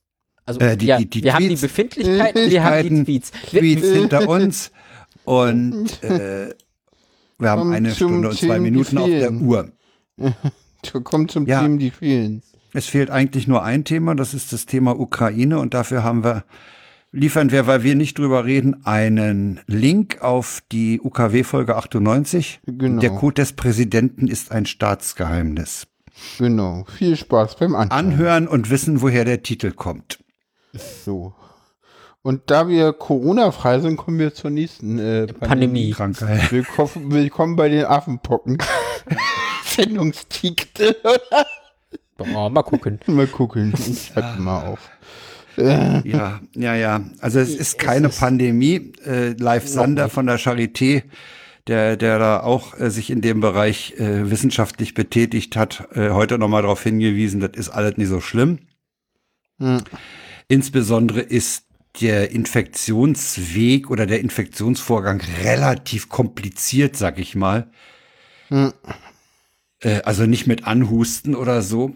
Also, 0.49 0.59
Äh, 0.61 0.75
die- 0.77 0.87
ja, 0.87 0.97
die- 0.97 1.05
die 1.09 1.23
wir 1.23 1.33
haben 1.35 1.41
die 1.43 1.47
Tweets. 1.49 1.61
Befindlichkeiten, 1.61 2.49
wir 2.49 2.63
haben 2.63 3.05
die 3.05 3.19
Tweets. 3.19 3.31
Tweets 3.51 3.87
hinter 3.87 4.27
uns 4.27 4.71
und 5.25 6.01
äh, 6.03 6.55
wir 7.37 7.49
haben 7.51 7.71
eine 7.71 7.91
Stunde 7.93 8.29
und 8.29 8.37
zwei 8.37 8.55
die 8.55 8.61
Minuten 8.63 8.97
auf 8.97 9.07
der. 9.07 9.31
Uhr. 9.31 9.71
Kommt 11.03 11.29
zum 11.31 11.45
Ja. 11.45 11.61
Themen, 11.61 11.77
die 11.77 11.91
fehlen. 11.91 12.41
Es 12.73 12.87
fehlt 12.87 13.11
eigentlich 13.11 13.47
nur 13.47 13.63
ein 13.63 13.83
Thema, 13.83 14.15
das 14.15 14.33
ist 14.33 14.51
das 14.53 14.65
Thema 14.65 14.99
Ukraine 14.99 15.59
und 15.59 15.73
dafür 15.75 16.03
haben 16.03 16.23
wir, 16.23 16.45
liefern 17.11 17.51
wir, 17.51 17.67
weil 17.67 17.83
wir 17.83 17.93
nicht 17.95 18.17
drüber 18.17 18.43
reden, 18.45 18.85
einen 18.85 19.59
Link 19.67 20.21
auf 20.21 20.61
die 20.71 20.99
UKW-Folge 20.99 21.75
98. 21.75 22.59
Genau. 22.65 22.99
Der 23.01 23.11
Code 23.11 23.35
des 23.41 23.53
Präsidenten 23.53 24.27
ist 24.27 24.51
ein 24.51 24.65
Staatsgeheimnis. 24.65 25.85
Genau. 26.37 26.85
Viel 26.97 27.15
Spaß 27.15 27.55
beim 27.57 27.75
Anhören. 27.75 27.91
Anhören 27.91 28.47
und 28.47 28.69
wissen, 28.69 29.01
woher 29.01 29.25
der 29.25 29.41
Titel 29.43 29.71
kommt. 29.71 30.19
So. 30.73 31.33
Und 32.21 32.51
da 32.51 32.67
wir 32.67 32.93
Corona-frei 32.93 33.79
sind, 33.79 33.97
kommen 33.97 34.19
wir 34.19 34.33
zur 34.33 34.51
nächsten 34.51 34.99
äh, 34.99 35.27
Pandemie. 35.27 35.91
Krankheit. 35.91 36.51
Willkommen, 36.51 37.11
willkommen 37.11 37.55
bei 37.55 37.69
den 37.69 37.85
Affenpocken. 37.85 38.57
Sendungstitel. 39.63 40.95
oh, 42.19 42.49
mal 42.49 42.63
gucken. 42.63 42.99
mal 43.07 43.27
gucken. 43.27 43.73
Ich 43.87 44.07
schreibe 44.07 44.41
mal 44.41 44.67
auf. 44.67 44.89
Ja, 45.55 46.39
ja, 46.53 46.75
ja. 46.75 47.01
Also 47.19 47.39
es 47.39 47.55
ist 47.55 47.79
keine 47.79 48.09
Pandemie. 48.09 48.93
Äh, 49.05 49.29
Live 49.33 49.67
Sander 49.67 50.09
von 50.09 50.25
der 50.25 50.39
Charité, 50.39 51.03
der, 51.67 51.97
der 51.97 52.19
da 52.19 52.41
auch 52.41 52.79
äh, 52.79 52.89
sich 52.89 53.09
in 53.09 53.21
dem 53.21 53.39
Bereich 53.41 53.95
äh, 53.97 54.29
wissenschaftlich 54.29 54.93
betätigt 54.93 55.55
hat, 55.55 55.87
äh, 55.93 56.11
heute 56.11 56.37
nochmal 56.37 56.61
darauf 56.61 56.83
hingewiesen, 56.83 57.39
das 57.39 57.51
ist 57.55 57.69
alles 57.69 57.97
nicht 57.97 58.09
so 58.09 58.21
schlimm. 58.21 58.59
Hm. 59.59 59.81
Insbesondere 60.49 61.21
ist 61.21 61.65
der 62.01 62.31
Infektionsweg 62.31 63.89
oder 63.89 64.05
der 64.05 64.19
Infektionsvorgang 64.19 65.21
relativ 65.43 66.09
kompliziert, 66.09 66.97
sag 66.97 67.19
ich 67.19 67.35
mal. 67.35 67.71
Hm. 68.49 68.73
Äh, 69.79 70.01
also 70.01 70.25
nicht 70.25 70.47
mit 70.47 70.65
Anhusten 70.65 71.35
oder 71.35 71.61
so. 71.61 71.95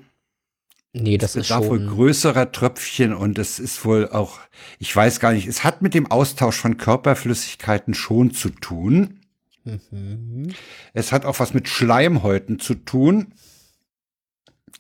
Nee, 0.94 1.18
das 1.18 1.32
Es 1.36 1.44
ist 1.44 1.48
bedarf 1.48 1.68
wohl 1.68 1.80
schon. 1.80 1.90
größerer 1.90 2.52
Tröpfchen 2.52 3.14
und 3.14 3.40
es 3.40 3.58
ist 3.58 3.84
wohl 3.84 4.10
auch, 4.10 4.40
ich 4.78 4.96
weiß 4.96 5.20
gar 5.20 5.34
nicht, 5.34 5.48
es 5.48 5.64
hat 5.64 5.82
mit 5.82 5.96
dem 5.96 6.12
Austausch 6.12 6.58
von 6.58 6.78
Körperflüssigkeiten 6.78 7.96
schon 7.96 8.32
zu 8.32 8.50
tun. 8.50 9.22
Mhm. 9.64 10.54
Es 10.94 11.12
hat 11.12 11.26
auch 11.26 11.40
was 11.40 11.56
mit 11.56 11.68
Schleimhäuten 11.68 12.60
zu 12.60 12.76
tun, 12.76 13.34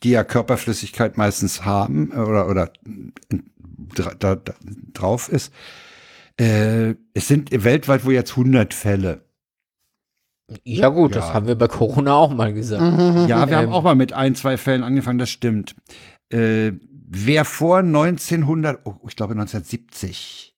die 0.03 0.11
ja 0.11 0.24
Körperflüssigkeit 0.24 1.17
meistens 1.17 1.65
haben 1.65 2.11
äh, 2.11 2.17
oder, 2.17 2.47
oder 2.47 2.71
dra- 3.95 4.15
da, 4.17 4.36
da, 4.36 4.53
drauf 4.93 5.29
ist. 5.29 5.53
Äh, 6.39 6.95
es 7.13 7.27
sind 7.27 7.49
weltweit 7.63 8.05
wohl 8.05 8.13
jetzt 8.13 8.31
100 8.31 8.73
Fälle. 8.73 9.25
Ja, 10.63 10.89
gut, 10.89 11.15
das 11.15 11.27
Ja. 11.29 11.34
haben 11.36 11.47
wir 11.47 11.55
bei 11.55 11.67
Corona 11.67 12.13
auch 12.15 12.34
mal 12.34 12.53
gesagt. 12.53 12.81
Ja, 13.29 13.47
wir 13.49 13.57
Ähm. 13.57 13.63
haben 13.67 13.71
auch 13.71 13.84
mal 13.84 13.95
mit 13.95 14.13
ein, 14.13 14.36
zwei 14.36 14.57
Fällen 14.57 14.84
angefangen, 14.84 15.19
das 15.19 15.29
stimmt. 15.29 15.75
Äh, 16.29 16.73
wer 17.07 17.45
vor 17.45 17.79
1900, 17.81 18.81
oh, 18.86 18.95
ich 19.07 19.15
glaube 19.15 19.34
1970 19.34 20.55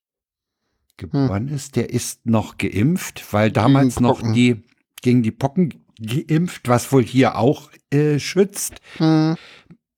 geboren 0.97 1.49
ist, 1.49 1.75
der 1.75 1.89
ist 1.89 2.25
noch 2.25 2.57
geimpft, 2.57 3.25
weil 3.33 3.51
damals 3.51 3.99
noch 3.99 4.21
die 4.33 4.63
gegen 5.01 5.23
die 5.23 5.31
Pocken 5.31 5.73
geimpft, 6.01 6.67
was 6.67 6.91
wohl 6.91 7.03
hier 7.03 7.37
auch 7.37 7.69
äh, 7.91 8.17
schützt. 8.19 8.75
Hm. 8.97 9.35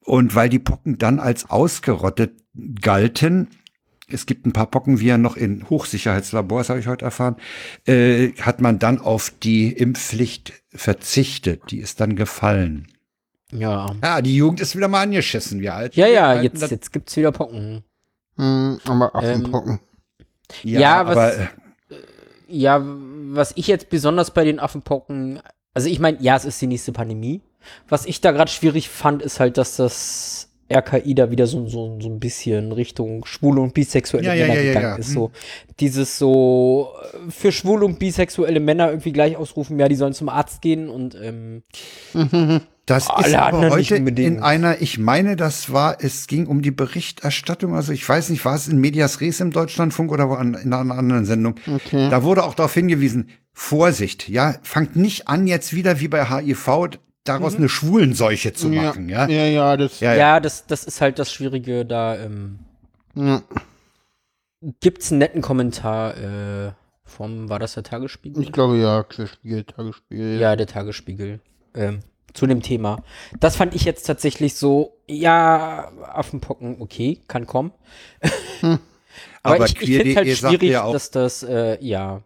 Und 0.08 0.36
weil 0.36 0.48
die 0.48 0.60
Pocken 0.60 0.98
dann 0.98 1.20
als 1.20 1.50
ausgerottet 1.50 2.32
galten, 2.82 3.50
es 4.10 4.26
gibt 4.26 4.46
ein 4.46 4.54
paar 4.54 4.68
Pockenviren 4.68 5.22
noch 5.22 5.36
in 5.36 5.70
Hochsicherheitslabors, 5.70 6.70
habe 6.70 6.80
ich 6.80 6.88
heute 6.88 7.04
erfahren, 7.04 7.36
äh, 7.86 8.32
hat 8.40 8.62
man 8.62 8.80
dann 8.80 9.00
auf 9.02 9.34
die 9.44 9.74
Impfpflicht 9.74 10.54
verzichtet. 10.70 11.64
Die 11.72 11.80
ist 11.80 12.00
dann 12.00 12.16
gefallen. 12.16 12.88
Ja. 13.52 13.94
Ja, 14.02 14.22
die 14.22 14.38
Jugend 14.38 14.62
ist 14.62 14.78
wieder 14.78 14.88
mal 14.88 15.02
angeschissen, 15.04 15.60
wir 15.60 15.76
alt. 15.76 15.96
Ja, 15.98 16.08
ja, 16.08 16.42
jetzt, 16.42 16.72
jetzt 16.72 16.94
gibt's 16.94 17.18
wieder 17.18 17.34
Pocken. 17.34 17.84
Hm, 18.38 18.80
aber 18.86 19.12
Ähm, 19.16 19.42
Affenpocken. 19.42 19.80
Ja, 20.64 20.80
Ja, 20.80 21.06
was- 21.06 21.18
aber 21.18 21.34
äh, 21.38 21.48
Ja, 22.48 22.82
was 22.86 23.52
ich 23.58 23.68
jetzt 23.68 23.90
besonders 23.90 24.32
bei 24.34 24.46
den 24.46 24.60
Affenpocken, 24.62 25.42
also 25.74 25.90
ich 25.90 26.00
meine, 26.00 26.18
ja, 26.22 26.38
es 26.38 26.46
ist 26.46 26.62
die 26.62 26.68
nächste 26.68 26.94
Pandemie. 26.94 27.42
Was 27.88 28.06
ich 28.06 28.22
da 28.22 28.32
gerade 28.32 28.52
schwierig 28.52 28.90
fand, 28.90 29.22
ist 29.22 29.40
halt, 29.40 29.58
dass 29.58 29.76
das 29.76 30.50
RKI 30.72 31.16
da 31.16 31.32
wieder 31.32 31.48
so, 31.48 31.68
so, 31.68 31.98
so 32.02 32.10
ein 32.10 32.20
bisschen 32.20 32.72
Richtung 32.72 33.26
schwule 33.26 33.62
und 33.62 33.74
bisexuelle 33.74 34.28
Ja, 34.28 34.34
Männer 34.34 34.60
ja, 34.60 34.62
ja, 34.62 34.74
gegangen 34.74 34.86
ja. 34.86 34.96
ist. 34.98 35.12
So 35.12 35.32
dieses 35.80 36.18
so 36.18 36.90
äh, 37.02 37.32
für 37.32 37.52
schwule 37.52 37.86
und 37.86 38.00
bisexuelle 38.00 38.60
Männer 38.60 38.90
irgendwie 38.90 39.14
gleich 39.14 39.38
ausrufen, 39.38 39.80
ja, 39.80 39.88
die 39.88 39.96
sollen 39.96 40.14
zum 40.14 40.30
Arzt 40.30 40.62
gehen 40.62 40.90
und 40.90 41.16
ähm, 41.22 41.64
Das 42.86 43.10
Alle 43.10 43.28
ist 43.28 43.36
aber 43.36 43.78
nicht 43.78 43.92
heute 43.92 44.22
in 44.22 44.40
einer, 44.40 44.82
ich 44.82 44.98
meine, 44.98 45.36
das 45.36 45.72
war, 45.74 45.98
es 46.02 46.28
ging 46.28 46.48
um 46.48 46.62
die 46.62 46.72
Berichterstattung, 46.72 47.76
also 47.76 47.92
ich 47.92 48.08
weiß 48.08 48.30
nicht, 48.30 48.44
war 48.46 48.56
es 48.56 48.68
in 48.68 48.80
Medias 48.80 49.20
Res 49.20 49.40
im 49.40 49.52
Deutschlandfunk 49.52 50.12
oder 50.12 50.30
wo 50.30 50.34
an, 50.34 50.54
in 50.54 50.74
einer 50.74 50.96
anderen 50.96 51.26
Sendung. 51.26 51.56
Okay. 51.68 52.10
Da 52.10 52.24
wurde 52.24 52.44
auch 52.44 52.56
darauf 52.56 52.74
hingewiesen, 52.74 53.30
Vorsicht, 53.54 54.30
ja, 54.30 54.56
fangt 54.64 54.96
nicht 54.96 55.28
an, 55.28 55.48
jetzt 55.48 55.74
wieder 55.74 56.00
wie 56.00 56.08
bei 56.08 56.30
HIV 56.30 57.00
daraus 57.28 57.56
eine 57.56 57.70
Schwulenseuche 57.70 58.54
zu 58.54 58.70
machen, 58.70 59.10
ja. 59.10 59.28
ja, 59.28 59.46
ja, 59.46 59.78
das. 59.78 60.00
Ja, 60.00 60.12
ja, 60.14 60.18
ja. 60.18 60.40
das, 60.40 60.66
das 60.68 60.84
ist 60.84 61.02
halt 61.02 61.20
das 61.20 61.32
Schwierige 61.32 61.86
da. 61.86 62.16
Ähm, 62.18 62.60
Ja. 63.16 63.42
gibt's 64.80 65.12
einen 65.12 65.20
netten 65.20 65.42
Kommentar 65.42 66.18
äh, 66.18 66.72
vom, 67.06 67.50
war 67.50 67.60
das 67.60 67.74
der 67.74 67.84
Tagesspiegel? 67.84 68.44
Ich 68.44 68.52
glaube 68.52 68.78
ja, 68.78 69.04
Querspiegel, 69.04 69.64
Tagesspiegel. 69.64 70.40
Ja, 70.40 70.56
der 70.56 70.68
Tagesspiegel. 70.68 71.40
Ähm, 71.76 72.00
zu 72.34 72.46
dem 72.46 72.62
Thema. 72.62 73.04
Das 73.40 73.56
fand 73.56 73.74
ich 73.74 73.84
jetzt 73.86 74.04
tatsächlich 74.06 74.56
so, 74.56 74.98
ja, 75.08 75.92
Affenpocken, 76.04 76.78
okay, 76.82 77.22
kann 77.28 77.48
kommen. 77.48 77.72
Aber, 78.62 79.56
Aber 79.56 79.66
ich, 79.66 79.82
ich 79.82 79.98
finde 79.98 80.16
halt 80.16 80.38
schwierig, 80.38 80.70
ja 80.72 80.84
auch- 80.84 80.92
dass 80.94 81.10
das, 81.12 81.42
äh, 81.44 81.78
ja, 81.84 82.22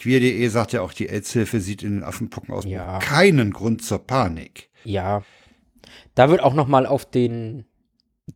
Queer.de 0.00 0.48
sagt 0.48 0.72
ja 0.72 0.80
auch, 0.82 0.92
die 0.92 1.08
AIDS-Hilfe 1.08 1.60
sieht 1.60 1.82
in 1.82 1.96
den 1.96 2.04
Affenpocken 2.04 2.54
aus 2.54 2.64
Ja. 2.64 2.98
keinen 2.98 3.52
Grund 3.52 3.84
zur 3.84 4.06
Panik. 4.06 4.70
ja. 4.84 5.22
Da 6.14 6.28
wird 6.28 6.40
auch 6.42 6.54
noch 6.54 6.66
mal 6.68 6.86
auf 6.86 7.08
den, 7.08 7.64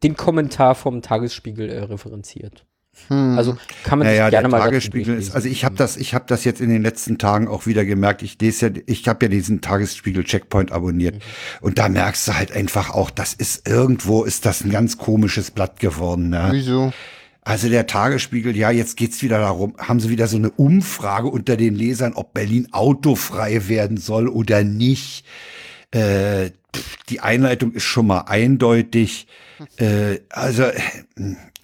den 0.02 0.16
Kommentar 0.16 0.74
vom 0.74 1.02
Tagesspiegel 1.02 1.68
äh, 1.68 1.82
referenziert. 1.82 2.64
Hm. 3.08 3.36
Also 3.36 3.56
kann 3.84 3.98
man 3.98 4.06
Naja, 4.08 4.26
sich 4.26 4.30
der 4.30 4.40
gerne 4.40 4.48
mal 4.48 4.60
Tagesspiegel 4.60 5.16
ist, 5.18 5.34
also 5.34 5.48
ich 5.48 5.64
habe 5.64 5.74
das, 5.76 5.96
ich 5.96 6.14
habe 6.14 6.24
das 6.28 6.44
jetzt 6.44 6.60
in 6.60 6.70
den 6.70 6.82
letzten 6.82 7.18
Tagen 7.18 7.48
auch 7.48 7.66
wieder 7.66 7.84
gemerkt. 7.84 8.22
Ich 8.22 8.40
lese 8.40 8.68
ja, 8.68 8.72
ich 8.86 9.06
habe 9.08 9.26
ja 9.26 9.28
diesen 9.30 9.60
Tagesspiegel-Checkpoint 9.60 10.72
abonniert 10.72 11.22
und 11.60 11.78
da 11.78 11.88
merkst 11.88 12.28
du 12.28 12.34
halt 12.34 12.52
einfach 12.52 12.90
auch, 12.90 13.10
das 13.10 13.34
ist 13.34 13.68
irgendwo 13.68 14.24
ist 14.24 14.46
das 14.46 14.62
ein 14.62 14.70
ganz 14.70 14.96
komisches 14.96 15.50
Blatt 15.50 15.80
geworden. 15.80 16.30
Ne? 16.30 16.48
Wieso? 16.52 16.92
Also 17.44 17.68
der 17.68 17.86
Tagesspiegel, 17.86 18.56
ja, 18.56 18.70
jetzt 18.70 18.96
geht's 18.96 19.22
wieder 19.22 19.38
darum, 19.38 19.74
haben 19.78 20.00
sie 20.00 20.08
wieder 20.08 20.26
so 20.28 20.38
eine 20.38 20.50
Umfrage 20.50 21.28
unter 21.28 21.56
den 21.58 21.74
Lesern, 21.74 22.14
ob 22.14 22.32
Berlin 22.32 22.68
autofrei 22.72 23.68
werden 23.68 23.98
soll 23.98 24.28
oder 24.28 24.64
nicht. 24.64 25.26
Äh, 25.90 26.50
die 27.10 27.20
Einleitung 27.20 27.72
ist 27.72 27.82
schon 27.84 28.06
mal 28.06 28.20
eindeutig. 28.22 29.26
Äh, 29.76 30.20
also 30.30 30.62
äh, 30.62 30.80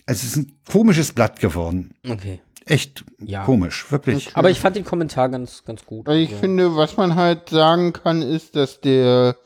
es 0.06 0.22
ist 0.22 0.36
ein 0.36 0.52
komisches 0.70 1.12
Blatt 1.12 1.40
geworden. 1.40 1.92
Okay. 2.08 2.40
Echt 2.66 3.04
Ja. 3.18 3.44
komisch, 3.44 3.90
wirklich. 3.90 4.36
Aber 4.36 4.50
ich 4.50 4.60
fand 4.60 4.76
den 4.76 4.84
Kommentar 4.84 5.28
ganz, 5.30 5.64
ganz 5.64 5.86
gut. 5.86 6.06
Weil 6.06 6.18
ich 6.18 6.28
Also, 6.28 6.40
finde, 6.40 6.76
was 6.76 6.96
man 6.98 7.14
halt 7.16 7.48
sagen 7.48 7.92
kann, 7.94 8.20
ist, 8.22 8.54
dass 8.54 8.80
der, 8.80 9.36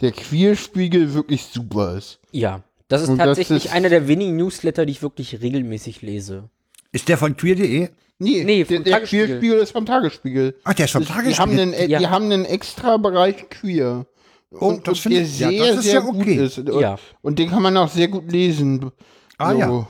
der 0.00 0.12
Queerspiegel 0.12 1.12
wirklich 1.14 1.44
super 1.46 1.96
ist. 1.98 2.20
ja, 2.30 2.62
das 2.90 3.02
ist 3.02 3.08
Und 3.08 3.18
das 3.18 3.26
tatsächlich 3.26 3.64
ist- 3.66 3.72
einer 3.72 3.88
der 3.88 4.06
wenigen 4.08 4.36
Newsletter, 4.36 4.84
die 4.84 4.92
ich 4.92 5.02
wirklich 5.02 5.40
regelmäßig 5.40 6.02
lese. 6.02 6.50
Ist 6.92 7.08
der 7.08 7.16
von 7.18 7.36
queer.de? 7.36 7.88
Nee, 8.18 8.44
Nee, 8.44 8.64
der, 8.64 8.76
vom 8.76 8.84
der 8.84 8.92
Tagesspiegel. 8.94 9.26
Queerspiegel 9.26 9.58
ist 9.60 9.70
vom 9.72 9.86
Tagesspiegel. 9.86 10.54
Ach, 10.64 10.74
der 10.74 10.84
ist 10.84 10.90
vom 10.92 11.00
Das- 11.02 11.08
Die 11.08 11.14
haben 11.14 11.24
Tagesspiegel. 11.24 11.60
einen, 11.60 11.72
äh, 11.72 11.86
Ja. 11.86 11.98
die 12.00 12.06
haben 12.08 12.24
einen 12.26 12.44
extra 12.44 12.96
Bereich 12.98 13.48
Queer. 13.48 14.04
Oh, 14.52 14.78
das 14.84 14.98
finde 14.98 15.18
der 15.18 15.26
ich- 15.26 15.38
ja, 15.38 15.48
sehr, 15.48 15.66
das 15.68 15.76
ist 15.76 15.84
sehr 15.84 15.94
ja 15.94 16.00
gut 16.00 16.16
okay. 16.20 16.44
ist. 16.44 16.58
Und, 16.58 16.80
Ja. 16.80 16.96
und 17.22 17.38
den 17.38 17.48
kann 17.48 17.62
man 17.62 17.76
auch 17.76 17.88
sehr 17.88 18.08
gut 18.08 18.30
lesen. 18.30 18.90
Ah, 19.38 19.52
ja. 19.52 19.86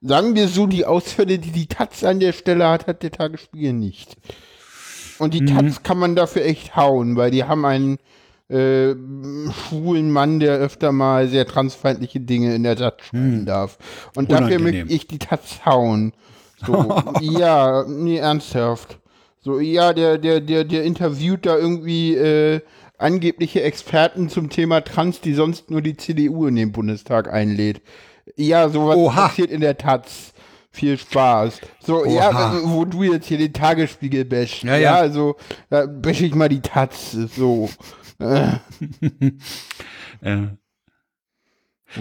Sagen 0.00 0.34
wir 0.34 0.48
so, 0.48 0.66
die 0.66 0.84
Ausfälle, 0.86 1.38
die 1.38 1.52
die 1.52 1.66
Taz 1.66 2.02
an 2.02 2.18
der 2.18 2.32
Stelle 2.32 2.66
hat, 2.68 2.88
hat 2.88 3.02
der 3.04 3.12
Tagesspiegel 3.12 3.72
nicht. 3.74 4.16
Und 5.18 5.34
die 5.34 5.42
Mhm. 5.42 5.46
Taz 5.68 5.82
kann 5.84 5.98
man 5.98 6.16
dafür 6.16 6.44
echt 6.44 6.74
hauen, 6.74 7.14
weil 7.16 7.30
die 7.30 7.44
haben 7.44 7.64
einen 7.64 7.98
äh, 8.52 8.94
schwulen 9.52 10.10
Mann, 10.10 10.38
der 10.40 10.58
öfter 10.58 10.92
mal 10.92 11.28
sehr 11.28 11.46
transfeindliche 11.46 12.20
Dinge 12.20 12.54
in 12.54 12.62
der 12.62 12.76
Taz 12.76 12.94
schreiben 13.08 13.46
darf. 13.46 13.78
Und 14.14 14.30
dafür 14.30 14.58
möchte 14.58 14.92
ich 14.92 15.06
die 15.06 15.18
Taz 15.18 15.60
hauen. 15.64 16.12
So, 16.66 17.02
ja, 17.20 17.84
nee, 17.88 18.18
ernsthaft. 18.18 18.98
So, 19.40 19.58
ja, 19.58 19.92
der, 19.92 20.18
der, 20.18 20.40
der, 20.40 20.64
der 20.64 20.84
interviewt 20.84 21.46
da 21.46 21.56
irgendwie 21.56 22.14
äh, 22.14 22.60
angebliche 22.98 23.62
Experten 23.62 24.28
zum 24.28 24.50
Thema 24.50 24.82
Trans, 24.82 25.20
die 25.20 25.34
sonst 25.34 25.70
nur 25.70 25.82
die 25.82 25.96
CDU 25.96 26.46
in 26.46 26.54
den 26.54 26.70
Bundestag 26.72 27.32
einlädt. 27.32 27.80
Ja, 28.36 28.68
sowas 28.68 28.96
Oha. 28.96 29.28
passiert 29.28 29.50
in 29.50 29.60
der 29.60 29.76
Taz. 29.78 30.32
Viel 30.74 30.96
Spaß. 30.96 31.60
So, 31.84 32.06
ja, 32.06 32.30
Oha. 32.30 32.56
äh, 32.56 32.60
wo 32.64 32.84
du 32.84 33.02
jetzt 33.02 33.26
hier 33.26 33.36
den 33.38 33.52
Tagesspiegel 33.52 34.24
bashst. 34.24 34.62
Ja, 34.62 34.76
Ja, 34.76 34.78
ja. 34.78 34.94
also, 34.96 35.36
da 35.68 35.86
bash 35.86 36.20
ich 36.22 36.34
mal 36.34 36.48
die 36.48 36.60
Taz. 36.60 37.10
So. 37.36 37.68
Äh, 38.22 38.58
Ja. 40.24 40.56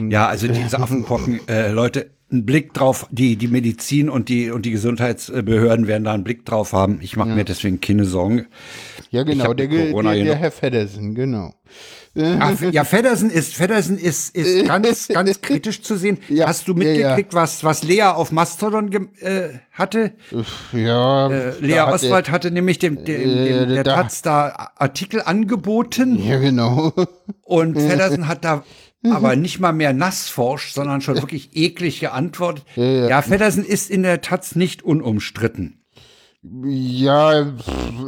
Ja, 0.09 0.28
also 0.28 0.47
diese 0.47 0.80
Affenpocken, 0.80 1.41
äh, 1.49 1.69
Leute, 1.69 2.11
ein 2.32 2.45
Blick 2.45 2.74
drauf, 2.74 3.07
die, 3.11 3.36
die 3.36 3.49
Medizin 3.49 4.09
und 4.09 4.30
die, 4.30 4.49
und 4.51 4.65
die 4.65 4.72
Gesundheitsbehörden 4.72 5.86
werden 5.88 6.05
da 6.05 6.13
einen 6.13 6.24
Blick 6.24 6.45
drauf 6.45 6.72
haben. 6.72 6.99
Ich 7.01 7.17
mache 7.17 7.28
mir 7.30 7.43
deswegen 7.43 7.82
keine 7.82 8.05
Sorgen. 8.05 8.47
ja, 9.09 9.24
genau, 9.24 9.53
der, 9.53 9.67
der, 9.67 9.89
Corona 9.89 10.13
der, 10.13 10.24
genug- 10.24 10.36
Herr 10.38 10.51
Feddersen, 10.51 11.13
genau. 11.13 11.53
Ach, 12.14 12.59
ja, 12.72 12.84
Feddersen 12.84 13.30
ist, 13.30 13.55
Feddersen 13.55 13.97
ist, 13.97 14.36
ist 14.36 14.66
ganz, 14.67 15.08
ganz 15.08 15.39
kritisch 15.42 15.82
zu 15.82 15.96
sehen. 15.96 16.17
Ja, 16.28 16.47
Hast 16.47 16.67
du 16.67 16.74
ja, 16.75 16.83
ja. 16.83 16.89
mitgekriegt, 16.93 17.33
was, 17.33 17.63
was 17.63 17.83
Lea 17.83 18.04
auf 18.04 18.32
Mastodon 18.33 18.92
äh, 19.21 19.50
hatte? 19.71 20.12
Ja, 20.74 21.29
Äh, 21.32 21.54
Lea 21.62 21.79
hat 21.79 21.93
Oswald 21.93 22.29
hatte 22.29 22.51
nämlich 22.51 22.79
dem, 22.79 23.05
dem, 23.05 23.21
Äh, 23.21 23.66
dem 23.66 23.70
der 23.70 23.83
da- 23.83 23.96
Taz 24.04 24.21
da 24.21 24.71
Artikel 24.75 25.21
angeboten 25.21 26.17
Der, 26.17 26.25
ja, 26.25 26.38
genau. 26.39 26.92
und 27.43 27.79
Feddersen 27.79 28.28
hat 28.28 28.43
da 28.43 28.63
aber 29.09 29.36
nicht 29.36 29.59
mal 29.59 29.71
mehr 29.74 29.93
nassforscht, 29.93 30.75
sondern 30.75 31.01
schon 31.01 31.16
wirklich 31.16 31.55
eklig 31.55 32.00
geantwortet. 32.01 32.66
ja. 32.75 33.08
Ja, 33.08 33.21
Feddersen 33.21 33.63
ist 33.66 33.89
in 33.89 34.04
der 34.04 34.21
Taz 34.21 34.55
nicht 34.55 34.83
unumstritten. 34.83 35.80
Ja, 36.43 37.34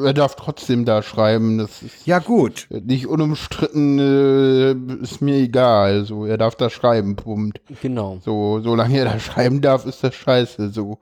er 0.04 0.14
darf 0.14 0.36
trotzdem 0.36 0.86
da 0.86 1.04
schreiben. 1.04 1.60
Das 1.60 1.84
ist 1.84 2.08
Ja, 2.08 2.18
gut. 2.18 2.68
nicht 2.72 3.06
unumstritten, 3.08 4.00
äh, 4.00 4.72
ist 5.04 5.22
mir 5.22 5.36
egal. 5.36 6.06
So, 6.06 6.26
er 6.26 6.38
darf 6.38 6.56
da 6.56 6.72
schreiben, 6.72 7.16
Punkt. 7.16 7.62
Genau. 7.82 8.18
So, 8.24 8.60
solange 8.62 8.98
er 8.98 9.06
da 9.06 9.20
schreiben 9.20 9.62
darf, 9.62 9.86
ist 9.86 10.04
das 10.04 10.16
scheiße. 10.16 10.72
So. 10.72 10.98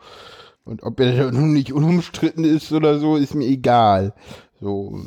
Und 0.65 0.83
ob 0.83 0.99
er 0.99 1.31
nun 1.31 1.53
nicht 1.53 1.71
unumstritten 1.71 2.43
ist 2.43 2.71
oder 2.73 2.99
so, 2.99 3.15
ist 3.15 3.33
mir 3.33 3.47
egal. 3.47 4.13
So 4.59 4.99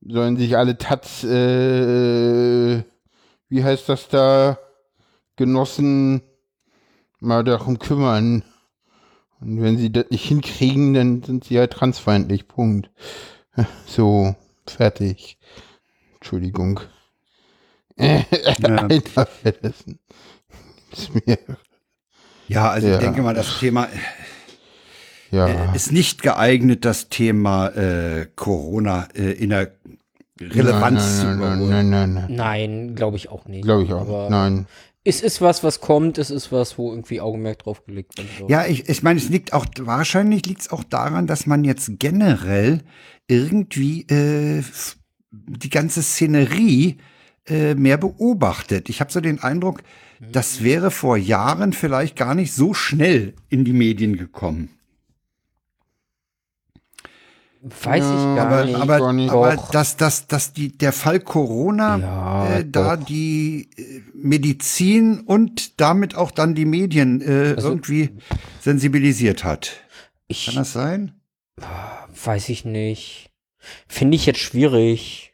sollen 0.00 0.36
sich 0.36 0.56
alle 0.56 0.78
Taz, 0.78 1.24
äh, 1.24 2.84
wie 3.48 3.64
heißt 3.64 3.88
das 3.88 4.08
da, 4.08 4.58
Genossen 5.36 6.22
mal 7.18 7.42
darum 7.42 7.80
kümmern. 7.80 8.44
Und 9.44 9.62
wenn 9.62 9.76
sie 9.76 9.92
das 9.92 10.06
nicht 10.10 10.24
hinkriegen, 10.26 10.94
dann 10.94 11.22
sind 11.22 11.44
sie 11.44 11.58
halt 11.58 11.72
transfeindlich. 11.72 12.48
Punkt. 12.48 12.90
So, 13.86 14.34
fertig. 14.66 15.38
Entschuldigung. 16.14 16.80
Ja. 17.96 18.24
Alter 18.46 18.88
mir, 21.24 21.38
Ja, 22.48 22.70
also 22.70 22.88
Ja. 22.88 22.94
ich 22.94 23.00
denke 23.00 23.22
mal, 23.22 23.34
das 23.34 23.60
Thema 23.60 23.88
ja. 25.30 25.72
ist 25.74 25.92
nicht 25.92 26.22
geeignet, 26.22 26.84
das 26.84 27.08
Thema 27.08 27.68
äh, 27.68 28.26
Corona 28.34 29.08
äh, 29.14 29.32
in 29.32 29.50
der 29.50 29.72
Relevanz 30.40 31.20
zu 31.20 31.26
nein, 31.26 31.38
nein, 31.38 31.58
überholen. 31.58 31.70
nein, 31.70 31.90
nein, 31.90 32.12
nein, 32.14 32.24
nein. 32.28 32.36
Nein, 32.36 32.94
glaube 32.96 33.16
ich 33.16 33.28
auch 33.28 33.46
nicht. 33.46 33.62
Glaube 33.64 33.84
ich 33.84 33.92
auch. 33.92 34.00
Aber 34.00 34.22
nicht. 34.22 34.30
Nein. 34.30 34.66
Es 35.04 35.20
ist 35.20 35.40
was, 35.42 35.62
was 35.62 35.80
kommt, 35.80 36.16
es 36.16 36.30
ist 36.30 36.50
was, 36.50 36.78
wo 36.78 36.90
irgendwie 36.90 37.20
Augenmerk 37.20 37.58
drauf 37.58 37.84
gelegt 37.84 38.16
wird. 38.16 38.26
So. 38.38 38.48
Ja, 38.48 38.66
ich, 38.66 38.88
ich 38.88 39.02
meine, 39.02 39.20
es 39.20 39.28
liegt 39.28 39.52
auch, 39.52 39.66
wahrscheinlich 39.78 40.46
liegt 40.46 40.62
es 40.62 40.72
auch 40.72 40.82
daran, 40.82 41.26
dass 41.26 41.46
man 41.46 41.62
jetzt 41.62 41.98
generell 41.98 42.80
irgendwie 43.28 44.02
äh, 44.02 44.62
die 45.30 45.70
ganze 45.70 46.02
Szenerie 46.02 46.98
äh, 47.46 47.74
mehr 47.74 47.98
beobachtet. 47.98 48.88
Ich 48.88 49.00
habe 49.00 49.12
so 49.12 49.20
den 49.20 49.40
Eindruck, 49.40 49.82
das 50.32 50.62
wäre 50.62 50.90
vor 50.90 51.16
Jahren 51.16 51.72
vielleicht 51.72 52.16
gar 52.16 52.34
nicht 52.34 52.54
so 52.54 52.72
schnell 52.72 53.34
in 53.50 53.64
die 53.64 53.72
Medien 53.72 54.16
gekommen. 54.16 54.70
Weiß 57.66 58.04
ich 58.04 58.36
gar 58.36 58.40
aber, 58.48 58.64
nicht. 58.66 58.74
aber, 58.76 58.98
gar 58.98 59.12
nicht. 59.14 59.30
aber 59.30 59.56
dass, 59.72 59.96
dass, 59.96 60.26
dass 60.26 60.52
die, 60.52 60.76
der 60.76 60.92
Fall 60.92 61.18
Corona 61.20 61.96
Ja, 61.96 62.56
äh, 62.58 62.64
da 62.68 62.96
doch. 62.96 63.04
die 63.06 63.70
äh, 63.76 64.02
Medizin 64.14 65.20
und 65.20 65.80
damit 65.80 66.14
auch 66.14 66.30
dann 66.30 66.54
die 66.54 66.66
Medien 66.66 67.22
äh, 67.22 67.54
Also- 67.56 67.68
irgendwie 67.70 68.10
sensibilisiert 68.60 69.44
hat. 69.44 69.72
ich 70.28 70.44
Kann 70.46 70.56
das 70.56 70.72
sein? 70.74 71.12
weiß 72.24 72.48
ich 72.50 72.64
nicht. 72.64 73.30
Finde 73.88 74.16
ich 74.16 74.26
jetzt 74.26 74.40
schwierig. 74.40 75.32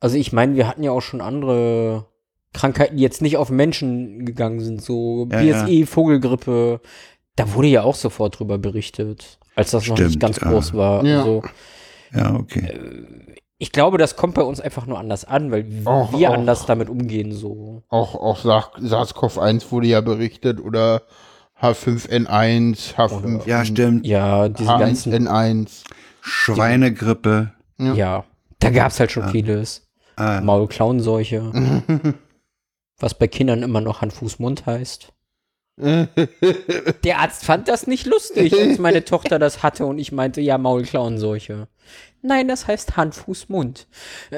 Also 0.00 0.16
ich 0.16 0.32
meine, 0.32 0.56
wir 0.56 0.66
hatten 0.68 0.82
ja 0.82 0.90
auch 0.92 1.00
schon 1.02 1.20
andere 1.20 2.06
Krankheiten, 2.54 2.96
die 2.96 3.02
jetzt 3.02 3.22
nicht 3.22 3.36
auf 3.36 3.50
Menschen 3.50 4.24
gegangen 4.24 4.60
sind, 4.60 4.82
so 4.82 5.28
Ja, 5.30 5.40
BSE, 5.66 5.86
Vogelgrippe. 5.86 6.80
Da 7.36 7.54
wurde 7.54 7.68
ja 7.68 7.82
auch 7.82 7.94
sofort 7.94 8.38
drüber 8.38 8.58
berichtet, 8.58 9.38
als 9.54 9.70
das 9.70 9.86
noch 9.88 9.96
nicht 9.96 10.08
Stimmt, 10.08 10.20
ganz 10.20 10.40
ja. 10.40 10.48
groß 10.50 10.74
war. 10.74 11.04
Ja. 11.04 11.18
Also, 11.20 11.42
Ja, 12.14 12.34
okay. 12.34 12.78
ich 13.58 13.72
glaube, 13.72 13.96
das 13.98 14.16
kommt 14.16 14.34
bei 14.34 14.42
uns 14.42 14.60
einfach 14.60 14.86
nur 14.86 14.98
anders 14.98 15.24
an, 15.24 15.50
weil 15.50 15.66
Auch- 15.86 16.12
wir 16.18 16.30
auch. 16.30 16.34
anders 16.34 16.66
damit 16.66 16.90
umgehen, 16.90 17.32
so. 17.32 17.82
Auch, 17.88 18.14
auch 18.14 18.38
Sa- 18.38 18.70
SARS-CoV-1 18.78 19.70
wurde 19.70 19.86
ja 19.86 20.00
berichtet 20.02 20.60
oder 20.60 21.02
H5N1, 21.60 22.94
H5, 22.96 23.46
Ja, 23.46 23.64
stimmt. 23.64 24.06
Ja, 24.06 24.48
diese 24.48 24.66
ganzen, 24.78 25.12
H1N1. 25.28 25.84
Schweinegrippe. 26.20 27.52
Ja. 27.78 27.94
ja, 27.94 28.24
da 28.58 28.70
gab's 28.70 29.00
halt 29.00 29.10
schon 29.10 29.28
vieles. 29.30 29.88
Äh, 30.18 30.40
Maulklauenseuche, 30.42 31.50
was 32.98 33.14
bei 33.14 33.26
Kindern 33.26 33.62
immer 33.62 33.80
noch 33.80 34.02
Hand, 34.02 34.12
Fuß, 34.12 34.38
Mund 34.38 34.66
heißt. 34.66 35.12
Der 37.04 37.18
Arzt 37.18 37.44
fand 37.44 37.68
das 37.68 37.86
nicht 37.86 38.06
lustig, 38.06 38.54
als 38.58 38.78
meine 38.78 39.04
Tochter 39.04 39.38
das 39.38 39.62
hatte 39.62 39.86
und 39.86 39.98
ich 39.98 40.12
meinte, 40.12 40.40
ja, 40.40 40.58
Maulklauenseuche. 40.58 41.68
Nein, 42.20 42.46
das 42.46 42.68
heißt 42.68 42.96
Hand, 42.96 43.14
Fuß, 43.14 43.48
Mund. 43.48 43.86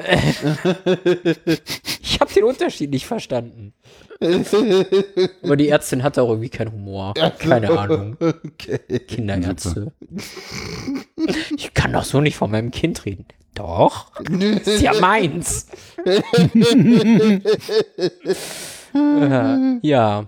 Ich 2.01 2.21
habe 2.21 2.33
den 2.33 2.45
Unterschied 2.45 2.91
nicht 2.91 3.05
verstanden. 3.05 3.73
Aber 5.43 5.57
die 5.57 5.67
Ärztin 5.67 6.01
hatte 6.01 6.21
auch 6.21 6.29
irgendwie 6.29 6.47
keinen 6.47 6.71
Humor. 6.71 7.13
Keine 7.39 7.77
Ahnung. 7.77 8.15
Okay. 8.21 8.99
Kinderärzte. 8.99 9.91
Ich 11.57 11.73
kann 11.73 11.91
doch 11.91 12.05
so 12.05 12.21
nicht 12.21 12.37
von 12.37 12.51
meinem 12.51 12.71
Kind 12.71 13.05
reden. 13.05 13.25
Doch. 13.53 14.13
Ist 14.29 14.81
ja 14.81 14.93
meins. 14.93 15.67
Ja. 19.81 20.25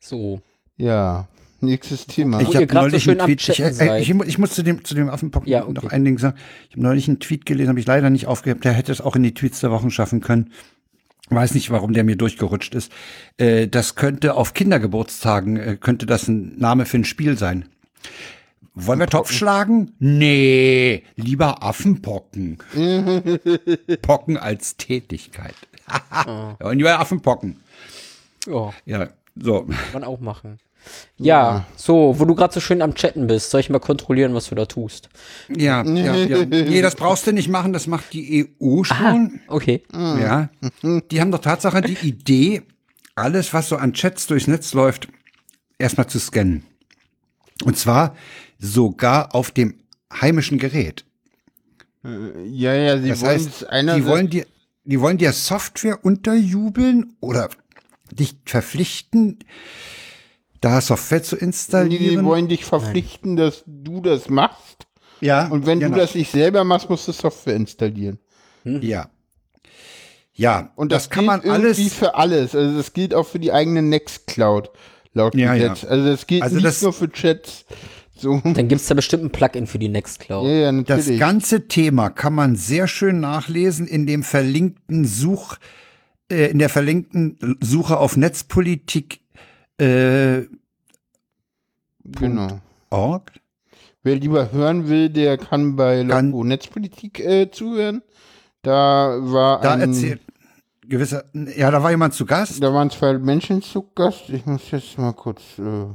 So. 0.00 0.40
Ja, 0.76 1.28
nächstes 1.60 2.06
Thema. 2.06 2.40
Ich 2.40 2.54
habe 2.56 2.66
so 2.68 2.74
neulich 2.74 3.02
schön 3.02 3.20
einen 3.20 3.26
Tweet, 3.36 3.48
ich, 3.48 3.60
äh, 3.60 4.00
ich, 4.00 4.10
ich 4.10 4.38
muss 4.38 4.54
zu 4.54 4.62
dem, 4.62 4.84
zu 4.84 4.94
dem 4.94 5.10
Affenpocken 5.10 5.48
Ja, 5.48 5.64
okay. 5.64 5.72
noch 5.72 5.84
ein 5.90 6.04
Ding 6.04 6.18
sagen. 6.18 6.36
Ich 6.68 6.76
habe 6.76 6.82
neulich 6.82 7.06
einen 7.06 7.20
Tweet 7.20 7.44
gelesen, 7.44 7.68
habe 7.68 7.80
ich 7.80 7.86
leider 7.86 8.08
nicht 8.10 8.26
aufgehebt. 8.26 8.64
Der 8.64 8.72
hätte 8.72 8.92
es 8.92 9.00
auch 9.00 9.16
in 9.16 9.22
die 9.22 9.34
Tweets 9.34 9.60
der 9.60 9.70
Wochen 9.70 9.90
schaffen 9.90 10.20
können. 10.20 10.52
Weiß 11.28 11.54
nicht, 11.54 11.70
warum 11.70 11.92
der 11.92 12.02
mir 12.02 12.16
durchgerutscht 12.16 12.74
ist. 12.74 12.90
Äh, 13.36 13.68
das 13.68 13.94
könnte 13.94 14.34
auf 14.34 14.54
Kindergeburtstagen, 14.54 15.56
äh, 15.56 15.76
könnte 15.78 16.06
das 16.06 16.26
ein 16.26 16.58
Name 16.58 16.86
für 16.86 16.96
ein 16.98 17.04
Spiel 17.04 17.38
sein. 17.38 17.66
Wollen 18.74 18.98
wir 18.98 19.06
Topf 19.06 19.30
schlagen? 19.30 19.92
Nee, 19.98 21.02
lieber 21.16 21.62
Affenpocken. 21.62 22.58
Pocken 24.02 24.36
als 24.38 24.76
Tätigkeit. 24.76 25.54
Und 26.60 26.78
lieber 26.78 26.98
Affenpocken. 26.98 27.60
Ja, 28.46 28.72
Ja, 28.84 29.08
so. 29.36 29.62
kann 29.64 29.76
man 29.92 30.04
auch 30.04 30.20
machen. 30.20 30.58
Ja, 31.18 31.66
so, 31.76 32.14
wo 32.18 32.24
du 32.24 32.34
gerade 32.34 32.54
so 32.54 32.60
schön 32.60 32.80
am 32.80 32.94
Chatten 32.94 33.26
bist, 33.26 33.50
soll 33.50 33.60
ich 33.60 33.68
mal 33.68 33.80
kontrollieren, 33.80 34.32
was 34.34 34.48
du 34.48 34.54
da 34.54 34.64
tust? 34.64 35.10
Ja, 35.54 35.84
ja, 35.84 36.14
ja. 36.16 36.46
Nee, 36.46 36.80
das 36.80 36.94
brauchst 36.94 37.26
du 37.26 37.32
nicht 37.32 37.48
machen, 37.48 37.72
das 37.74 37.86
macht 37.86 38.12
die 38.14 38.48
EU 38.62 38.82
schon. 38.82 39.40
Okay. 39.46 39.82
Ja. 39.92 40.48
Die 40.82 41.20
haben 41.20 41.30
doch 41.30 41.40
Tatsache 41.40 41.82
die 41.82 41.98
Idee, 42.06 42.62
alles, 43.14 43.52
was 43.52 43.68
so 43.68 43.76
an 43.76 43.92
Chats 43.92 44.26
durchs 44.26 44.46
Netz 44.46 44.72
läuft, 44.72 45.08
erstmal 45.78 46.06
zu 46.06 46.18
scannen. 46.18 46.64
Und 47.64 47.76
zwar 47.76 48.16
sogar 48.58 49.34
auf 49.34 49.50
dem 49.50 49.74
heimischen 50.12 50.58
Gerät. 50.58 51.04
Ja, 52.02 52.72
ja, 52.74 52.98
sie 52.98 53.08
Das 53.10 53.20
wollen 53.20 53.30
heißt, 53.32 53.48
es 53.48 53.64
einer 53.64 53.96
die 53.96 54.06
wollen 54.06 54.30
dir, 54.30 54.46
die 54.84 55.00
wollen 55.00 55.18
dir 55.18 55.32
Software 55.32 56.02
unterjubeln 56.02 57.16
oder 57.20 57.50
dich 58.12 58.36
verpflichten, 58.44 59.38
da 60.60 60.80
Software 60.80 61.22
zu 61.22 61.36
die, 61.36 61.40
die 61.40 61.44
installieren. 61.46 62.24
wollen 62.24 62.48
dich 62.48 62.64
verpflichten, 62.64 63.36
dass 63.36 63.62
du 63.66 64.00
das 64.00 64.28
machst. 64.28 64.86
ja. 65.20 65.46
Und 65.48 65.66
wenn 65.66 65.80
genau. 65.80 65.94
du 65.94 66.00
das 66.00 66.14
nicht 66.14 66.30
selber 66.30 66.64
machst, 66.64 66.90
musst 66.90 67.08
du 67.08 67.12
Software 67.12 67.56
installieren. 67.56 68.18
ja. 68.64 69.08
Ja, 70.32 70.72
Und 70.76 70.90
das, 70.92 71.04
das, 71.04 71.10
kann 71.10 71.26
man 71.26 71.40
alles 71.42 71.92
für 71.92 72.14
alles. 72.14 72.54
Also 72.54 72.76
das 72.76 72.94
gilt 72.94 73.12
auch 73.14 73.26
für 73.26 73.38
die 73.38 73.52
eigene 73.52 73.82
Nextcloud 73.82 74.70
laut 75.12 75.34
Ja, 75.34 75.52
ja. 75.54 75.68
Gesetz. 75.74 75.84
Also 75.90 76.06
das 76.08 76.26
gilt 76.26 76.42
Also 76.42 76.54
nicht 76.54 76.66
das- 76.66 76.80
nur 76.82 76.92
für 76.94 77.10
Chats. 77.10 77.66
So. 78.16 78.40
Dann 78.44 78.68
gibt's 78.68 78.86
da 78.86 78.94
bestimmt 78.94 79.24
ein 79.24 79.30
Plugin 79.30 79.66
für 79.66 79.78
die 79.78 79.88
Nextcloud. 79.88 80.46
Ja, 80.46 80.52
ja, 80.52 80.72
Das 80.72 80.88
natürlich. 80.98 81.20
ganze 81.20 81.68
Thema 81.68 82.10
kann 82.10 82.34
man 82.34 82.54
sehr 82.56 82.86
schön 82.86 83.20
nachlesen 83.20 83.86
in 83.86 84.06
dem 84.06 84.22
verlinkten 84.22 85.04
Such, 85.06 85.56
äh, 86.30 86.50
in 86.50 86.58
der 86.58 86.68
verlinkten 86.68 87.58
Suche 87.60 87.98
auf 87.98 88.16
Netzpolitik 88.16 89.20
äh, 89.78 90.42
genau. 92.04 92.60
org. 92.90 93.32
Wer 94.02 94.16
lieber 94.16 94.52
hören 94.52 94.88
will, 94.88 95.10
der 95.10 95.36
kann 95.36 95.76
bei 95.76 96.02
Loco 96.02 96.42
Netzpolitik 96.44 97.20
äh, 97.20 97.50
zuhören. 97.50 98.02
Da 98.62 99.18
war 99.20 99.60
Da 99.60 99.74
ein, 99.74 99.80
erzählt 99.80 100.20
gewisser, 100.90 101.24
ja, 101.56 101.70
da 101.70 101.82
war 101.82 101.90
jemand 101.90 102.12
zu 102.12 102.26
Gast 102.26 102.62
da 102.62 102.74
waren 102.74 102.90
zwei 102.90 103.16
Menschen 103.16 103.62
zu 103.62 103.88
Gast. 103.94 104.28
Ich 104.28 104.44
muss 104.44 104.70
jetzt 104.70 104.98
mal 104.98 105.12
kurz. 105.12 105.40
Äh, 105.58 105.86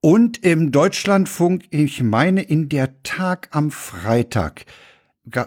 und 0.00 0.44
im 0.44 0.70
Deutschlandfunk, 0.70 1.64
ich 1.70 2.02
meine 2.02 2.42
in 2.42 2.68
der 2.68 3.02
Tag 3.02 3.48
am 3.50 3.70
Freitag, 3.70 4.66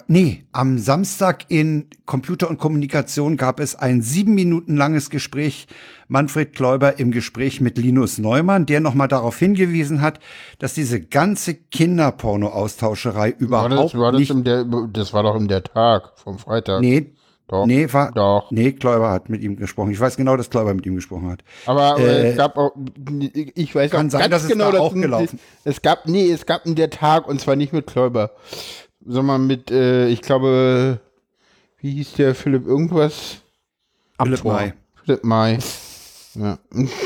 nee, 0.08 0.44
am 0.52 0.80
Samstag 0.80 1.46
in 1.50 1.88
Computer 2.06 2.50
und 2.50 2.58
Kommunikation 2.58 3.38
gab 3.38 3.60
es 3.60 3.76
ein 3.76 4.02
sieben 4.02 4.34
Minuten 4.34 4.76
langes 4.76 5.10
Gespräch 5.10 5.68
Manfred 6.08 6.54
Kläuber 6.54 7.00
im 7.00 7.12
Gespräch 7.12 7.62
mit 7.62 7.78
Linus 7.78 8.18
Neumann, 8.18 8.66
der 8.66 8.80
nochmal 8.80 9.08
darauf 9.08 9.38
hingewiesen 9.38 10.02
hat, 10.02 10.20
dass 10.60 10.74
diese 10.74 11.02
ganze 11.02 11.54
Kinderporno-Austauscherei 11.54 13.36
war 13.40 13.40
überhaupt 13.40 13.94
das, 13.94 14.00
war 14.00 14.12
das, 14.12 14.20
nicht 14.20 14.32
im 14.32 14.44
der, 14.44 14.66
das 14.92 15.14
war 15.14 15.24
doch 15.24 15.36
im 15.36 15.48
der 15.48 15.64
Tag 15.64 16.14
vom 16.16 16.40
Freitag. 16.40 16.82
Nee, 16.82 17.14
Doch. 17.48 17.66
nee, 17.66 17.92
war, 17.92 18.12
Doch. 18.14 18.50
nee, 18.52 18.72
Kläuber 18.72 19.12
hat 19.12 19.30
mit 19.30 19.42
ihm 19.42 19.58
gesprochen. 19.58 19.92
Ich 19.92 20.00
weiß 20.00 20.18
genau, 20.18 20.38
dass 20.38 20.50
Kläuber 20.50 20.74
mit 20.74 20.86
ihm 20.86 20.96
gesprochen 20.96 21.30
hat. 21.30 21.44
Aber 21.66 22.00
Äh, 22.00 22.04
äh, 22.04 22.30
es 22.32 22.38
gab 22.38 22.58
auch, 22.58 22.72
ich 23.54 23.76
weiß 23.76 23.92
kann 23.92 24.08
auch 24.08 24.12
sein, 24.12 24.22
ganz 24.22 24.32
dass 24.32 24.44
es 24.44 24.50
genau, 24.50 24.66
da 24.66 24.72
dass 24.72 24.82
auch 24.82 24.94
gelaufen. 24.94 25.40
Es 25.66 25.82
gab, 25.82 26.08
nee, 26.08 26.32
es 26.32 26.46
gab 26.46 26.66
in 26.66 26.76
der 26.76 26.90
Tag 26.90 27.28
und 27.28 27.40
zwar 27.40 27.56
nicht 27.56 27.74
mit 27.74 27.86
Kläuber, 27.86 28.32
sondern 29.08 29.48
mit, 29.48 29.72
äh, 29.72 30.08
ich 30.10 30.22
glaube, 30.22 31.00
wie 31.80 31.92
hieß 31.92 32.14
der 32.14 32.36
Philipp 32.36 32.66
irgendwas? 32.68 33.38
Philipp. 34.22 34.44
May. 34.44 34.74
Philipp 35.06 35.24
May. 35.24 35.58
Ja. 36.36 36.60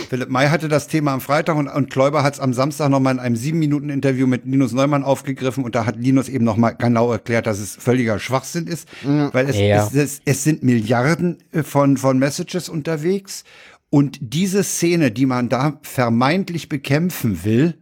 Philipp 0.10 0.30
May 0.30 0.48
hatte 0.50 0.68
das 0.68 0.88
Thema 0.88 1.14
am 1.14 1.22
Freitag 1.22 1.56
und, 1.56 1.70
und 1.70 1.90
Kläuber 1.90 2.22
hat 2.24 2.34
es 2.34 2.40
am 2.42 2.54
Samstag 2.54 2.90
nochmal 2.90 3.14
in 3.14 3.20
einem 3.20 3.38
sieben 3.38 3.60
Minuten 3.60 3.90
Interview 3.90 4.28
mit 4.28 4.46
Linus 4.46 4.74
Neumann 4.74 5.04
aufgegriffen 5.04 5.64
und 5.64 5.74
da 5.74 5.86
hat 5.86 5.96
Linus 5.98 6.28
eben 6.28 6.44
nochmal 6.44 6.76
genau 6.78 7.12
erklärt, 7.14 7.48
dass 7.48 7.60
es 7.60 7.76
völliger 7.78 8.20
Schwachsinn 8.20 8.68
ist, 8.68 8.90
weil 9.04 9.48
es, 9.50 9.58
Ja. 9.58 9.86
es, 9.88 9.94
es, 9.96 10.22
es 10.26 10.44
sind 10.44 10.64
Milliarden 10.64 11.38
äh, 11.54 11.64
von, 11.64 11.96
von 11.96 12.20
Messages 12.20 12.68
unterwegs 12.68 13.46
und 13.90 14.18
diese 14.22 14.64
Szene, 14.64 15.12
die 15.12 15.26
man 15.26 15.48
da 15.48 15.80
vermeintlich 15.84 16.68
bekämpfen 16.70 17.44
will, 17.46 17.76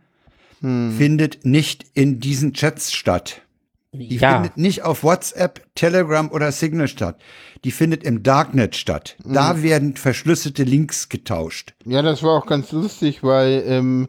findet 0.61 1.45
nicht 1.45 1.85
in 1.93 2.19
diesen 2.19 2.51
Chats 2.53 2.91
statt. 2.91 3.41
Die 3.91 4.17
Ja, 4.17 4.35
findet 4.35 4.57
nicht 4.57 4.83
auf 4.83 5.03
WhatsApp, 5.03 5.65
Telegram 5.73 6.29
oder 6.31 6.51
Signal 6.51 6.87
statt. 6.87 7.19
Die 7.63 7.71
findet 7.71 8.03
im 8.03 8.21
Darknet 8.21 8.75
statt. 8.75 9.17
Da 9.25 9.63
werden 9.63 9.95
verschlüsselte 9.95 10.63
Links 10.63 11.09
getauscht. 11.09 11.73
ja, 11.85 12.01
das 12.01 12.21
war 12.21 12.37
auch 12.37 12.45
ganz 12.45 12.71
lustig, 12.71 13.23
weil 13.23 13.63
ähm, 13.65 14.07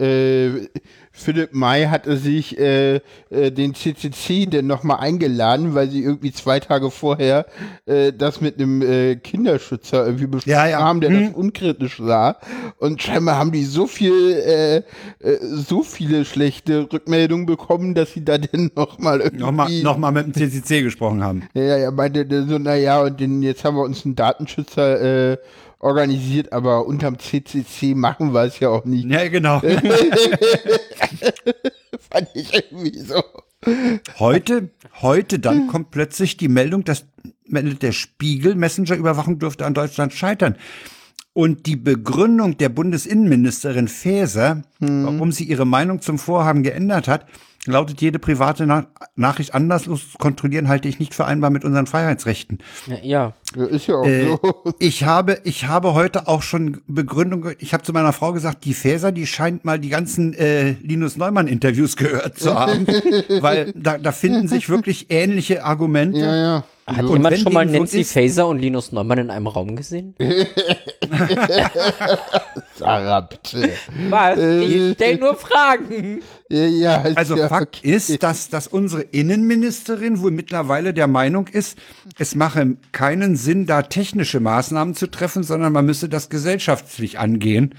äh, 0.00 0.66
Philipp 1.14 1.54
May 1.54 1.86
hatte 1.86 2.16
sich 2.16 2.58
äh, 2.58 2.96
äh, 3.30 3.50
den 3.52 3.74
CCC 3.74 4.46
denn 4.46 4.66
nochmal 4.66 4.98
eingeladen, 5.00 5.74
weil 5.74 5.90
sie 5.90 6.02
irgendwie 6.02 6.32
zwei 6.32 6.58
Tage 6.58 6.90
vorher 6.90 7.46
äh, 7.86 8.12
das 8.12 8.40
mit 8.40 8.58
einem 8.58 8.80
äh, 8.82 9.16
Kinderschützer 9.16 10.06
irgendwie 10.06 10.26
besprochen 10.26 10.50
Ja, 10.50 10.66
ja. 10.66 10.78
haben, 10.80 11.00
der 11.00 11.10
Hm. 11.10 11.26
das 11.26 11.34
unkritisch 11.34 11.98
sah. 12.02 12.38
Und 12.78 13.02
scheinbar 13.02 13.36
haben 13.36 13.52
die 13.52 13.64
so 13.64 13.86
viel, 13.86 14.12
äh, 14.32 14.76
äh, 14.76 14.82
so 15.42 15.82
viele 15.82 16.24
schlechte 16.24 16.88
Rückmeldungen 16.92 17.44
bekommen, 17.46 17.94
dass 17.94 18.12
sie 18.12 18.24
da 18.24 18.38
dann 18.38 18.70
nochmal 18.74 19.20
irgendwie 19.20 19.42
Nochmal 19.44 19.70
noch 19.82 19.98
mal 19.98 20.12
mit 20.12 20.26
dem 20.26 20.34
CCC 20.34 20.82
gesprochen 20.82 21.22
haben. 21.22 21.42
ja, 21.54 21.76
ja, 21.76 21.90
meinte 21.90 22.26
so, 22.48 22.58
naja, 22.58 23.02
und 23.02 23.20
den, 23.20 23.42
jetzt 23.42 23.64
haben 23.64 23.76
wir 23.76 23.82
uns 23.82 24.04
einen 24.06 24.14
Datenschützer 24.16 25.32
äh, 25.32 25.36
organisiert, 25.82 26.52
aber 26.52 26.86
unterm 26.86 27.18
CCC 27.18 27.94
machen 27.94 28.32
wir 28.32 28.44
es 28.44 28.58
ja 28.60 28.70
auch 28.70 28.84
nicht. 28.84 29.04
Ja, 29.10 29.28
genau. 29.28 29.60
Fand 32.10 32.28
ich 32.34 32.54
irgendwie 32.54 32.98
so. 32.98 33.22
Heute, 34.18 34.70
heute 35.00 35.38
dann 35.38 35.66
kommt 35.66 35.90
plötzlich 35.90 36.36
die 36.36 36.48
Meldung, 36.48 36.84
dass 36.84 37.04
der 37.46 37.92
Spiegel, 37.92 38.54
Messenger-Überwachung 38.54 39.38
dürfte 39.38 39.66
an 39.66 39.74
Deutschland 39.74 40.12
scheitern. 40.12 40.56
Und 41.34 41.66
die 41.66 41.76
Begründung 41.76 42.58
der 42.58 42.68
Bundesinnenministerin 42.68 43.88
Faeser, 43.88 44.62
warum 44.80 45.32
sie 45.32 45.44
ihre 45.44 45.64
Meinung 45.64 46.02
zum 46.02 46.18
Vorhaben 46.18 46.62
geändert 46.62 47.08
hat, 47.08 47.26
lautet, 47.66 48.00
jede 48.00 48.18
private 48.18 48.66
Na 48.66 48.86
Nachricht 49.14 49.54
anderslos 49.54 50.12
zu 50.12 50.18
kontrollieren, 50.18 50.68
halte 50.68 50.88
ich 50.88 50.98
nicht 50.98 51.14
vereinbar 51.14 51.50
mit 51.50 51.64
unseren 51.64 51.86
Freiheitsrechten. 51.86 52.58
Ja, 52.86 52.96
ja. 53.02 53.32
Ja, 53.54 53.64
ist 53.66 53.86
ja 53.86 53.96
auch 53.96 54.04
Äh, 54.06 54.26
so. 54.26 54.74
ich 54.78 55.04
habe, 55.04 55.38
ich 55.44 55.66
habe 55.66 55.92
heute 55.94 56.26
auch 56.26 56.42
schon 56.42 56.80
Begründung, 56.86 57.50
ich 57.58 57.74
habe 57.74 57.82
zu 57.84 57.92
meiner 57.92 58.12
Frau 58.14 58.32
gesagt, 58.32 58.64
die 58.64 58.72
Faeser, 58.74 59.12
die 59.12 59.26
scheint 59.26 59.64
mal 59.64 59.78
die 59.78 59.90
ganzen 59.90 60.32
äh, 60.34 60.72
Linus 60.82 61.16
Neumann 61.16 61.46
Interviews 61.48 61.96
gehört 61.96 62.38
zu 62.38 62.54
haben, 62.58 62.86
weil 63.40 63.72
da, 63.76 63.98
da 63.98 64.10
finden 64.12 64.48
sich 64.48 64.68
wirklich 64.70 65.06
ähnliche 65.10 65.64
Argumente. 65.64 66.18
Ja, 66.20 66.36
ja. 66.36 66.64
Hat 66.84 67.04
Und 67.04 67.12
jemand 67.12 67.38
schon 67.38 67.52
mal 67.52 67.68
so 67.68 67.74
Nancy 67.78 68.00
ist- 68.00 68.12
Faeser 68.12 68.48
und 68.48 68.58
Linus 68.58 68.90
Neumann 68.90 69.18
in 69.18 69.30
einem 69.30 69.46
Raum 69.46 69.76
gesehen? 69.76 70.16
Sarah, 72.76 73.20
bitte. 73.20 73.70
Was? 74.08 74.38
Ich 74.38 74.94
stell 74.94 75.16
nur 75.18 75.36
Fragen. 75.36 76.22
Ja, 76.52 76.66
Also 77.16 77.36
ja 77.36 77.48
Fakt 77.48 77.78
okay. 77.78 77.94
ist, 77.94 78.22
dass, 78.22 78.50
dass 78.50 78.66
unsere 78.66 79.02
Innenministerin 79.02 80.20
wohl 80.20 80.30
mittlerweile 80.30 80.92
der 80.92 81.06
Meinung 81.06 81.48
ist, 81.48 81.78
es 82.18 82.34
mache 82.34 82.76
keinen 82.92 83.36
Sinn, 83.36 83.64
da 83.64 83.82
technische 83.82 84.38
Maßnahmen 84.38 84.94
zu 84.94 85.10
treffen, 85.10 85.44
sondern 85.44 85.72
man 85.72 85.86
müsse 85.86 86.10
das 86.10 86.28
gesellschaftlich 86.28 87.18
angehen. 87.18 87.74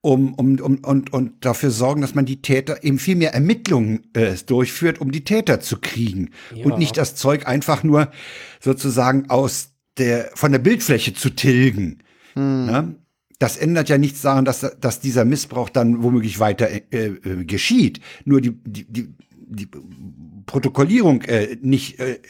Um, 0.00 0.34
um, 0.34 0.58
um, 0.60 0.78
und, 0.78 1.12
und 1.12 1.44
dafür 1.44 1.70
sorgen, 1.70 2.00
dass 2.00 2.14
man 2.14 2.24
die 2.24 2.42
Täter 2.42 2.82
eben 2.82 2.98
viel 2.98 3.16
mehr 3.16 3.34
Ermittlungen 3.34 4.08
äh, 4.14 4.34
durchführt, 4.46 5.00
um 5.00 5.12
die 5.12 5.24
Täter 5.24 5.60
zu 5.60 5.78
kriegen. 5.80 6.30
Ja. 6.54 6.64
Und 6.64 6.78
nicht 6.78 6.96
das 6.96 7.14
Zeug 7.14 7.46
einfach 7.46 7.82
nur 7.82 8.10
sozusagen 8.60 9.28
aus 9.30 9.70
der, 9.98 10.30
von 10.34 10.50
der 10.52 10.58
Bildfläche 10.58 11.14
zu 11.14 11.30
tilgen. 11.30 12.02
Ne? 12.66 12.94
Das 13.42 13.56
ändert 13.56 13.88
ja 13.88 13.98
nichts 13.98 14.22
daran, 14.22 14.44
dass, 14.44 14.60
dass 14.80 15.00
dieser 15.00 15.24
Missbrauch 15.24 15.68
dann 15.68 16.04
womöglich 16.04 16.38
weiter 16.38 16.68
äh, 16.70 17.06
äh, 17.06 17.44
geschieht. 17.44 17.98
Nur 18.24 18.40
die, 18.40 18.52
die, 18.64 18.84
die, 18.84 19.08
die 19.32 19.68
Protokollierung 20.46 21.22
äh, 21.22 21.56
nicht 21.60 21.98
äh, 21.98 22.20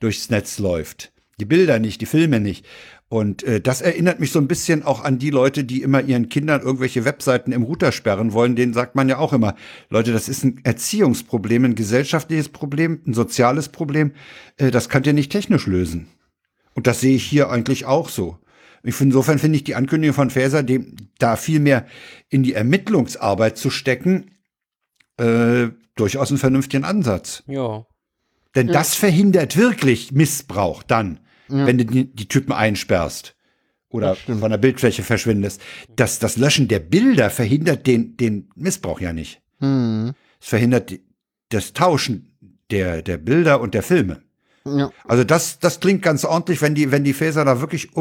durchs 0.00 0.28
Netz 0.28 0.58
läuft. 0.58 1.12
Die 1.38 1.44
Bilder 1.44 1.78
nicht, 1.78 2.00
die 2.00 2.06
Filme 2.06 2.40
nicht. 2.40 2.66
Und 3.08 3.44
äh, 3.44 3.60
das 3.60 3.80
erinnert 3.80 4.18
mich 4.18 4.32
so 4.32 4.40
ein 4.40 4.48
bisschen 4.48 4.82
auch 4.82 5.04
an 5.04 5.20
die 5.20 5.30
Leute, 5.30 5.62
die 5.62 5.82
immer 5.82 6.02
ihren 6.02 6.28
Kindern 6.28 6.62
irgendwelche 6.62 7.04
Webseiten 7.04 7.52
im 7.52 7.62
Router 7.62 7.92
sperren 7.92 8.32
wollen. 8.32 8.56
Denen 8.56 8.74
sagt 8.74 8.96
man 8.96 9.08
ja 9.08 9.18
auch 9.18 9.32
immer, 9.32 9.54
Leute, 9.88 10.12
das 10.12 10.28
ist 10.28 10.42
ein 10.42 10.60
Erziehungsproblem, 10.64 11.64
ein 11.64 11.74
gesellschaftliches 11.76 12.48
Problem, 12.48 13.02
ein 13.06 13.14
soziales 13.14 13.68
Problem. 13.68 14.10
Äh, 14.56 14.72
das 14.72 14.88
könnt 14.88 15.06
ihr 15.06 15.12
nicht 15.12 15.30
technisch 15.30 15.68
lösen. 15.68 16.08
Und 16.74 16.88
das 16.88 17.00
sehe 17.00 17.14
ich 17.14 17.24
hier 17.24 17.50
eigentlich 17.50 17.84
auch 17.84 18.08
so. 18.08 18.40
Ich 18.86 18.94
finde, 18.94 19.14
insofern 19.14 19.38
finde 19.38 19.56
ich 19.56 19.64
die 19.64 19.74
Ankündigung 19.74 20.14
von 20.14 20.30
Faeser, 20.30 20.62
dem, 20.62 20.94
da 21.18 21.36
viel 21.36 21.60
mehr 21.60 21.86
in 22.28 22.42
die 22.42 22.54
Ermittlungsarbeit 22.54 23.58
zu 23.58 23.70
stecken, 23.70 24.30
äh, 25.16 25.68
durchaus 25.96 26.30
einen 26.30 26.38
vernünftigen 26.38 26.84
Ansatz. 26.84 27.42
Ja. 27.46 27.86
Denn 28.54 28.68
das 28.68 28.94
verhindert 28.94 29.56
wirklich 29.56 30.12
Missbrauch 30.12 30.82
dann, 30.82 31.20
wenn 31.48 31.78
du 31.78 31.84
die, 31.84 32.14
die 32.14 32.28
Typen 32.28 32.52
einsperrst 32.52 33.36
oder 33.90 34.14
von 34.14 34.50
der 34.50 34.58
Bildfläche 34.58 35.02
verschwindest. 35.02 35.60
Das, 35.94 36.18
das 36.18 36.36
Löschen 36.36 36.66
der 36.68 36.80
Bilder 36.80 37.28
verhindert 37.28 37.86
den, 37.86 38.16
den 38.16 38.50
Missbrauch 38.54 39.00
ja 39.00 39.12
nicht. 39.12 39.42
Hm. 39.58 40.14
Es 40.40 40.48
verhindert 40.48 40.92
das 41.50 41.72
Tauschen 41.72 42.36
der, 42.70 43.02
der 43.02 43.18
Bilder 43.18 43.60
und 43.60 43.74
der 43.74 43.82
Filme. 43.82 44.22
Ja. 44.64 44.90
Also 45.04 45.22
das, 45.22 45.58
das 45.58 45.80
klingt 45.80 46.02
ganz 46.02 46.24
ordentlich, 46.24 46.60
wenn 46.62 46.74
die, 46.74 46.90
wenn 46.90 47.04
die 47.04 47.12
Faser 47.12 47.44
da 47.44 47.60
wirklich 47.60 47.94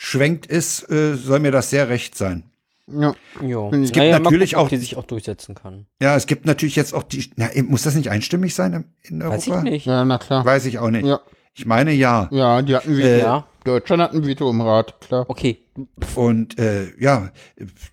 umgeschwenkt 0.00 0.46
ist, 0.46 0.90
äh, 0.90 1.14
soll 1.14 1.40
mir 1.40 1.50
das 1.52 1.70
sehr 1.70 1.88
recht 1.88 2.16
sein. 2.16 2.44
Ja. 2.86 3.14
Ja. 3.46 3.68
Es 3.68 3.92
gibt 3.92 3.96
Naja, 3.98 4.18
natürlich 4.18 4.52
gucken, 4.54 4.66
auch- 4.66 4.68
die 4.70 4.76
sich 4.78 4.96
auch 4.96 5.04
durchsetzen 5.04 5.54
kann. 5.54 5.86
Ja, 6.02 6.16
es 6.16 6.26
gibt 6.26 6.44
natürlich 6.46 6.74
jetzt 6.74 6.92
auch 6.94 7.04
die, 7.04 7.30
na, 7.36 7.48
muss 7.68 7.82
das 7.82 7.94
nicht 7.94 8.08
einstimmig 8.10 8.54
sein 8.54 8.84
in 9.02 9.22
Europa? 9.22 9.36
Weiß 9.36 9.46
ich 9.46 9.62
nicht. 9.62 9.86
ja, 9.86 10.04
na 10.04 10.18
klar. 10.18 10.44
Weiß 10.44 10.64
ich 10.66 10.78
auch 10.78 10.90
nicht. 10.90 11.06
Ja. 11.06 11.20
Ich 11.54 11.66
meine 11.66 11.92
ja. 11.92 12.28
Ja, 12.32 12.62
die 12.62 12.74
hatten 12.74 12.96
Veto. 12.96 13.06
Äh, 13.08 13.20
Ja. 13.20 13.46
Deutschland 13.62 14.02
hat 14.02 14.14
ein 14.14 14.26
Veto 14.26 14.48
im 14.48 14.62
Rat, 14.62 15.00
klar. 15.02 15.26
Okay. 15.28 15.58
Und 16.14 16.58
äh, 16.58 16.86
ja, 16.98 17.30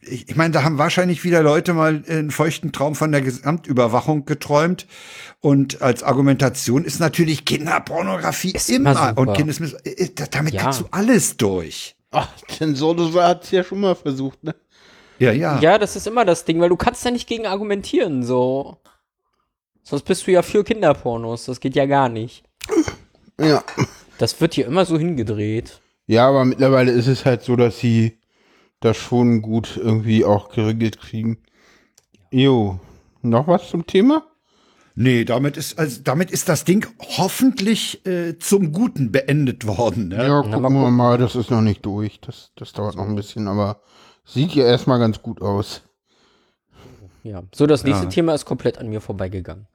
ich, 0.01 0.29
ich 0.29 0.35
meine, 0.38 0.51
da 0.53 0.63
haben 0.63 0.77
wahrscheinlich 0.77 1.25
wieder 1.25 1.43
Leute 1.43 1.73
mal 1.73 2.03
einen 2.07 2.31
feuchten 2.31 2.71
Traum 2.71 2.95
von 2.95 3.11
der 3.11 3.21
Gesamtüberwachung 3.21 4.25
geträumt. 4.25 4.88
Und 5.41 5.81
als 5.81 6.03
Argumentation 6.03 6.85
ist 6.85 6.99
natürlich 7.01 7.43
Kinderpornografie 7.43 8.51
Ist 8.53 8.69
immer, 8.69 8.91
immer 9.09 9.17
und 9.17 9.34
Kindesmiss 9.34 9.73
äh, 9.84 10.09
damit 10.31 10.53
Ja. 10.53 10.63
kriegst 10.63 10.79
du 10.81 10.85
alles 10.91 11.35
durch. 11.35 11.96
Ach, 12.11 12.29
denn 12.59 12.75
so 12.75 12.93
das 12.93 13.13
hat's 13.15 13.51
ja 13.51 13.63
schon 13.63 13.81
mal 13.81 13.95
versucht, 13.95 14.43
ne? 14.43 14.55
Ja, 15.19 15.31
ja. 15.31 15.59
Ja, 15.59 15.77
das 15.77 15.95
ist 15.95 16.07
immer 16.07 16.25
das 16.25 16.45
Ding, 16.45 16.59
weil 16.59 16.69
du 16.69 16.77
kannst 16.77 17.03
ja 17.03 17.11
nicht 17.11 17.27
gegen 17.27 17.45
argumentieren, 17.45 18.23
so. 18.23 18.77
Sonst 19.84 20.03
bist 20.03 20.27
du 20.27 20.31
ja 20.31 20.41
für 20.41 20.63
Kinderpornos. 20.63 21.45
Das 21.45 21.59
geht 21.59 21.75
ja 21.75 21.85
gar 21.85 22.09
nicht. 22.09 22.43
Ja. 23.39 23.63
Das 24.17 24.41
wird 24.41 24.53
hier 24.55 24.65
immer 24.65 24.85
so 24.85 24.97
hingedreht. 24.97 25.81
Ja, 26.07 26.27
aber 26.27 26.43
mittlerweile 26.45 26.91
ist 26.91 27.07
es 27.07 27.25
halt 27.25 27.43
so, 27.43 27.55
dass 27.55 27.79
sie 27.79 28.19
das 28.79 28.97
schon 28.97 29.41
gut 29.41 29.77
irgendwie 29.77 30.25
auch 30.25 30.49
geregelt 30.49 30.99
kriegen. 30.99 31.38
Jo. 32.31 32.79
Noch 33.21 33.47
was 33.47 33.69
zum 33.69 33.88
Thema? 33.88 34.25
Nee, 34.99 35.25
damit 35.25 35.57
ist, 35.57 35.77
also 35.77 36.01
damit 36.03 36.31
ist 36.31 36.49
das 36.49 36.65
Ding 36.65 36.87
hoffentlich 37.17 38.03
äh, 38.07 38.39
zum 38.39 38.71
Guten 38.71 39.11
beendet 39.11 39.67
worden. 39.67 40.07
Ne? 40.07 40.15
Ja, 40.15 40.41
Na, 40.41 40.41
gucken 40.41 40.73
mal 40.73 40.85
wir 40.85 40.89
mal, 40.89 41.17
das 41.19 41.35
ist 41.35 41.51
noch 41.51 41.61
nicht 41.61 41.85
durch. 41.85 42.19
Das, 42.19 42.49
das 42.55 42.73
dauert 42.73 42.95
noch 42.95 43.07
ein 43.07 43.15
bisschen, 43.15 43.47
aber 43.47 43.79
sieht 44.25 44.55
ja 44.55 44.65
erstmal 44.65 44.97
ganz 44.97 45.21
gut 45.21 45.39
aus. 45.39 45.83
Ja. 47.21 47.43
So, 47.53 47.67
das 47.67 47.83
nächste 47.83 48.05
Ja. 48.05 48.09
Thema 48.09 48.33
ist 48.33 48.45
komplett 48.45 48.79
an 48.79 48.89
mir 48.89 48.99
vorbeigegangen. 48.99 49.67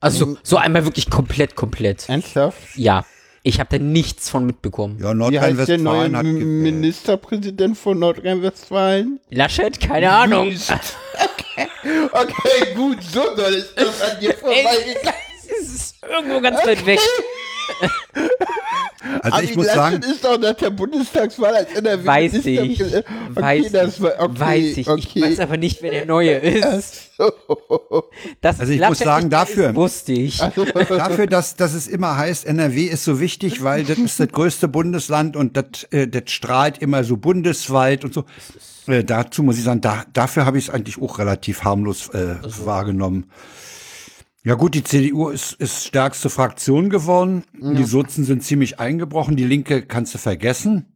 Also, 0.00 0.36
so 0.42 0.56
einmal 0.56 0.84
wirklich 0.84 1.08
komplett, 1.08 1.54
komplett. 1.54 2.08
Ernsthaft? 2.08 2.76
Ja. 2.76 3.06
Ich 3.44 3.60
habe 3.60 3.78
da 3.78 3.84
nichts 3.84 4.28
von 4.28 4.44
mitbekommen. 4.44 4.98
Ja, 5.00 5.14
Wie 5.30 5.38
heißt 5.38 5.68
der 5.68 5.78
neue 5.78 6.08
Nordrhein-Westfalen 6.10 6.16
hat 6.16 6.24
gewählt. 6.24 6.46
Ministerpräsident 6.46 7.78
von 7.78 7.96
Nordrhein-Westfalen? 8.00 9.20
Laschet? 9.30 9.78
Keine 9.78 10.10
Ahnung. 10.10 10.52
Okay, 11.56 12.74
gut, 12.74 13.02
so 13.02 13.36
soll 13.36 13.54
es 13.54 13.74
das 13.74 14.00
an 14.02 14.20
dir 14.20 14.34
vorbeigegangen. 14.34 15.14
Es 15.36 15.68
ist 15.68 15.96
irgendwo 16.02 16.40
ganz 16.40 16.64
weit 16.66 16.84
weg. 16.86 17.00
Also 19.20 19.38
ich 19.38 19.50
Armin 19.50 19.54
muss 19.56 19.66
Laschet 19.66 19.76
sagen, 19.76 20.02
ist 20.02 20.24
doch 20.24 20.38
nach 20.38 20.54
der 20.54 20.70
Bundestagswahl 20.70 21.54
als 21.54 21.72
NRW 21.74 22.06
Weiß 22.06 22.34
ich. 22.34 22.60
Okay, 22.60 23.02
Weiß 23.34 23.72
das 23.72 23.94
ich. 23.96 24.02
war, 24.02 24.12
okay, 24.18 24.40
Weiß 24.40 24.76
ich. 24.78 24.88
okay. 24.88 25.02
Ich 25.14 25.22
weiß 25.22 25.40
aber 25.40 25.56
nicht, 25.56 25.82
wer 25.82 25.90
der 25.90 26.06
Neue 26.06 26.32
ist. 26.38 27.10
Das 28.40 28.60
Also 28.60 28.72
ich 28.72 28.78
Laschet 28.80 28.90
muss 28.90 28.98
sagen, 28.98 29.30
dafür- 29.30 29.70
ist, 29.70 29.76
wusste 29.76 30.12
ich. 30.12 30.38
dafür, 30.88 31.26
dass, 31.26 31.56
dass 31.56 31.74
es 31.74 31.86
immer 31.86 32.16
heißt, 32.16 32.46
NRW 32.46 32.84
ist 32.84 33.04
so 33.04 33.20
wichtig, 33.20 33.62
weil 33.62 33.84
das 33.84 33.98
ist 33.98 34.20
das 34.20 34.28
größte 34.28 34.68
Bundesland 34.68 35.36
und 35.36 35.56
das, 35.56 35.84
äh, 35.90 36.08
das 36.08 36.30
strahlt 36.30 36.78
immer 36.78 37.04
so 37.04 37.16
bundesweit 37.16 38.04
und 38.04 38.14
so. 38.14 38.24
Äh, 38.86 39.04
dazu 39.04 39.42
muss 39.42 39.58
ich 39.58 39.64
sagen, 39.64 39.80
da, 39.80 40.04
dafür 40.12 40.44
habe 40.46 40.58
ich 40.58 40.64
es 40.68 40.70
eigentlich 40.74 41.00
auch 41.00 41.18
relativ 41.18 41.62
harmlos 41.64 42.08
äh, 42.08 42.36
wahrgenommen. 42.64 43.30
Ja 44.44 44.54
gut, 44.54 44.74
die 44.74 44.84
CDU 44.84 45.30
ist, 45.30 45.54
ist 45.54 45.86
stärkste 45.86 46.28
Fraktion 46.28 46.90
geworden. 46.90 47.44
Die 47.58 47.84
Sozen 47.84 48.24
sind 48.24 48.42
ziemlich 48.44 48.78
eingebrochen. 48.78 49.36
Die 49.36 49.44
Linke 49.44 49.82
kannst 49.82 50.14
du 50.14 50.18
vergessen. 50.18 50.86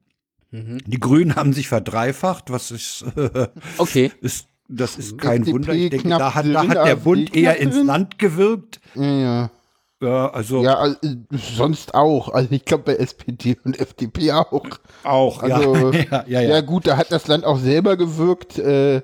Die 0.50 1.00
Grünen 1.00 1.34
haben 1.36 1.52
sich 1.52 1.68
verdreifacht, 1.68 2.50
was 2.50 2.70
ist, 2.70 3.04
Okay. 3.78 4.12
ist 4.20 4.48
das 4.70 4.96
ist 4.96 5.16
kein 5.18 5.40
FDP 5.42 5.52
Wunder. 5.54 5.72
Ich 5.72 5.90
denke, 5.90 6.08
da 6.10 6.34
hat, 6.34 6.46
da 6.46 6.62
hat 6.62 6.74
der 6.74 6.82
AfD 6.82 7.04
Bund 7.04 7.34
eher 7.36 7.56
ins. 7.56 7.76
Land 7.76 8.18
gewirkt. 8.18 8.80
Ja, 8.94 9.02
ja. 9.04 9.50
Ja, 10.00 10.30
also 10.30 10.62
Ja, 10.62 10.74
also, 10.74 10.96
äh, 11.02 11.16
sonst 11.56 11.94
auch. 11.94 12.28
Also 12.28 12.50
ich 12.52 12.64
glaube 12.64 12.84
bei 12.84 12.96
SPD 12.96 13.56
und 13.64 13.80
FDP 13.80 14.32
auch. 14.32 14.52
auch. 15.04 15.42
Also, 15.42 15.90
ja, 15.92 16.02
ja, 16.10 16.24
ja, 16.26 16.40
Ja 16.42 16.48
ja. 16.50 16.60
gut, 16.60 16.86
da 16.86 16.96
hat 16.98 17.10
das 17.10 17.26
Land 17.28 17.44
auch 17.44 17.58
selber 17.58 17.96
gewirkt. 17.96 18.58
Äh, 18.58 19.02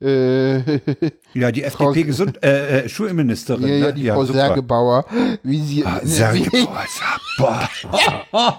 äh, 0.00 0.56
Ja, 1.34 1.50
die 1.52 1.62
Frau- 1.62 1.90
FDP 1.90 2.06
Gesund 2.06 2.42
äh, 2.42 2.80
äh, 2.84 2.88
Schulministerin. 2.88 3.66
ja, 3.68 3.74
ja, 3.74 3.86
ne? 3.86 3.94
die 3.94 4.08
Frau 4.08 4.24
super. 4.24 4.38
Sergebauer, 4.46 5.04
wie 5.42 5.60
sie, 5.62 5.84
Ah, 5.84 6.00
Sergebauer. 6.04 7.68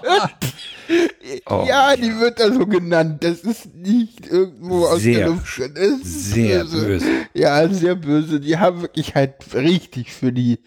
Oh. 1.44 1.64
ja, 1.68 1.94
die 1.94 2.18
wird 2.18 2.40
da 2.40 2.50
so 2.50 2.66
genannt. 2.66 3.22
Das 3.22 3.40
ist 3.40 3.74
nicht 3.74 4.26
irgendwo 4.26 4.86
aus 4.86 5.00
Sehr, 5.02 5.18
der 5.18 5.28
Luft. 5.28 5.60
Das 5.74 5.84
ist 5.84 6.30
sehr 6.32 6.64
böse. 6.64 7.04
Ja, 7.34 7.68
sehr 7.68 7.94
böse. 7.94 8.40
Die 8.40 8.56
haben 8.56 8.80
wirklich 8.80 9.14
halt 9.14 9.34
richtig 9.54 10.10
für 10.12 10.32
die 10.32 10.60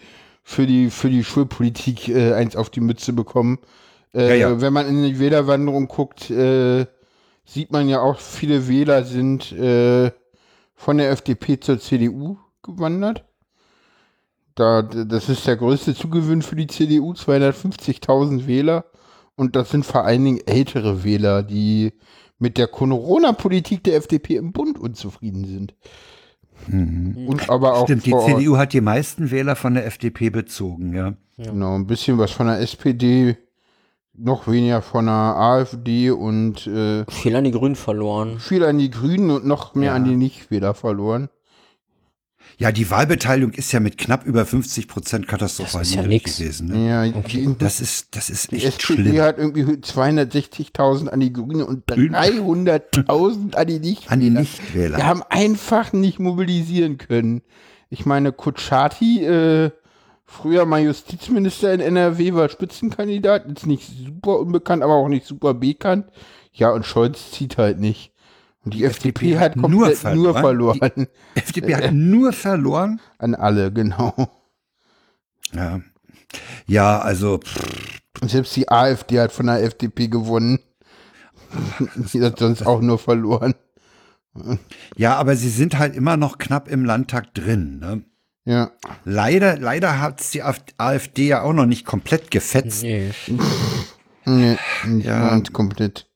für 0.43 0.67
die 0.67 0.91
für 0.91 1.09
die 1.09 1.23
Schulpolitik 1.23 2.09
äh, 2.09 2.33
eins 2.33 2.55
auf 2.55 2.69
die 2.69 2.81
Mütze 2.81 3.13
bekommen. 3.13 3.57
Äh, 4.13 4.27
Ja, 4.39 4.49
ja. 4.49 4.61
Wenn 4.61 4.73
man 4.73 4.87
in 4.87 5.03
die 5.03 5.17
Wählerwanderung 5.19 5.87
guckt, 5.87 6.29
äh, 6.29 6.85
sieht 7.43 7.71
man 7.71 7.89
ja 7.89 8.01
auch, 8.01 8.19
viele 8.19 8.67
Wähler 8.67 9.03
sind 9.03 9.51
äh, 9.53 10.11
von 10.81 10.97
der 10.97 11.11
FDP 11.11 11.59
zur 11.59 11.79
CDU 11.79 12.37
gewandert. 12.63 13.23
Da, 14.55 14.81
das 14.81 15.29
ist 15.29 15.45
der 15.45 15.55
größte 15.55 15.93
Zugewinn 15.93 16.41
für 16.41 16.55
die 16.55 16.65
CDU, 16.65 17.13
250.000 17.13 18.47
Wähler. 18.47 18.85
Und 19.35 19.55
das 19.55 19.69
sind 19.69 19.85
vor 19.85 20.05
allen 20.05 20.25
Dingen 20.25 20.41
ältere 20.45 21.03
Wähler, 21.03 21.43
die 21.43 21.93
mit 22.39 22.57
der 22.57 22.67
Corona-Politik 22.67 23.83
der 23.83 23.95
FDP 23.95 24.37
im 24.37 24.53
Bund 24.53 24.79
unzufrieden 24.79 25.45
sind. 25.45 25.75
Und 26.67 27.49
aber 27.49 27.75
auch 27.75 27.87
Mhm. 27.87 27.99
Stimmt, 27.99 28.05
die. 28.07 28.33
CDU 28.39 28.57
hat 28.57 28.73
die 28.73 28.81
meisten 28.81 29.29
Wähler 29.29 29.55
von 29.55 29.75
der 29.75 29.85
FDP 29.85 30.31
bezogen, 30.31 30.95
ja. 30.95 31.13
Genau, 31.37 31.75
ein 31.75 31.85
bisschen 31.85 32.17
was 32.17 32.31
von 32.31 32.47
der 32.47 32.59
SPD, 32.59 33.37
noch 34.23 34.47
weniger 34.47 34.81
von 34.81 35.05
der 35.05 35.13
AfD 35.15 36.11
und 36.11 36.67
äh, 36.67 37.05
Viel 37.09 37.35
an 37.35 37.43
die 37.43 37.51
Grünen 37.51 37.75
verloren. 37.75 38.39
viel 38.39 38.63
an 38.63 38.77
die 38.77 38.89
Grünen 38.91 39.31
und 39.31 39.45
noch 39.45 39.73
mehr 39.75 39.89
Ja. 39.91 39.95
an 39.95 40.05
die 40.05 40.15
Nichtwähler 40.15 40.73
verloren. 40.73 41.29
Ja, 42.57 42.71
die 42.71 42.91
Wahlbeteiligung 42.91 43.53
ist 43.53 43.71
ja 43.71 43.79
mit 43.79 43.97
knapp 43.97 44.25
über 44.25 44.45
50 44.45 44.87
Prozent 44.87 45.27
katastrophal 45.27 45.81
Das 45.81 45.89
ist 45.89 45.95
ja 45.95 46.03
gewesen. 46.03 46.67
Ne? 46.67 46.87
Ja, 46.89 47.07
die, 47.21 47.55
Das 47.57 47.81
ist, 47.81 48.15
das 48.15 48.29
ist 48.29 48.51
die 48.51 48.57
echt 48.57 48.79
SPD 48.81 49.03
schlimm. 49.09 49.21
hat 49.21 49.37
irgendwie 49.39 49.63
260.000 49.63 51.07
an 51.07 51.19
die 51.21 51.33
Grünen 51.33 51.63
und 51.63 51.85
300.000 51.87 53.55
an 53.55 53.67
die 53.67 53.79
Nichtwähler. 53.79 54.11
An 54.11 54.19
die 54.19 54.29
Nichtwähler. 54.29 54.97
Die 54.97 55.03
haben 55.03 55.23
einfach 55.29 55.93
nicht 55.93 56.19
mobilisieren 56.19 56.97
können. 56.97 57.41
Ich 57.89 58.05
meine, 58.05 58.31
Kutschati, 58.31 59.23
äh, 59.25 59.71
früher 60.31 60.65
mal 60.65 60.81
Justizminister 60.81 61.73
in 61.73 61.81
NRW, 61.81 62.33
war 62.33 62.49
Spitzenkandidat, 62.49 63.45
ist 63.45 63.67
nicht 63.67 63.87
super 63.87 64.39
unbekannt, 64.39 64.81
aber 64.83 64.95
auch 64.95 65.09
nicht 65.09 65.25
super 65.25 65.53
bekannt. 65.53 66.07
Ja, 66.53 66.71
und 66.71 66.85
Scholz 66.85 67.31
zieht 67.31 67.57
halt 67.57 67.79
nicht. 67.79 68.13
Und 68.63 68.73
die, 68.73 68.83
FDP, 68.83 69.39
hat 69.39 69.55
nur 69.55 69.69
komplett 69.69 70.15
nur 70.15 70.33
verloren. 70.33 70.77
verloren. 70.77 71.07
FDP 71.35 71.75
hat 71.75 71.93
nur 71.93 72.31
verloren. 72.31 73.01
An 73.17 73.35
alle, 73.35 73.71
genau. 73.71 74.13
Ja, 75.53 75.81
ja 76.65 76.99
also 76.99 77.39
Und 78.21 78.31
selbst 78.31 78.55
die 78.55 78.69
AfD 78.69 79.19
hat 79.19 79.31
von 79.31 79.47
der 79.47 79.63
FDP 79.63 80.07
gewonnen. 80.07 80.59
Die 82.13 82.23
hat 82.23 82.39
sonst 82.39 82.65
auch 82.65 82.79
nur 82.79 82.99
verloren. 82.99 83.55
ja, 84.95 85.15
aber 85.15 85.35
sie 85.35 85.49
sind 85.49 85.77
halt 85.77 85.95
immer 85.95 86.15
noch 86.15 86.37
knapp 86.37 86.69
im 86.69 86.85
Landtag 86.85 87.33
drin. 87.33 87.79
Ne? 87.79 88.03
Ja. 88.43 88.71
Leider, 89.05 89.57
leider 89.59 89.99
hat 90.01 90.33
die 90.33 90.43
Af- 90.43 90.63
AfD 90.77 91.27
ja 91.27 91.43
auch 91.43 91.53
noch 91.53 91.65
nicht 91.67 91.85
komplett 91.85 92.31
gefetzt. 92.31 92.81
Nee. 92.83 93.11
Nee, 94.25 94.57
nicht 94.87 95.05
Ja. 95.05 95.39
komplett. 95.53 96.07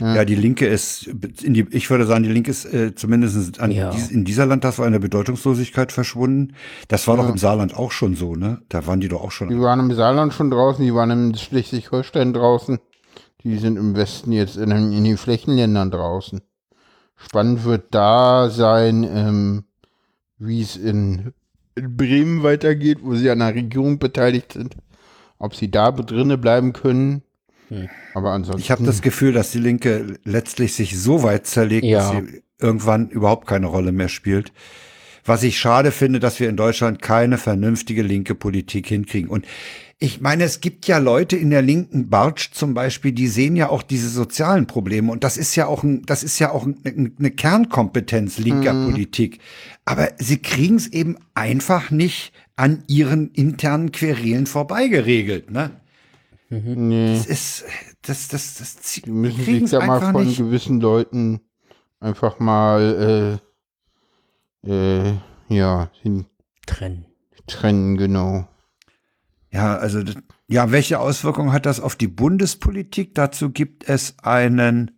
Ja, 0.00 0.24
die 0.26 0.34
Linke 0.34 0.66
ist, 0.66 1.06
in 1.42 1.54
die, 1.54 1.66
ich 1.70 1.88
würde 1.88 2.04
sagen, 2.06 2.22
die 2.22 2.28
Linke 2.30 2.50
ist 2.50 2.66
äh, 2.66 2.94
zumindest 2.94 3.58
an 3.58 3.70
Ja. 3.70 3.90
dies, 3.90 4.10
in 4.10 4.24
dieser 4.24 4.44
Landtagswahl 4.44 4.86
in 4.86 4.92
der 4.92 4.98
Bedeutungslosigkeit 5.00 5.92
verschwunden. 5.92 6.54
Das 6.88 7.08
war 7.08 7.16
doch 7.16 7.28
im 7.28 7.38
Saarland 7.38 7.74
auch 7.74 7.90
schon 7.90 8.14
so, 8.14 8.34
ne? 8.36 8.60
Da 8.68 8.86
waren 8.86 9.00
die 9.00 9.08
doch 9.08 9.22
auch 9.22 9.30
schon. 9.32 9.48
Die 9.48 9.58
waren 9.58 9.80
im 9.80 9.92
Saarland 9.94 10.34
schon 10.34 10.50
draußen, 10.50 10.84
die 10.84 10.92
waren 10.94 11.10
im 11.10 11.34
Schleswig-Holstein 11.34 12.34
draußen. 12.34 12.78
Die 13.44 13.56
sind 13.56 13.76
im 13.78 13.96
Westen 13.96 14.30
jetzt 14.32 14.56
in, 14.56 14.68
den- 14.70 14.92
in 14.92 15.04
den 15.04 15.16
Flächenländern 15.16 15.90
draußen. 15.90 16.42
Spannend 17.16 17.64
wird 17.64 17.86
da 17.94 18.50
sein, 18.50 19.04
ähm, 19.10 19.64
wie 20.38 20.62
es 20.62 20.76
in, 20.76 21.32
in 21.74 21.96
Bremen 21.96 22.42
weitergeht, 22.42 22.98
wo 23.02 23.14
sie 23.14 23.30
an 23.30 23.40
der 23.40 23.54
Regierung 23.54 23.98
beteiligt 23.98 24.52
sind. 24.52 24.76
Ob 25.38 25.54
sie 25.54 25.70
da 25.70 25.92
drinne 25.92 26.36
bleiben 26.38 26.72
können. 26.72 27.22
Hm. 27.68 27.88
Aber 28.14 28.32
ansonsten. 28.32 28.60
Ich 28.60 28.70
habe 28.70 28.84
das 28.84 29.02
Gefühl, 29.02 29.32
dass 29.32 29.52
die 29.52 29.58
Linke 29.60 30.18
letztlich 30.24 30.74
sich 30.74 30.98
so 30.98 31.22
weit 31.22 31.46
zerlegt, 31.46 31.84
dass 31.84 32.12
Ja. 32.12 32.20
sie 32.20 32.42
irgendwann 32.60 33.08
überhaupt 33.10 33.46
keine 33.46 33.66
Rolle 33.66 33.92
mehr 33.92 34.08
spielt. 34.08 34.52
Was 35.24 35.42
ich 35.42 35.58
schade 35.58 35.90
finde, 35.90 36.20
dass 36.20 36.40
wir 36.40 36.48
in 36.48 36.56
Deutschland 36.56 37.02
keine 37.02 37.38
vernünftige 37.38 38.02
linke 38.02 38.34
Politik 38.34 38.86
hinkriegen. 38.86 39.28
Und 39.28 39.46
ich 40.00 40.20
meine, 40.20 40.44
es 40.44 40.60
gibt 40.60 40.86
ja 40.86 40.98
Leute 40.98 41.36
in 41.36 41.50
der 41.50 41.60
linken 41.62 42.08
Bartsch 42.08 42.52
zum 42.52 42.72
Beispiel, 42.72 43.10
die 43.12 43.26
sehen 43.26 43.56
ja 43.56 43.68
auch 43.68 43.82
diese 43.82 44.08
sozialen 44.08 44.66
Probleme. 44.68 45.10
Und 45.10 45.24
das 45.24 45.36
ist 45.36 45.56
ja 45.56 45.66
auch 45.66 45.82
ein, 45.82 46.02
das 46.06 46.22
ist 46.22 46.38
ja 46.38 46.52
auch 46.52 46.64
ein, 46.66 47.12
eine 47.18 47.30
Kernkompetenz 47.32 48.38
linker 48.38 48.72
Politik. 48.90 49.40
Aber 49.84 50.08
sie 50.18 50.38
kriegen 50.38 50.76
es 50.76 50.86
eben 50.86 51.16
einfach 51.34 51.90
nicht 51.90 52.32
an 52.54 52.84
ihren 52.86 53.30
internen 53.32 53.90
Querelen 53.92 54.46
vorbeigeregelt, 54.46 55.50
ne? 55.50 55.70
nee, 56.50 57.14
Das 57.16 57.26
ist, 57.26 57.64
das, 58.02 58.28
das, 58.28 58.54
das, 58.54 58.78
zie- 58.82 59.02
die 59.02 59.10
müssen 59.10 59.44
sich 59.44 59.70
da 59.70 59.84
mal 59.84 60.00
von 60.00 60.26
nicht. 60.26 60.38
gewissen 60.38 60.80
Leuten 60.80 61.40
einfach 62.00 62.38
mal, 62.38 63.38
äh, 64.64 64.70
äh, 64.70 65.14
ja, 65.48 65.90
hin 66.02 66.24
Trennen. 66.66 67.04
trennen, 67.46 67.96
genau. 67.96 68.47
Ja, 69.50 69.76
also, 69.76 70.02
ja, 70.46 70.70
welche 70.70 71.00
Auswirkungen 71.00 71.52
hat 71.52 71.66
das 71.66 71.80
auf 71.80 71.96
die 71.96 72.08
Bundespolitik? 72.08 73.14
Dazu 73.14 73.50
gibt 73.50 73.88
es 73.88 74.14
einen, 74.22 74.90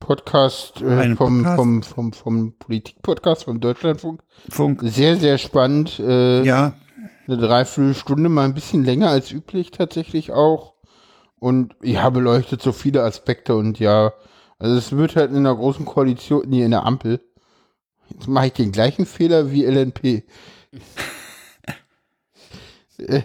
Podcast, 0.00 0.82
äh, 0.82 0.86
Ein 0.86 1.16
vom, 1.16 1.38
Podcast? 1.42 1.56
vom, 1.56 1.82
vom, 1.82 2.12
vom 2.12 2.58
Politik-Podcast 2.58 3.44
vom 3.44 3.60
Deutschlandfunk. 3.60 4.22
Funk. 4.48 4.80
Sehr, 4.84 5.16
sehr 5.16 5.38
spannend. 5.38 5.98
Äh, 5.98 6.42
Ja, 6.44 6.74
Eine 7.26 7.38
Dreiviertelstunde, 7.38 8.28
mal 8.28 8.44
ein 8.44 8.54
bisschen 8.54 8.84
länger 8.84 9.08
als 9.08 9.32
üblich 9.32 9.70
tatsächlich 9.72 10.32
auch. 10.32 10.74
Und 11.38 11.74
ja, 11.82 12.08
beleuchtet 12.10 12.62
so 12.62 12.72
viele 12.72 13.02
Aspekte 13.02 13.56
und 13.56 13.78
ja, 13.78 14.12
also 14.58 14.76
es 14.76 14.92
wird 14.92 15.16
halt 15.16 15.30
in 15.32 15.38
einer 15.38 15.54
großen 15.54 15.84
Koalition, 15.84 16.44
nee, 16.46 16.62
in 16.64 16.70
der 16.70 16.84
Ampel. 16.84 17.20
Jetzt 18.08 18.28
mache 18.28 18.46
ich 18.46 18.52
den 18.52 18.72
gleichen 18.72 19.04
Fehler 19.06 19.50
wie 19.50 19.64
LNP. 19.64 20.24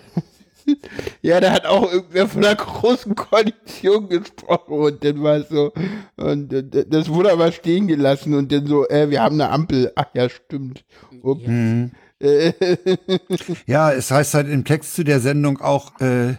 Ja, 1.22 1.39
da 1.39 1.52
hat 1.52 1.65
auch 1.65 1.91
irgendwer 1.91 2.27
von 2.27 2.45
einer 2.45 2.56
großen 2.56 3.15
Koalition 3.15 4.10
gesprochen 4.10 4.73
und 4.73 5.03
dann 5.03 5.22
war 5.23 5.38
es 5.38 5.49
so, 5.49 5.73
und 6.18 6.53
äh, 6.53 6.85
das 6.88 7.10
wurde 7.10 7.31
aber 7.31 7.52
stehen 7.52 7.88
gelassen 7.88 8.34
und 8.34 8.52
dann 8.52 8.68
so, 8.68 8.88
äh, 8.88 9.10
wir 9.10 9.22
haben 9.22 9.41
eine 9.41 9.49
Ampel. 9.49 9.91
Ach 9.95 10.06
ja, 10.14 10.30
stimmt. 10.30 10.85
Ups. 11.22 11.48
Mhm. 11.48 11.91
Äh, 12.19 12.53
ja, 13.65 13.91
es 13.91 14.11
heißt 14.11 14.34
halt 14.34 14.49
im 14.49 14.64
Text 14.64 14.95
zu 14.95 15.03
der 15.03 15.19
Sendung 15.19 15.60
auch, 15.60 15.99
äh, 15.99 16.35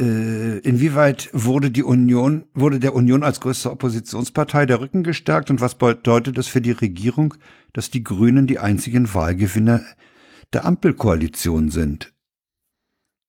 äh, 0.00 0.58
inwieweit 0.58 1.30
wurde 1.32 1.70
die 1.70 1.84
Union, 1.84 2.46
wurde 2.54 2.80
der 2.80 2.94
Union 2.94 3.22
als 3.22 3.40
größte 3.40 3.70
Oppositionspartei 3.70 4.66
der 4.66 4.80
Rücken 4.80 5.04
gestärkt 5.04 5.50
und 5.50 5.60
was 5.60 5.76
bedeutet 5.76 6.38
es 6.38 6.48
für 6.48 6.60
die 6.60 6.72
Regierung, 6.72 7.34
dass 7.72 7.90
die 7.90 8.02
Grünen 8.02 8.46
die 8.46 8.58
einzigen 8.58 9.12
Wahlgewinner 9.14 9.82
der 10.52 10.64
Ampelkoalition 10.64 11.70
sind? 11.70 12.12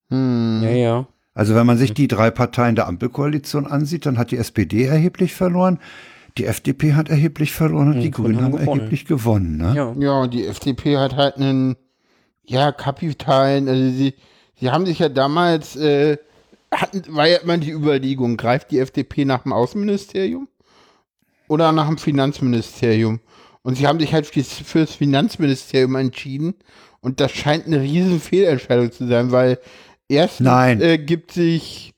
hm. 0.09 0.61
Ja, 0.63 0.69
ja. 0.69 1.07
Also 1.33 1.55
wenn 1.55 1.65
man 1.65 1.77
sich 1.77 1.93
die 1.93 2.07
drei 2.07 2.29
Parteien 2.29 2.75
der 2.75 2.87
Ampelkoalition 2.87 3.65
ansieht, 3.65 4.05
dann 4.05 4.19
hat 4.19 4.31
die 4.31 4.37
SPD 4.37 4.85
erheblich 4.85 5.33
verloren, 5.33 5.79
die 6.37 6.45
FDP 6.45 6.93
hat 6.93 7.09
erheblich 7.09 7.51
verloren 7.53 7.93
und 7.93 8.01
die 8.01 8.11
Grünen 8.11 8.41
haben 8.41 8.51
gewonnen. 8.53 8.79
erheblich 8.79 9.05
gewonnen. 9.05 9.57
Ne? 9.57 9.73
Ja. 9.75 9.95
Ja, 9.97 10.21
und 10.21 10.33
die 10.33 10.45
FDP 10.45 10.97
hat 10.97 11.15
halt 11.15 11.37
einen, 11.37 11.75
ja, 12.43 12.71
kapitalen, 12.71 13.67
also 13.67 13.89
sie, 13.89 14.13
sie 14.59 14.69
haben 14.69 14.85
sich 14.85 14.99
ja 14.99 15.09
damals, 15.09 15.75
äh, 15.75 16.17
hatten, 16.71 17.03
war 17.15 17.27
ja 17.27 17.37
immer 17.37 17.57
die 17.57 17.71
Überlegung, 17.71 18.37
greift 18.37 18.71
die 18.71 18.79
FDP 18.79 19.25
nach 19.25 19.43
dem 19.43 19.53
Außenministerium 19.53 20.47
oder 21.47 21.71
nach 21.71 21.87
dem 21.87 21.97
Finanzministerium? 21.97 23.19
Und 23.61 23.77
sie 23.77 23.87
haben 23.87 23.99
sich 23.99 24.13
halt 24.13 24.25
fürs, 24.25 24.53
fürs 24.53 24.93
Finanzministerium 24.95 25.95
entschieden 25.95 26.55
und 27.03 27.19
das 27.19 27.31
scheint 27.31 27.67
eine 27.67 27.79
riesen 27.81 28.19
Fehlentscheidung 28.19 28.91
zu 28.91 29.07
sein, 29.07 29.31
weil 29.31 29.59
erstens. 30.07 30.47
Äh, 30.81 30.97
gibt 30.97 31.31
sich, 31.31 31.93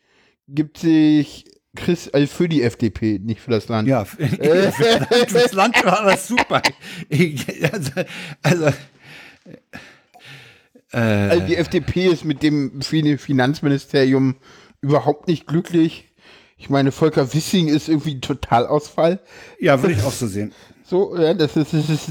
gibt 0.50 0.78
sich 0.80 1.46
Chris, 1.76 2.10
also 2.10 2.28
für 2.28 2.50
die 2.50 2.62
FDP, 2.64 3.20
nicht 3.20 3.40
für 3.42 3.52
das 3.52 3.68
Land. 3.70 3.88
Ja, 3.88 4.04
fürs 5.28 5.54
Land 5.54 5.84
war 5.86 6.04
das 6.06 6.28
super. 6.28 6.62
Also, 7.72 7.92
also 8.42 8.70
Also 10.92 11.46
die 11.46 11.58
FDP 11.58 12.08
ist 12.08 12.24
mit 12.24 12.42
dem 12.44 12.82
Fin- 12.82 13.18
Finanzministerium 13.18 14.36
überhaupt 14.82 15.28
nicht 15.28 15.48
glücklich. 15.48 16.06
Ich 16.58 16.70
meine, 16.70 16.92
Volker 16.94 17.34
Wissing 17.34 17.68
ist 17.68 17.90
irgendwie 17.90 18.16
ein 18.16 18.22
Totalausfall. 18.22 19.20
Ja, 19.60 19.82
würde 19.82 19.96
ich 19.96 20.04
auch 20.04 20.12
so 20.12 20.28
sehen. 20.28 20.54
So, 20.86 21.18
ja, 21.18 21.34
das 21.34 21.58
ist, 21.58 21.74
das 21.74 21.90
ist, 21.90 22.08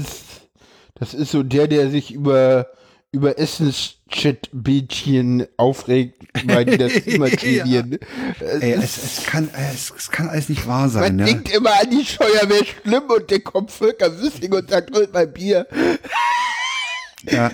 das 0.93 1.13
ist 1.15 1.31
so 1.31 1.41
der, 1.41 1.67
der 1.67 1.89
sich 1.89 2.13
über, 2.13 2.67
über 3.15 3.39
Essenschat-Bildchen 3.39 5.47
aufregt, 5.57 6.21
weil 6.45 6.65
die 6.65 6.77
das 6.77 6.93
immer 7.05 7.29
trainieren. 7.29 7.97
Ey, 8.59 8.73
es, 8.73 8.97
es, 9.19 9.25
kann, 9.25 9.49
es, 9.73 9.91
es 9.97 10.11
kann 10.11 10.29
alles 10.29 10.49
nicht 10.49 10.67
wahr 10.67 10.89
sein, 10.89 11.01
Man 11.03 11.15
ne? 11.17 11.25
denkt 11.25 11.51
immer 11.53 11.71
an 11.81 11.89
die 11.89 12.05
Scheuer, 12.05 12.47
wäre 12.49 12.65
schlimm 12.65 13.03
und 13.07 13.29
der 13.31 13.39
kommt 13.39 13.71
Volker 13.71 14.11
Wissing 14.21 14.53
und 14.53 14.69
sagt, 14.69 14.93
holt 14.95 15.13
mal 15.13 15.27
Bier. 15.27 15.65
Ja. 17.29 17.51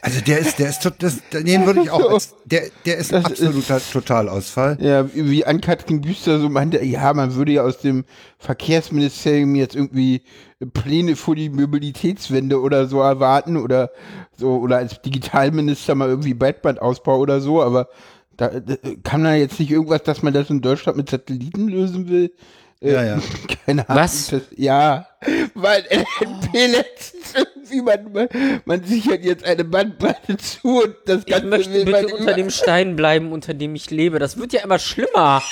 Also 0.00 0.20
der 0.20 0.38
ist, 0.38 0.58
der 0.58 0.70
ist, 0.70 0.90
das, 0.98 1.18
den 1.32 1.66
würde 1.66 1.82
ich 1.82 1.90
auch, 1.90 2.10
als, 2.12 2.34
der, 2.44 2.62
der 2.86 2.96
ist 2.96 3.12
ein 3.14 3.22
Das 3.22 3.32
ist- 3.32 3.42
absoluter 3.42 3.80
Totalausfall. 3.92 4.78
Ja, 4.80 5.08
wie 5.14 5.44
Ann-Kathrin 5.44 6.00
Büster 6.00 6.40
so 6.40 6.48
meinte, 6.48 6.82
ja, 6.84 7.12
man 7.14 7.34
würde 7.34 7.52
ja 7.52 7.62
aus 7.62 7.78
dem 7.78 8.04
Verkehrsministerium 8.38 9.54
jetzt 9.54 9.76
irgendwie 9.76 10.22
Pläne 10.66 11.16
für 11.16 11.34
die 11.34 11.48
Mobilitätswende 11.48 12.60
oder 12.60 12.86
so 12.86 13.00
erwarten 13.00 13.56
oder 13.56 13.90
so, 14.36 14.56
oder 14.56 14.76
als 14.78 15.00
Digitalminister 15.02 15.94
mal 15.94 16.08
irgendwie 16.08 16.34
Breitbandausbau 16.34 17.18
oder 17.18 17.40
so, 17.40 17.62
aber 17.62 17.88
da, 18.36 18.48
da 18.48 18.74
kann 19.02 19.22
man 19.22 19.38
jetzt 19.38 19.60
nicht 19.60 19.70
irgendwas, 19.70 20.02
dass 20.02 20.22
man 20.22 20.32
das 20.32 20.50
in 20.50 20.60
Deutschland 20.60 20.96
mit 20.96 21.10
Satelliten 21.10 21.68
lösen 21.68 22.08
will? 22.08 22.32
Äh, 22.80 22.92
Ja, 22.92 23.04
ja. 23.04 23.18
Keine 23.66 23.88
Ahnung. 23.88 24.02
Was? 24.02 24.28
Das, 24.28 24.42
ja, 24.56 25.06
weil 25.54 25.84
LNP 25.90 26.72
letztens 26.72 27.34
irgendwie, 27.34 27.82
man, 27.82 28.12
man, 28.12 28.28
man 28.64 28.84
sichert 28.84 29.22
jetzt 29.24 29.44
eine 29.44 29.64
Bandbreite 29.64 30.36
zu 30.36 30.82
und 30.82 30.94
das 31.06 31.20
Ich 31.20 31.26
Ganze 31.26 31.46
möchte 31.46 31.72
will 31.72 31.84
man 31.84 32.02
bitte 32.02 32.16
unter 32.16 32.34
dem 32.34 32.50
Stein 32.50 32.96
bleiben, 32.96 33.32
unter 33.32 33.54
dem 33.54 33.74
ich 33.74 33.90
lebe. 33.90 34.18
Das 34.18 34.36
wird 34.36 34.52
ja 34.52 34.62
immer 34.62 34.78
schlimmer. 34.78 35.42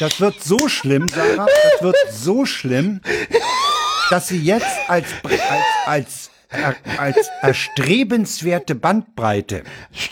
Das 0.00 0.20
wird 0.20 0.42
so 0.42 0.68
schlimm, 0.68 1.08
Sarah, 1.08 1.46
das 1.72 1.82
wird 1.82 1.96
so 2.10 2.44
schlimm, 2.44 3.00
dass 4.12 4.28
sie 4.28 4.38
jetzt 4.38 4.66
als, 4.88 5.06
als, 5.86 6.30
als, 6.52 6.76
als 6.98 7.16
erstrebenswerte 7.40 8.74
Bandbreite, 8.74 9.62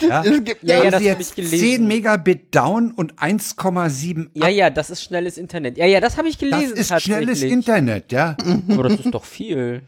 ja, 0.01 0.23
es 0.25 0.43
gibt 0.45 0.63
Ja, 0.63 0.83
ja, 0.85 0.91
das 0.91 1.01
ich 1.03 1.07
jetzt 1.07 1.37
gelesen. 1.37 1.59
10 1.59 1.87
Megabit 1.87 2.55
down 2.55 2.93
und 2.93 3.15
1,7 3.17 4.31
Ja, 4.35 4.49
ja, 4.49 4.71
das 4.71 4.89
ist 4.91 5.03
schnelles 5.05 5.37
Internet. 5.37 5.77
Ja, 5.77 5.85
ja, 5.87 6.01
das 6.01 6.17
habe 6.17 6.29
ich 6.29 6.39
Das 6.39 6.49
gelesen. 6.49 6.77
ist 6.77 6.89
tatsächlich. 6.89 7.17
schnelles 7.39 7.43
Internet, 7.43 8.11
ja. 8.13 8.37
Aber 8.71 8.85
das 8.89 9.01
ist 9.01 9.11
doch 9.15 9.25
viel. 9.25 9.83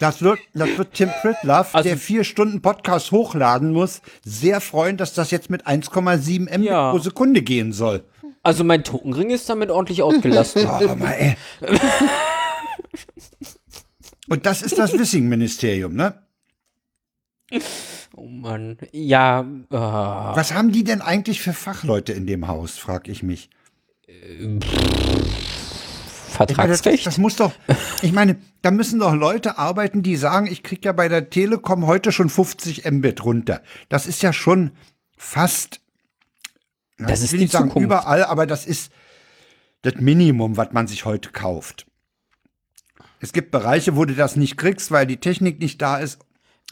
Das 0.00 0.22
wird, 0.22 0.40
das 0.54 0.76
wird 0.76 0.94
Tim 0.94 1.10
Pritloff, 1.20 1.74
Also- 1.74 1.88
der 1.88 1.98
vier 1.98 2.24
Stunden 2.24 2.62
Podcast 2.62 3.12
hochladen 3.12 3.72
muss, 3.72 4.00
sehr 4.24 4.60
freuen, 4.60 4.96
dass 4.96 5.12
das 5.14 5.30
jetzt 5.30 5.50
mit 5.50 5.66
1,7 5.66 6.48
Mbit 6.50 6.64
Ja. 6.70 6.90
pro 6.90 6.98
Sekunde 6.98 7.42
gehen 7.42 7.72
soll. 7.72 8.02
Also 8.42 8.64
mein 8.64 8.82
Tokenring 8.84 9.30
ist 9.30 9.48
damit 9.48 9.70
ordentlich 9.70 10.02
ausgelastet. 10.02 10.66
Aber 10.68 10.96
mal, 10.96 11.12
ey. 11.12 11.36
Und 14.28 14.46
das 14.46 14.62
ist 14.62 14.78
das 14.78 14.92
Wissing-Ministerium, 14.92 15.94
ne? 15.94 16.22
oh 18.16 18.26
Mann. 18.26 18.78
Ja, 18.92 19.40
äh, 19.40 19.76
Was 19.76 20.54
haben 20.54 20.72
die 20.72 20.84
denn 20.84 21.02
eigentlich 21.02 21.40
für 21.42 21.52
Fachleute 21.52 22.12
in 22.12 22.26
dem 22.26 22.48
Haus, 22.48 22.78
frag 22.78 23.08
ich 23.08 23.22
mich. 23.22 23.50
Ich 24.06 24.16
meine, 24.40 24.58
das, 24.60 26.34
Vertragsrecht? 26.34 27.06
das 27.06 27.18
muss 27.18 27.36
doch, 27.36 27.52
ich 28.02 28.12
meine, 28.12 28.36
da 28.62 28.70
müssen 28.70 28.98
doch 28.98 29.14
Leute 29.14 29.56
arbeiten, 29.58 30.02
die 30.02 30.16
sagen, 30.16 30.46
ich 30.46 30.62
krieg 30.62 30.84
ja 30.84 30.92
bei 30.92 31.08
der 31.08 31.30
Telekom 31.30 31.86
heute 31.86 32.10
schon 32.12 32.28
50 32.28 32.90
Mbit 32.90 33.24
runter. 33.24 33.62
Das 33.88 34.06
ist 34.06 34.22
ja 34.22 34.32
schon 34.32 34.72
fast, 35.16 35.80
na, 36.96 37.06
Das 37.08 37.22
ist 37.22 37.32
will 37.32 37.40
nicht 37.40 37.52
sagen 37.52 37.68
Zukunft. 37.68 37.84
überall, 37.84 38.24
aber 38.24 38.46
das 38.46 38.66
ist 38.66 38.90
das 39.82 39.94
Minimum, 39.96 40.56
was 40.56 40.72
man 40.72 40.86
sich 40.88 41.04
heute 41.04 41.30
kauft. 41.30 41.86
Es 43.24 43.32
gibt 43.32 43.50
Bereiche, 43.52 43.96
wo 43.96 44.04
du 44.04 44.12
das 44.14 44.36
nicht 44.36 44.58
kriegst, 44.58 44.90
weil 44.90 45.06
die 45.06 45.16
Technik 45.16 45.58
nicht 45.58 45.80
da 45.80 45.96
ist. 45.96 46.18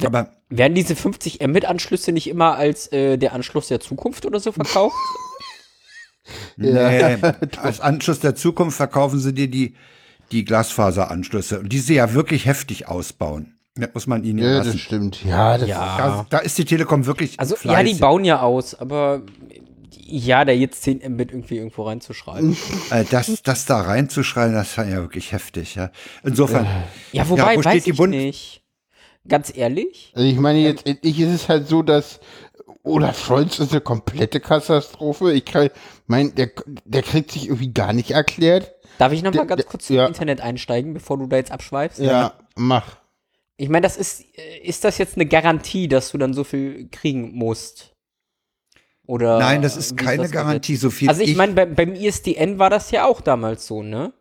Aber 0.04 0.28
Werden 0.50 0.74
diese 0.74 0.94
50 0.94 1.40
Mbit-Anschlüsse 1.46 2.12
nicht 2.12 2.28
immer 2.28 2.56
als 2.56 2.92
äh, 2.92 3.16
der 3.16 3.32
Anschluss 3.32 3.68
der 3.68 3.80
Zukunft 3.80 4.26
oder 4.26 4.38
so 4.38 4.52
verkauft? 4.52 4.94
nee, 6.56 6.78
als 7.62 7.80
Anschluss 7.80 8.20
der 8.20 8.34
Zukunft 8.34 8.76
verkaufen 8.76 9.18
sie 9.18 9.32
dir 9.32 9.48
die, 9.48 9.74
die 10.30 10.44
Glasfaseranschlüsse. 10.44 11.60
Und 11.60 11.72
die 11.72 11.78
sie 11.78 11.94
ja 11.94 12.12
wirklich 12.12 12.44
heftig 12.44 12.86
ausbauen. 12.86 13.56
Das 13.74 13.88
muss 13.94 14.06
man 14.06 14.22
ihnen 14.22 14.38
ja 14.40 14.48
Ja, 14.50 14.56
lassen. 14.58 14.72
das 14.72 14.80
stimmt. 14.82 15.24
Ja, 15.24 15.56
das 15.56 15.68
Ja. 15.70 15.96
Da, 15.96 16.26
da 16.28 16.38
ist 16.40 16.58
die 16.58 16.66
Telekom 16.66 17.06
wirklich 17.06 17.40
Also, 17.40 17.54
ja, 17.54 17.60
fleißig. 17.60 17.94
die 17.94 18.00
bauen 18.00 18.24
ja 18.26 18.40
aus, 18.42 18.74
aber 18.74 19.22
ja, 20.00 20.44
da 20.44 20.52
jetzt 20.52 20.82
10 20.82 20.98
Mbit 21.14 21.30
irgendwie 21.32 21.56
irgendwo 21.56 21.82
reinzuschreiben. 21.84 22.56
Äh, 22.90 23.04
das, 23.10 23.42
das 23.42 23.64
da 23.66 23.80
reinzuschreien, 23.80 24.52
das 24.54 24.70
ist 24.70 24.76
ja 24.76 24.96
wirklich 24.96 25.32
heftig. 25.32 25.74
Ja. 25.74 25.90
Insofern, 26.24 26.66
Ja, 27.12 27.28
wobei, 27.28 27.56
wo 27.56 27.64
weiß 27.64 27.72
steht 27.74 27.86
die 27.86 27.90
ich 27.90 27.96
Bund- 27.96 28.10
nicht. 28.14 28.62
Ganz 29.28 29.52
ehrlich? 29.56 30.12
Also 30.16 30.26
ich 30.28 30.36
meine, 30.36 30.58
jetzt 30.58 30.84
endlich 30.86 31.20
ist 31.20 31.30
es 31.30 31.48
halt 31.48 31.68
so, 31.68 31.82
dass 31.82 32.18
Olaf 32.82 33.24
Scholz 33.24 33.60
ist 33.60 33.70
eine 33.70 33.80
komplette 33.80 34.40
Katastrophe. 34.40 35.32
Ich 35.32 35.44
kann, 35.44 35.70
mein, 36.06 36.34
der, 36.34 36.50
der 36.84 37.02
kriegt 37.02 37.30
sich 37.30 37.44
irgendwie 37.46 37.72
gar 37.72 37.92
nicht 37.92 38.10
erklärt. 38.10 38.72
Darf 38.98 39.12
ich 39.12 39.22
noch 39.22 39.32
mal 39.32 39.46
Der- 39.46 39.56
ganz 39.56 39.66
kurz 39.66 39.88
ja. 39.88 40.06
ins 40.06 40.16
Internet 40.18 40.40
einsteigen, 40.40 40.92
bevor 40.92 41.18
du 41.18 41.26
da 41.28 41.36
jetzt 41.36 41.52
abschweifst? 41.52 42.00
Ja, 42.00 42.34
mach. 42.56 42.96
Ich 43.56 43.68
meine, 43.68 43.82
das 43.84 43.96
ist, 43.96 44.24
äh, 44.36 44.58
ist 44.64 44.82
das 44.82 44.98
jetzt 44.98 45.14
eine 45.16 45.26
Garantie, 45.26 45.86
dass 45.86 46.10
du 46.10 46.18
dann 46.18 46.34
so 46.34 46.42
viel 46.42 46.88
kriegen 46.90 47.32
musst? 47.32 47.91
Oder 49.12 49.38
nein, 49.38 49.60
das 49.60 49.76
ist 49.76 49.98
keine 49.98 50.22
das 50.22 50.30
Garantie, 50.32 50.74
so 50.76 50.88
viel. 50.88 51.10
Also 51.10 51.20
ich 51.20 51.36
meine, 51.36 51.52
beim, 51.52 51.74
beim 51.74 51.94
ISDN 51.94 52.58
war 52.58 52.70
das 52.70 52.90
ja 52.92 53.04
auch 53.04 53.20
damals 53.20 53.66
so, 53.66 53.82
ne? 53.82 54.14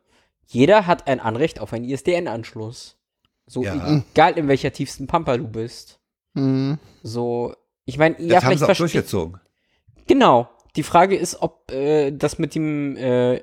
Jeder 0.47 0.85
hat 0.85 1.07
ein 1.07 1.21
Anrecht 1.21 1.61
auf 1.61 1.71
einen 1.71 1.85
ISDN-Anschluss. 1.85 2.97
So, 3.47 3.63
Ja. 3.63 4.03
egal 4.11 4.37
in 4.37 4.49
welcher 4.49 4.73
tiefsten 4.73 5.07
Pampa 5.07 5.37
du 5.37 5.47
bist. 5.47 6.01
Hm. 6.35 6.77
So, 7.03 7.55
ich 7.85 7.97
meine, 7.97 8.15
das 8.15 8.25
ja, 8.25 8.35
haben 8.35 8.47
vielleicht 8.47 8.59
sie 8.59 8.65
auch 8.65 8.75
durchgezogen. 8.75 9.39
Genau. 10.07 10.49
Die 10.75 10.83
Frage 10.83 11.15
ist, 11.15 11.41
ob 11.41 11.71
äh, 11.71 12.11
das 12.11 12.37
mit 12.37 12.53
dem 12.53 12.97
äh, 12.97 13.41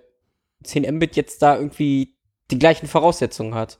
10 0.64 0.96
Mbit 0.96 1.16
jetzt 1.16 1.40
da 1.40 1.56
irgendwie 1.56 2.18
die 2.50 2.58
gleichen 2.58 2.88
Voraussetzungen 2.88 3.54
hat. 3.54 3.78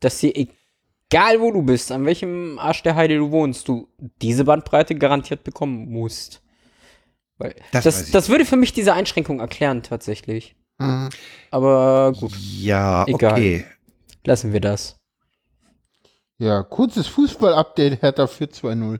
Dass 0.00 0.18
dir, 0.18 0.32
egal 0.34 1.40
wo 1.40 1.52
du 1.52 1.62
bist, 1.62 1.92
an 1.92 2.06
welchem 2.06 2.58
Arsch 2.58 2.82
der 2.82 2.96
Heide 2.96 3.18
du 3.18 3.30
wohnst, 3.30 3.68
du 3.68 3.86
diese 4.20 4.42
Bandbreite 4.42 4.96
garantiert 4.96 5.44
bekommen 5.44 5.88
musst. 5.92 6.40
Weil 7.44 7.54
Das 7.72 7.84
das, 7.84 8.10
das, 8.10 8.28
würde 8.30 8.44
für 8.46 8.56
mich 8.56 8.72
diese 8.72 8.94
Einschränkung 8.94 9.40
erklären, 9.40 9.82
tatsächlich. 9.82 10.56
Hm. 10.80 11.10
Aber 11.50 12.12
gut, 12.18 12.32
Ja, 12.38 13.04
Egal. 13.06 13.32
okay. 13.32 13.64
lassen 14.24 14.52
wir 14.52 14.60
das. 14.60 14.96
Ja, 16.38 16.62
kurzes 16.62 17.06
Fußball-Update, 17.06 18.02
Hertha 18.02 18.24
4-2-0. 18.24 18.98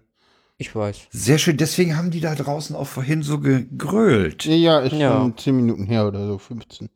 Ich 0.57 0.75
weiß. 0.75 1.09
Sehr 1.11 1.39
schön. 1.39 1.57
Deswegen 1.57 1.97
haben 1.97 2.11
die 2.13 2.21
da 2.21 2.35
draußen 2.37 2.77
auch 2.77 2.87
vorhin 2.87 3.23
so 3.23 3.41
gegrölt. 3.41 4.45
Ja, 4.45 4.55
ja, 4.55 4.79
ist 4.81 4.93
Ja. 4.93 5.13
schon 5.13 5.37
10 5.37 5.57
Minuten 5.57 5.85
her 5.87 6.07
oder 6.07 6.27
so, 6.29 6.39
15. 6.39 6.89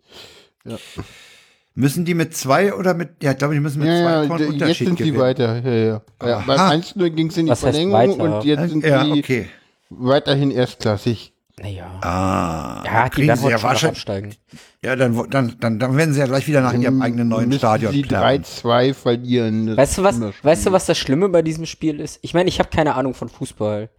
Müssen 1.75 2.05
die 2.05 2.15
mit 2.15 2.37
zwei 2.37 2.75
oder 2.75 2.95
mit, 2.95 3.23
ja, 3.23 3.33
ich 3.33 3.39
glaube, 3.39 3.55
die 3.55 3.61
müssen 3.61 3.79
mit 3.81 3.89
Ja, 3.89 3.95
zwei 4.03 4.11
ja, 4.13 4.27
Toren 4.27 4.39
d- 4.39 4.45
jetzt 4.45 4.53
Unterschied 4.53 4.87
sind 4.89 4.99
sie 4.99 5.05
gewinnen. 5.07 5.23
weiter. 5.23 5.59
Ja, 5.65 5.73
ja. 5.73 6.03
ja 6.29 6.45
beim 6.47 6.61
1-0 6.61 7.11
ging 7.11 7.29
es 7.29 7.37
in 7.37 7.47
die 7.47 7.53
Was 7.53 7.61
Verlängerung 7.61 8.21
und 8.21 8.45
jetzt 8.45 8.69
sind 8.71 8.85
Ja, 8.85 9.05
sie 9.05 9.13
okay. 9.19 9.49
weiterhin 9.91 10.51
erstklassig. 10.51 11.33
Naja. 11.61 11.99
Ah, 12.03 12.83
ja, 12.85 13.09
die 13.09 13.27
werden 13.27 13.41
sie 13.41 13.51
ja 13.51 13.63
wahrscheinlich. 13.63 13.99
absteigen. 13.99 14.35
Ja, 14.83 14.97
dann, 14.97 15.29
dann, 15.31 15.57
dann, 15.59 15.79
dann 15.79 15.97
werden 15.97 16.15
sie 16.15 16.21
ja 16.21 16.27
gleich 16.27 16.47
wieder 16.47 16.61
nach 16.61 16.73
ihrem 16.73 17.03
eigenen 17.03 17.29
neuen 17.29 17.53
Stadion 17.53 17.93
sie 17.93 18.03
planen. 18.03 18.45
3-2 18.45 18.95
verlieren. 18.95 19.77
Weißt 19.77 19.99
du 19.99 20.03
was? 20.03 20.21
Weißt 20.43 20.67
du 20.67 20.73
was 20.73 20.87
das 20.87 20.99
Schlimme 20.99 21.29
bei 21.29 21.43
diesem 21.43 21.67
Spiel 21.67 22.01
ist? 22.01 22.19
Ich 22.23 22.35
meine, 22.35 22.49
ich 22.49 22.59
habe 22.59 22.69
keine 22.71 22.95
Ahnung 22.95 23.15
von 23.15 23.29
Fußball, 23.29 23.91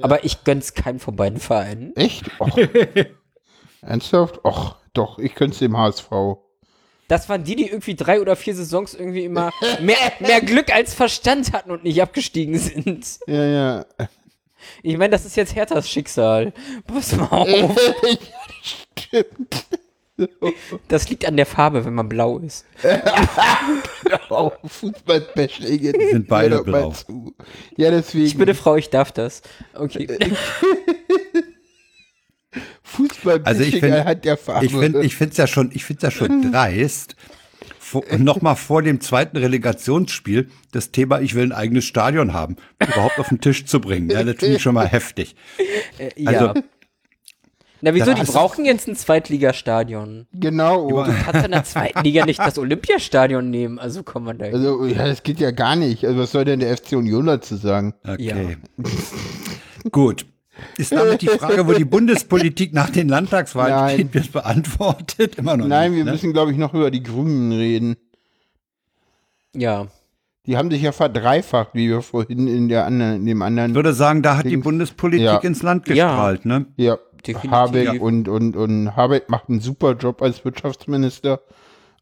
aber 0.00 0.24
ich 0.24 0.44
gönn's 0.44 0.74
keinem 0.74 1.00
von 1.00 1.16
beiden 1.16 1.40
Vereinen. 1.40 1.96
Echt? 1.96 2.24
Och. 2.40 2.58
Ernsthaft? 3.82 4.44
Och, 4.44 4.76
doch, 4.92 5.18
ich 5.18 5.34
könnte 5.34 5.54
es 5.54 5.58
dem 5.60 5.76
HSV. 5.76 6.10
Das 7.08 7.28
waren 7.30 7.42
die, 7.42 7.56
die 7.56 7.68
irgendwie 7.68 7.94
drei 7.94 8.20
oder 8.20 8.36
vier 8.36 8.54
Saisons 8.54 8.92
irgendwie 8.92 9.24
immer 9.24 9.50
mehr, 9.80 9.96
mehr 10.20 10.42
Glück 10.42 10.74
als 10.74 10.92
Verstand 10.92 11.52
hatten 11.52 11.70
und 11.70 11.82
nicht 11.82 12.02
abgestiegen 12.02 12.58
sind. 12.58 13.06
Ja, 13.26 13.44
ja. 13.44 13.86
Ich 14.82 14.96
meine, 14.96 15.10
das 15.10 15.24
ist 15.24 15.36
jetzt 15.36 15.54
Herthas 15.54 15.88
Schicksal. 15.88 16.52
Pass 16.86 17.16
mal 17.16 17.26
auf. 17.26 17.48
Stimmt. 18.62 19.66
Das 20.88 21.08
liegt 21.08 21.24
an 21.26 21.36
der 21.36 21.46
Farbe, 21.46 21.84
wenn 21.84 21.94
man 21.94 22.08
blau 22.08 22.38
ist. 22.38 22.66
Oh, 24.30 24.50
Fußballbashing. 24.64 25.80
jetzt 25.80 26.10
sind 26.10 26.26
beide 26.26 26.62
blau. 26.64 26.90
zu. 26.90 27.34
Ja, 27.76 27.90
deswegen. 27.90 28.26
Ich 28.26 28.36
bitte, 28.36 28.54
Frau, 28.54 28.74
ich 28.76 28.90
darf 28.90 29.12
das. 29.12 29.42
Okay. 29.74 30.08
Fußballbashing 32.82 33.46
Also 33.46 33.62
ich 33.62 33.78
finde, 33.80 34.00
anhand 34.00 34.24
der 34.24 34.36
Farbe. 34.36 34.66
ich 34.66 34.72
finde, 34.74 35.04
ich 35.04 35.14
finde 35.14 35.32
es 35.32 35.36
ja 35.36 35.46
schon, 35.46 35.70
ich 35.72 35.84
finde 35.84 36.02
ja 36.06 36.10
schon 36.10 36.50
dreist 36.52 37.14
vor, 37.88 38.04
noch 38.18 38.42
mal 38.42 38.54
vor 38.54 38.82
dem 38.82 39.00
zweiten 39.00 39.36
Relegationsspiel 39.36 40.48
das 40.72 40.90
Thema, 40.92 41.20
ich 41.20 41.34
will 41.34 41.44
ein 41.44 41.52
eigenes 41.52 41.84
Stadion 41.84 42.32
haben, 42.32 42.56
überhaupt 42.80 43.18
auf 43.18 43.28
den 43.28 43.40
Tisch 43.40 43.64
zu 43.64 43.80
bringen. 43.80 44.10
Ja, 44.10 44.22
das 44.22 44.36
finde 44.36 44.56
ich 44.56 44.62
schon 44.62 44.74
mal 44.74 44.86
heftig. 44.86 45.34
Äh, 45.98 46.10
ja. 46.16 46.30
Also, 46.30 46.60
Na, 47.80 47.94
wieso? 47.94 48.12
Die 48.12 48.24
brauchen 48.24 48.64
jetzt 48.64 48.88
ein 48.88 48.96
Zweitligastadion. 48.96 50.26
Genau. 50.32 50.88
Du 50.88 51.12
kannst 51.24 51.44
in 51.46 51.52
der 51.52 51.64
zweiten 51.64 52.04
Liga 52.04 52.26
nicht 52.26 52.38
das 52.38 52.58
Olympiastadion 52.58 53.48
nehmen. 53.50 53.78
Also 53.78 54.02
komm 54.02 54.24
mal 54.24 54.34
da. 54.34 54.46
Also, 54.46 54.84
ja, 54.86 55.06
das 55.06 55.22
geht 55.22 55.40
ja 55.40 55.50
gar 55.50 55.74
nicht. 55.74 56.04
Also, 56.04 56.18
was 56.18 56.32
soll 56.32 56.44
denn 56.44 56.60
der 56.60 56.76
FC 56.76 56.92
Union 56.92 57.26
dazu 57.26 57.56
sagen? 57.56 57.94
Okay. 58.06 58.58
Gut. 59.90 60.26
Ist 60.76 60.92
damit 60.92 61.22
die 61.22 61.28
Frage, 61.28 61.66
wo 61.66 61.72
die 61.72 61.84
Bundespolitik 61.84 62.72
nach 62.74 62.90
den 62.90 63.08
Landtagswahlen 63.08 63.74
Nein. 63.74 63.94
steht, 63.94 64.14
wird 64.14 64.32
beantwortet? 64.32 65.36
Immer 65.36 65.56
noch 65.56 65.66
Nein, 65.66 65.90
nicht. 65.92 65.98
wir 65.98 66.04
ne? 66.04 66.12
müssen, 66.12 66.32
glaube 66.32 66.52
ich, 66.52 66.58
noch 66.58 66.74
über 66.74 66.90
die 66.90 67.02
Grünen 67.02 67.52
reden. 67.52 67.96
ja. 69.54 69.86
Die 70.46 70.56
haben 70.56 70.70
sich 70.70 70.80
ja 70.80 70.92
verdreifacht, 70.92 71.74
wie 71.74 71.90
wir 71.90 72.00
vorhin 72.00 72.48
in 72.48 72.70
der 72.70 72.86
anderen, 72.86 73.16
in 73.16 73.26
dem 73.26 73.38
Ich 73.38 73.44
anderen. 73.44 73.74
würde 73.74 73.92
sagen, 73.92 74.22
da 74.22 74.38
hat 74.38 74.46
die 74.46 74.50
Dings. 74.50 74.64
Bundespolitik 74.64 75.26
Ja. 75.26 75.36
ins 75.40 75.60
Land 75.62 75.86
Ja. 75.88 75.94
gestrahlt, 75.94 76.46
ne? 76.46 76.64
Ja, 76.76 76.96
Definitiv. 77.26 77.50
Habeck 77.50 78.00
und, 78.00 78.28
und, 78.28 78.56
und 78.56 78.96
Habeck 78.96 79.28
macht 79.28 79.50
einen 79.50 79.60
super 79.60 79.92
Job 79.92 80.22
als 80.22 80.42
Wirtschaftsminister. 80.46 81.40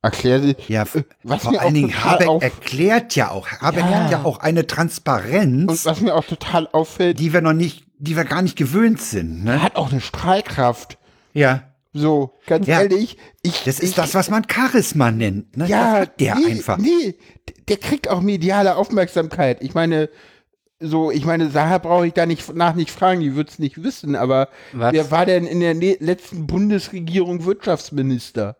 Erklär 0.00 0.40
sie. 0.42 0.54
Ja, 0.68 0.82
Äh, 0.84 1.02
was 1.24 1.42
vor 1.42 1.50
mir 1.50 1.58
auch 1.58 1.62
allen 1.64 1.74
Dingen 1.74 2.04
Habeck 2.04 2.28
auf- 2.28 2.40
erklärt 2.42 3.16
ja 3.16 3.32
auch, 3.32 3.48
Habeck 3.48 3.80
Ja. 3.80 4.04
hat 4.04 4.10
ja 4.12 4.24
auch 4.24 4.38
eine 4.38 4.60
Und 4.60 4.68
Transparenz, 4.70 5.84
was 5.84 6.00
mir 6.00 6.14
auch 6.14 6.24
total 6.24 6.68
auffällt, 6.70 7.18
die 7.18 7.32
wir 7.32 7.40
noch 7.40 7.52
nicht, 7.52 7.85
die 7.98 8.16
wir 8.16 8.24
gar 8.24 8.42
nicht 8.42 8.56
gewöhnt 8.56 9.00
sind, 9.00 9.46
er 9.46 9.54
ne? 9.56 9.62
hat 9.62 9.76
auch 9.76 9.90
eine 9.90 10.00
Strahlkraft. 10.00 10.98
Ja. 11.32 11.72
So, 11.92 12.38
ganz 12.46 12.66
Ja. 12.66 12.82
ehrlich, 12.82 13.16
ich. 13.42 13.64
Das 13.64 13.80
ist 13.80 13.90
ich, 13.90 13.94
das, 13.94 14.14
was 14.14 14.28
man 14.28 14.44
Charisma 14.50 15.10
nennt, 15.10 15.56
ne? 15.56 15.66
Ja, 15.66 15.92
das 15.92 16.00
hat 16.00 16.20
der 16.20 16.34
nee, 16.36 16.46
einfach. 16.46 16.76
Nee, 16.78 17.14
der 17.68 17.78
kriegt 17.78 18.08
auch 18.08 18.20
mediale 18.20 18.76
Aufmerksamkeit. 18.76 19.62
Ich 19.62 19.72
meine, 19.74 20.10
so, 20.78 21.10
ich 21.10 21.24
meine, 21.24 21.50
Sarah 21.50 21.78
brauche 21.78 22.06
ich 22.06 22.12
da 22.12 22.26
nicht 22.26 22.54
nach 22.54 22.74
nicht 22.74 22.90
fragen, 22.90 23.20
die 23.20 23.34
wird's 23.34 23.58
nicht 23.58 23.82
wissen, 23.82 24.14
aber 24.14 24.50
Was? 24.72 24.92
wer 24.92 25.10
war 25.10 25.24
denn 25.24 25.46
in 25.46 25.60
der 25.60 25.74
ne 25.74 25.96
letzten 26.00 26.46
Bundesregierung 26.46 27.44
Wirtschaftsminister? 27.44 28.56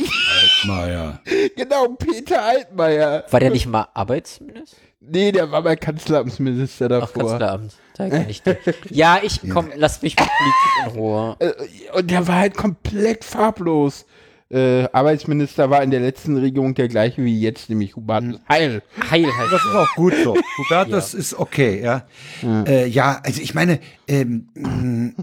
Altmaier. 0.00 1.20
Genau, 1.56 1.88
Peter 1.88 2.42
Altmaier. 2.42 3.24
War 3.30 3.40
der 3.40 3.50
nicht 3.50 3.66
mal 3.66 3.88
Arbeitsminister? 3.94 4.76
Nee, 5.00 5.32
der 5.32 5.50
war 5.50 5.62
mal 5.62 5.76
Kanzleramtsminister 5.76 6.86
Ach, 6.86 7.00
davor. 7.00 7.30
Kanzleramt. 7.30 7.74
Da 7.96 8.08
kenn 8.08 8.28
ich 8.28 8.42
den. 8.42 8.56
ja, 8.90 9.18
ich 9.22 9.40
komm, 9.50 9.70
lass 9.74 10.02
mich 10.02 10.14
mit 10.16 10.28
Politik 10.28 10.86
in 10.94 11.00
Ruhe. 11.00 11.36
Äh, 11.38 11.52
Und 11.98 12.10
der 12.10 12.26
war 12.28 12.36
halt 12.36 12.54
komplett 12.56 13.24
farblos. 13.24 14.04
Äh, 14.50 14.88
Arbeitsminister 14.92 15.70
war 15.70 15.82
in 15.82 15.90
der 15.92 16.00
letzten 16.00 16.36
Regierung 16.36 16.74
der 16.74 16.88
gleiche 16.88 17.24
wie 17.24 17.40
jetzt, 17.40 17.70
nämlich 17.70 17.94
Hubertus 17.96 18.40
Heil. 18.48 18.82
Heil 19.10 19.26
halt. 19.38 19.52
Das 19.52 19.64
ist 19.64 19.74
auch 19.74 19.94
gut 19.94 20.12
so. 20.24 20.36
Hubertus 20.58 21.14
ist 21.14 21.34
okay, 21.38 21.80
ja. 21.80 22.06
Ja, 22.42 22.62
äh, 22.64 22.86
ja 22.86 23.20
also 23.24 23.40
ich 23.40 23.54
meine, 23.54 23.78
ähm, 24.08 25.14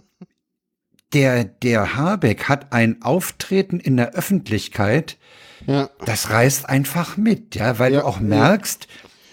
der, 1.13 1.43
der 1.43 1.95
Habeck 1.95 2.49
hat 2.49 2.71
ein 2.73 3.01
Auftreten 3.01 3.79
in 3.79 3.97
der 3.97 4.13
Öffentlichkeit, 4.13 5.17
Ja. 5.65 5.89
das 6.05 6.29
reißt 6.29 6.67
einfach 6.69 7.17
mit, 7.17 7.55
ja, 7.55 7.79
weil 7.79 7.93
Ja, 7.93 7.99
du 8.01 8.05
auch 8.07 8.17
ja. 8.21 8.23
merkst, 8.27 8.87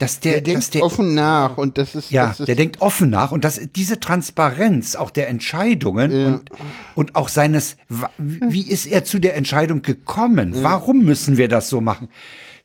dass 0.05 0.21
der, 0.21 0.41
Der 0.41 0.55
dass 0.55 0.71
denkt 0.71 0.75
der 0.75 0.83
offen 0.83 1.15
nach 1.15 1.57
und 1.57 1.79
das 1.79 1.95
ist, 1.95 2.11
ja, 2.11 2.29
das 2.29 2.41
ist 2.41 2.47
der 2.47 2.55
denkt 2.55 2.81
offen 2.81 3.11
nach 3.11 3.33
und 3.33 3.45
das, 3.45 3.61
diese 3.75 3.99
Transparenz 4.01 4.97
auch 4.97 5.11
der 5.11 5.29
Entscheidungen 5.29 6.27
und, 6.27 6.51
und 6.95 7.17
auch 7.17 7.29
seines, 7.29 7.77
wie 8.19 8.69
ist 8.69 8.87
er 8.87 9.05
zu 9.05 9.19
der 9.19 9.37
Entscheidung 9.37 9.83
gekommen? 9.83 10.55
Warum 10.63 11.05
müssen 11.05 11.37
wir 11.37 11.49
das 11.49 11.69
so 11.69 11.81
machen? 11.81 12.09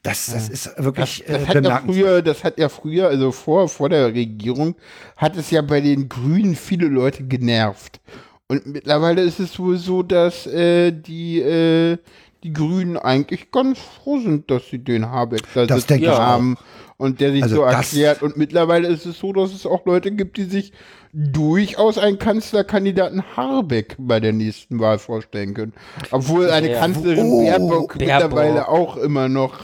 Das, 0.04 0.28
das 0.28 0.48
ist 0.48 0.72
wirklich 0.78 1.26
Das 1.28 1.44
äh, 1.44 1.46
hat 1.46 1.66
ja 1.66 1.82
früher, 1.86 2.22
das 2.22 2.44
hat 2.44 2.58
ja 2.58 2.70
früher, 2.70 3.10
also 3.10 3.32
vor, 3.32 3.68
vor 3.68 3.90
der 3.90 4.14
Regierung, 4.14 4.76
hat 5.18 5.36
es 5.36 5.52
ja 5.52 5.62
bei 5.62 5.82
den 5.82 6.08
Grünen 6.08 6.56
viele 6.56 6.88
Leute 6.88 7.24
genervt. 7.24 8.00
Und 8.48 8.66
mittlerweile 8.66 9.22
ist 9.22 9.40
es 9.40 9.60
wohl 9.60 9.78
so, 9.78 10.02
dass 10.02 10.48
äh, 10.48 10.92
die, 10.92 11.42
äh, 11.42 11.98
die 12.44 12.54
Grünen 12.54 12.98
eigentlich 12.98 13.52
ganz 13.52 13.78
froh 13.78 14.20
sind, 14.20 14.50
dass 14.50 14.70
sie 14.70 14.80
den 14.80 15.10
Habeck 15.10 15.44
da 15.54 15.66
Das 15.66 15.86
sitzen 15.86 16.08
haben 16.08 16.58
und 17.00 17.20
der 17.22 17.32
sich 17.32 17.42
Also 17.42 17.56
so 17.56 17.62
erklärt. 17.64 18.22
Und 18.22 18.38
mittlerweile 18.38 18.88
ist 18.90 19.06
es 19.08 19.18
so, 19.18 19.34
dass 19.34 19.54
es 19.54 19.66
auch 19.66 19.86
Leute 19.86 20.12
gibt, 20.12 20.38
die 20.38 20.44
sich 20.44 20.74
durchaus 21.14 21.98
einen 21.98 22.20
Kanzlerkandidaten 22.20 23.24
Habeck 23.36 23.96
bei 23.98 24.20
der 24.20 24.34
nächsten 24.34 24.80
Wahl 24.80 25.00
vorstellen 25.00 25.56
können. 25.56 25.74
Obwohl 26.12 26.52
eine 26.52 26.72
Ja. 26.72 26.80
Kanzlerin 26.80 27.26
Oh, 27.26 27.42
Baerbock, 27.42 27.98
Baerbock. 27.98 28.00
mittlerweile 28.00 28.68
auch 28.70 28.98
immer 28.98 29.28
noch 29.30 29.62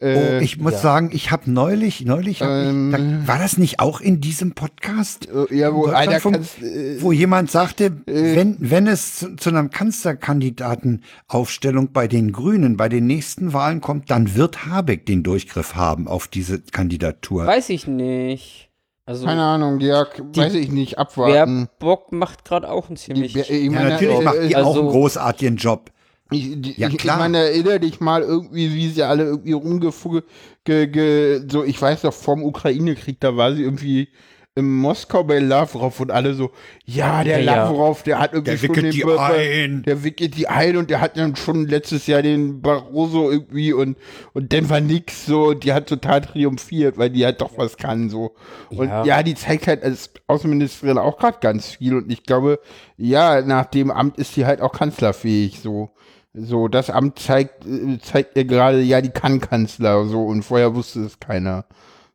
Oh, 0.00 0.06
äh, 0.06 0.42
ich 0.42 0.58
muss 0.58 0.82
sagen, 0.82 1.10
ich 1.12 1.30
habe 1.30 1.48
neulich, 1.50 2.04
neulich, 2.04 2.42
hab 2.42 2.48
Ähm. 2.50 2.92
ich, 2.92 2.96
da, 3.26 3.32
war 3.32 3.38
das 3.38 3.56
nicht 3.58 3.78
auch 3.80 4.00
in 4.00 4.20
diesem 4.20 4.52
Podcast? 4.52 5.28
Äh, 5.28 5.54
ja, 5.54 5.72
wo 5.72 5.86
In 5.86 5.94
einer 5.94 6.18
Deutschlandfunk, 6.18 6.34
kann's, 6.34 6.60
äh, 6.62 7.00
wo 7.00 7.12
jemand 7.12 7.50
sagte, 7.50 7.92
wenn, 8.06 8.56
wenn 8.58 8.86
es 8.88 9.18
zu, 9.20 9.36
zu 9.36 9.50
einer 9.50 9.68
Kanzlerkandidatenaufstellung 9.68 11.92
bei 11.92 12.08
den 12.08 12.32
Grünen 12.32 12.76
bei 12.76 12.88
den 12.88 13.06
nächsten 13.06 13.52
Wahlen 13.52 13.80
kommt, 13.80 14.10
dann 14.10 14.34
wird 14.34 14.66
Habeck 14.66 15.06
den 15.06 15.22
Durchgriff 15.22 15.74
haben 15.74 16.08
auf 16.08 16.28
diese 16.28 16.60
Kandidatur. 16.60 17.46
Weiß 17.46 17.70
ich 17.70 17.86
nicht. 17.86 18.70
Also, 19.06 19.26
Keine 19.26 19.42
Ahnung, 19.42 19.80
ja, 19.80 20.06
weiß 20.34 20.54
ich 20.54 20.70
nicht, 20.70 20.98
abwarten. 20.98 21.68
Baerbock 21.78 22.10
macht 22.12 22.44
gerade 22.46 22.70
auch 22.70 22.88
einen 22.88 22.96
Die, 22.96 23.02
ziemlich. 23.02 23.36
ich 23.36 23.48
Ja, 23.50 23.70
meine, 23.70 23.90
natürlich 23.90 24.18
äh, 24.18 24.22
macht 24.22 24.36
äh, 24.36 24.48
die 24.48 24.56
auch 24.56 24.66
also- 24.68 24.80
einen 24.80 24.88
großartigen 24.90 25.56
Job. 25.56 25.90
Ich, 26.30 26.78
Ja, 26.78 26.88
ich, 26.88 26.96
klar. 26.98 27.16
ich 27.16 27.20
meine, 27.20 27.38
erinnere 27.38 27.80
dich 27.80 28.00
mal 28.00 28.22
irgendwie, 28.22 28.72
wie 28.74 28.88
sie 28.88 29.02
alle 29.02 29.24
irgendwie 29.24 29.52
rumgefuge, 29.52 30.24
ge, 30.64 30.86
ge, 30.86 31.42
so, 31.48 31.62
ich 31.64 31.80
weiß 31.80 32.02
noch, 32.04 32.14
vorm 32.14 32.42
Ukraine-Krieg, 32.42 33.20
da 33.20 33.36
war 33.36 33.54
sie 33.54 33.62
irgendwie 33.62 34.08
in 34.56 34.72
Moskau 34.72 35.24
bei 35.24 35.40
Lavrov 35.40 35.98
und 35.98 36.12
alle 36.12 36.32
so, 36.34 36.52
ja, 36.86 37.24
der 37.24 37.40
Ja. 37.40 37.66
Lavrov, 37.66 38.04
der 38.04 38.20
hat 38.20 38.34
irgendwie 38.34 38.52
Der 38.52 38.58
schon 38.58 38.68
wickelt 38.68 38.84
den 38.86 38.92
die 38.92 39.00
Bur- 39.02 39.20
ein. 39.20 39.82
Der 39.82 40.04
wickelt 40.04 40.36
die 40.36 40.46
ein 40.46 40.76
und 40.76 40.90
der 40.90 41.00
hat 41.00 41.16
dann 41.16 41.34
schon 41.34 41.66
letztes 41.66 42.06
Jahr 42.06 42.22
den 42.22 42.62
Barroso 42.62 43.32
irgendwie 43.32 43.72
und, 43.72 43.96
und 44.32 44.52
dann 44.52 44.70
war 44.70 44.80
nix 44.80 45.26
so, 45.26 45.54
die 45.54 45.72
hat 45.72 45.88
total 45.88 46.20
triumphiert, 46.20 46.96
weil 46.98 47.10
die 47.10 47.24
halt 47.24 47.40
doch 47.40 47.58
was 47.58 47.76
kann 47.76 48.08
so. 48.10 48.36
Und 48.70 48.88
Ja. 48.88 49.04
ja, 49.04 49.22
die 49.24 49.34
zeigt 49.34 49.66
halt 49.66 49.82
als 49.82 50.10
Außenministerin 50.28 50.98
auch 50.98 51.18
gerade 51.18 51.38
ganz 51.40 51.70
viel 51.72 51.96
und 51.96 52.10
ich 52.12 52.22
glaube, 52.22 52.60
ja, 52.96 53.42
nach 53.42 53.66
dem 53.66 53.90
Amt 53.90 54.18
ist 54.18 54.34
sie 54.34 54.46
halt 54.46 54.60
auch 54.60 54.72
kanzlerfähig 54.72 55.60
so. 55.60 55.90
So, 56.34 56.66
das 56.68 56.90
Amt 56.90 57.18
zeigt, 57.20 57.64
äh, 57.64 57.98
zeigt 58.02 58.36
ihr 58.36 58.44
gerade, 58.44 58.80
ja, 58.82 59.00
die 59.00 59.10
kann 59.10 59.40
Kanzler, 59.40 60.04
so, 60.06 60.24
und 60.26 60.42
vorher 60.42 60.74
wusste 60.74 61.00
es 61.04 61.20
keiner. 61.20 61.64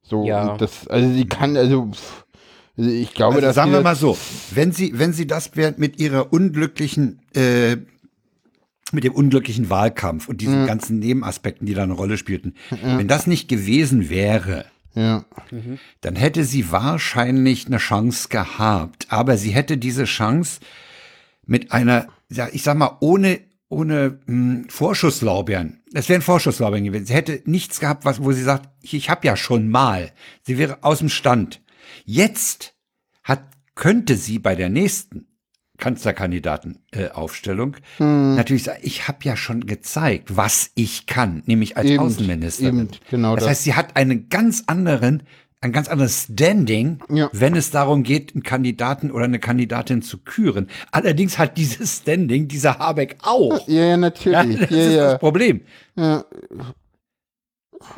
So, 0.04 0.26
Ja. 0.26 0.52
und 0.52 0.62
das, 0.62 0.88
also 0.88 1.10
sie 1.14 1.26
kann, 1.26 1.56
also, 1.56 1.92
also 2.78 2.90
ich 2.90 3.14
glaube, 3.14 3.36
Also 3.36 3.48
dass 3.48 3.56
sagen 3.56 3.72
wir 3.72 3.82
mal 3.82 3.96
so, 3.96 4.18
wenn 4.54 4.72
sie, 4.74 4.92
wenn 5.00 5.14
sie 5.14 5.26
das 5.28 5.52
während 5.56 5.80
mit 5.80 6.00
ihrer 6.02 6.34
unglücklichen, 6.34 7.20
äh, 7.34 7.78
mit 8.92 9.04
dem 9.04 9.14
unglücklichen 9.14 9.70
Wahlkampf 9.70 10.28
und 10.28 10.36
Mhm. 10.36 10.40
diesen 10.40 10.66
ganzen 10.66 11.00
Nebenaspekten, 11.00 11.66
die 11.68 11.74
da 11.76 11.84
eine 11.84 11.94
Rolle 11.94 12.18
spielten, 12.18 12.56
wenn 12.82 13.08
das 13.08 13.26
nicht 13.28 13.48
gewesen 13.48 14.10
wäre, 14.10 14.66
Ja. 14.96 15.24
dann 16.02 16.16
hätte 16.16 16.44
sie 16.44 16.72
wahrscheinlich 16.72 17.68
eine 17.68 17.78
Chance 17.78 18.28
gehabt. 18.30 19.06
Aber 19.10 19.38
sie 19.38 19.52
hätte 19.52 19.78
diese 19.78 20.06
Chance 20.06 20.60
mit 21.46 21.72
einer, 21.72 22.08
ja, 22.30 22.48
ich 22.52 22.64
sag 22.64 22.76
mal, 22.78 22.98
ohne, 23.00 23.40
ohne 23.70 24.20
mh, 24.26 24.64
Vorschusslorbeeren. 24.70 25.82
Es 25.94 26.10
wären 26.10 26.22
Vorschusslorbeeren 26.22 26.86
gewesen. 26.86 27.06
Sie 27.06 27.14
hätte 27.14 27.42
nichts 27.46 27.80
gehabt, 27.80 28.04
was, 28.06 28.24
wo 28.24 28.32
sie 28.32 28.44
sagt, 28.44 28.70
ich, 28.82 28.94
ich 28.94 29.10
habe 29.10 29.26
ja 29.26 29.36
schon 29.36 29.70
mal. 29.70 30.12
Sie 30.44 30.58
wäre 30.58 30.80
aus 30.82 31.00
dem 31.00 31.10
Stand. 31.10 31.62
Jetzt 32.06 32.74
hat, 33.24 33.44
könnte 33.76 34.16
sie 34.18 34.40
bei 34.40 34.56
der 34.56 34.70
nächsten 34.70 35.28
Kanzlerkandidatenaufstellung 35.78 36.84
äh, 36.92 37.10
Aufstellung 37.12 37.78
natürlich 38.00 38.64
sagen, 38.64 38.80
ich 38.84 39.08
habe 39.08 39.20
ja 39.24 39.38
schon 39.38 39.66
gezeigt, 39.66 40.36
was 40.36 40.72
ich 40.76 41.06
kann, 41.06 41.42
nämlich 41.46 41.78
als 41.78 41.88
Eben, 41.90 42.00
Außenministerin. 42.00 42.80
eben, 42.80 42.90
genau 43.10 43.36
das 43.36 43.46
das. 43.46 43.52
heißt, 43.52 43.64
sie 43.64 43.74
hat 43.76 43.96
einen 43.96 44.30
ganz 44.30 44.64
anderen, 44.68 45.24
ein 45.62 45.72
ganz 45.74 45.90
anderes 45.90 46.24
Standing, 46.32 47.00
Ja. 47.10 47.30
wenn 47.34 47.56
es 47.56 47.70
darum 47.72 48.04
geht, 48.04 48.34
einen 48.34 48.44
Kandidaten 48.44 49.12
oder 49.12 49.26
eine 49.26 49.40
Kandidatin 49.40 50.02
zu 50.02 50.18
küren. 50.20 50.70
Allerdings 50.92 51.38
hat 51.38 51.58
dieses 51.58 51.98
Standing 51.98 52.48
dieser 52.48 52.80
Habeck 52.80 53.18
auch. 53.24 53.68
Ja, 53.68 53.74
ja, 53.82 53.86
Ja, 53.90 53.98
natürlich. 53.98 54.60
das 54.60 54.70
Ja, 54.70 54.78
ist 54.78 54.94
ja. 54.94 55.12
das 55.12 55.20
Problem. 55.20 55.62
Ja. 55.96 56.24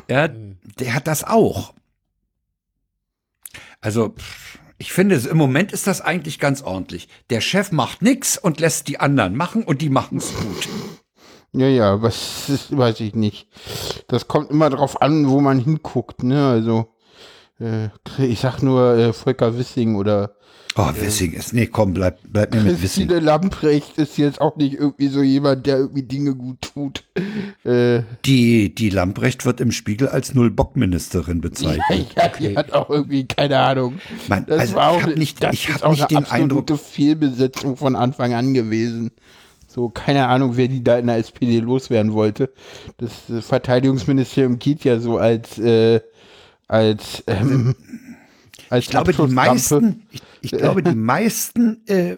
Ja, 0.08 0.28
der 0.28 0.94
hat 0.94 1.06
das 1.06 1.24
auch. 1.24 1.74
Also, 3.80 4.14
ich 4.78 4.92
finde, 4.92 5.16
im 5.16 5.36
Moment 5.36 5.72
ist 5.72 5.86
das 5.86 6.00
eigentlich 6.00 6.38
ganz 6.38 6.62
ordentlich. 6.62 7.08
Der 7.30 7.40
Chef 7.40 7.72
macht 7.72 8.02
nix 8.02 8.38
und 8.38 8.60
lässt 8.60 8.88
die 8.88 9.00
anderen 9.00 9.36
machen 9.36 9.64
und 9.64 9.82
die 9.82 9.90
machen's 9.90 10.32
gut. 10.34 10.68
Ja, 11.52 11.66
ja, 11.66 12.00
was 12.00 12.48
ist, 12.48 12.76
weiß 12.76 13.00
ich 13.00 13.14
nicht. 13.14 13.48
Das 14.08 14.26
kommt 14.28 14.50
immer 14.50 14.70
drauf 14.70 15.02
an, 15.02 15.28
wo 15.28 15.40
man 15.40 15.58
hinguckt, 15.58 16.22
ne? 16.22 16.46
Also, 16.48 16.94
ich 18.18 18.40
sag 18.40 18.62
nur 18.62 18.96
äh, 18.96 19.12
Volker 19.12 19.56
Wissing 19.58 19.96
oder 19.96 20.34
Oh, 20.74 20.88
Wissing 20.98 21.32
ist, 21.34 21.52
nee, 21.52 21.66
komm, 21.66 21.92
bleib, 21.92 22.18
bleib 22.26 22.54
mir 22.54 22.62
mit 22.62 22.72
Wissing. 22.82 23.06
Christine 23.08 23.20
Lamprecht 23.20 23.98
ist 23.98 24.16
jetzt 24.16 24.40
auch 24.40 24.56
nicht 24.56 24.72
irgendwie 24.72 25.08
so 25.08 25.20
jemand, 25.20 25.66
der 25.66 25.76
irgendwie 25.76 26.02
Dinge 26.02 26.34
gut 26.34 26.62
tut. 26.62 27.04
Äh, 27.64 28.04
Die, 28.24 28.74
die 28.74 28.88
Lamprecht 28.88 29.44
wird 29.44 29.60
im 29.60 29.70
Spiegel 29.70 30.08
als 30.08 30.34
Null-Bock-Ministerin 30.34 31.42
bezeichnet. 31.42 32.06
ja, 32.16 32.28
die 32.28 32.56
hat 32.56 32.72
auch 32.72 32.88
irgendwie, 32.88 33.26
keine 33.26 33.58
Ahnung. 33.58 33.98
Man, 34.28 34.46
Das 34.46 34.60
also 34.60 34.74
war 34.76 34.88
auch, 34.92 34.96
ich 34.96 35.02
habe 35.02 35.18
nicht, 35.18 35.42
das 35.42 35.52
ich 35.52 35.68
ist 35.68 35.74
hab 35.74 35.82
auch 35.82 35.90
nicht 35.90 36.08
eine 36.10 36.20
den 36.22 36.30
Eindruck, 36.32 36.62
absolute 36.62 36.78
Fehlbesetzung 36.82 37.76
von 37.76 37.94
Anfang 37.94 38.32
an 38.32 38.54
gewesen. 38.54 39.10
So, 39.68 39.90
keine 39.90 40.28
Ahnung, 40.28 40.56
wer 40.56 40.68
die 40.68 40.82
da 40.82 40.98
in 40.98 41.06
der 41.06 41.18
SPD 41.18 41.58
loswerden 41.60 42.14
wollte. 42.14 42.50
Das 42.96 43.10
äh, 43.28 43.42
Verteidigungsministerium 43.42 44.58
geht 44.58 44.84
ja 44.84 44.98
so 45.00 45.18
als, 45.18 45.58
äh, 45.58 46.00
als, 46.72 47.22
ähm, 47.26 47.74
als 48.70 48.84
ich 48.84 48.90
glaube, 48.90 49.12
die 49.12 49.26
meisten, 49.26 50.06
ich, 50.10 50.22
ich 50.40 50.50
glaube, 50.52 50.82
die 50.82 50.94
meisten 50.94 51.86
äh, 51.86 52.16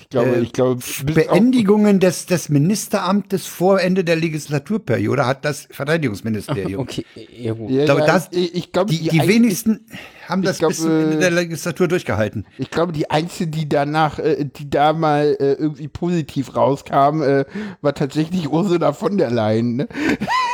ich 0.00 0.08
glaube, 0.08 0.30
äh, 0.30 0.40
ich 0.40 0.52
glaube, 0.54 0.82
Beendigungen 1.04 2.00
des, 2.00 2.24
des 2.24 2.48
Ministeramtes 2.48 3.46
vor 3.46 3.80
Ende 3.80 4.02
der 4.02 4.16
Legislaturperiode 4.16 5.26
hat 5.26 5.44
das 5.44 5.68
Verteidigungsministerium. 5.70 6.80
Okay, 6.90 7.04
ja 7.36 7.52
gut. 7.52 7.70
Ja, 7.70 7.84
glaube, 7.84 8.00
ja, 8.00 8.06
das, 8.06 8.28
ich, 8.30 8.54
ich 8.54 8.72
glaube, 8.72 8.90
die, 8.90 9.08
die 9.08 9.28
wenigsten 9.28 9.84
haben 10.26 10.40
das 10.42 10.58
glaub, 10.58 10.70
bis 10.70 10.80
zum 10.80 10.90
Ende 10.90 11.16
äh, 11.16 11.20
der 11.20 11.30
Legislatur 11.30 11.86
durchgehalten. 11.86 12.46
Ich 12.56 12.70
glaube, 12.70 12.92
die 12.92 13.10
einzige, 13.10 13.50
die 13.50 13.68
danach, 13.68 14.18
äh, 14.18 14.46
die 14.46 14.70
da 14.70 14.94
mal 14.94 15.36
äh, 15.38 15.52
irgendwie 15.52 15.88
positiv 15.88 16.56
rauskam, 16.56 17.22
äh, 17.22 17.44
war 17.82 17.94
tatsächlich 17.94 18.48
Ursula 18.48 18.94
von 18.94 19.18
der 19.18 19.30
Leyen. 19.30 19.76
Ne? 19.76 19.88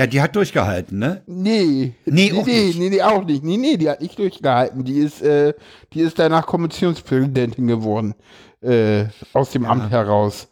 Ja, 0.00 0.06
die 0.06 0.22
hat 0.22 0.34
durchgehalten, 0.34 0.98
ne? 0.98 1.20
Nee. 1.26 1.92
Nee, 2.06 2.30
nee, 2.30 2.32
auch 2.32 2.46
nee, 2.46 2.64
nicht. 2.64 2.78
nee, 2.78 2.88
nee, 2.88 3.02
auch 3.02 3.22
nicht. 3.22 3.44
Nee, 3.44 3.58
nee, 3.58 3.76
die 3.76 3.90
hat 3.90 4.00
nicht 4.00 4.18
durchgehalten. 4.18 4.82
Die 4.82 4.96
ist, 4.96 5.20
äh, 5.20 5.52
die 5.92 6.00
ist 6.00 6.18
danach 6.18 6.46
Kommissionspräsidentin 6.46 7.66
geworden. 7.66 8.14
Äh, 8.62 9.04
aus 9.34 9.50
dem 9.50 9.66
Amt 9.66 9.90
heraus. 9.90 10.48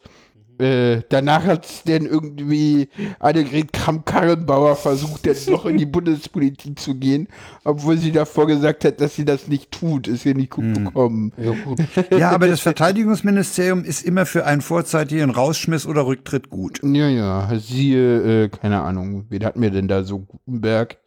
Äh, 0.59 1.03
danach 1.09 1.45
hat 1.45 1.67
dann 1.89 2.07
irgendwie 2.07 2.89
Annegret 3.21 3.73
Kramp-Karrenbauer 3.73 4.77
versucht, 4.77 5.27
jetzt 5.27 5.49
noch 5.49 5.67
in 5.67 5.77
die 5.77 5.87
Bundespolitik 5.99 6.79
zu 6.79 6.95
gehen, 6.95 7.29
obwohl 7.65 7.97
sie 7.99 8.13
davor 8.13 8.47
gesagt 8.47 8.85
hat, 8.85 9.01
dass 9.01 9.15
sie 9.15 9.25
das 9.25 9.49
nicht 9.49 9.71
tut. 9.71 10.09
Ist 10.09 10.27
ihr 10.27 10.35
nicht 10.35 10.51
gut 10.51 10.65
Hm. 10.65 10.85
bekommen. 10.85 11.33
Ja, 11.37 11.53
gut. 11.65 11.79
Ja, 12.11 12.31
aber 12.31 12.49
das 12.49 12.61
Verteidigungsministerium 12.63 13.85
ist 13.85 14.05
immer 14.05 14.27
für 14.27 14.45
einen 14.47 14.61
vorzeitigen 14.61 15.31
Rausschmiss 15.31 15.87
oder 15.87 16.07
Rücktritt 16.07 16.51
gut. 16.51 16.81
Ja, 16.83 17.09
ja, 17.09 17.49
siehe, 17.59 18.45
äh, 18.45 18.49
keine 18.49 18.81
Ahnung, 18.83 19.27
wen 19.29 19.45
hatten 19.45 19.63
wir 19.63 19.71
denn 19.71 19.89
da 19.89 20.03
so? 20.05 20.21
Gutenberg, 20.21 20.99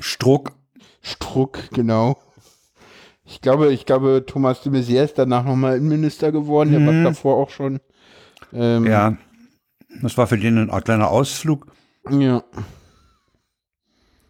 Struck. 0.00 0.52
Struck, 1.00 1.70
genau. 1.72 2.18
Ich 3.24 3.40
glaube, 3.40 3.72
ich 3.72 3.86
glaube, 3.86 4.24
Thomas 4.26 4.62
de 4.62 4.72
Maizière 4.72 5.04
ist 5.04 5.18
danach 5.18 5.44
nochmal 5.44 5.76
Innenminister 5.78 6.32
geworden, 6.32 6.70
der 6.72 6.86
war 6.86 7.02
davor 7.02 7.36
auch 7.36 7.50
schon. 7.50 7.80
Ähm, 8.52 8.86
Ja. 8.86 9.16
Das 10.00 10.16
war 10.16 10.26
für 10.26 10.38
den 10.38 10.70
ein 10.70 10.84
kleiner 10.84 11.08
Ausflug. 11.10 11.66
Ja, 12.10 12.42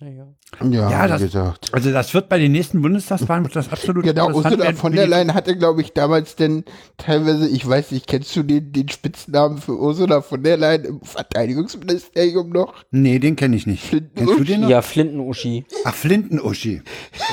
Naja. 0.00 0.26
ja, 0.60 0.90
Ja, 0.90 1.04
wie 1.04 1.08
das- 1.08 1.22
gesagt. 1.22 1.72
Also 1.72 1.92
das 1.92 2.12
wird 2.12 2.28
bei 2.28 2.38
den 2.40 2.50
nächsten 2.50 2.82
Bundestagswahlen 2.82 3.44
wird 3.44 3.54
das 3.54 3.70
absolut 3.70 4.02
Genau, 4.04 4.32
Ursula 4.32 4.72
von 4.72 4.92
der 4.92 5.06
Leyen 5.06 5.32
hatte, 5.32 5.56
glaube 5.56 5.80
ich, 5.80 5.92
damals 5.92 6.34
denn 6.34 6.64
teilweise, 6.96 7.48
ich 7.48 7.66
weiß 7.66 7.92
nicht, 7.92 8.08
kennst 8.08 8.34
du 8.34 8.42
den, 8.42 8.72
den 8.72 8.88
Spitznamen 8.88 9.58
für 9.58 9.78
Ursula 9.78 10.20
von 10.22 10.42
der 10.42 10.56
Leyen 10.56 10.84
im 10.84 11.00
Verteidigungsministerium 11.02 12.50
noch? 12.50 12.74
Nee, 12.90 13.20
den 13.20 13.36
kenne 13.36 13.54
ich 13.54 13.66
nicht. 13.68 13.84
Flinten- 13.84 14.16
Kennst 14.16 14.38
du 14.40 14.44
den 14.44 14.62
noch? 14.62 14.68
Ja, 14.68 14.82
Flinten-Uschi. 14.82 15.64
Ach, 15.84 15.94
Flinten-Uschi. 15.94 16.82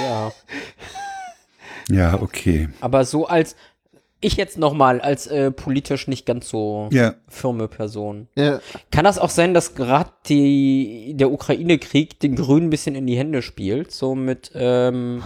Ja. 0.04 0.32
Ja, 1.92 2.22
okay. 2.22 2.70
Aber 2.82 3.04
so 3.04 3.26
als, 3.26 3.56
ich 4.22 4.36
jetzt 4.36 4.58
nochmal 4.58 5.00
als 5.02 5.28
äh, 5.28 5.50
politisch 5.52 6.08
nicht 6.08 6.26
ganz 6.26 6.50
so 6.50 6.90
Ja. 6.92 7.16
firme 7.28 7.68
Person. 7.68 8.28
Ja, 8.36 8.60
Kann 8.92 9.06
das 9.06 9.18
auch 9.18 9.30
sein, 9.30 9.54
dass 9.54 9.76
gerade 9.76 10.10
die 10.28 11.14
der 11.16 11.32
Ukraine-Krieg 11.32 12.20
den 12.20 12.36
Grünen 12.36 12.68
ein 12.68 12.70
bisschen 12.70 12.96
in 12.96 13.08
die 13.08 13.18
Hände 13.18 13.42
spielt? 13.42 13.92
So 13.92 14.16
mit 14.16 14.52
ähm, 14.56 15.24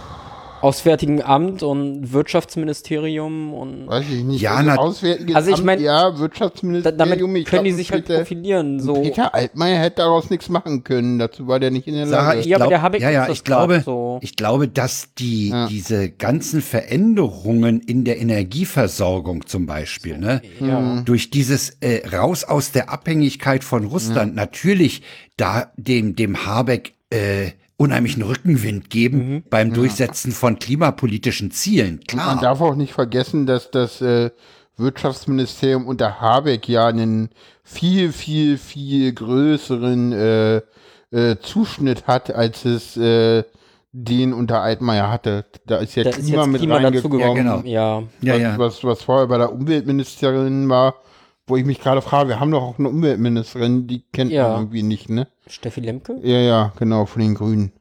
Auswärtigem 0.64 1.20
Amt 1.20 1.62
und 1.62 2.12
Wirtschaftsministerium 2.12 3.52
und 3.52 3.86
weiß 3.86 4.04
ich 4.10 4.24
nicht. 4.24 4.40
Ja, 4.40 4.62
na- 4.62 4.76
Auswärtiges 4.76 5.36
Also 5.36 5.50
ich 5.50 5.56
Amt, 5.58 5.66
mein, 5.66 5.80
ja, 5.82 6.10
da, 6.10 6.18
Wirtschaftsministerium. 6.18 6.98
damit 6.98 7.20
ich 7.38 7.44
können 7.44 7.64
die 7.64 7.72
sich 7.72 7.92
halt 7.92 8.06
profilieren. 8.06 8.80
So. 8.80 8.94
Peter 9.02 9.34
Altmaier 9.34 9.78
hätte 9.78 9.96
daraus 9.96 10.30
nichts 10.30 10.48
machen 10.48 10.82
können. 10.82 11.18
Dazu 11.18 11.46
war 11.46 11.60
der 11.60 11.70
nicht 11.70 11.86
in 11.86 11.94
der 11.94 12.06
Lage. 12.06 12.40
ich 12.40 12.46
Ja, 12.46 12.56
aber 12.56 12.62
glaub, 12.64 12.70
der 12.70 12.82
Habeck 12.82 13.02
ja, 13.02 13.10
ja, 13.10 13.28
ich 13.28 13.44
glaube, 13.44 13.82
so. 13.84 14.18
ich 14.22 14.36
glaube, 14.36 14.66
dass 14.68 15.14
die 15.18 15.50
Ja. 15.50 15.66
diese 15.68 16.08
ganzen 16.10 16.62
Veränderungen 16.62 17.80
in 17.80 18.04
der 18.04 18.18
Energieversorgung 18.20 19.46
zum 19.46 19.66
Beispiel, 19.66 20.18
ne, 20.18 20.40
Ja. 20.60 21.02
durch 21.04 21.30
dieses 21.30 21.76
äh, 21.80 22.06
raus 22.08 22.44
aus 22.44 22.72
der 22.72 22.88
Abhängigkeit 22.90 23.64
von 23.64 23.84
Russland 23.84 24.34
natürlich 24.34 25.02
da 25.36 25.72
dem 25.76 26.16
dem 26.16 26.46
Habeck 26.46 26.94
äh, 27.10 27.50
unheimlichen 27.76 28.22
Rückenwind 28.22 28.88
geben 28.90 29.44
beim 29.50 29.72
Durchsetzen 29.72 30.32
von 30.32 30.58
klimapolitischen 30.58 31.50
Zielen. 31.50 31.96
Man 31.96 32.06
Klar. 32.06 32.40
darf 32.40 32.60
auch 32.60 32.76
nicht 32.76 32.92
vergessen, 32.92 33.46
dass 33.46 33.70
das 33.70 34.00
äh, 34.00 34.30
Wirtschaftsministerium 34.76 35.86
unter 35.86 36.20
Habeck 36.20 36.68
ja 36.68 36.86
einen 36.86 37.30
viel, 37.64 38.12
viel, 38.12 38.58
viel 38.58 39.12
größeren 39.12 40.12
äh, 40.12 40.56
äh, 41.10 41.36
Zuschnitt 41.40 42.06
hat, 42.06 42.32
als 42.34 42.64
es 42.64 42.96
äh, 42.96 43.44
den 43.92 44.32
unter 44.32 44.60
Altmaier 44.60 45.10
hatte. 45.10 45.44
Da 45.66 45.76
ist 45.78 45.94
ja 45.94 46.04
Da 46.04 46.10
ist 46.10 46.24
Klima 46.26 46.42
jetzt 46.42 46.46
mit 46.52 46.60
Klima 46.60 46.76
reingekommen. 46.76 47.18
dazugekommen. 47.20 47.66
Ja, 47.66 48.00
genau. 48.00 48.06
Ja. 48.22 48.34
Ja, 48.34 48.34
was, 48.34 48.40
ja. 48.42 48.58
Was, 48.58 48.84
was 48.84 49.02
vorher 49.02 49.26
bei 49.28 49.38
der 49.38 49.52
Umweltministerin 49.52 50.68
war, 50.68 50.94
wo 51.46 51.56
ich 51.56 51.64
mich 51.64 51.80
gerade 51.80 52.02
frage, 52.02 52.30
wir 52.30 52.40
haben 52.40 52.50
doch 52.50 52.62
auch 52.62 52.78
eine 52.78 52.88
Umweltministerin, 52.88 53.86
die 53.86 54.02
kennt 54.12 54.32
Ja. 54.32 54.48
man 54.48 54.62
irgendwie 54.62 54.82
nicht, 54.82 55.08
ne? 55.10 55.28
Steffi 55.46 55.80
Lemke? 55.80 56.18
Ja, 56.22 56.38
ja, 56.40 56.72
genau, 56.78 57.06
von 57.06 57.20
den 57.22 57.34
Grünen. 57.34 57.72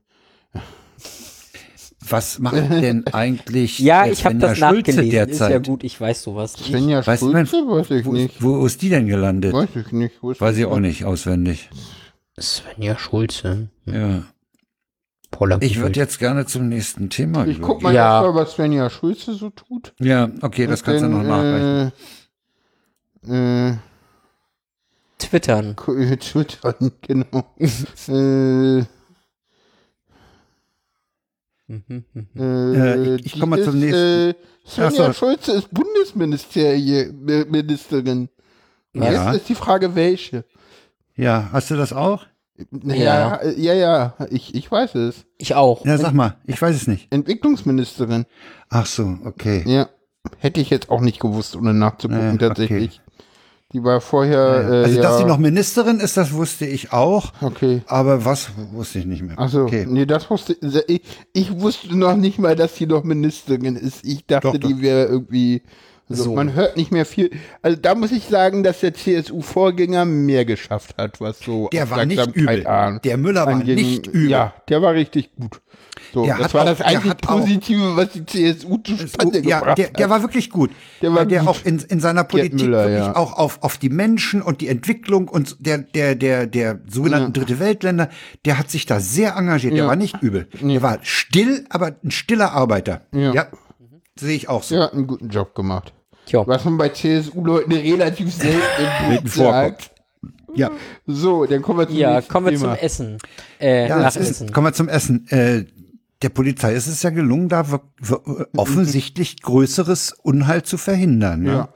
Was 2.09 2.39
macht 2.39 2.55
denn 2.55 3.05
eigentlich 3.13 3.79
Ja, 3.79 4.05
ich 4.05 4.25
habe 4.25 4.35
Svenja 4.35 4.47
das 4.49 4.57
Schulze 4.57 4.75
nachgelesen. 4.91 5.05
Ist 5.07 5.13
ja 5.13 5.25
derzeit? 5.25 5.67
gut, 5.67 5.83
ich 5.85 5.99
weiß 6.01 6.21
sowas. 6.23 6.57
nicht. 6.57 6.67
Svenja 6.69 7.05
Weißt 7.07 7.21
du, 7.21 7.31
Schulze, 7.31 7.57
weiß 7.67 7.91
ich 7.91 8.05
Wo, 8.05 8.11
nicht. 8.11 8.43
wo 8.43 8.65
ist 8.65 8.81
die 8.81 8.89
denn 8.89 9.07
gelandet? 9.07 9.53
Weiß 9.53 9.69
ich 9.75 9.91
nicht. 9.93 10.21
Wo 10.21 10.31
ist 10.31 10.41
Weiß 10.41 10.57
ich 10.57 10.65
auch 10.65 10.79
nicht 10.79 11.05
auswendig. 11.05 11.69
Svenja 12.39 12.97
Schulze. 12.97 13.69
Ja. 13.85 14.23
Paula 15.31 15.57
Ich 15.61 15.79
würde 15.79 15.99
jetzt 15.99 16.19
gerne 16.19 16.45
zum 16.45 16.67
nächsten 16.67 17.09
Thema 17.09 17.47
Ich 17.47 17.61
guck 17.61 17.81
mal, 17.81 17.93
Ja. 17.93 18.21
erst 18.21 18.33
mal, 18.35 18.41
was 18.41 18.51
Svenja 18.53 18.89
Schulze 18.89 19.33
so 19.33 19.49
tut. 19.49 19.93
Ja, 19.99 20.29
okay, 20.41 20.67
das 20.67 20.83
kannst 20.83 21.03
du 21.03 21.07
noch 21.07 21.23
nachreichen. 21.23 21.91
Äh, 23.29 23.69
äh, 23.69 23.77
Twittern. 25.23 25.75
Twittern, 25.77 26.91
genau. 27.01 27.43
äh, 28.07 28.83
Mhm, 31.67 32.03
mhm. 32.13 32.27
äh, 32.37 33.15
ich- 33.15 33.25
ich 33.27 33.31
die 33.33 33.39
komm 33.39 33.49
mal 33.51 33.63
zum 33.63 33.75
ist, 33.75 33.79
nächsten. 33.81 34.29
Äh, 34.31 34.35
Svenja 34.67 34.89
Ach 34.89 34.91
so. 35.07 35.13
Schulze 35.13 35.51
ist 35.53 35.69
Bundesministerin. 35.71 38.29
Ja. 38.93 39.31
Jetzt 39.31 39.41
ist 39.41 39.49
die 39.49 39.55
Frage, 39.55 39.95
welche. 39.95 40.45
Ja, 41.15 41.49
hast 41.51 41.71
du 41.71 41.75
das 41.75 41.93
auch? 41.93 42.25
Ja, 42.83 42.95
ja, 42.95 43.43
ja, 43.57 43.73
ja 43.73 44.15
ich, 44.29 44.53
ich 44.53 44.69
weiß 44.71 44.93
es. 44.95 45.25
Ich 45.37 45.55
auch. 45.55 45.83
Ja, 45.85 45.97
sag 45.97 46.13
mal, 46.13 46.37
ich 46.45 46.61
weiß 46.61 46.75
es 46.75 46.87
nicht. 46.87 47.11
Entwicklungsministerin. 47.11 48.25
Ach 48.69 48.85
so, 48.85 49.17
okay. 49.25 49.63
Ja. 49.65 49.89
Hätte 50.37 50.61
ich 50.61 50.69
jetzt 50.69 50.89
auch 50.89 51.01
nicht 51.01 51.19
gewusst, 51.19 51.55
ohne 51.55 51.73
nachzugucken, 51.73 52.37
Nee, 52.39 52.45
okay. 52.45 52.89
Die 53.73 53.83
war 53.83 54.01
vorher. 54.01 54.39
also, 54.39 54.99
äh, 54.99 55.01
dass 55.01 55.11
ja, 55.13 55.17
sie 55.17 55.25
noch 55.25 55.39
Ministerin 55.39 55.99
ist, 55.99 56.15
das 56.15 56.31
wusste 56.31 56.65
ich 56.65 56.93
auch. 56.93 57.33
Okay. 57.41 57.81
Aber 57.87 58.23
was 58.23 58.51
wusste 58.71 58.99
ich 58.99 59.05
nicht 59.05 59.23
mehr. 59.23 59.37
Achso, 59.39 59.63
okay. 59.63 59.85
nee, 59.89 60.05
das 60.05 60.29
wusste 60.29 60.55
ich, 60.87 61.01
ich 61.33 61.59
wusste 61.59 61.97
noch 61.97 62.15
nicht 62.15 62.37
mal, 62.37 62.55
dass 62.55 62.75
sie 62.75 62.85
noch 62.85 63.03
Ministerin 63.03 63.75
ist. 63.75 64.05
Ich 64.05 64.25
dachte, 64.27 64.51
Doch, 64.51 64.57
doch. 64.59 64.69
die 64.69 64.81
wäre 64.81 65.05
irgendwie 65.05 65.63
so. 66.13 66.23
So. 66.23 66.35
Man 66.35 66.53
hört 66.53 66.77
nicht 66.77 66.91
mehr 66.91 67.05
viel. 67.05 67.31
Also 67.61 67.77
da 67.81 67.95
muss 67.95 68.11
ich 68.11 68.25
sagen, 68.25 68.63
dass 68.63 68.79
der 68.81 68.93
CSU-Vorgänger 68.93 70.05
mehr 70.05 70.45
geschafft 70.45 70.95
hat, 70.97 71.19
was 71.21 71.39
so 71.39 71.69
Der 71.73 71.89
war 71.89 72.05
nicht 72.05 72.25
übel. 72.35 72.65
an- 72.67 72.99
Der 73.03 73.17
Müller 73.17 73.45
war 73.45 73.53
anging. 73.55 73.75
nicht 73.75 74.07
übel. 74.07 74.29
Ja, 74.29 74.53
der 74.69 74.81
war 74.81 74.93
richtig 74.93 75.31
gut. 75.35 75.61
So, 76.13 76.25
Der 76.25 76.37
das 76.37 76.53
war 76.53 76.61
auch- 76.61 76.65
das 76.65 76.77
der 76.77 76.99
auch- 76.99 77.17
Positive, 77.17 77.95
was 77.95 78.09
die 78.11 78.25
CSU 78.25 78.77
zustande 78.77 79.39
ja, 79.39 79.59
gebracht 79.59 79.77
der, 79.79 79.89
der 79.89 80.03
hat. 80.05 80.11
war 80.11 80.21
wirklich 80.21 80.49
gut. 80.51 80.69
Der 81.01 81.13
war 81.13 81.25
der 81.25 81.39
gut. 81.41 81.49
auch 81.49 81.65
in, 81.65 81.79
in 81.79 81.99
seiner 81.99 82.23
Politik 82.23 82.61
Müller, 82.61 82.85
wirklich 82.87 83.05
ja. 83.07 83.15
auch 83.15 83.33
auf, 83.33 83.63
auf 83.63 83.77
die 83.77 83.89
Menschen 83.89 84.41
und 84.41 84.61
die 84.61 84.67
Entwicklung 84.67 85.27
und 85.27 85.57
der, 85.59 85.79
der, 85.79 86.15
der, 86.15 86.45
der 86.45 86.79
sogenannten 86.87 87.33
Dritte 87.33 87.59
Weltländer, 87.59 88.09
der 88.45 88.59
hat 88.59 88.69
sich 88.69 88.85
da 88.85 88.99
sehr 88.99 89.35
engagiert. 89.35 89.73
Der 89.73 89.83
Ja. 89.83 89.87
war 89.87 89.95
nicht 89.95 90.21
übel. 90.21 90.47
Der 90.61 90.81
war 90.83 90.99
still, 91.01 91.65
aber 91.69 91.95
ein 92.03 92.11
stiller 92.11 92.51
Arbeiter. 92.51 93.01
Ja. 93.11 93.47
Sehe 94.19 94.35
ich 94.35 94.47
auch 94.49 94.61
so. 94.61 94.75
der 94.75 94.83
hat 94.85 94.93
einen 94.93 95.07
guten 95.07 95.29
Job 95.29 95.55
gemacht. 95.55 95.93
Tja. 96.25 96.43
Was 96.47 96.63
man 96.65 96.77
bei 96.77 96.89
CSU-Leuten 96.89 97.73
relativ 97.73 98.33
selten 98.33 98.61
im 99.21 99.27
sagt. 99.27 99.91
Ja, 100.55 100.71
So, 101.07 101.45
dann 101.45 101.61
kommen 101.61 101.79
wir 101.79 101.87
zum 101.87 101.97
Ja, 101.97 102.21
kommen 102.21 102.45
wir 102.45 102.53
Thema. 102.53 102.75
zum 102.75 102.83
Essen. 102.85 103.17
Äh, 103.59 103.87
ja 103.89 103.97
nach 103.97 104.03
das 104.05 104.15
ist, 104.17 104.29
Essen. 104.31 104.51
kommen 104.51 104.67
wir 104.67 104.73
zum 104.73 104.87
Essen. 104.87 105.27
Äh, 105.29 105.65
der 106.21 106.29
Polizei 106.29 106.73
ist 106.73 106.87
es 106.87 107.01
ja 107.03 107.09
gelungen, 107.09 107.49
da 107.49 107.69
wir- 107.71 107.81
offensichtlich 108.55 109.41
größeres 109.41 110.13
Unheil 110.21 110.63
zu 110.63 110.77
verhindern. 110.77 111.41
Ne? 111.41 111.51
Ja. 111.51 111.69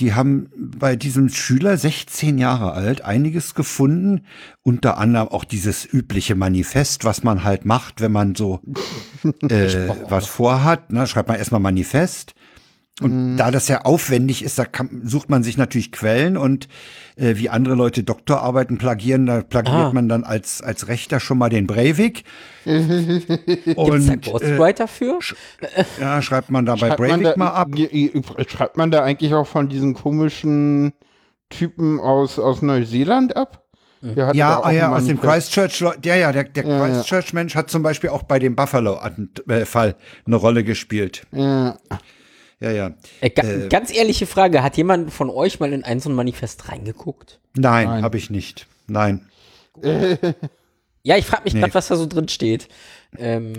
Die 0.00 0.12
haben 0.14 0.50
bei 0.56 0.94
diesem 0.96 1.28
Schüler 1.28 1.76
16 1.76 2.38
Jahre 2.38 2.72
alt 2.72 3.00
einiges 3.02 3.54
gefunden, 3.54 4.26
unter 4.62 4.98
anderem 4.98 5.28
auch 5.28 5.44
dieses 5.44 5.84
übliche 5.92 6.34
Manifest, 6.36 7.04
was 7.04 7.24
man 7.24 7.42
halt 7.42 7.64
macht, 7.64 8.00
wenn 8.00 8.12
man 8.12 8.34
so 8.34 8.60
äh, 9.48 9.88
was 10.08 10.26
vorhat. 10.26 10.92
Ne? 10.92 11.06
Schreibt 11.06 11.28
man 11.28 11.38
erstmal 11.38 11.60
Manifest. 11.60 12.34
Und 13.00 13.36
da 13.36 13.52
das 13.52 13.68
ja 13.68 13.82
aufwendig 13.82 14.42
ist, 14.42 14.58
da 14.58 14.64
kann, 14.64 15.02
sucht 15.04 15.30
man 15.30 15.44
sich 15.44 15.56
natürlich 15.56 15.92
Quellen 15.92 16.36
und 16.36 16.66
äh, 17.16 17.36
wie 17.36 17.48
andere 17.48 17.76
Leute 17.76 18.02
Doktorarbeiten 18.02 18.76
plagieren, 18.78 19.26
da 19.26 19.42
plagiert 19.42 19.74
Ah. 19.76 19.92
man 19.92 20.08
dann 20.08 20.24
als, 20.24 20.62
als 20.62 20.88
Rechter 20.88 21.20
schon 21.20 21.38
mal 21.38 21.48
den 21.48 21.66
Breivik. 21.68 22.24
Und 22.66 24.08
äh, 24.08 24.16
Ghostwriter 24.16 24.88
für? 24.88 25.18
ja, 26.00 26.20
schreibt 26.22 26.50
man 26.50 26.66
da 26.66 26.72
bei 26.74 26.88
Schreibt 26.88 26.96
Breivik 26.96 27.24
da, 27.24 27.34
mal 27.36 27.50
ab. 27.50 27.68
schreibt 28.48 28.76
man 28.76 28.90
da 28.90 29.02
eigentlich 29.04 29.32
auch 29.34 29.46
von 29.46 29.68
diesen 29.68 29.94
komischen 29.94 30.92
Typen 31.50 32.00
aus, 32.00 32.38
aus 32.38 32.62
Neuseeland 32.62 33.36
ab? 33.36 33.64
Da 34.00 34.32
Ja, 34.32 34.60
ah, 34.62 34.70
ja, 34.70 34.94
aus 34.94 35.06
dem. 35.06 35.20
Christchurch, 35.20 35.82
ja, 36.04 36.14
ja, 36.14 36.30
der, 36.32 36.44
der 36.44 36.64
Ja, 36.66 36.86
ja. 36.86 36.94
Christchurch-Mensch 36.94 37.54
hat 37.54 37.70
zum 37.70 37.82
Beispiel 37.82 38.10
auch 38.10 38.22
bei 38.22 38.38
dem 38.38 38.54
Buffalo-Fall 38.54 39.96
eine 40.26 40.36
Rolle 40.36 40.62
gespielt. 40.64 41.26
Ja. 41.32 41.76
Ja, 42.60 42.70
ja. 42.72 42.94
Äh, 43.20 43.30
ga, 43.30 43.68
ganz 43.68 43.94
ehrliche 43.94 44.26
Frage, 44.26 44.62
hat 44.62 44.76
jemand 44.76 45.12
von 45.12 45.30
euch 45.30 45.60
mal 45.60 45.72
in 45.72 45.84
ein 45.84 46.00
so 46.00 46.08
ein 46.10 46.14
Manifest 46.14 46.68
reingeguckt? 46.68 47.38
Nein, 47.56 47.86
Nein. 47.88 48.02
habe 48.02 48.18
ich 48.18 48.30
nicht. 48.30 48.66
Nein. 48.86 49.28
Ja, 51.04 51.16
ich 51.16 51.24
frage 51.26 51.44
mich 51.44 51.54
Nee. 51.54 51.60
gerade, 51.60 51.74
was 51.74 51.88
da 51.88 51.96
so 51.96 52.06
drin 52.06 52.28
steht. 52.28 52.68
Ähm, 53.16 53.54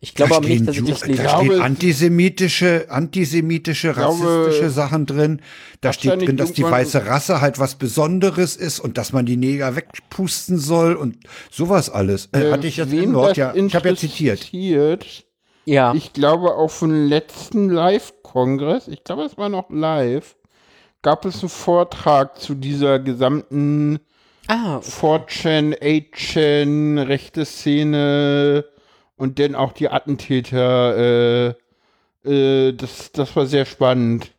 ich 0.00 0.14
glaube 0.14 0.36
aber 0.36 0.46
nicht, 0.46 0.66
dass 0.66 0.76
ich 0.76 0.84
das 0.84 1.04
lesen 1.06 1.16
da 1.24 1.40
glaube- 1.40 1.62
antisemitische, 1.62 2.86
antisemitische, 2.88 3.92
glaube, 3.92 4.24
rassistische 4.24 4.70
Sachen 4.70 5.04
drin. 5.04 5.38
Da 5.80 5.88
da 5.88 5.92
steht 5.92 6.22
drin, 6.22 6.36
dass 6.36 6.52
die 6.52 6.62
weiße 6.62 7.04
Rasse 7.06 7.40
halt 7.40 7.58
was 7.58 7.74
Besonderes 7.74 8.56
ist 8.56 8.78
und 8.80 8.96
dass 8.96 9.12
man 9.12 9.26
die 9.26 9.36
Neger 9.36 9.76
wegpusten 9.76 10.58
soll 10.58 10.94
und 10.94 11.18
sowas 11.50 11.90
alles. 11.90 12.28
Äh, 12.32 12.50
hatte 12.52 12.66
ich 12.68 12.76
jetzt 12.78 12.92
Wem 12.92 13.02
im 13.04 13.14
Wort, 13.14 13.36
ja. 13.36 13.52
Ich 13.54 13.74
habe 13.74 13.88
ja 13.90 13.96
zitiert. 13.96 14.48
Ja, 15.66 15.92
Ich 15.94 16.12
glaube, 16.12 16.54
auf 16.54 16.78
dem 16.78 17.08
letzten 17.08 17.68
Live-Kongress, 17.70 18.86
ich 18.86 19.02
glaube, 19.02 19.24
es 19.24 19.36
war 19.36 19.48
noch 19.48 19.68
live, 19.68 20.36
gab 21.02 21.24
es 21.24 21.40
einen 21.40 21.48
Vortrag 21.48 22.38
zu 22.38 22.54
dieser 22.54 23.00
gesamten 23.00 23.98
ah, 24.46 24.78
4chan, 24.78 25.76
8chan, 25.80 27.08
rechte 27.08 27.44
Szene 27.44 28.64
und 29.16 29.40
dann 29.40 29.56
auch 29.56 29.72
die 29.72 29.88
Attentäter. 29.88 30.96
Äh, 30.96 31.54
äh, 32.24 32.72
das, 32.72 33.10
das 33.10 33.34
war 33.34 33.46
sehr 33.46 33.66
spannend. 33.66 34.35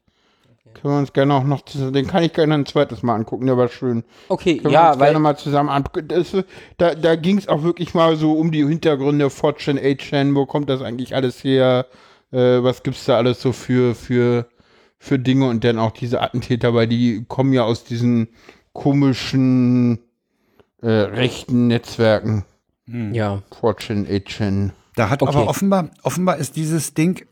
Können 0.88 0.96
wir 0.96 1.00
uns 1.02 1.12
gerne 1.14 1.34
auch 1.34 1.44
noch, 1.44 1.66
zusammen- 1.66 1.92
den 1.92 2.08
kann 2.08 2.24
ich 2.24 2.32
gerne 2.32 2.54
ein 2.54 2.66
zweites 2.66 3.04
Mal 3.04 3.16
angucken, 3.16 3.46
der 3.46 3.58
war 3.58 3.68
schön. 3.68 4.06
okay, 4.30 4.56
Können 4.56 4.68
wir 4.70 4.72
ja, 4.72 4.92
uns 4.92 5.00
weil 5.02 5.08
gerne 5.08 5.20
mal 5.20 5.38
zusammen 5.38 5.68
angucken. 5.70 6.08
Das, 6.08 6.34
da 6.78 6.96
da 6.96 7.16
ging 7.18 7.38
es 7.38 7.50
auch 7.50 7.62
wirklich 7.64 7.94
mal 7.94 8.16
so 8.16 8.32
um 8.34 8.52
die 8.54 8.66
Hintergründe 8.66 9.28
4chan, 9.28 9.78
8chan, 9.80 10.34
wo 10.34 10.46
kommt 10.46 10.70
das 10.70 10.82
eigentlich 10.82 11.14
alles 11.14 11.44
her? 11.44 11.88
Äh, 12.32 12.64
was 12.64 12.84
gibt's 12.84 13.04
da 13.04 13.18
alles 13.18 13.42
so 13.42 13.52
für, 13.52 13.96
für, 13.96 14.48
für 14.98 15.20
Dinge 15.20 15.50
und 15.50 15.66
dann 15.66 15.78
auch 15.78 15.92
diese 15.92 16.22
Attentäter, 16.22 16.74
weil 16.74 16.88
die 16.88 17.26
kommen 17.28 17.52
ja 17.52 17.64
aus 17.64 17.84
diesen 17.84 18.30
komischen 18.72 20.00
äh, 20.82 20.88
rechten 20.90 21.68
Netzwerken. 21.68 22.46
ja, 22.88 23.42
4chan, 23.62 24.08
8chan. 24.08 24.70
Da 24.96 25.10
hat 25.10 25.22
Okay. 25.22 25.36
aber 25.36 25.50
offenbar, 25.50 25.90
offenbar 26.04 26.38
ist 26.38 26.56
dieses 26.56 26.94
Ding 26.94 27.26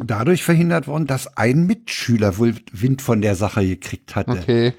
dadurch 0.00 0.42
verhindert 0.42 0.86
worden, 0.86 1.06
dass 1.06 1.36
ein 1.36 1.66
Mitschüler 1.66 2.38
wohl 2.38 2.54
Wind 2.72 3.02
von 3.02 3.20
der 3.20 3.36
Sache 3.36 3.66
gekriegt 3.66 4.16
hatte. 4.16 4.32
Okay. 4.32 4.74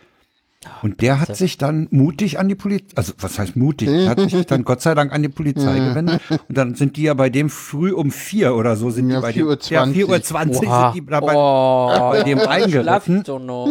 Und 0.82 1.02
der 1.02 1.20
hat 1.20 1.36
sich 1.36 1.58
dann 1.60 1.88
mutig 1.92 2.40
an 2.40 2.50
die 2.50 2.56
Polizei, 2.56 2.96
also 2.96 3.14
was 3.20 3.38
heißt 3.38 3.56
mutig? 3.56 3.88
Der 3.88 4.10
hat 4.10 4.20
sich 4.20 4.46
dann 4.48 4.64
Gott 4.66 4.82
sei 4.82 4.96
Dank 4.96 5.14
an 5.14 5.22
die 5.22 5.30
Polizei 5.30 5.78
gewendet. 5.78 6.22
Und 6.30 6.58
dann 6.58 6.74
sind 6.76 6.98
die 6.98 7.04
ja 7.04 7.14
bei 7.14 7.30
dem 7.30 7.50
früh 7.50 7.92
um 7.92 8.12
vier 8.12 8.56
oder 8.56 8.76
so 8.76 8.90
sind 8.90 9.10
Ja, 9.10 9.18
die 9.18 9.22
bei 9.22 9.32
4:20 9.32 9.70
dem. 9.70 9.74
Ja, 9.74 9.84
4.20 9.84 10.08
Uhr 10.08 10.22
20 10.24 10.68
Oha. 10.68 10.92
sind 10.92 11.04
die 11.04 11.12
dabei. 11.12 11.34
oh, 11.36 12.10
bei 12.12 12.24
dem 12.24 12.40
noch. 13.46 13.68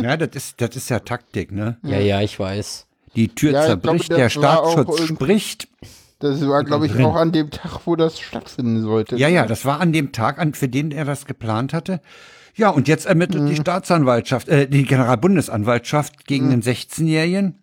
Ja, 0.00 0.16
das 0.16 0.28
ist, 0.34 0.60
das 0.60 0.76
ist 0.76 0.88
ja 0.90 1.00
Taktik, 1.00 1.50
ne? 1.50 1.76
Ja, 1.82 1.98
ja, 1.98 2.20
ich 2.20 2.38
weiß. 2.38 2.86
Die 3.16 3.28
Tür 3.28 3.52
Ja, 3.52 3.60
ich 3.62 3.66
zerbricht, 3.66 4.08
glaube, 4.08 4.22
der 4.22 4.28
Staatsschutz 4.28 5.02
spricht. 5.02 5.68
Das 6.20 6.46
war, 6.48 6.64
glaube 6.64 6.86
ich, 6.86 6.92
drin. 6.92 7.04
auch 7.04 7.14
an 7.14 7.30
dem 7.32 7.50
Tag, 7.50 7.80
wo 7.86 7.94
das 7.94 8.18
stattfinden 8.18 8.82
sollte. 8.82 9.16
Ja, 9.16 9.28
ja, 9.28 9.46
das 9.46 9.64
war 9.64 9.80
an 9.80 9.92
dem 9.92 10.10
Tag, 10.12 10.38
an, 10.38 10.52
für 10.54 10.68
den 10.68 10.90
er 10.90 11.04
das 11.04 11.26
geplant 11.26 11.72
hatte. 11.72 12.00
Ja, 12.56 12.70
und 12.70 12.88
jetzt 12.88 13.06
ermittelt 13.06 13.48
die 13.48 13.54
Staatsanwaltschaft, 13.54 14.48
äh, 14.48 14.66
die 14.68 14.82
Generalbundesanwaltschaft 14.82 16.26
gegen 16.26 16.50
den 16.50 16.60
16-Jährigen 16.62 17.62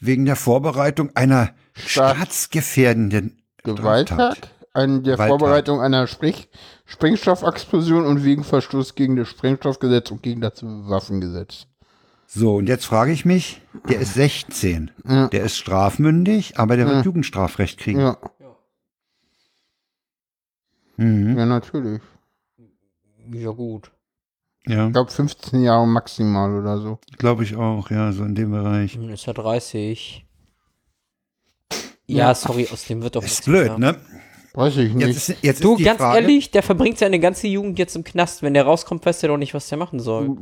wegen 0.00 0.24
der 0.24 0.36
Vorbereitung 0.36 1.10
einer 1.16 1.50
Staat- 1.74 2.16
staatsgefährdenden 2.16 3.42
Gewalttat, 3.64 4.50
an 4.72 5.02
der 5.02 5.14
Gewalttat. 5.14 5.28
Vorbereitung 5.28 5.80
einer 5.80 6.06
Sprich 6.06 6.48
Sprengstoffexplosion 6.86 8.06
und 8.06 8.24
wegen 8.24 8.44
Verstoß 8.44 8.94
gegen 8.94 9.16
das 9.16 9.28
Sprengstoffgesetz 9.28 10.10
und 10.10 10.22
gegen 10.22 10.40
das 10.40 10.60
Waffengesetz. 10.62 11.66
So, 12.30 12.56
und 12.56 12.68
jetzt 12.68 12.84
frage 12.84 13.10
ich 13.10 13.24
mich, 13.24 13.62
der 13.88 14.00
ist 14.00 14.12
16, 14.12 14.90
der 15.32 15.42
ist 15.44 15.56
strafmündig, 15.56 16.58
aber 16.58 16.76
der 16.76 16.86
wird 16.86 17.04
Jugendstrafrecht 17.06 17.78
kriegen. 17.78 18.00
Ja, 18.00 18.18
Mhm. 21.00 21.38
ja, 21.38 21.46
natürlich. 21.46 22.02
Ja, 23.32 23.50
gut. 23.52 23.92
Ja, 24.66 24.88
Ich 24.88 24.92
glaube 24.92 25.10
15 25.12 25.62
Jahre 25.62 25.86
maximal 25.86 26.52
oder 26.58 26.78
so. 26.80 26.98
glaube 27.18 27.44
ich 27.44 27.54
auch, 27.56 27.90
ja, 27.90 28.10
so 28.12 28.24
in 28.24 28.34
dem 28.34 28.50
Bereich. 28.50 28.94
Hm, 28.94 29.08
Ist 29.10 29.24
ja 29.26 29.32
30. 29.32 30.26
Ja, 32.06 32.34
sorry, 32.34 32.68
aus 32.72 32.84
dem 32.86 33.02
wird 33.02 33.14
doch 33.16 33.22
Ist 33.22 33.44
blöd, 33.44 33.78
mehr. 33.78 33.92
ne? 33.92 34.00
Weiß 34.54 34.76
ich 34.78 34.92
nicht. 34.94 35.06
Jetzt 35.06 35.28
ist, 35.28 35.42
jetzt 35.42 35.62
Du, 35.64 35.72
ist 35.72 35.78
die 35.80 35.84
ganz 35.84 35.98
Frage, 36.00 36.20
ehrlich, 36.20 36.50
der 36.50 36.62
verbringt 36.62 36.98
seine 36.98 37.20
ganze 37.20 37.46
Jugend 37.46 37.78
jetzt 37.78 37.94
im 37.96 38.02
Knast. 38.04 38.42
Wenn 38.42 38.54
der 38.54 38.64
rauskommt, 38.64 39.04
weiß 39.06 39.20
der 39.20 39.28
doch 39.30 39.36
nicht, 39.36 39.54
was 39.54 39.68
der 39.68 39.78
machen 39.78 40.00
soll. 40.00 40.36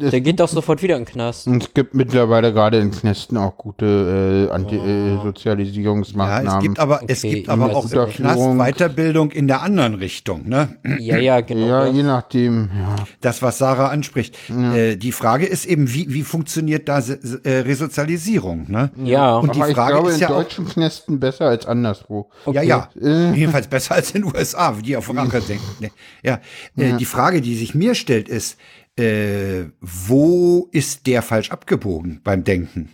es, 0.00 0.10
Der 0.10 0.20
geht 0.20 0.40
doch 0.40 0.48
sofort 0.48 0.82
wieder 0.82 0.96
in 0.96 1.04
den 1.04 1.12
Knast. 1.12 1.46
es 1.46 1.74
gibt 1.74 1.94
mittlerweile 1.94 2.52
gerade 2.52 2.78
in 2.78 2.90
Knästen 2.90 3.36
auch 3.36 3.56
gute 3.56 4.46
äh, 4.48 4.50
Oh. 4.50 4.52
Anti-Sozialisierungsmaßnahmen. 4.54 6.46
Ja, 6.46 6.56
es 6.56 6.62
gibt 6.62 6.78
aber, 6.78 7.00
es 7.06 7.24
Okay, 7.24 7.34
gibt 7.34 7.48
aber 7.48 7.74
auch 7.76 7.84
im 7.90 8.08
Knast. 8.10 8.40
Weiterbildung 8.58 9.30
in 9.30 9.46
der 9.48 9.62
anderen 9.62 9.94
Richtung, 9.94 10.48
ne? 10.48 10.76
Ja, 10.98 11.18
ja, 11.18 11.40
genau. 11.40 11.66
ja, 11.66 11.84
das. 11.86 11.94
je 11.96 12.02
nachdem. 12.02 12.70
Ja. 12.78 12.96
Das, 13.20 13.42
was 13.42 13.58
Sarah 13.58 13.88
anspricht. 13.88 14.36
Äh, 14.50 14.96
die 14.96 15.12
Frage 15.12 15.46
ist 15.46 15.66
eben, 15.66 15.92
wie, 15.92 16.06
wie 16.12 16.22
funktioniert 16.22 16.88
da 16.88 16.98
äh, 17.00 17.50
Resozialisierung, 17.58 18.66
ne? 18.70 18.90
ja. 19.04 19.36
Und 19.36 19.54
die 19.54 19.60
Aber 19.60 19.68
ich 19.70 19.74
Frage 19.76 19.92
glaube, 19.94 20.08
ist 20.10 20.14
in 20.16 20.20
ja 20.22 20.28
auch, 20.30 20.36
deutschen 20.42 20.66
Knästen 20.68 21.20
besser 21.20 21.46
als 21.46 21.66
anderswo. 21.66 22.30
ja, 22.52 22.62
ja, 22.62 22.88
Äh. 23.00 23.49
Jedenfalls 23.50 23.68
besser 23.68 23.94
als 23.94 24.12
in 24.12 24.22
den 24.22 24.34
USA, 24.34 24.72
die 24.72 24.96
auf 24.96 25.14
Rache 25.14 25.40
denken. 25.40 25.66
Ne? 25.80 25.90
Ja, 26.22 26.40
äh, 26.76 26.96
die 26.96 27.04
Frage, 27.04 27.40
die 27.40 27.56
sich 27.56 27.74
mir 27.74 27.94
stellt, 27.94 28.28
ist, 28.28 28.58
äh, 28.98 29.64
wo 29.80 30.68
ist 30.72 31.06
der 31.06 31.22
falsch 31.22 31.50
abgebogen 31.50 32.20
beim 32.22 32.44
Denken? 32.44 32.90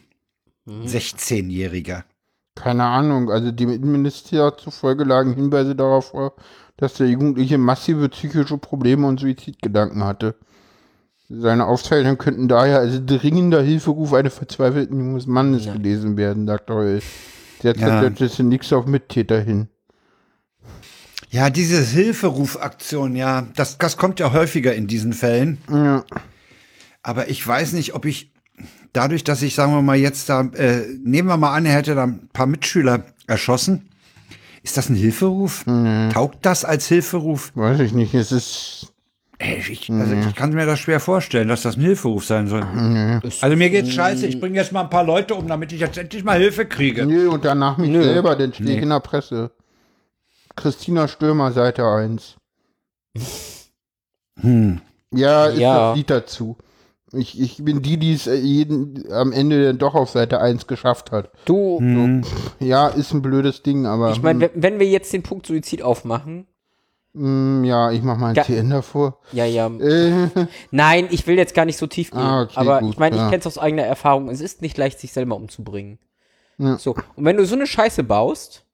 16-Jähriger. 0.67 2.05
Keine 2.57 2.85
Ahnung, 2.85 3.31
also 3.31 3.53
dem 3.53 3.71
Innenministerium 3.71 4.53
zufolge 4.59 5.05
lagen 5.05 5.35
Hinweise 5.35 5.77
darauf 5.77 6.07
vor, 6.07 6.35
dass 6.77 6.95
der 6.95 7.07
Jugendliche 7.07 7.59
massive 7.59 8.09
psychische 8.09 8.59
Probleme 8.59 9.07
und 9.07 9.21
Suizidgedanken 9.21 10.05
hatte. 10.05 10.35
Seine 11.29 11.67
Aufzeichnungen 11.67 12.19
könnten 12.19 12.49
daher 12.49 12.79
als 12.79 13.05
dringender 13.05 13.63
Hilferuf 13.63 14.13
eines 14.13 14.35
verzweifelten 14.35 14.99
jungen 14.99 15.23
Mannes 15.27 15.65
gelesen 15.65 16.17
werden, 16.17 16.47
sagt 16.47 16.71
Heul. 16.71 17.01
Derzeit 17.63 17.89
Ja. 17.89 18.01
deutet 18.03 18.39
nichts 18.41 18.73
auf 18.73 18.87
Mittäter 18.87 19.41
hin. 19.41 19.69
Ja, 21.37 21.51
diese 21.51 21.83
Hilferufaktion, 21.83 23.15
ja, 23.15 23.47
das, 23.57 23.77
das 23.77 23.99
kommt 23.99 24.21
ja 24.21 24.33
häufiger 24.33 24.75
in 24.75 24.87
diesen 24.87 25.13
Fällen. 25.13 25.59
Ja. 25.71 26.03
Aber 27.03 27.29
ich 27.29 27.47
weiß 27.47 27.75
nicht, 27.75 27.95
ob 27.95 28.07
ich 28.07 28.33
dadurch, 28.95 29.23
dass 29.23 29.43
ich, 29.43 29.55
sagen 29.55 29.75
wir 29.75 29.83
mal, 29.83 29.99
jetzt 29.99 30.31
da, 30.31 30.41
äh, 30.55 30.87
nehmen 31.05 31.29
wir 31.29 31.37
mal 31.37 31.53
an, 31.53 31.67
er 31.67 31.75
hätte 31.75 31.95
da 31.95 32.05
ein 32.05 32.31
paar 32.33 32.47
Mitschüler 32.47 33.05
erschossen. 33.27 33.91
Ist 34.63 34.79
das 34.79 34.89
ein 34.89 34.97
Hilferuf? 34.97 35.67
Taugt 36.11 36.47
das 36.47 36.65
als 36.65 36.89
Hilferuf? 36.89 37.53
Weiß 37.55 37.81
ich 37.81 37.93
nicht, 37.93 38.15
es 38.15 38.33
ist. 38.33 38.95
Ey, 39.37 39.63
ich, 39.71 39.91
also 39.91 40.15
ich 40.15 40.35
kann 40.35 40.55
mir 40.55 40.65
das 40.65 40.79
schwer 40.79 41.01
vorstellen, 41.01 41.49
dass 41.49 41.61
das 41.61 41.77
ein 41.77 41.83
Hilferuf 41.83 42.25
sein 42.25 42.47
soll. 42.49 42.63
Also 43.43 43.57
mir 43.57 43.69
geht's 43.69 43.93
scheiße, 43.93 44.27
ich 44.27 44.41
bringe 44.41 44.57
jetzt 44.57 44.73
mal 44.73 44.81
ein 44.81 44.91
paar 44.91 45.05
Leute 45.05 45.35
um, 45.35 45.47
damit 45.47 45.71
ich 45.73 45.81
jetzt 45.81 45.99
endlich 45.99 46.25
mal 46.25 46.39
Hilfe 46.39 46.65
kriege. 46.65 47.05
Nö, 47.05 47.29
und 47.29 47.45
danach 47.45 47.77
mich 47.77 47.91
Nö. 47.91 48.03
selber, 48.03 48.35
dann 48.37 48.55
stehe 48.55 48.77
ich 48.77 48.83
in 48.83 48.89
der 48.89 49.01
Presse. 49.01 49.51
Christina 50.57 51.07
Stürmer, 51.09 51.53
Seite 51.53 51.85
1. 51.87 52.37
Hm. 54.41 54.83
Ja, 55.13 55.47
ist 55.47 55.59
Ja. 55.59 55.89
das 55.89 55.97
Lied 55.97 56.11
dazu. 56.11 56.59
Ich, 57.13 57.41
ich 57.41 57.65
bin 57.65 57.81
die, 57.81 57.97
die 57.99 58.13
es 58.13 58.27
äh, 58.27 58.35
jeden 58.35 59.11
am 59.11 59.33
Ende 59.33 59.65
dann 59.65 59.79
doch 59.79 59.95
auf 59.95 60.11
Seite 60.11 60.41
1 60.43 60.67
geschafft 60.67 61.11
hat. 61.13 61.31
Du, 61.47 61.81
Ja, 62.61 62.89
ist 62.89 63.15
ein 63.15 63.23
blödes 63.23 63.63
Ding, 63.63 63.87
aber. 63.87 64.11
ich 64.11 64.21
meine, 64.21 64.41
wenn, 64.41 64.51
wenn 64.55 64.79
wir 64.79 64.87
jetzt 64.87 65.13
den 65.15 65.23
Punkt 65.23 65.47
Suizid 65.47 65.81
aufmachen, 65.83 66.47
hm, 67.15 67.65
ja, 67.65 67.91
ich 67.93 68.03
mach 68.03 68.19
mal 68.19 68.35
ein 68.37 68.45
TN 68.45 68.69
davor. 68.69 69.21
ja, 69.33 69.47
ja. 69.47 69.69
Äh, 69.81 70.29
Nein, 70.71 71.09
ich 71.11 71.27
will 71.27 71.37
jetzt 71.39 71.55
gar 71.55 71.65
nicht 71.65 71.79
so 71.79 71.87
tief 71.87 72.11
gehen. 72.11 72.21
Ah, 72.21 72.43
okay, 72.43 72.53
aber 72.57 72.81
gut, 72.81 72.91
ich 72.93 72.99
meine, 72.99 73.17
ich 73.17 73.23
ja. 73.23 73.31
kenne 73.31 73.41
es 73.41 73.47
aus 73.47 73.57
eigener 73.57 73.85
Erfahrung. 73.85 74.29
Es 74.29 74.43
ist 74.43 74.61
nicht 74.61 74.77
leicht, 74.77 74.99
sich 75.01 75.15
selber 75.15 75.37
umzubringen. 75.37 75.99
Ja. 76.59 76.77
So. 76.77 76.95
Und 77.15 77.25
wenn 77.25 77.39
du 77.39 77.47
so 77.47 77.55
eine 77.55 77.67
Scheiße 77.67 78.03
baust, 78.05 78.66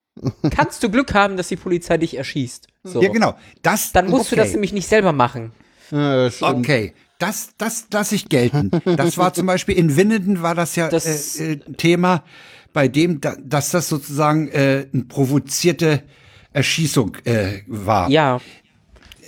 kannst 0.51 0.83
du 0.83 0.91
Glück 0.91 1.15
haben, 1.15 1.37
dass 1.37 1.49
die 1.49 1.57
Polizei 1.57 1.99
dich 1.99 2.17
erschießt. 2.17 2.69
So. 2.85 3.03
Ja, 3.03 3.11
genau. 3.11 3.35
Das, 3.63 3.93
Dann 3.93 4.09
musst 4.11 4.31
du 4.31 4.37
okay. 4.37 4.45
das 4.45 4.53
nämlich 4.53 4.73
nicht 4.73 4.89
selber 4.89 5.13
machen. 5.13 5.53
das 5.91 6.37
stimmt. 6.37 6.59
Okay, 6.59 6.93
das, 7.19 7.51
das 7.59 7.87
lasse 7.93 8.15
ich 8.15 8.29
gelten. 8.29 8.71
Das 8.85 9.17
war 9.19 9.33
zum 9.33 9.47
Beispiel 9.47 9.77
in 9.77 9.97
Winnenden 9.97 10.43
war 10.43 10.55
das 10.55 10.77
ja 10.77 10.89
Das- 10.89 11.37
äh, 11.39 11.53
äh, 11.53 11.57
Thema, 11.77 12.25
bei 12.73 12.89
dem, 12.89 13.21
da, 13.21 13.37
dass 13.43 13.71
das 13.71 13.89
sozusagen 13.89 14.49
äh, 14.49 14.87
eine 14.93 15.05
provozierte 15.05 16.03
Erschießung 16.53 17.17
äh, 17.25 17.61
war. 17.67 18.09
Ja. 18.11 18.41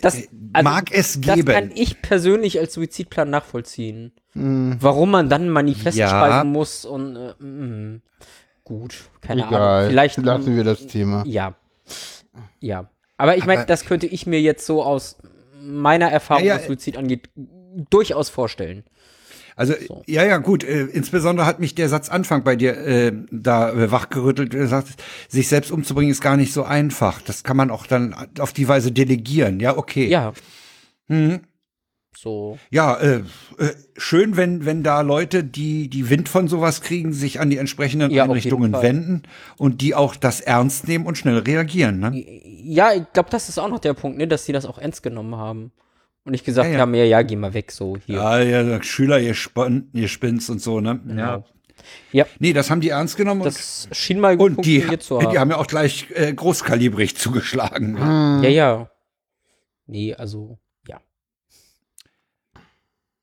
Das, 0.02 0.16
also, 0.52 0.64
Mag 0.68 0.90
es 0.92 1.18
das 1.20 1.34
geben. 1.36 1.52
kann 1.52 1.70
ich 1.74 2.02
persönlich 2.02 2.58
als 2.58 2.74
Suizidplan 2.74 3.30
nachvollziehen. 3.30 4.12
Warum 4.34 5.12
man 5.12 5.28
dann 5.28 5.42
ein 5.44 5.50
Manifest 5.50 5.96
Ja. 5.96 6.08
schreiben 6.10 6.50
muss 6.50 6.84
und 6.84 7.14
äh, 7.16 7.34
mm, 7.42 8.02
gut, 8.64 9.10
keine 9.20 9.46
Ahnung. 9.46 9.58
Egal. 9.58 9.88
Vielleicht 9.88 10.16
lassen 10.18 10.56
wir 10.56 10.64
das 10.64 10.86
Thema. 10.86 11.22
Ja. 11.26 11.54
Ja. 12.60 12.88
Aber 13.16 13.36
ich 13.36 13.46
meine, 13.46 13.64
das 13.66 13.84
könnte 13.84 14.06
ich 14.06 14.26
mir 14.26 14.40
jetzt 14.40 14.66
so 14.66 14.82
aus 14.82 15.16
meiner 15.62 16.10
Erfahrung, 16.10 16.44
Ja, 16.44 16.54
ja. 16.54 16.60
was 16.60 16.66
Suizid 16.66 16.96
angeht, 16.96 17.28
durchaus 17.90 18.28
vorstellen. 18.28 18.84
Also 19.56 19.74
ja, 20.06 20.24
ja, 20.24 20.38
gut. 20.38 20.64
Äh, 20.64 20.86
insbesondere 20.86 21.46
hat 21.46 21.60
mich 21.60 21.76
der 21.76 21.88
Satz 21.88 22.08
Anfang 22.08 22.42
bei 22.42 22.56
dir 22.56 22.76
äh, 22.76 23.12
da 23.30 23.70
äh, 23.70 23.90
wachgerüttelt. 23.92 24.52
Du 24.52 24.66
sagst, 24.66 25.00
sich 25.28 25.48
selbst 25.48 25.70
umzubringen 25.70 26.10
ist 26.10 26.20
gar 26.20 26.36
nicht 26.36 26.52
so 26.52 26.64
einfach. 26.64 27.22
Das 27.22 27.44
kann 27.44 27.56
man 27.56 27.70
auch 27.70 27.86
dann 27.86 28.14
auf 28.40 28.52
die 28.52 28.66
Weise 28.66 28.90
delegieren. 28.90 29.60
Ja, 29.60 29.76
okay. 29.76 30.08
Ja. 30.08 30.32
Mhm. 31.06 31.40
So. 32.16 32.58
Ja, 32.70 32.96
äh, 32.96 33.16
äh, 33.58 33.74
schön, 33.96 34.36
wenn 34.36 34.64
wenn 34.64 34.82
da 34.82 35.00
Leute, 35.00 35.44
die 35.44 35.88
die 35.88 36.10
Wind 36.10 36.28
von 36.28 36.48
sowas 36.48 36.80
kriegen, 36.80 37.12
sich 37.12 37.40
an 37.40 37.50
die 37.50 37.58
entsprechenden 37.58 38.10
Ja, 38.10 38.24
Einrichtungen 38.24 38.72
wenden 38.72 39.22
und 39.58 39.80
die 39.80 39.94
auch 39.94 40.16
das 40.16 40.40
ernst 40.40 40.88
nehmen 40.88 41.06
und 41.06 41.18
schnell 41.18 41.38
reagieren. 41.38 41.98
Ne? 41.98 42.12
Ja, 42.62 42.92
ich 42.92 43.04
glaube, 43.12 43.30
das 43.30 43.48
ist 43.48 43.58
auch 43.58 43.68
noch 43.68 43.80
der 43.80 43.94
Punkt, 43.94 44.18
ne, 44.18 44.28
dass 44.28 44.44
sie 44.44 44.52
das 44.52 44.64
auch 44.66 44.78
ernst 44.78 45.02
genommen 45.02 45.36
haben. 45.36 45.72
Und 46.24 46.32
nicht 46.32 46.44
gesagt 46.44 46.68
Ja, 46.68 46.74
ja. 46.74 46.80
haben, 46.80 46.94
ja, 46.94 47.04
ja, 47.04 47.22
geh 47.22 47.36
mal 47.36 47.52
weg, 47.52 47.70
so 47.70 47.96
hier. 48.06 48.16
Ja, 48.16 48.40
ja, 48.40 48.82
Schüler, 48.82 49.20
ihr, 49.20 49.34
spinn, 49.34 49.90
ihr 49.92 50.08
spinnt's 50.08 50.48
und 50.48 50.60
so, 50.62 50.80
ne? 50.80 51.00
Genau. 51.06 51.44
Ja. 52.12 52.24
Nee, 52.38 52.54
das 52.54 52.70
haben 52.70 52.80
die 52.80 52.88
ernst 52.90 53.16
genommen 53.18 53.42
und, 53.42 53.46
Das 53.46 53.88
schien 53.92 54.20
mal 54.20 54.36
gut 54.38 54.56
und 54.56 54.64
die, 54.64 54.98
zu 55.00 55.20
haben. 55.20 55.30
die 55.30 55.38
haben 55.38 55.50
ja 55.50 55.58
auch 55.58 55.66
gleich 55.66 56.06
äh, 56.14 56.32
großkalibrig 56.32 57.16
zugeschlagen. 57.16 57.98
ja, 58.42 58.48
ja. 58.48 58.90
Nee, 59.86 60.14
also, 60.14 60.50
ja. 60.50 60.63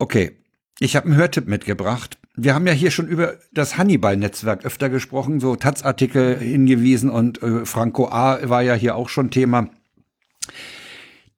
Okay, 0.02 0.32
ich 0.80 0.96
habe 0.96 1.06
einen 1.06 1.16
Hörtipp 1.16 1.48
mitgebracht. 1.48 2.18
Wir 2.36 2.56
haben 2.56 2.66
ja 2.66 2.74
hier 2.74 2.90
schon 2.90 3.08
über 3.08 3.38
das 3.54 3.78
Hannibal-Netzwerk 3.78 4.66
öfter 4.66 4.90
gesprochen, 4.90 5.40
so 5.40 5.56
Taz-Artikel 5.56 6.40
hingewiesen 6.40 7.12
und 7.12 7.44
äh, 7.44 7.68
Franco 7.68 8.08
A. 8.08 8.50
war 8.50 8.64
ja 8.64 8.74
hier 8.74 8.96
auch 8.96 9.10
schon 9.10 9.30
Thema. 9.30 9.70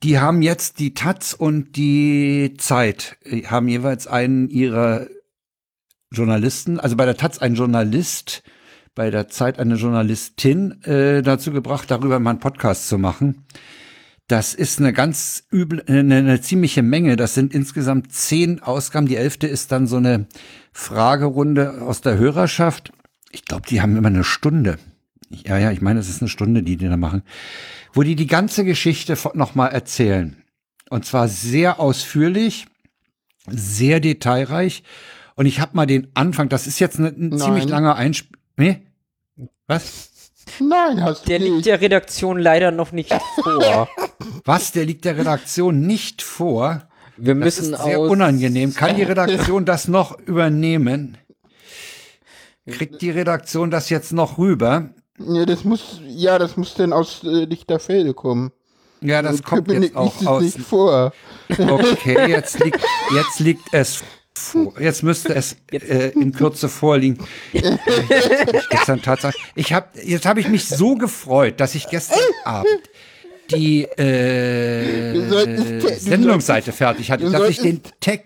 Die 0.02 0.18
haben 0.18 0.41
jetzt 0.41 0.80
die 0.80 0.94
Taz 0.94 1.34
und 1.34 1.76
die 1.76 2.53
Zeit, 2.57 3.18
äh, 3.23 3.41
haben 3.41 3.68
jeweils 3.68 4.07
einen 4.07 4.48
ihrer 4.49 5.07
Journalisten, 6.10 6.80
also 6.80 6.95
bei 6.95 7.03
der 7.03 7.18
Taz 7.18 7.40
ein 7.40 7.56
Journalist, 7.56 8.44
bei 8.95 9.11
der 9.11 9.27
Zeit 9.27 9.60
eine 9.60 9.76
Journalistin 9.76 10.81
äh, 10.84 11.22
dazu 11.22 11.52
gebracht, 11.52 11.91
darüber 11.91 12.18
mal 12.19 12.30
einen 12.30 12.40
Podcast 12.40 12.88
zu 12.88 12.98
machen. 12.98 13.44
Das 14.34 14.55
ist 14.55 14.80
eine 14.80 14.93
ganz 14.93 15.43
übel, 15.51 15.84
eine, 15.85 16.15
eine 16.15 16.41
ziemliche 16.41 16.81
Menge. 16.81 17.18
Das 17.18 17.35
sind 17.35 17.53
insgesamt 17.53 18.11
zehn 18.11 18.64
Ausgaben. 18.64 19.05
Die 19.05 19.15
elfte 19.15 19.45
ist 19.45 19.72
dann 19.72 19.85
so 19.85 19.97
eine 19.97 20.26
Fragerunde 20.72 21.84
aus 21.84 22.01
der 22.01 22.18
Hörerschaft. 22.18 22.91
Ich 23.30 23.45
glaube, 23.45 23.68
die 23.69 23.80
haben 23.80 23.95
immer 23.95 24.07
eine 24.07 24.23
Stunde. 24.23 24.80
Ja, 25.30 25.60
ja, 25.60 25.69
ich 25.69 25.81
meine, 25.81 25.99
es 25.99 26.10
ist 26.10 26.23
eine 26.23 26.30
Stunde, 26.30 26.64
die 26.64 26.77
die 26.77 26.89
da 26.89 26.97
machen, 26.97 27.22
wo 27.93 28.01
die 28.01 28.15
die 28.15 28.26
ganze 28.26 28.65
Geschichte 28.65 29.15
nochmal 29.35 29.72
erzählen. 29.72 30.35
Und 30.89 31.05
zwar 31.05 31.27
sehr 31.27 31.80
ausführlich, 31.80 32.65
sehr 33.47 33.99
detailreich. 33.99 34.81
Und 35.35 35.45
ich 35.45 35.60
habe 35.60 35.76
mal 35.77 35.85
den 35.85 36.07
Anfang, 36.15 36.49
das 36.49 36.65
ist 36.65 36.80
jetzt 36.80 36.97
ein, 36.97 37.05
ein 37.34 37.38
ziemlich 37.38 37.65
langer 37.65 37.97
Einspiel. 37.97 38.39
Nee? 38.57 38.81
Was? 39.68 40.10
Nein, 40.60 41.03
hast 41.03 41.28
Der 41.28 41.40
du 41.40 41.45
liegt 41.45 41.56
nicht. 41.57 41.65
der 41.68 41.82
Redaktion 41.82 42.38
leider 42.40 42.72
noch 42.72 42.91
nicht 42.91 43.14
vor. 43.41 43.88
Was? 44.45 44.72
Der 44.72 44.86
liegt 44.86 45.06
der 45.06 45.18
Redaktion 45.18 45.82
nicht 45.82 46.22
vor. 46.22 46.84
Wir 47.18 47.36
Das 47.36 47.44
müssen 47.45 47.74
ist 47.74 47.84
sehr 47.84 47.99
aus. 47.99 48.10
unangenehm. 48.10 48.74
Kann 48.74 48.95
die 48.95 49.03
Redaktion 49.03 49.65
das 49.65 49.88
noch 49.88 50.18
übernehmen? 50.20 51.18
Kriegt 52.68 53.02
die 53.02 53.10
Redaktion 53.11 53.72
das 53.72 53.90
jetzt 53.90 54.14
noch 54.14 54.38
rüber? 54.38 54.90
Ja, 55.20 55.45
das 55.45 55.64
muss, 55.64 55.99
ja, 56.07 56.40
das 56.40 56.57
muss 56.57 56.74
denn 56.76 56.94
aus 56.94 57.22
äh, 57.24 57.45
Lichterfelde 57.45 58.14
kommen. 58.14 58.52
Ja, 59.02 59.22
das 59.22 59.32
Also, 59.32 59.44
kommt 59.44 59.70
jetzt 59.72 59.95
auch 59.95 60.15
liegt 60.20 60.28
aus. 60.28 60.41
nicht 60.44 60.60
vor. 60.61 61.11
Okay, 61.49 62.30
jetzt 62.30 62.64
liegt, 62.64 62.80
jetzt 63.14 63.40
liegt 63.40 63.74
es. 63.74 64.02
Jetzt 64.80 65.03
müsste 65.03 65.35
es 65.35 65.55
äh, 65.72 66.10
in 66.10 66.31
Kürze 66.31 66.69
vorliegen. 66.69 67.19
Ich 67.51 67.61
gestern 68.69 69.01
Tatsache. 69.01 69.35
Ich 69.55 69.73
hab, 69.73 69.95
jetzt 69.95 70.26
habe 70.26 70.39
ich 70.39 70.47
mich 70.47 70.68
so 70.68 70.95
gefreut, 70.95 71.60
dass 71.60 71.76
ich 71.76 71.88
gestern 71.88 72.19
Abend 72.43 72.81
die 73.51 73.84
äh, 73.84 75.97
Sendungsseite 75.97 76.72
fertig 76.72 77.11
hatte, 77.11 77.30
dass 77.30 77.49
ich 77.49 77.60
den 77.60 77.81
Tag, 77.99 78.22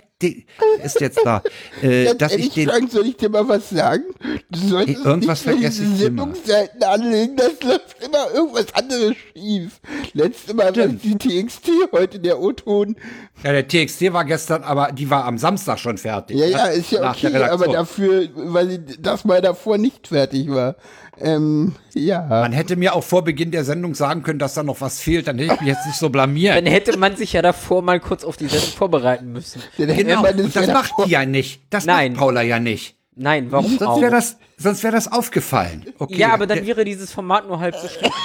ist 0.84 1.00
jetzt 1.00 1.20
da, 1.24 1.44
äh, 1.82 2.06
Ganz 2.06 2.18
dass 2.18 2.32
ehrlich, 2.32 2.48
ich 2.48 2.54
den 2.54 2.70
Frank, 2.70 2.92
soll 2.92 3.06
ich 3.08 3.18
dir 3.18 3.30
mal 3.30 3.48
was 3.48 3.70
sagen? 3.70 4.04
Du 4.50 4.60
solltest 4.60 5.06
Irgendwas 5.06 5.46
nicht 5.46 5.54
vergesse 5.56 5.82
diese. 5.84 5.96
Sendungsseiten 5.98 6.84
anlegen, 6.84 7.36
das 7.36 7.62
läuft 7.64 8.04
immer 8.04 8.32
irgendwas 8.34 8.74
anderes 8.74 9.16
schief. 9.34 9.80
Letztes 10.14 10.54
Mal 10.56 10.76
war 10.76 10.88
die 10.88 11.18
TXT, 11.18 11.70
heute 11.92 12.20
der 12.20 12.40
O-Ton. 12.40 12.96
Ja, 13.44 13.52
der 13.52 13.68
TXT 13.68 14.12
war 14.14 14.26
gestern, 14.26 14.64
aber 14.64 14.92
die 14.92 15.10
war 15.10 15.26
am 15.26 15.38
Samstag 15.38 15.78
schon 15.78 15.98
fertig. 16.00 16.38
Ja, 16.38 16.46
ne? 16.46 16.52
ja, 16.52 16.66
ist 16.68 16.92
ja 16.92 17.12
okay, 17.12 17.36
aber 17.36 17.68
dafür, 17.68 18.28
weil 18.34 18.70
sie- 18.70 18.98
das 19.00 19.24
mal 19.24 19.42
davor 19.42 19.78
nicht 19.78 20.08
fertig 20.08 20.50
war. 20.50 20.76
Ähm, 21.22 21.76
ja. 21.94 22.26
Man 22.28 22.52
hätte 22.52 22.76
mir 22.76 22.94
auch 22.94 23.04
vor 23.04 23.24
Beginn 23.24 23.52
der 23.52 23.64
Sendung 23.64 23.96
sagen 23.96 24.24
können, 24.24 24.40
dass 24.40 24.54
da 24.54 24.64
noch 24.64 24.82
was 24.82 25.00
fehlt, 25.00 25.28
dann 25.28 25.38
hätte 25.38 25.54
ich 25.56 25.60
mich 25.62 25.70
jetzt 25.70 25.86
nicht 25.86 25.98
so 25.98 26.10
blamiert. 26.10 26.56
Dann 26.56 26.66
hätte 26.66 26.98
man 26.98 27.16
sich 27.16 27.34
ja 27.34 27.42
davor 27.42 27.82
mal 27.82 28.00
kurz 28.00 28.24
auf 28.24 28.38
die 28.38 28.48
Sendung 28.48 28.70
vorbereiten 28.70 29.32
müssen. 29.32 29.62
Dann 29.78 29.90
hätte 29.90 30.06
Genau, 30.06 30.28
und 30.28 30.56
das 30.56 30.68
ja 30.68 30.74
macht 30.74 30.94
die 31.06 31.10
ja 31.10 31.26
nicht. 31.26 31.62
Das 31.70 31.86
Nein. 31.86 32.14
macht 32.14 32.20
Paula 32.20 32.42
ja 32.42 32.60
nicht. 32.60 32.96
Nein, 33.16 33.48
warum 33.52 33.70
Sonst 33.78 33.82
auch? 33.82 34.02
wäre 34.02 34.12
das, 34.12 34.38
sonst 34.58 34.84
wäre 34.84 34.94
das 34.94 35.12
aufgefallen. 35.12 35.86
Okay. 35.98 36.18
ja, 36.18 36.34
aber 36.34 36.46
dann 36.46 36.66
wäre 36.66 36.86
dieses 36.86 37.12
Format 37.12 37.48
nur 37.48 37.60
halb 37.60 37.76
so 37.76 37.88
schlimm. 37.88 38.12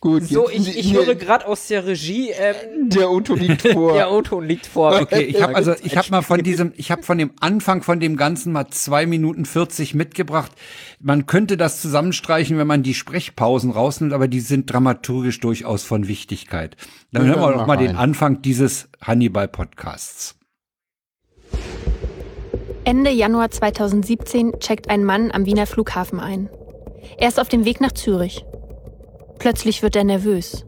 Gut, 0.00 0.24
So, 0.24 0.48
jetzt- 0.50 0.68
ich, 0.68 0.78
ich 0.78 0.94
höre 0.94 1.14
gerade 1.14 1.46
aus 1.46 1.66
der 1.68 1.86
Regie, 1.86 2.30
ähm, 2.30 2.90
Der 2.90 3.10
O-Ton 3.10 3.38
liegt 3.38 3.62
vor. 3.68 3.92
der 3.94 4.10
O-Ton 4.12 4.46
liegt 4.46 4.66
vor. 4.66 5.00
Okay, 5.00 5.22
ich 5.22 5.40
habe 5.42 5.54
also, 5.54 5.74
ich 5.82 5.96
habe 5.96 6.08
mal 6.10 6.22
von 6.22 6.42
diesem, 6.42 6.72
ich 6.76 6.90
habe 6.90 7.02
von 7.02 7.18
dem 7.18 7.32
Anfang 7.40 7.82
von 7.82 8.00
dem 8.00 8.16
Ganzen 8.16 8.52
mal 8.52 8.68
zwei 8.68 9.06
Minuten 9.06 9.44
40 9.44 9.94
mitgebracht. 9.94 10.52
Man 11.00 11.26
könnte 11.26 11.56
das 11.56 11.80
zusammenstreichen, 11.82 12.58
wenn 12.58 12.66
man 12.66 12.82
die 12.82 12.94
Sprechpausen 12.94 13.70
rausnimmt, 13.70 14.12
aber 14.12 14.28
die 14.28 14.40
sind 14.40 14.72
dramaturgisch 14.72 15.40
durchaus 15.40 15.82
von 15.82 16.08
Wichtigkeit. 16.08 16.76
Dann 17.12 17.26
Ja, 17.26 17.34
hören 17.34 17.40
wir 17.42 17.52
doch 17.58 17.66
mal 17.66 17.76
den. 17.76 17.96
Anfang 17.96 18.42
dieses 18.42 18.88
Hannibal-Podcasts. 19.02 20.34
Ende 22.84 23.10
Januar 23.10 23.50
2017 23.50 24.60
checkt 24.60 24.88
ein 24.88 25.04
Mann 25.04 25.32
am 25.32 25.44
Wiener 25.44 25.66
Flughafen 25.66 26.20
ein. 26.20 26.48
Er 27.18 27.28
ist 27.28 27.40
auf 27.40 27.48
dem 27.48 27.64
Weg 27.64 27.80
nach 27.80 27.92
Zürich. 27.92 28.44
Plötzlich 29.38 29.82
wird 29.82 29.96
er 29.96 30.04
nervös. 30.04 30.64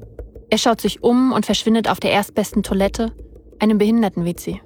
Er 0.50 0.58
schaut 0.58 0.80
sich 0.80 1.02
um 1.02 1.32
und 1.32 1.46
verschwindet 1.46 1.88
auf 1.88 2.00
der 2.00 2.12
erstbesten 2.12 2.62
Toilette, 2.62 3.12
einem 3.58 3.78
Behinderten-WC. 3.78 4.62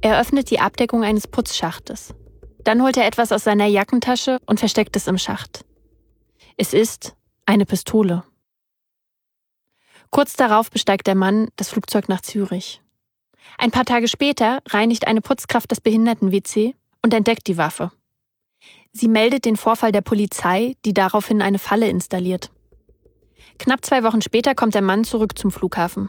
Er 0.00 0.20
öffnet 0.20 0.50
die 0.50 0.60
Abdeckung 0.60 1.04
eines 1.04 1.26
Putzschachtes. 1.26 2.14
Dann 2.64 2.82
holt 2.82 2.96
er 2.96 3.06
etwas 3.06 3.32
aus 3.32 3.44
seiner 3.44 3.66
Jackentasche 3.66 4.38
und 4.46 4.60
versteckt 4.60 4.96
es 4.96 5.06
im 5.06 5.18
Schacht. 5.18 5.64
Es 6.56 6.74
ist 6.74 7.14
eine 7.46 7.66
Pistole. 7.66 8.24
Kurz 10.10 10.34
darauf 10.34 10.70
besteigt 10.70 11.06
der 11.06 11.14
Mann 11.14 11.48
das 11.56 11.70
Flugzeug 11.70 12.08
nach 12.08 12.20
Zürich. 12.20 12.82
Ein 13.58 13.70
paar 13.70 13.84
Tage 13.84 14.08
später 14.08 14.60
reinigt 14.68 15.06
eine 15.06 15.20
Putzkraft 15.20 15.70
das 15.70 15.80
Behinderten-WC 15.80 16.74
und 17.02 17.14
entdeckt 17.14 17.46
die 17.46 17.56
Waffe. 17.56 17.90
Sie 18.92 19.08
meldet 19.08 19.44
den 19.44 19.56
Vorfall 19.56 19.92
der 19.92 20.02
Polizei, 20.02 20.76
die 20.84 20.94
daraufhin 20.94 21.42
eine 21.42 21.58
Falle 21.58 21.88
installiert. 21.88 22.50
Knapp 23.58 23.84
zwei 23.84 24.02
Wochen 24.02 24.22
später 24.22 24.54
kommt 24.54 24.74
der 24.74 24.82
Mann 24.82 25.04
zurück 25.04 25.38
zum 25.38 25.50
Flughafen. 25.50 26.08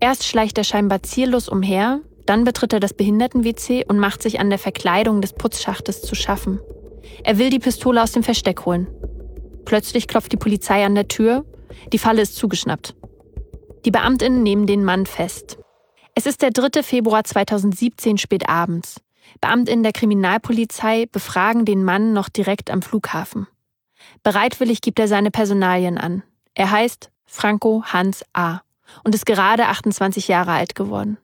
Erst 0.00 0.24
schleicht 0.24 0.58
er 0.58 0.64
scheinbar 0.64 1.02
ziellos 1.02 1.48
umher, 1.48 2.00
Dann 2.30 2.44
betritt 2.44 2.72
er 2.72 2.78
das 2.78 2.94
Behinderten-WC 2.94 3.86
und 3.88 3.98
macht 3.98 4.22
sich 4.22 4.38
an 4.38 4.50
der 4.50 4.58
Verkleidung 4.60 5.20
des 5.20 5.32
Putzschachtes 5.32 6.02
zu 6.02 6.14
schaffen. 6.14 6.60
Er 7.24 7.38
will 7.38 7.50
die 7.50 7.58
Pistole 7.58 8.00
aus 8.00 8.12
dem 8.12 8.22
Versteck 8.22 8.66
holen. 8.66 8.86
Plötzlich 9.64 10.06
klopft 10.06 10.30
die 10.30 10.36
Polizei 10.36 10.84
an 10.84 10.94
der 10.94 11.08
Tür. 11.08 11.44
Die 11.92 11.98
Falle 11.98 12.22
ist 12.22 12.36
zugeschnappt. 12.36 12.94
Die 13.84 13.90
Beamtinnen 13.90 14.44
nehmen 14.44 14.66
den 14.66 14.84
Mann 14.84 15.06
fest. 15.06 15.58
Es 16.14 16.26
ist 16.26 16.42
der 16.42 16.50
3. 16.50 16.84
Februar 16.84 17.24
2017 17.24 18.16
spät 18.16 18.48
abends. 18.48 19.00
Beamtinnen 19.40 19.82
der 19.82 19.92
Kriminalpolizei 19.92 21.06
befragen 21.10 21.64
den 21.64 21.82
Mann 21.82 22.12
noch 22.12 22.28
direkt 22.28 22.70
am 22.70 22.82
Flughafen. 22.82 23.48
Bereitwillig 24.22 24.82
gibt 24.82 24.98
er 24.98 25.08
seine 25.08 25.30
Personalien 25.30 25.98
an. 25.98 26.22
Er 26.60 26.70
heißt 26.70 27.10
Franco 27.24 27.84
Hans 27.86 28.22
A. 28.34 28.60
und 29.02 29.14
ist 29.14 29.24
gerade 29.24 29.68
28 29.68 30.28
Jahre 30.28 30.52
alt 30.52 30.74
geworden. 30.74 31.16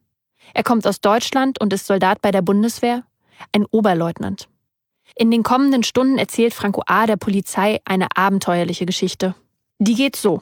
Er 0.55 0.63
kommt 0.63 0.87
aus 0.87 1.03
Deutschland 1.03 1.61
und 1.61 1.75
ist 1.75 1.87
Soldat 1.87 2.23
bei 2.23 2.31
der 2.31 2.41
Bundeswehr, 2.41 3.03
ein 3.53 3.67
Oberleutnant. 3.67 4.49
In 5.15 5.31
den 5.31 5.43
kommenden 5.43 5.83
Stunden 5.83 6.17
erzählt 6.17 6.55
Franco 6.55 6.83
A. 6.87 7.05
der 7.05 7.19
Polizei 7.19 7.83
eine 7.85 8.07
abenteuerliche 8.17 8.87
Geschichte. 8.87 9.35
Die 9.79 9.95
geht 9.95 10.17
so. 10.17 10.41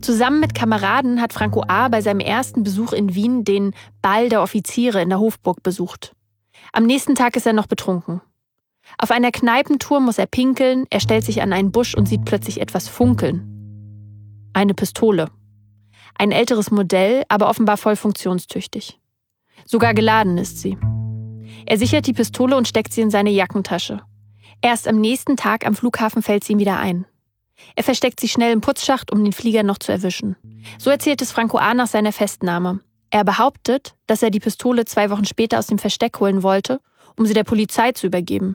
Zusammen 0.00 0.38
mit 0.38 0.54
Kameraden 0.54 1.20
hat 1.20 1.32
Franco 1.32 1.64
A. 1.66 1.88
bei 1.88 2.00
seinem 2.00 2.20
ersten 2.20 2.62
Besuch 2.62 2.92
in 2.92 3.16
Wien 3.16 3.42
den 3.42 3.74
Ball 4.00 4.28
der 4.28 4.42
Offiziere 4.42 5.02
in 5.02 5.08
der 5.08 5.18
Hofburg 5.18 5.64
besucht. 5.64 6.14
Am 6.72 6.86
nächsten 6.86 7.16
Tag 7.16 7.34
ist 7.34 7.48
er 7.48 7.52
noch 7.52 7.66
betrunken. 7.66 8.20
Auf 8.96 9.10
einer 9.10 9.32
Kneipentour 9.32 9.98
muss 9.98 10.18
er 10.18 10.26
pinkeln, 10.26 10.86
er 10.88 11.00
stellt 11.00 11.24
sich 11.24 11.42
an 11.42 11.52
einen 11.52 11.72
Busch 11.72 11.96
und 11.96 12.06
sieht 12.06 12.24
plötzlich 12.24 12.60
etwas 12.60 12.86
funkeln. 12.86 13.50
Eine 14.54 14.72
Pistole. 14.72 15.30
Ein 16.16 16.30
älteres 16.30 16.70
Modell, 16.70 17.24
aber 17.28 17.48
offenbar 17.48 17.76
voll 17.76 17.96
funktionstüchtig. 17.96 19.00
Sogar 19.66 19.94
geladen 19.94 20.38
ist 20.38 20.60
sie. 20.60 20.78
Er 21.66 21.76
sichert 21.76 22.06
die 22.06 22.12
Pistole 22.12 22.56
und 22.56 22.68
steckt 22.68 22.92
sie 22.92 23.00
in 23.00 23.10
seine 23.10 23.30
Jackentasche. 23.30 24.02
Erst 24.62 24.86
am 24.86 25.00
nächsten 25.00 25.36
Tag 25.36 25.66
am 25.66 25.74
Flughafen 25.74 26.22
fällt 26.22 26.44
sie 26.44 26.52
ihm 26.52 26.60
wieder 26.60 26.78
ein. 26.78 27.04
Er 27.74 27.82
versteckt 27.82 28.20
sich 28.20 28.30
schnell 28.30 28.52
im 28.52 28.60
Putzschacht, 28.60 29.12
um 29.12 29.24
den 29.24 29.32
Flieger 29.32 29.64
noch 29.64 29.78
zu 29.78 29.90
erwischen. 29.90 30.36
So 30.78 30.88
erzählt 30.88 31.20
es 31.20 31.32
Franco 31.32 31.58
A. 31.58 31.74
nach 31.74 31.88
seiner 31.88 32.12
Festnahme. 32.12 32.78
Er 33.10 33.24
behauptet, 33.24 33.96
dass 34.06 34.22
er 34.22 34.30
die 34.30 34.40
Pistole 34.40 34.84
zwei 34.84 35.10
Wochen 35.10 35.24
später 35.24 35.58
aus 35.58 35.66
dem 35.66 35.78
Versteck 35.78 36.20
holen 36.20 36.44
wollte, 36.44 36.80
um 37.16 37.26
sie 37.26 37.34
der 37.34 37.44
Polizei 37.44 37.90
zu 37.90 38.06
übergeben. 38.06 38.54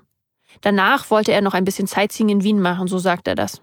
Danach 0.62 1.12
wollte 1.12 1.34
er 1.34 1.42
noch 1.42 1.54
ein 1.54 1.66
bisschen 1.66 1.88
Sightseeing 1.88 2.30
in 2.30 2.44
Wien 2.44 2.62
machen, 2.62 2.88
so 2.88 3.00
sagt 3.00 3.28
er 3.28 3.36
das. 3.36 3.62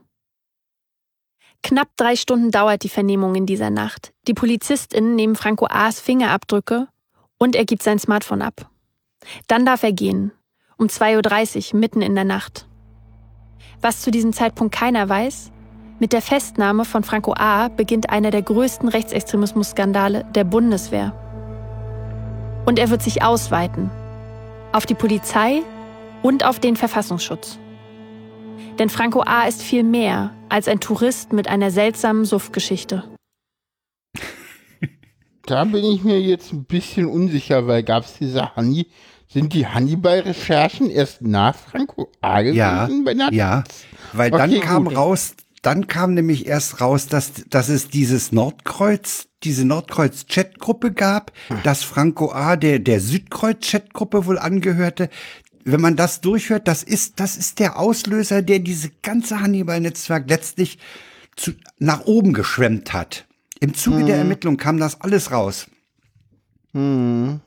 Knapp 1.63 1.89
drei 1.97 2.17
Stunden 2.17 2.51
dauert 2.51 2.83
die 2.83 2.89
Vernehmung 2.89 3.35
in 3.35 3.47
dieser 3.47 3.71
Nacht. 3.71 4.13
Die 4.29 4.35
PolizistInnen 4.35 5.17
nehmen 5.17 5.37
Franco 5.37 5.67
A.'s 5.67 6.01
Fingerabdrücke 6.01 6.89
und 7.39 7.57
er 7.57 7.65
gibt 7.65 7.83
sein 7.83 7.99
Smartphone 7.99 8.43
ab. 8.43 8.71
Dann 9.49 9.67
darf 9.67 9.83
er 9.83 9.93
gehen. 9.93 10.33
Um 10.79 10.87
2.30 10.87 11.73
Uhr, 11.73 11.81
mitten 11.81 12.03
in 12.03 12.15
der 12.15 12.25
Nacht. 12.25 12.67
Was 13.81 14.03
zu 14.03 14.11
diesem 14.11 14.33
Zeitpunkt 14.33 14.75
keiner 14.75 15.09
weiß, 15.09 15.51
mit 15.99 16.13
der 16.13 16.21
Festnahme 16.21 16.85
von 16.85 17.05
Franco 17.05 17.33
A. 17.35 17.69
beginnt 17.69 18.11
einer 18.11 18.31
der 18.31 18.43
größten 18.43 18.89
Rechtsextremismus-Skandale 18.89 20.27
der 20.35 20.45
Bundeswehr. 20.45 21.15
Und 22.67 22.79
er 22.79 22.91
wird 22.91 23.03
sich 23.03 23.23
ausweiten. 23.23 23.91
Auf 24.73 24.85
die 24.85 24.95
Polizei 24.95 25.63
und 26.23 26.45
auf 26.45 26.61
den 26.61 26.77
Verfassungsschutz. 26.77 27.59
Denn 28.79 28.89
Franco 28.91 29.23
A. 29.23 29.45
ist 29.47 29.63
viel 29.63 29.83
mehr 29.83 30.33
als 30.49 30.69
ein 30.69 30.81
Tourist 30.81 31.33
mit 31.33 31.49
einer 31.49 31.71
seltsamen 31.71 32.25
Suffgeschichte. 32.25 33.05
Da 35.47 35.63
bin 35.63 35.85
ich 35.85 36.03
mir 36.03 36.21
jetzt 36.21 36.53
ein 36.53 36.65
bisschen 36.65 37.07
unsicher, 37.07 37.69
weil 37.69 37.85
gab 37.85 38.05
es 38.05 38.15
diese 38.19 38.57
Honey, 38.57 38.89
sind 39.29 39.53
die 39.53 39.65
Hannibal-Recherchen 39.69 40.91
erst 40.91 41.23
nach 41.23 41.55
Franco 41.55 42.11
A. 42.21 42.43
gewesen? 42.43 42.59
Ja, 43.17 43.31
ja, 43.31 43.65
weil 44.13 44.35
Okay, 44.35 44.39
dann 44.39 44.61
kam 44.61 44.85
gut. 44.87 44.97
raus, 44.97 45.35
dann 45.63 45.87
kam 45.87 46.15
nämlich 46.15 46.47
erst 46.47 46.81
raus, 46.81 47.07
dass, 47.07 47.33
dass 47.49 47.69
es 47.69 47.89
dieses 47.91 48.33
Nordkreuz, 48.33 49.29
diese 49.45 49.65
Nordkreuz-Chat-Gruppe 49.65 50.93
gab, 50.93 51.31
Hm. 51.47 51.59
dass 51.63 51.85
Franco 51.85 52.33
A. 52.33 52.57
der, 52.57 52.81
der 52.81 52.99
Südkreuz-Chat-Gruppe 53.01 54.27
wohl 54.27 54.41
angehörte. 54.41 55.11
Wenn 55.69 55.81
man 55.81 55.97
das 55.97 56.21
durchhört, 56.21 56.69
das 56.69 56.85
ist, 56.85 57.19
das 57.19 57.37
ist 57.37 57.59
der 57.59 57.77
Auslöser, 57.77 58.41
der 58.41 58.61
diese 58.61 58.91
ganze 59.03 59.41
Hannibal-Netzwerk 59.41 60.31
letztlich 60.31 60.79
zu, 61.35 61.55
nach 61.81 62.05
oben 62.05 62.33
geschwemmt 62.33 62.93
hat. 62.93 63.27
Im 63.59 63.75
Zuge 63.75 63.99
Hm. 63.99 64.07
der 64.07 64.17
Ermittlung 64.17 64.59
kam 64.59 64.79
das 64.79 65.01
alles 65.01 65.33
raus. 65.33 65.67
Hm. 66.73 67.41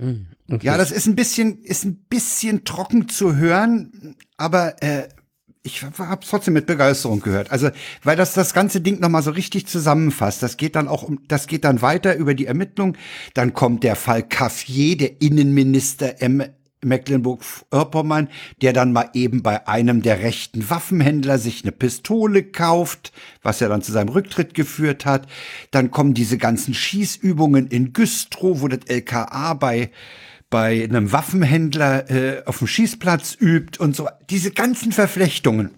Okay. 0.51 0.65
Ja, 0.65 0.77
das 0.77 0.91
ist 0.91 1.05
ein 1.05 1.15
bisschen, 1.15 1.63
ist 1.63 1.85
ein 1.85 1.95
bisschen 2.09 2.65
trocken 2.65 3.07
zu 3.07 3.37
hören, 3.37 4.15
aber 4.35 4.83
äh, 4.83 5.07
ich 5.63 5.83
habe 5.83 6.19
trotzdem 6.27 6.55
mit 6.55 6.65
Begeisterung 6.65 7.21
gehört. 7.21 7.51
Also, 7.51 7.69
weil 8.03 8.17
das 8.17 8.33
das 8.33 8.53
ganze 8.53 8.81
Ding 8.81 8.99
nochmal 8.99 9.23
so 9.23 9.31
richtig 9.31 9.67
zusammenfasst. 9.67 10.43
Das 10.43 10.57
geht 10.57 10.75
dann 10.75 10.89
auch 10.89 11.03
um, 11.03 11.19
das 11.27 11.47
geht 11.47 11.63
dann 11.63 11.81
weiter 11.81 12.15
über 12.15 12.33
die 12.33 12.47
Ermittlung. 12.47 12.97
Dann 13.33 13.53
kommt 13.53 13.83
der 13.83 13.95
Fall 13.95 14.23
Caffier, 14.23 14.97
der 14.97 15.21
Innenminister 15.21 16.21
M. 16.21 16.43
Mecklenburg-Vorpommern, 16.83 18.29
der 18.61 18.73
dann 18.73 18.93
mal 18.93 19.09
eben 19.13 19.43
bei 19.43 19.67
einem 19.67 20.01
der 20.01 20.19
rechten 20.19 20.69
Waffenhändler 20.69 21.37
sich 21.37 21.63
eine 21.63 21.71
Pistole 21.71 22.43
kauft, 22.43 23.11
was 23.41 23.59
ja 23.59 23.67
dann 23.67 23.81
zu 23.81 23.91
seinem 23.91 24.09
Rücktritt 24.09 24.53
geführt 24.53 25.05
hat. 25.05 25.27
Dann 25.71 25.91
kommen 25.91 26.13
diese 26.13 26.37
ganzen 26.37 26.73
Schießübungen 26.73 27.67
in 27.67 27.93
Güstrow, 27.93 28.61
wo 28.61 28.67
das 28.67 28.85
LKA 28.87 29.53
bei 29.53 29.91
bei 30.49 30.83
einem 30.83 31.11
Waffenhändler 31.11 32.09
äh, 32.09 32.43
auf 32.45 32.57
dem 32.57 32.67
Schießplatz 32.67 33.37
übt 33.39 33.79
und 33.79 33.95
so. 33.95 34.09
Diese 34.29 34.49
ganzen 34.51 34.91
Verflechtungen. 34.91 35.75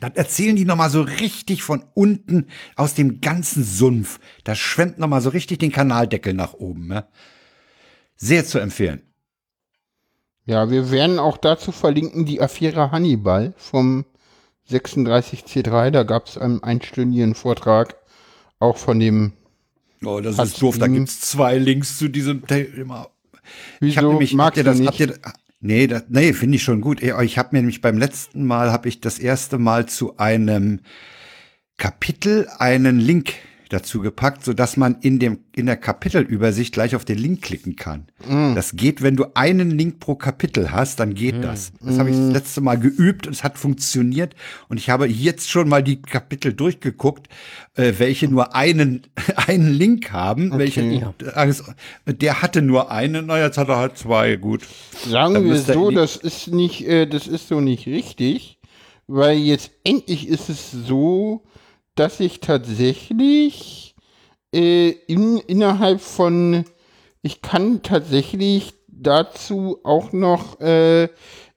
Das 0.00 0.16
erzählen 0.16 0.56
die 0.56 0.64
nochmal 0.64 0.90
so 0.90 1.02
richtig 1.02 1.62
von 1.62 1.84
unten 1.94 2.48
aus 2.74 2.94
dem 2.94 3.20
ganzen 3.20 3.62
Sumpf. 3.62 4.18
Das 4.42 4.58
schwemmt 4.58 4.98
nochmal 4.98 5.20
so 5.20 5.30
richtig 5.30 5.60
den 5.60 5.70
Kanaldeckel 5.70 6.34
nach 6.34 6.54
oben. 6.54 6.88
Ne? 6.88 7.06
Sehr 8.16 8.44
zu 8.44 8.58
empfehlen. 8.58 9.02
Ja, 10.44 10.70
wir 10.70 10.90
werden 10.90 11.18
auch 11.18 11.36
dazu 11.36 11.70
verlinken 11.72 12.26
die 12.26 12.40
Affäre 12.40 12.90
Hannibal 12.90 13.54
vom 13.56 14.04
36C3. 14.70 15.90
Da 15.90 16.02
gab 16.02 16.26
es 16.26 16.38
einen 16.38 16.62
einstündigen 16.62 17.34
Vortrag 17.34 17.96
auch 18.58 18.76
von 18.76 18.98
dem. 18.98 19.32
Oh, 20.04 20.20
das 20.20 20.38
Als 20.38 20.50
ist 20.52 20.62
doof. 20.62 20.78
Da 20.78 20.86
Team. 20.86 20.96
gibt's 20.96 21.20
zwei 21.20 21.58
Links 21.58 21.98
zu 21.98 22.08
diesem 22.08 22.46
Thema. 22.46 23.08
Ich 23.42 23.50
Wieso 23.80 23.96
habe 23.98 24.08
nämlich, 24.08 24.30
habt 24.30 24.36
magst 24.36 24.56
ihr 24.56 24.64
du 24.64 24.70
das, 24.70 24.78
nicht? 24.78 24.88
habt 24.88 25.00
ihr, 25.00 25.18
nee, 25.60 25.86
das, 25.86 26.04
nee, 26.08 26.32
finde 26.32 26.56
ich 26.56 26.62
schon 26.62 26.80
gut. 26.80 27.02
Ich 27.02 27.38
habe 27.38 27.48
mir 27.52 27.58
nämlich 27.58 27.80
beim 27.80 27.98
letzten 27.98 28.44
Mal, 28.44 28.72
habe 28.72 28.88
ich 28.88 29.00
das 29.00 29.18
erste 29.18 29.58
Mal 29.58 29.86
zu 29.86 30.16
einem 30.16 30.80
Kapitel 31.76 32.48
einen 32.58 32.98
Link 32.98 33.34
dazu 33.72 34.00
gepackt, 34.00 34.44
so 34.44 34.52
dass 34.52 34.76
man 34.76 34.96
in 35.00 35.18
dem 35.18 35.38
in 35.54 35.66
der 35.66 35.76
Kapitelübersicht 35.76 36.72
gleich 36.72 36.94
auf 36.96 37.04
den 37.04 37.18
Link 37.18 37.42
klicken 37.42 37.76
kann. 37.76 38.06
Mm. 38.28 38.54
Das 38.54 38.76
geht, 38.76 39.02
wenn 39.02 39.16
du 39.16 39.26
einen 39.34 39.70
Link 39.70 39.98
pro 40.00 40.14
Kapitel 40.14 40.70
hast, 40.72 41.00
dann 41.00 41.14
geht 41.14 41.42
das. 41.42 41.72
Das 41.80 41.98
habe 41.98 42.10
ich 42.10 42.16
Mm. 42.16 42.26
das 42.26 42.32
letzte 42.34 42.60
Mal 42.60 42.78
geübt 42.78 43.26
und 43.26 43.32
es 43.32 43.44
hat 43.44 43.58
funktioniert 43.58 44.34
und 44.68 44.78
ich 44.78 44.90
habe 44.90 45.06
jetzt 45.06 45.50
schon 45.50 45.68
mal 45.68 45.82
die 45.82 46.00
Kapitel 46.02 46.52
durchgeguckt, 46.52 47.28
äh, 47.74 47.92
welche 47.98 48.28
nur 48.28 48.54
einen 48.54 49.02
einen 49.46 49.72
Link 49.72 50.12
haben, 50.12 50.56
welche 50.58 50.82
ja. 50.82 51.14
alles- 51.34 51.64
der 52.06 52.42
hatte 52.42 52.62
nur 52.62 52.90
einen, 52.90 53.26
na 53.26 53.38
jetzt 53.42 53.58
hat 53.58 53.68
er 53.68 53.76
halt 53.76 53.96
zwei, 53.98 54.36
gut. 54.36 54.62
Sagen 55.08 55.44
wir 55.44 55.56
so, 55.58 55.90
das 55.90 56.16
ist 56.16 56.48
nicht, 56.48 56.86
äh, 56.86 57.06
das 57.06 57.26
ist 57.26 57.48
so 57.48 57.60
nicht 57.60 57.86
richtig, 57.86 58.58
weil 59.06 59.36
jetzt 59.38 59.70
endlich 59.84 60.28
ist 60.28 60.48
es 60.48 60.70
so, 60.70 61.42
dass 61.94 62.20
ich 62.20 62.40
tatsächlich 62.40 63.94
äh, 64.54 64.90
in, 65.06 65.38
innerhalb 65.38 66.00
von, 66.00 66.64
ich 67.22 67.42
kann 67.42 67.82
tatsächlich 67.82 68.74
dazu 68.88 69.78
auch 69.84 70.12
noch, 70.12 70.60
äh, 70.60 71.08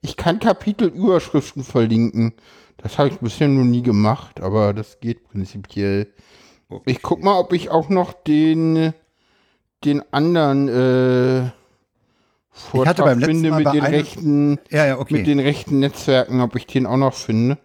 ich 0.02 0.18
kann 0.18 0.40
Kapitelüberschriften 0.40 1.64
verlinken. 1.64 2.34
Das 2.78 2.98
habe 2.98 3.10
ich 3.10 3.18
bisher 3.20 3.48
noch 3.48 3.64
nie 3.64 3.82
gemacht, 3.82 4.41
aber 4.41 4.74
das 4.74 4.99
geht 4.99 5.24
prinzipiell. 5.24 6.07
Ich 6.86 7.02
guck 7.02 7.24
mal, 7.24 7.40
ob 7.40 7.53
ich 7.53 7.70
auch 7.70 7.90
noch 7.90 8.12
den, 8.14 8.94
den 9.84 10.02
anderen 10.14 10.68
äh, 10.68 11.49
Vortrag 12.49 12.88
hatte 12.90 13.03
beim 13.03 13.20
letzten 13.20 13.34
finde 13.36 13.49
Mal 13.52 13.57
mit 13.57 13.66
bei 13.66 13.72
den 13.74 13.82
einem- 13.82 13.94
rechten, 13.95 14.60
Ja, 14.70 14.86
ja, 14.86 14.99
okay. 14.99 15.14
mit 15.16 15.28
den 15.28 15.40
rechten 15.40 15.80
Netzwerken, 15.80 16.41
ob 16.41 16.56
ich 16.56 16.68
den 16.68 16.86
auch 16.86 16.98
noch 16.98 17.14
finde. 17.14 17.57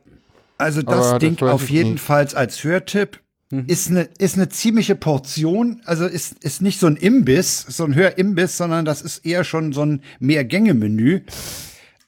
Also 0.61 0.83
das 0.83 0.95
Aber 0.95 1.19
das 1.19 1.19
Ding 1.21 1.41
weiß 1.41 1.51
auf 1.51 1.71
jeden. 1.71 1.99
Fall 1.99 2.27
als 2.35 2.63
Hörtipp 2.65 3.21
ist 3.67 3.91
eine 3.91 4.03
ist 4.19 4.37
eine 4.37 4.49
ziemliche 4.49 4.95
Portion. 4.95 5.83
Also 5.85 6.07
ist 6.07 6.45
ist 6.45 6.63
nicht 6.63 6.79
so 6.79 6.87
ein 6.87 6.95
Imbiss, 6.95 7.63
so 7.69 7.85
ein 7.85 7.97
Hörimbiss, 7.97 8.57
sondern 8.57 8.85
das 8.85 9.03
ist 9.03 9.27
eher 9.27 9.43
schon 9.43 9.73
so 9.73 9.83
ein 9.85 10.03
Mehrgänge-Menü. 10.21 11.23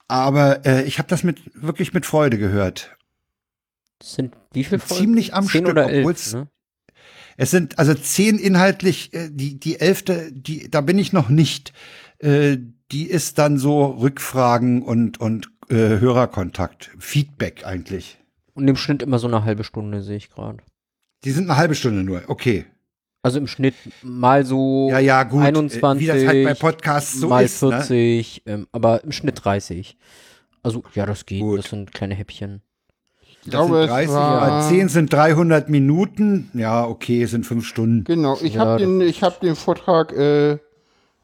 Aber 0.07 0.65
äh, 0.67 0.85
ich 0.85 0.99
habe 0.99 1.09
das 1.09 1.25
mit 1.25 1.41
wirklich 1.55 1.93
mit 1.95 2.07
Freude 2.07 2.39
gehört. 2.39 2.97
Das 3.99 4.15
sind 4.15 4.37
wie 4.53 4.63
viele 4.63 4.79
Folgen? 4.79 5.03
Ziemlich 5.03 5.35
am 5.35 5.49
Stück, 5.49 5.67
oder 5.69 5.89
elf, 5.91 6.05
obwohl's- 6.07 6.33
ne? 6.35 6.49
Es 7.37 7.51
sind 7.51 7.79
also 7.79 7.95
zehn 7.95 8.39
inhaltlich, 8.39 9.13
äh, 9.15 9.29
die 9.33 9.59
die 9.59 9.81
elfte, 9.81 10.31
die 10.33 10.71
da 10.71 10.81
bin 10.81 10.99
ich 10.99 11.13
noch 11.13 11.29
nicht. 11.29 11.73
äh, 12.19 12.59
die 12.93 13.09
ist 13.09 13.39
dann 13.39 13.57
so 13.59 13.87
Rückfragen 13.87 14.83
und, 14.83 15.19
und 15.19 15.49
äh, 15.71 15.75
Hörerkontakt, 15.99 16.91
Feedback 16.99 17.65
eigentlich. 17.67 18.19
Und 18.55 18.69
im 18.69 18.77
Schnitt 18.77 19.03
immer 19.03 19.19
so 19.19 19.27
eine 19.29 19.45
halbe 19.45 19.65
Stunde, 19.65 20.03
sehe 20.03 20.17
ich 20.17 20.31
gerade. 20.31 20.59
Die 21.25 21.31
sind 21.31 21.49
eine 21.49 21.57
halbe 21.59 21.75
Stunde 21.75 22.03
nur, 22.03 22.23
okay. 22.27 22.67
Also 23.23 23.39
im 23.39 23.47
Schnitt 23.47 23.75
mal 24.03 24.45
so 24.45 24.89
Ja, 24.91 24.99
ja, 24.99 25.23
gut. 25.23 25.43
äh, 25.43 25.47
21, 25.47 26.03
Wie 26.03 26.07
das 26.09 26.27
halt 26.27 26.45
bei 26.45 26.55
Podcasts 26.55 27.15
so 27.15 27.29
mal 27.29 27.45
ist. 27.45 27.63
Ne? 27.63 27.71
40, 27.71 28.43
ähm, 28.47 28.67
aber 28.73 29.05
im 29.05 29.13
Schnitt 29.13 29.45
30. 29.45 29.97
Also, 30.65 30.83
ja, 30.95 31.07
das 31.07 31.25
geht. 31.27 31.41
Gut. 31.41 31.61
Das 31.61 31.71
sind 31.71 31.93
kleine 31.95 32.15
Häppchen. 32.15 32.63
Ich 33.21 33.37
Das 33.45 33.51
glaube, 33.53 33.75
sind 33.75 33.85
es 33.85 33.91
30, 33.91 34.09
war, 34.15 34.41
mal 34.49 34.69
10 34.69 34.89
sind 34.89 35.13
300 35.13 35.69
Minuten. 35.69 36.51
Ja, 36.55 36.85
okay, 36.87 37.25
sind 37.27 37.47
fünf 37.47 37.67
Stunden. 37.67 38.05
Genau, 38.05 38.37
ich 38.43 38.55
Ja, 38.55 38.61
habe 38.61 38.71
das 38.73 38.81
den, 38.81 39.01
ich 39.01 39.23
hab 39.23 39.41
den 39.41 39.55
Vortrag 39.57 40.13
äh, 40.13 40.59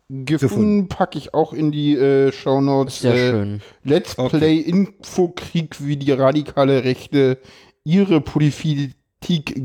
gefunden, 0.09 0.27
Gefunden. 0.27 0.89
packe 0.89 1.19
ich 1.19 1.35
auch 1.35 1.53
in 1.53 1.71
die 1.71 1.95
äh, 1.95 2.33
Shownotes. 2.33 3.01
Sehr 3.01 3.15
äh, 3.15 3.31
schön. 3.31 3.61
Let's 3.85 4.19
Okay. 4.19 4.39
Play 4.39 4.57
Infokrieg, 4.59 5.77
wie 5.85 5.97
die 5.97 6.13
radikale 6.13 6.85
Rechte 6.85 7.39
ihre 7.85 8.21
Politik 8.21 8.95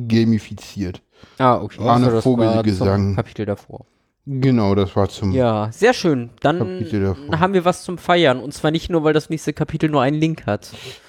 gamifiziert. 0.08 1.02
Ah, 1.38 1.56
okay. 1.62 1.80
Arne 1.80 2.06
Also 2.06 2.06
das 2.06 2.14
war 2.14 2.22
Vogelgesang. 2.22 3.16
Kapitel 3.16 3.46
davor. 3.46 3.86
Genau, 4.26 4.74
das 4.74 4.96
war 4.96 5.10
zum. 5.10 5.34
Ja, 5.34 5.70
sehr 5.74 5.94
schön. 5.94 6.30
Dann 6.40 6.62
haben 7.32 7.54
wir 7.54 7.66
was 7.66 7.84
zum 7.84 7.98
Feiern. 7.98 8.40
Und 8.40 8.54
zwar 8.54 8.72
nicht 8.72 8.90
nur, 8.90 9.04
weil 9.04 9.12
das 9.14 9.30
nächste 9.30 9.52
Kapitel 9.52 9.90
nur 9.90 10.02
einen 10.02 10.18
Link 10.18 10.46
hat. 10.46 10.72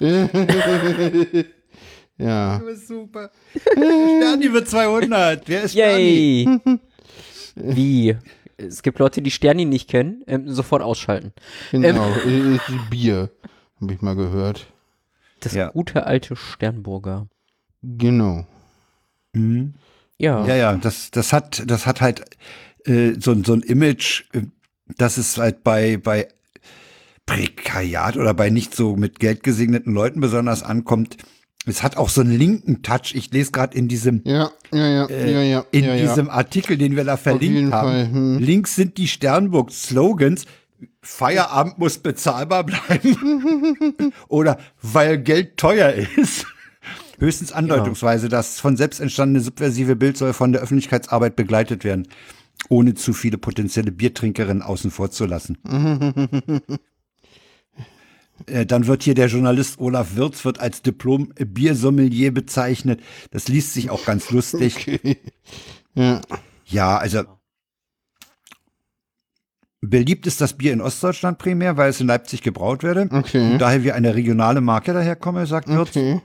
ja. 2.17 2.59
Du 2.59 2.65
bist 2.65 2.87
super. 2.89 3.31
Sterni 3.71 4.51
wird 4.51 4.67
200. 4.67 5.47
Wer 5.47 5.63
ist 5.63 5.71
Sterni? 5.71 6.43
Yay! 6.43 6.59
Wie? 7.55 8.17
Es 8.57 8.83
gibt 8.83 8.99
Leute, 8.99 9.21
die 9.21 9.31
Sterni 9.31 9.65
nicht 9.65 9.89
kennen. 9.89 10.23
Ähm, 10.27 10.49
sofort 10.49 10.81
ausschalten. 10.81 11.33
Genau, 11.71 12.13
äh, 12.25 12.55
ist 12.55 12.89
Bier, 12.89 13.29
habe 13.81 13.93
ich 13.93 14.01
mal 14.01 14.15
gehört. 14.15 14.67
Das 15.41 15.53
Ja. 15.53 15.69
gute 15.69 16.05
alte 16.05 16.35
Sternburger. 16.35 17.27
Genau. 17.83 18.45
Mhm. 19.33 19.75
Ja. 20.17 20.45
Ja, 20.47 20.55
ja, 20.55 20.75
das, 20.75 21.11
das 21.11 21.33
hat, 21.33 21.63
das 21.69 21.85
hat 21.85 22.01
halt 22.01 22.23
äh, 22.85 23.13
so, 23.19 23.35
so 23.43 23.53
ein 23.53 23.61
Image, 23.61 24.23
äh, 24.33 24.43
dass 24.97 25.17
es 25.17 25.37
halt 25.37 25.63
bei, 25.63 25.97
bei 25.97 26.27
Prekariat 27.25 28.17
oder 28.17 28.33
bei 28.33 28.49
nicht 28.49 28.75
so 28.75 28.95
mit 28.95 29.19
Geld 29.19 29.43
gesegneten 29.43 29.93
Leuten 29.93 30.21
besonders 30.21 30.63
ankommt. 30.63 31.17
Es 31.65 31.81
hat 31.81 31.97
auch 31.97 32.09
so 32.09 32.21
einen 32.21 32.37
linken 32.37 32.83
Touch. 32.83 33.13
Ich 33.15 33.31
lese 33.31 33.51
gerade 33.51 33.75
in 33.77 33.87
diesem 33.87 34.21
Ja, 34.23 34.51
ja, 34.71 34.87
ja, 34.87 35.05
äh, 35.07 35.33
ja, 35.33 35.41
ja. 35.41 35.65
in 35.71 35.85
ja, 35.85 35.95
diesem 35.95 36.29
Artikel, 36.29 36.77
den 36.77 36.95
wir 36.95 37.03
da 37.03 37.17
verlinkt 37.17 37.73
haben. 37.73 38.13
Hm. 38.13 38.39
Links 38.39 38.75
sind 38.75 38.97
die 38.97 39.07
Sternburg-Slogans. 39.07 40.45
Feierabend 41.01 41.79
muss 41.79 41.97
bezahlbar 41.97 42.63
bleiben. 42.65 44.13
Oder 44.27 44.59
weil 44.81 45.17
Geld 45.19 45.57
teuer 45.57 45.93
ist. 45.93 46.45
Höchstens 47.17 47.51
andeutungsweise, 47.51 48.29
das 48.29 48.59
von 48.59 48.77
selbst 48.77 48.99
entstandene 48.99 49.41
subversive 49.41 49.95
Bild 49.95 50.17
soll 50.17 50.33
von 50.33 50.51
der 50.51 50.61
Öffentlichkeitsarbeit 50.61 51.35
begleitet 51.35 51.83
werden, 51.83 52.07
ohne 52.69 52.93
zu 52.93 53.13
viele 53.13 53.37
potenzielle 53.37 53.91
Biertrinkerinnen 53.91 54.61
außen 54.61 54.91
vor 54.91 55.11
zu 55.11 55.25
lassen. 55.25 55.57
Äh, 58.47 58.65
Dann 58.65 58.87
wird 58.87 59.03
hier 59.03 59.15
der 59.15 59.27
Journalist 59.27 59.79
Olaf 59.79 60.15
Wirz 60.15 60.45
wird 60.45 60.59
als 60.59 60.81
Diplom-Biersommelier 60.81 62.33
bezeichnet. 62.33 63.01
Das 63.31 63.47
liest 63.47 63.73
sich 63.73 63.89
auch 63.89 64.05
ganz 64.05 64.31
lustig. 64.31 64.75
Okay. 64.97 65.17
Ja. 65.97 66.21
Ja, 66.65 66.97
also 66.97 67.21
beliebt 69.81 70.27
ist 70.27 70.41
das 70.41 70.53
Bier 70.57 70.73
in 70.73 70.81
Ostdeutschland 70.81 71.37
primär, 71.37 71.77
weil 71.77 71.89
es 71.89 72.01
in 72.01 72.07
Leipzig 72.07 72.41
gebraut 72.41 72.83
werde. 72.83 73.07
Okay. 73.11 73.53
Und 73.53 73.59
daher 73.59 73.83
wie 73.83 73.91
eine 73.91 74.15
regionale 74.15 74.61
Marke 74.61 74.93
daherkomme, 74.93 75.45
sagt 75.45 75.69
Wirtz. 75.69 75.89
Okay. 75.91 76.21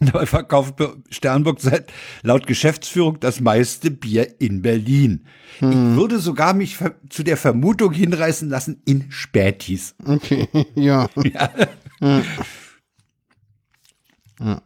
Dabei 0.12 0.24
verkauft 0.24 0.74
Sternburg 1.10 1.60
seit 1.60 1.92
laut 2.22 2.46
Geschäftsführung 2.46 3.20
das 3.20 3.40
meiste 3.40 3.90
Bier 3.90 4.40
in 4.40 4.62
Berlin. 4.62 5.26
Ich 5.56 5.66
würde 5.66 6.18
sogar 6.20 6.54
mich 6.54 6.78
zu 7.10 7.22
der 7.22 7.36
Vermutung 7.36 7.92
hinreißen 7.92 8.48
lassen, 8.48 8.80
in 8.86 9.10
Spätis. 9.10 9.94
Okay. 10.04 10.48
Ja. 10.74 11.08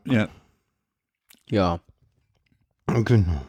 Ja. 0.04 0.28
Ja. 1.50 1.80
Genau. 2.86 3.42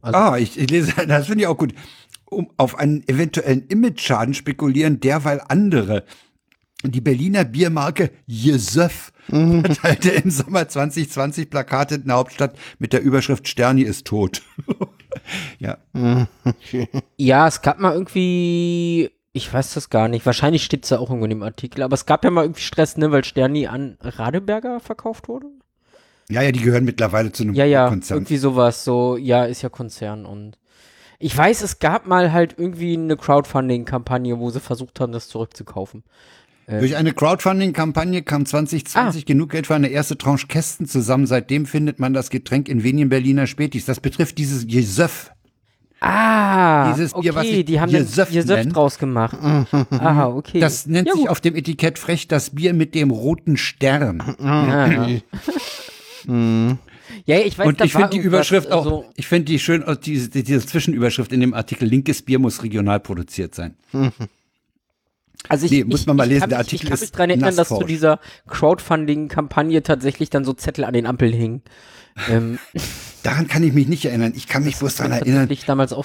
Ah, 0.00 0.36
ich, 0.38 0.56
ich 0.58 0.70
lese, 0.70 0.92
das 1.06 1.26
finde 1.26 1.42
ich 1.42 1.48
auch 1.48 1.56
gut. 1.56 1.74
Um 2.26 2.50
auf 2.56 2.76
einen 2.78 3.06
eventuellen 3.08 3.66
Image-Schaden 3.66 4.34
spekulieren, 4.34 5.00
derweil 5.00 5.40
andere. 5.48 6.04
Die 6.86 7.00
Berliner 7.00 7.44
Biermarke 7.44 8.10
Jesöff 8.26 9.10
verteilte 9.28 10.10
im 10.10 10.30
Sommer 10.30 10.68
2020 10.68 11.48
Plakate 11.48 11.94
in 11.96 12.06
der 12.06 12.16
Hauptstadt 12.16 12.56
mit 12.78 12.92
der 12.92 13.00
Überschrift 13.00 13.48
Sterni 13.48 13.82
ist 13.82 14.06
tot. 14.06 14.42
ja. 15.58 15.78
Ja, 17.16 17.46
es 17.48 17.62
gab 17.62 17.78
mal 17.80 17.94
irgendwie, 17.94 19.10
ich 19.32 19.52
weiß 19.52 19.74
das 19.74 19.88
gar 19.88 20.08
nicht, 20.08 20.26
wahrscheinlich 20.26 20.62
steht 20.64 20.84
es 20.84 20.90
ja 20.90 20.98
auch 20.98 21.08
irgendwo 21.08 21.24
in 21.24 21.30
dem 21.30 21.42
Artikel, 21.42 21.82
aber 21.82 21.94
es 21.94 22.04
gab 22.06 22.22
ja 22.24 22.30
mal 22.30 22.44
irgendwie 22.44 22.60
Stress, 22.62 22.96
ne, 22.98 23.10
weil 23.12 23.24
Sterni 23.24 23.66
an 23.66 23.96
Radeberger 24.02 24.80
verkauft 24.80 25.28
wurde. 25.28 25.46
ja, 26.28 26.42
ja, 26.42 26.52
die 26.52 26.60
gehören 26.60 26.84
mittlerweile 26.84 27.32
zu 27.32 27.44
einem 27.44 27.54
Ja, 27.54 27.64
ja, 27.64 27.88
Konzern. 27.88 28.18
irgendwie 28.18 28.36
sowas, 28.36 28.84
so, 28.84 29.16
ja, 29.16 29.44
ist 29.44 29.62
ja 29.62 29.68
Konzern 29.70 30.26
und 30.26 30.58
ich 31.20 31.34
weiß, 31.34 31.62
es 31.62 31.78
gab 31.78 32.06
mal 32.06 32.32
halt 32.32 32.56
irgendwie 32.58 32.94
eine 32.94 33.16
Crowdfunding-Kampagne, 33.16 34.38
wo 34.38 34.50
sie 34.50 34.60
versucht 34.60 35.00
haben, 35.00 35.12
das 35.12 35.28
zurückzukaufen. 35.28 36.02
Durch 36.66 36.96
eine 36.96 37.12
Crowdfunding-Kampagne 37.12 38.22
kam 38.22 38.46
2020 38.46 39.22
Ah. 39.22 39.26
genug 39.26 39.50
Geld 39.50 39.66
für 39.66 39.74
eine 39.74 39.88
erste 39.88 40.16
Tranche 40.16 40.46
Kästen 40.46 40.86
zusammen. 40.86 41.26
Seitdem 41.26 41.66
findet 41.66 41.98
man 41.98 42.14
das 42.14 42.30
Getränk 42.30 42.68
in 42.68 42.82
wenigen 42.82 43.08
Berliner 43.08 43.46
Spätis. 43.46 43.84
Das 43.84 44.00
betrifft 44.00 44.38
dieses 44.38 44.64
Jesöff. 44.66 45.30
Ah, 46.00 46.92
Dieses 46.92 47.14
okay, 47.14 47.22
Bier, 47.22 47.34
was 47.34 47.46
sich 47.46 47.64
die 47.64 47.80
haben 47.80 47.90
Jesöff 47.90 48.28
draus 48.68 48.98
gemacht. 48.98 49.38
Aha, 49.40 50.26
okay. 50.28 50.60
Das 50.60 50.86
nennt 50.86 51.08
ja, 51.08 51.14
sich 51.14 51.28
auf 51.30 51.40
dem 51.40 51.56
Etikett 51.56 51.98
frech 51.98 52.28
das 52.28 52.50
Bier 52.50 52.74
mit 52.74 52.94
dem 52.94 53.10
roten 53.10 53.56
Stern. 53.56 54.20
Ah. 54.38 55.08
Ja, 56.26 57.38
ich 57.38 57.58
weiß, 57.58 57.66
Und 57.66 57.80
ich 57.82 57.92
finde 57.92 58.10
die 58.10 58.18
Überschrift 58.18 58.70
auch, 58.70 58.84
So, 58.84 59.04
ich 59.16 59.26
finde 59.26 59.46
die 59.46 59.58
schön, 59.58 59.82
äh, 59.82 59.96
diese, 59.96 60.28
diese 60.28 60.66
Zwischenüberschrift 60.66 61.32
in 61.32 61.40
dem 61.40 61.54
Artikel, 61.54 61.88
linkes 61.88 62.20
Bier 62.22 62.38
muss 62.38 62.62
regional 62.62 63.00
produziert 63.00 63.54
sein. 63.54 63.74
also 65.48 65.66
ich, 65.66 65.72
Nee, 65.72 65.84
muss 65.84 66.02
ich, 66.02 66.06
man 66.06 66.16
mal 66.16 66.24
ich 66.24 66.30
lesen, 66.30 66.40
Kann 66.40 66.50
der 66.50 66.58
mich, 66.58 66.66
Artikel 66.66 66.84
ich 66.84 66.90
kann 66.90 67.00
mich 67.00 67.12
daran 67.12 67.30
erinnern, 67.30 67.56
dass 67.56 67.68
zu 67.68 67.84
dieser 67.84 68.20
Crowdfunding-Kampagne 68.48 69.82
tatsächlich 69.82 70.30
dann 70.30 70.44
so 70.44 70.52
Zettel 70.52 70.84
an 70.84 70.94
den 70.94 71.06
Ampeln 71.06 71.32
hingen. 71.32 71.62
Ähm, 72.28 72.58
Daran 73.22 73.48
kann 73.48 73.62
ich 73.62 73.72
mich 73.72 73.88
nicht 73.88 74.04
erinnern. 74.04 74.32
Ich 74.36 74.46
kann 74.46 74.64
mich 74.64 74.76
bloß 74.76 74.96
daran 74.96 75.12
erinnern, 75.12 75.48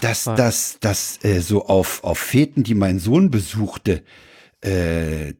dass 0.02 0.24
das, 0.24 0.78
das 0.80 1.20
äh, 1.24 1.42
so 1.42 1.66
auf, 1.66 2.04
auf 2.04 2.18
Feten, 2.18 2.64
die 2.64 2.76
mein 2.76 3.00
Sohn 3.00 3.30
besuchte, 3.30 4.04
äh, 4.62 5.34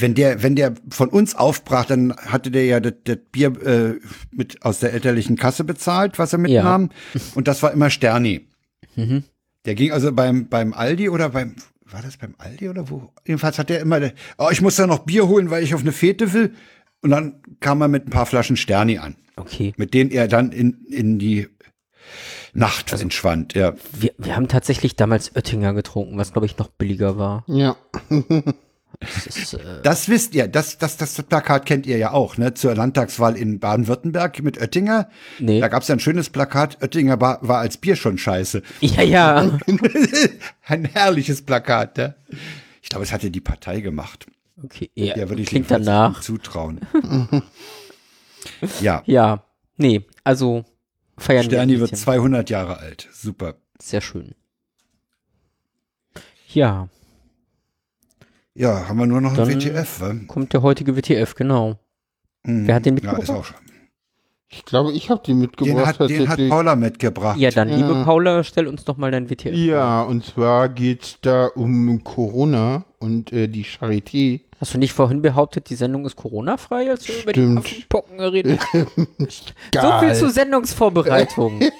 wenn 0.00 0.14
der, 0.14 0.42
wenn 0.42 0.54
der 0.54 0.74
von 0.90 1.08
uns 1.08 1.34
aufbrach, 1.34 1.84
dann 1.84 2.14
hatte 2.16 2.50
der 2.50 2.64
ja 2.64 2.80
das, 2.80 2.94
das 3.04 3.18
Bier 3.32 3.48
äh, 3.64 4.00
mit 4.30 4.62
aus 4.64 4.78
der 4.80 4.92
elterlichen 4.92 5.36
Kasse 5.36 5.64
bezahlt, 5.64 6.18
was 6.18 6.32
er 6.32 6.38
mitnahm. 6.38 6.90
Und 7.34 7.48
das 7.48 7.62
war 7.62 7.72
immer 7.72 7.90
Sterni. 7.90 8.46
Mhm. 8.96 9.22
Der 9.64 9.76
ging 9.76 9.92
also 9.92 10.12
beim, 10.12 10.48
beim 10.48 10.72
Aldi 10.72 11.08
oder 11.08 11.28
beim, 11.28 11.54
war 11.90 12.02
das 12.02 12.16
beim 12.16 12.34
Aldi 12.38 12.68
oder 12.68 12.90
wo? 12.90 13.12
Jedenfalls 13.26 13.58
hat 13.58 13.70
der 13.70 13.80
immer, 13.80 14.00
oh, 14.38 14.48
ich 14.50 14.60
muss 14.60 14.76
da 14.76 14.86
noch 14.86 15.00
Bier 15.00 15.26
holen, 15.28 15.50
weil 15.50 15.62
ich 15.62 15.74
auf 15.74 15.80
eine 15.80 15.92
Fete 15.92 16.32
will. 16.32 16.54
Und 17.02 17.10
dann 17.10 17.40
kam 17.60 17.80
er 17.80 17.88
mit 17.88 18.06
ein 18.06 18.10
paar 18.10 18.26
Flaschen 18.26 18.56
Sterni 18.56 18.98
an, 18.98 19.16
Okay. 19.36 19.72
mit 19.76 19.94
denen 19.94 20.10
er 20.10 20.26
dann 20.28 20.50
in, 20.52 20.84
in 20.90 21.18
die 21.18 21.48
Nacht 22.54 22.92
Also 22.92 23.02
entschwand, 23.04 23.54
ja. 23.54 23.74
Wir, 23.92 24.12
wir 24.18 24.34
haben 24.34 24.48
tatsächlich 24.48 24.96
damals 24.96 25.34
Oettinger 25.36 25.74
getrunken, 25.74 26.16
was 26.18 26.32
glaube 26.32 26.46
ich 26.46 26.56
noch 26.58 26.68
billiger 26.68 27.18
war. 27.18 27.44
Ja. 27.46 27.76
Das 29.00 29.26
ist, 29.26 29.54
äh, 29.54 29.82
Das 29.82 30.08
wisst 30.08 30.34
ihr, 30.34 30.48
das, 30.48 30.78
das, 30.78 30.96
das 30.96 31.22
Plakat 31.22 31.66
kennt 31.66 31.86
ihr 31.86 31.98
ja 31.98 32.12
auch, 32.12 32.36
ne? 32.36 32.54
Zur 32.54 32.74
Landtagswahl 32.74 33.36
in 33.36 33.60
Baden-Württemberg 33.60 34.42
mit 34.42 34.60
Oettinger. 34.60 35.08
Nee. 35.38 35.60
Da 35.60 35.68
gab's 35.68 35.88
ja 35.88 35.94
ein 35.94 36.00
schönes 36.00 36.30
Plakat, 36.30 36.82
Oettinger 36.82 37.20
war, 37.20 37.38
war 37.46 37.58
als 37.58 37.76
Bier 37.76 37.94
schon 37.94 38.18
scheiße. 38.18 38.62
ja, 38.80 39.02
ja. 39.02 39.58
ein 40.66 40.84
herrliches 40.84 41.42
Plakat, 41.42 41.96
ne? 41.96 42.16
Ich 42.82 42.88
glaube, 42.88 43.04
es 43.04 43.12
hatte 43.12 43.30
die 43.30 43.40
Partei 43.40 43.80
gemacht. 43.80 44.26
Okay, 44.64 44.90
ja, 44.94 45.28
würde 45.28 45.42
ich 45.42 45.48
klingt 45.48 45.70
danach. 45.70 46.20
zutrauen. 46.20 46.80
ja, 48.80 49.02
Ja, 49.06 49.44
nee, 49.76 50.04
also 50.24 50.64
feiern 51.16 51.42
wir 51.44 51.50
Sterni 51.50 51.78
wird 51.78 51.90
bisschen. 51.92 52.04
200 52.04 52.50
Jahre 52.50 52.78
alt. 52.78 53.08
Super. 53.12 53.54
Sehr 53.80 54.00
schön. 54.00 54.34
Ja, 56.48 56.88
Ja, 58.58 58.88
haben 58.88 58.98
wir 58.98 59.06
nur 59.06 59.20
noch 59.20 59.30
ein 59.30 59.36
Dann- 59.36 59.48
WTF, 59.60 60.00
wa? 60.00 60.14
kommt 60.26 60.52
der 60.52 60.62
heutige 60.62 60.96
WTF, 60.96 61.34
genau. 61.34 61.78
Mhm. 62.44 62.66
Wer 62.66 62.74
hat 62.74 62.86
den 62.86 62.96
Ja, 62.96 63.12
ist 63.12 63.18
mitgebracht? 63.18 63.38
auch 63.38 63.44
schon. 63.44 63.56
Ich 64.50 64.64
glaube, 64.64 64.92
ich 64.92 65.10
habe 65.10 65.20
die 65.26 65.34
mitgebracht. 65.34 66.00
Den 66.00 66.26
hat, 66.26 66.38
den 66.38 66.46
hat. 66.46 66.48
Paula 66.48 66.74
mitgebracht. 66.74 67.38
Ja, 67.38 67.50
dann, 67.50 67.68
liebe 67.68 67.92
Ja. 67.92 68.04
Paula, 68.04 68.42
stell 68.44 68.66
uns 68.66 68.82
doch 68.84 68.96
mal 68.96 69.10
dein 69.10 69.28
WTF. 69.28 69.54
Ja, 69.54 70.00
und 70.02 70.24
zwar 70.24 70.70
geht's 70.70 71.18
da 71.20 71.46
um 71.54 72.02
Corona 72.02 72.84
und 72.98 73.30
äh, 73.32 73.46
die 73.46 73.64
Charité. 73.64 74.40
Hast 74.58 74.72
du 74.74 74.78
nicht 74.78 74.94
vorhin 74.94 75.20
behauptet, 75.22 75.68
die 75.68 75.74
Sendung 75.74 76.06
ist 76.06 76.16
Corona-frei, 76.16 76.90
als 76.90 77.06
wir 77.06 77.22
über 77.22 77.32
die 77.34 77.40
Stimmt. 77.40 77.58
Affenpocken 77.58 78.18
geredet 78.18 78.60
haben? 78.72 78.86
So 79.80 79.98
viel 80.00 80.14
zur 80.14 80.30
Sendungsvorbereitung. 80.30 81.60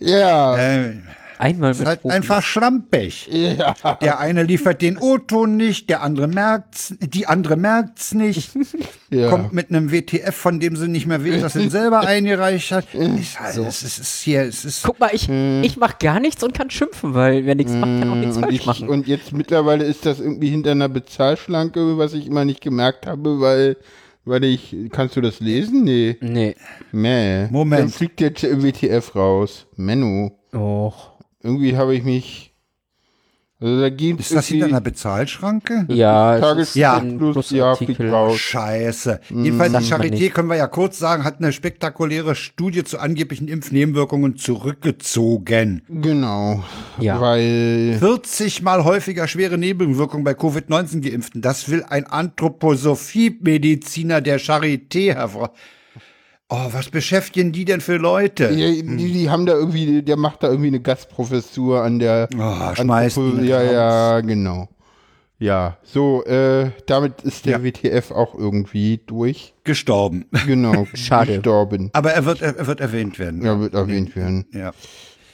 Ja, 0.00 0.56
Äh, 0.56 0.94
Einmal 1.38 1.70
ist 1.70 1.78
mit 1.78 1.86
halt 1.88 2.04
einfach 2.04 2.42
schlampig. 2.42 3.28
ja. 3.30 3.74
Der 4.02 4.18
eine 4.18 4.42
liefert 4.42 4.82
den 4.82 4.98
O-Ton 4.98 5.56
nicht, 5.56 5.88
der 5.88 6.02
andere 6.02 6.26
merkt's, 6.26 6.94
die 7.00 7.26
andere 7.26 7.56
merkt's 7.56 8.12
nicht, 8.12 8.50
ja. 9.10 9.30
kommt 9.30 9.52
mit 9.52 9.70
einem 9.70 9.92
WTF, 9.92 10.34
von 10.34 10.58
dem 10.58 10.74
sie 10.74 10.88
nicht 10.88 11.06
mehr 11.06 11.22
will, 11.22 11.40
dass 11.40 11.52
sie 11.52 11.62
ihn 11.62 11.70
selber 11.70 12.00
eingereicht 12.06 12.72
hat. 12.72 12.92
Ist 12.92 13.38
halt, 13.38 13.56
es, 13.56 13.82
ist, 13.82 13.84
es 13.84 13.98
ist 13.98 14.20
hier, 14.22 14.42
es 14.42 14.64
ist 14.64 14.82
Guck 14.82 14.98
mal, 14.98 15.10
ich, 15.12 15.28
ich 15.28 15.76
mach 15.76 15.98
gar 15.98 16.18
nichts 16.18 16.42
und 16.42 16.54
kann 16.54 16.70
schimpfen, 16.70 17.14
weil 17.14 17.46
wer 17.46 17.54
nichts 17.54 17.72
macht, 17.72 18.00
kann 18.00 18.10
auch 18.10 18.16
nichts 18.16 18.36
und, 18.36 18.42
falsch 18.42 18.54
ich, 18.54 18.66
machen. 18.66 18.88
und 18.88 19.06
jetzt 19.06 19.32
mittlerweile 19.32 19.84
ist 19.84 20.06
das 20.06 20.18
irgendwie 20.18 20.50
hinter 20.50 20.72
einer 20.72 20.88
Bezahlschlanke, 20.88 21.98
was 21.98 22.14
ich 22.14 22.26
immer 22.26 22.44
nicht 22.44 22.60
gemerkt 22.60 23.06
habe, 23.06 23.40
weil, 23.40 23.76
weil 24.24 24.42
ich, 24.42 24.74
kannst 24.90 25.14
du 25.14 25.20
das 25.20 25.38
lesen? 25.38 25.84
Nee. 25.84 26.16
nee. 26.20 26.56
Mäh. 26.90 27.46
Moment. 27.50 27.82
Dann 27.82 27.88
fliegt 27.90 28.20
jetzt 28.20 28.42
im 28.42 28.64
WTF 28.64 29.14
raus. 29.14 29.66
Menno. 29.76 30.32
Och. 30.52 31.17
Irgendwie 31.42 31.76
habe 31.76 31.94
ich 31.94 32.02
mich, 32.02 32.48
also 33.60 33.80
da 33.80 33.90
geht 33.90 34.20
Ist 34.20 34.32
das 34.32 34.46
hinter 34.46 34.66
einer 34.66 34.80
Bezahlschranke? 34.80 35.84
Ja, 35.88 36.38
Tages 36.38 36.68
ist 36.70 36.76
Ja. 36.76 37.00
plus 37.00 37.50
ja. 37.50 37.76
Scheiße. 38.32 39.20
Jedenfalls, 39.30 39.72
die 39.72 39.92
Charité, 39.92 40.30
können 40.30 40.48
wir 40.48 40.56
ja 40.56 40.68
kurz 40.68 40.96
sagen, 40.98 41.24
hat 41.24 41.38
eine 41.38 41.52
spektakuläre 41.52 42.36
Studie 42.36 42.84
zu 42.84 43.00
angeblichen 43.00 43.48
Impfnebenwirkungen 43.48 44.36
zurückgezogen. 44.36 45.82
Genau. 45.88 46.62
Ja. 47.00 47.20
Weil 47.20 47.96
40 47.98 48.62
mal 48.62 48.84
häufiger 48.84 49.26
schwere 49.26 49.58
Nebenwirkungen 49.58 50.22
bei 50.22 50.32
Covid-19 50.32 51.00
geimpften. 51.08 51.42
Das 51.42 51.68
will 51.68 51.84
ein 51.88 52.06
Anthroposophie-Mediziner 52.06 54.20
der 54.20 54.38
Charité 54.38 55.14
hervor. 55.14 55.52
Oh, 56.50 56.68
was 56.72 56.88
beschäftigen 56.88 57.52
die 57.52 57.64
denn 57.66 57.80
für 57.82 57.96
Leute? 57.98 58.48
die, 58.54 58.82
die, 58.82 59.12
die 59.12 59.28
haben 59.30 59.44
da 59.44 59.52
irgendwie, 59.52 60.02
der 60.02 60.16
macht 60.16 60.42
da 60.42 60.48
irgendwie 60.48 60.68
eine 60.68 60.80
Gastprofessur 60.80 61.82
an 61.82 61.98
der 61.98 62.28
Oh, 62.38 62.74
schmeißt 62.74 63.18
ihn 63.18 63.44
Ja, 63.44 63.58
raus. 63.60 63.72
ja, 63.72 64.20
genau. 64.22 64.68
Ja, 65.40 65.76
so, 65.84 66.24
äh, 66.24 66.70
damit 66.86 67.20
ist 67.22 67.46
der 67.46 67.62
WTF 67.62 68.10
auch 68.10 68.34
irgendwie 68.34 68.98
durch. 69.06 69.54
Gestorben. 69.62 70.24
Genau, 70.46 70.86
Schade. 70.94 71.34
gestorben. 71.34 71.90
Aber 71.92 72.12
er 72.12 72.24
wird, 72.24 72.42
er 72.42 72.66
wird 72.66 72.80
erwähnt 72.80 73.18
werden. 73.18 73.44
Ja, 73.44 73.60
wird 73.60 73.74
erwähnt 73.74 74.16
werden. 74.16 74.46
Ja. 74.52 74.72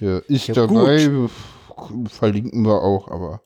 Ja, 0.00 0.18
ist 0.28 0.48
Ja, 0.48 0.54
dabei, 0.54 1.08
verlinken 2.08 2.64
wir 2.66 2.82
auch, 2.82 3.08
aber 3.08 3.40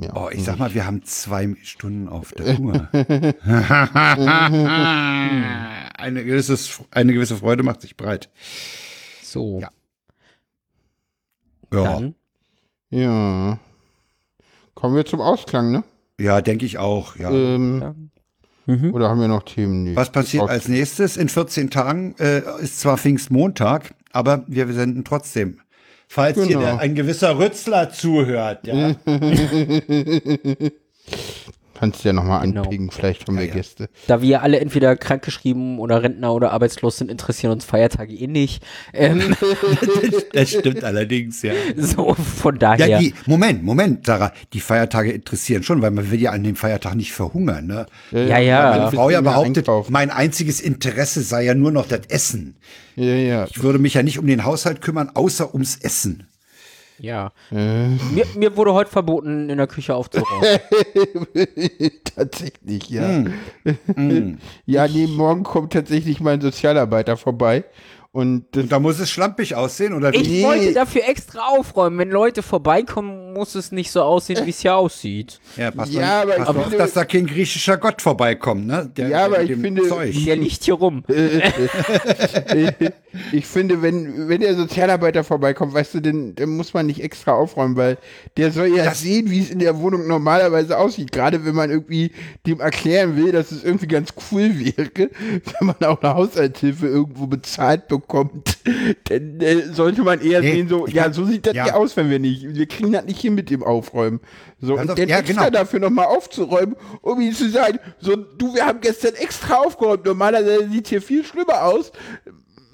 ja. 0.00 0.14
Oh, 0.14 0.28
ich 0.30 0.44
sag 0.44 0.58
mal, 0.58 0.74
wir 0.74 0.86
haben 0.86 1.02
zwei 1.04 1.54
Stunden 1.62 2.08
auf 2.08 2.32
der 2.32 2.58
Uhr. 2.58 2.88
eine, 5.98 6.24
gewisses, 6.24 6.82
eine 6.90 7.12
gewisse 7.12 7.36
Freude 7.36 7.62
macht 7.62 7.80
sich 7.80 7.96
breit. 7.96 8.30
So, 9.22 9.60
Ja. 9.60 9.70
Ja, 11.72 11.82
dann. 11.82 12.14
Ja. 12.90 13.58
Kommen 14.74 14.96
wir 14.96 15.04
zum 15.04 15.20
Ausklang, 15.20 15.72
ne? 15.72 15.84
ja 16.20 16.40
denke 16.40 16.64
ich 16.66 16.78
auch. 16.78 17.16
Ja. 17.16 17.30
Ähm, 17.30 17.80
Ja. 17.80 17.94
Mhm. 18.66 18.94
Oder 18.94 19.10
haben 19.10 19.20
wir 19.20 19.28
noch 19.28 19.42
Themen? 19.42 19.84
Nee. 19.84 19.96
Was 19.96 20.10
passiert 20.10 20.48
als 20.48 20.68
nächstes? 20.68 21.18
In 21.18 21.28
14 21.28 21.68
Tagen 21.70 22.14
äh, 22.18 22.40
ist 22.62 22.80
zwar 22.80 22.96
Pfingstmontag, 22.96 23.94
aber 24.10 24.44
wir 24.46 24.72
senden 24.72 25.04
trotzdem. 25.04 25.60
Falls 26.08 26.36
hier 26.36 26.46
Genau. 26.46 26.60
der, 26.60 26.78
ein 26.78 26.94
gewisser 26.94 27.38
Rützler 27.38 27.90
zuhört, 27.90 28.66
ja. 28.66 28.94
Kannst 31.78 32.04
du 32.04 32.08
ja 32.08 32.12
nochmal 32.12 32.42
Genau. 32.46 32.62
anpingen, 32.62 32.90
vielleicht 32.90 33.26
haben 33.26 33.36
wir 33.38 33.46
ja. 33.46 33.54
Gäste. 33.54 33.88
Da 34.06 34.22
wir 34.22 34.42
alle 34.42 34.60
entweder 34.60 34.96
krankgeschrieben 34.96 35.78
oder 35.78 36.02
Rentner 36.02 36.32
oder 36.32 36.52
arbeitslos 36.52 36.98
sind, 36.98 37.10
interessieren 37.10 37.52
uns 37.52 37.64
Feiertage 37.64 38.14
eh 38.14 38.26
nicht. 38.26 38.62
Ähm, 38.92 39.34
Das 40.32 40.50
stimmt 40.50 40.84
allerdings, 40.84 41.42
ja. 41.42 41.52
so, 41.76 42.14
von 42.14 42.58
daher. 42.58 42.86
Ja, 42.86 42.98
die, 42.98 43.14
Moment, 43.26 43.62
Moment, 43.62 44.06
Sarah, 44.06 44.32
die 44.52 44.60
Feiertage 44.60 45.12
interessieren 45.12 45.62
schon, 45.62 45.82
weil 45.82 45.90
man 45.90 46.10
will 46.10 46.20
ja 46.20 46.30
an 46.32 46.42
dem 46.42 46.56
Feiertag 46.56 46.94
nicht 46.94 47.12
verhungern, 47.12 47.66
ne? 47.66 47.86
Ja, 48.10 48.38
ja. 48.38 48.70
Meine 48.70 48.90
Frau 48.92 49.10
ja 49.10 49.20
behauptet, 49.20 49.68
mein 49.88 50.10
einziges 50.10 50.60
Interesse 50.60 51.22
sei 51.22 51.44
ja 51.44 51.54
nur 51.54 51.72
noch 51.72 51.86
das 51.86 52.00
Essen. 52.08 52.56
Ja, 52.96 53.14
ja. 53.14 53.46
Ich 53.50 53.62
würde 53.62 53.78
mich 53.78 53.94
ja 53.94 54.02
nicht 54.02 54.18
um 54.18 54.26
den 54.26 54.44
Haushalt 54.44 54.80
kümmern, 54.80 55.10
außer 55.14 55.52
ums 55.52 55.76
Essen. 55.76 56.26
Ja. 57.04 57.32
Äh, 57.52 57.88
Mir, 58.12 58.24
mir 58.34 58.56
wurde 58.56 58.72
heute 58.72 58.90
verboten, 58.90 59.50
in 59.50 59.58
der 59.58 59.66
Küche 59.66 59.94
aufzuräumen. 59.94 60.58
tatsächlich, 62.16 62.88
ja. 62.88 63.24
ja, 64.64 64.88
nee, 64.88 65.06
morgen 65.06 65.42
kommt 65.42 65.74
tatsächlich 65.74 66.20
mein 66.20 66.40
Sozialarbeiter 66.40 67.18
vorbei. 67.18 67.64
Und 68.14 68.56
Und 68.56 68.70
da 68.70 68.78
muss 68.78 69.00
es 69.00 69.10
schlampig 69.10 69.56
aussehen, 69.56 69.92
oder 69.92 70.14
Ich 70.14 70.30
wie? 70.30 70.44
wollte 70.44 70.72
dafür 70.72 71.02
extra 71.08 71.48
aufräumen. 71.48 71.98
Wenn 71.98 72.10
Leute 72.10 72.42
vorbeikommen, 72.44 73.32
muss 73.32 73.56
es 73.56 73.72
nicht 73.72 73.90
so 73.90 74.02
aussehen, 74.02 74.46
wie 74.46 74.50
es 74.50 74.60
hier 74.60 74.76
aussieht. 74.76 75.40
Ja, 75.56 75.72
pass 75.72 75.92
Ja, 75.92 76.22
aber 76.22 76.30
pass 76.34 76.38
ich 76.48 76.54
mal 76.54 76.60
auf, 76.60 76.62
finde- 76.68 76.78
dass 76.78 76.92
da 76.92 77.04
kein 77.04 77.26
griechischer 77.26 77.76
Gott 77.76 78.00
vorbeikommt, 78.00 78.68
ne? 78.68 78.88
Der, 78.96 79.08
Ja, 79.08 79.24
aber 79.24 79.42
ich 79.42 79.50
finde- 79.50 79.88
Zeug. 79.88 80.14
Der 80.26 80.36
liegt 80.36 80.62
hier 80.62 80.74
rum. 80.74 81.02
ich 83.32 83.46
finde, 83.46 83.82
wenn, 83.82 84.28
wenn 84.28 84.40
der 84.40 84.54
Sozialarbeiter 84.54 85.24
vorbeikommt, 85.24 85.74
weißt 85.74 85.94
du, 85.94 86.00
dann, 86.00 86.34
dann 86.36 86.50
muss 86.50 86.72
man 86.72 86.86
nicht 86.86 87.02
extra 87.02 87.32
aufräumen, 87.32 87.76
weil 87.76 87.98
der 88.36 88.52
soll 88.52 88.68
ja 88.68 88.84
Das- 88.84 89.00
sehen, 89.00 89.28
wie 89.30 89.40
es 89.40 89.50
in 89.50 89.58
der 89.58 89.78
Wohnung 89.80 90.06
normalerweise 90.06 90.78
aussieht. 90.78 91.10
Gerade 91.12 91.44
wenn 91.44 91.54
man 91.56 91.70
irgendwie 91.70 92.12
dem 92.46 92.60
erklären 92.60 93.16
will, 93.16 93.32
dass 93.32 93.50
es 93.50 93.64
irgendwie 93.64 93.88
ganz 93.88 94.10
cool 94.30 94.52
wäre, 94.58 94.90
wenn 95.58 95.66
man 95.66 95.76
auch 95.84 96.00
eine 96.02 96.14
Haushaltshilfe 96.14 96.86
irgendwo 96.86 97.26
bezahlt 97.26 97.88
bekommt, 97.88 98.03
dann 99.04 99.40
äh, 99.40 99.62
sollte 99.72 100.02
man 100.02 100.20
eher 100.20 100.40
Nee, 100.40 100.52
sehen, 100.52 100.68
so, 100.68 100.86
ja, 100.86 101.02
mein, 101.02 101.12
so 101.12 101.24
sieht 101.24 101.46
das 101.46 101.54
ja. 101.54 101.64
hier 101.64 101.76
aus, 101.76 101.96
wenn 101.96 102.10
wir 102.10 102.18
nicht, 102.18 102.54
wir 102.54 102.66
kriegen 102.66 102.92
das 102.92 103.04
nicht 103.04 103.20
hin 103.20 103.34
mit 103.34 103.50
dem 103.50 103.62
Aufräumen. 103.62 104.20
So, 104.60 104.76
Pass 104.76 104.88
und 104.88 104.98
dann 104.98 105.08
ja, 105.08 105.18
extra 105.18 105.48
genau. 105.48 105.58
dafür 105.58 105.80
nochmal 105.80 106.06
aufzuräumen, 106.06 106.76
um 107.02 107.20
ihm 107.20 107.34
zu 107.34 107.48
sagen, 107.50 107.78
so, 108.00 108.16
du, 108.16 108.54
wir 108.54 108.66
haben 108.66 108.80
gestern 108.80 109.14
extra 109.14 109.56
aufgeräumt, 109.56 110.04
normalerweise 110.04 110.68
sieht 110.70 110.88
hier 110.88 111.02
viel 111.02 111.24
schlimmer 111.24 111.64
aus. 111.64 111.92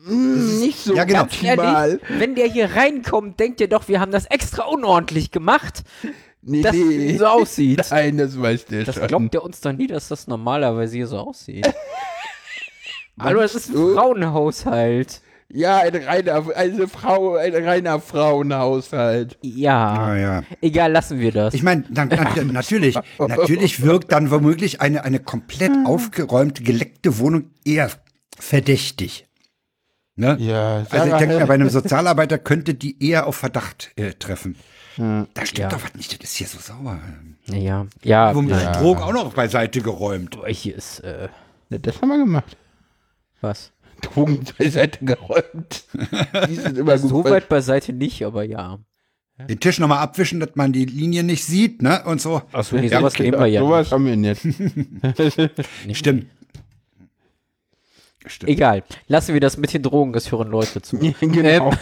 Hm, 0.07 0.61
nicht 0.61 0.79
so 0.79 0.95
ja, 0.95 1.05
genau. 1.05 1.23
optimal. 1.23 1.91
Ehrlich, 1.91 2.21
wenn 2.21 2.35
der 2.35 2.47
hier 2.47 2.75
reinkommt, 2.75 3.39
denkt 3.39 3.61
ihr 3.61 3.69
doch, 3.69 3.89
wir 3.89 4.01
haben 4.01 4.13
das 4.13 4.27
extra 4.27 4.65
unordentlich 4.65 5.31
gemacht, 5.31 5.83
Nee, 6.43 6.63
dass 6.63 6.75
es 6.75 7.19
so 7.19 7.27
aussieht. 7.27 7.85
Nein, 7.91 8.17
das 8.17 8.41
weiß 8.41 8.65
der 8.67 8.85
Das 8.85 8.95
schon. 8.95 9.09
glaubt 9.09 9.35
er 9.35 9.45
uns 9.45 9.61
doch 9.61 9.73
nie, 9.73 9.87
dass 9.87 10.09
das 10.09 10.27
normalerweise 10.27 10.97
hier 10.97 11.07
so 11.07 11.19
aussieht. 11.19 11.67
Hallo, 13.19 13.41
es 13.41 13.55
ist 13.55 13.69
ein 13.71 13.75
du? 13.75 13.95
Frauenhaushalt. 13.95 15.21
ja, 15.49 15.79
ein 15.79 15.95
reiner, 15.97 16.45
eine 16.57 16.89
Frau, 16.89 17.35
ein 17.37 17.55
reiner 17.55 18.01
Frauenhaushalt. 18.01 19.37
Ja. 19.43 19.93
Ah, 19.95 20.17
ja. 20.17 20.43
Egal, 20.61 20.93
lassen 20.93 21.19
wir 21.21 21.33
das. 21.33 21.55
Ich 21.55 21.63
meine, 21.63 21.85
natürlich, 21.91 22.97
natürlich 23.19 23.83
wirkt 23.83 24.13
dann 24.13 24.31
womöglich 24.31 24.81
eine, 24.81 25.05
eine 25.05 25.19
komplett 25.21 25.73
Hm. 25.73 25.87
aufgeräumte, 25.87 26.63
geleckte 26.63 27.19
Wohnung 27.19 27.51
eher 27.65 27.91
verdächtig. 28.39 29.27
Ne? 30.17 30.37
Ja, 30.39 30.85
Also 30.91 31.07
ich 31.07 31.15
denke, 31.15 31.47
bei 31.47 31.55
einem 31.55 31.71
Sozialarbeiter 31.71 32.39
könnte 32.39 32.75
die 32.75 33.03
eher 33.07 33.27
auf 33.27 33.37
Verdacht 33.37 33.91
äh, 33.97 34.13
treffen. 34.13 34.57
Hm. 34.97 35.27
Da 35.35 35.47
stimmt 35.47 35.59
Ja. 35.59 35.69
doch 35.69 35.83
was 35.85 35.95
nicht, 35.95 36.13
das 36.23 36.31
ist 36.31 36.37
hier 36.37 36.47
so 36.47 36.59
sauber. 36.59 36.99
ja, 37.47 37.87
ja, 38.03 38.35
Womit 38.35 38.51
ja. 38.51 38.73
die 38.73 38.79
Drogen 38.79 39.03
auch 39.03 39.13
noch 39.13 39.33
beiseite 39.35 39.81
geräumt. 39.81 40.37
Boah, 40.39 40.49
hier 40.49 40.75
ist, 40.77 41.01
äh, 41.01 41.29
Ja, 41.71 41.79
das 41.79 42.01
haben 42.03 42.09
wir 42.09 42.19
gemacht. 42.19 42.57
Was? 43.43 43.73
Drogen 44.01 44.41
beiseite 44.59 45.05
geräumt. 45.05 45.85
Die 46.49 46.55
sind 46.55 46.79
immer 46.79 46.99
gut. 46.99 47.11
So 47.11 47.25
weit 47.25 47.49
beiseite 47.49 47.93
nicht, 47.93 48.25
aber 48.25 48.45
ja. 48.45 48.79
Den 49.49 49.61
Tisch 49.61 49.79
nochmal 49.79 49.99
abwischen, 49.99 50.41
dass 50.41 50.55
man 50.55 50.73
die 50.73 50.85
Linie 50.85 51.23
nicht 51.23 51.45
sieht, 51.45 51.81
ne? 51.81 52.03
Und 52.05 52.21
so. 52.21 52.43
Achso, 52.53 52.77
nee, 52.77 52.89
Ja, 52.89 52.99
sowas 52.99 53.15
okay, 53.15 53.23
nehmen 53.23 53.39
wir 53.41 53.47
ja. 53.47 53.61
Sowas 53.61 53.91
haben 53.91 54.05
wir 54.05 54.17
nicht. 54.17 54.43
Stimmt. 55.97 56.27
Stimmt. 58.27 58.51
Egal. 58.51 58.85
Lassen 59.07 59.33
wir 59.33 59.41
das 59.41 59.57
mit 59.57 59.73
den 59.73 59.83
Drogen, 59.83 60.13
das 60.13 60.31
hören 60.31 60.49
Leute 60.49 60.83
zu. 60.83 60.99
genau. 61.21 61.73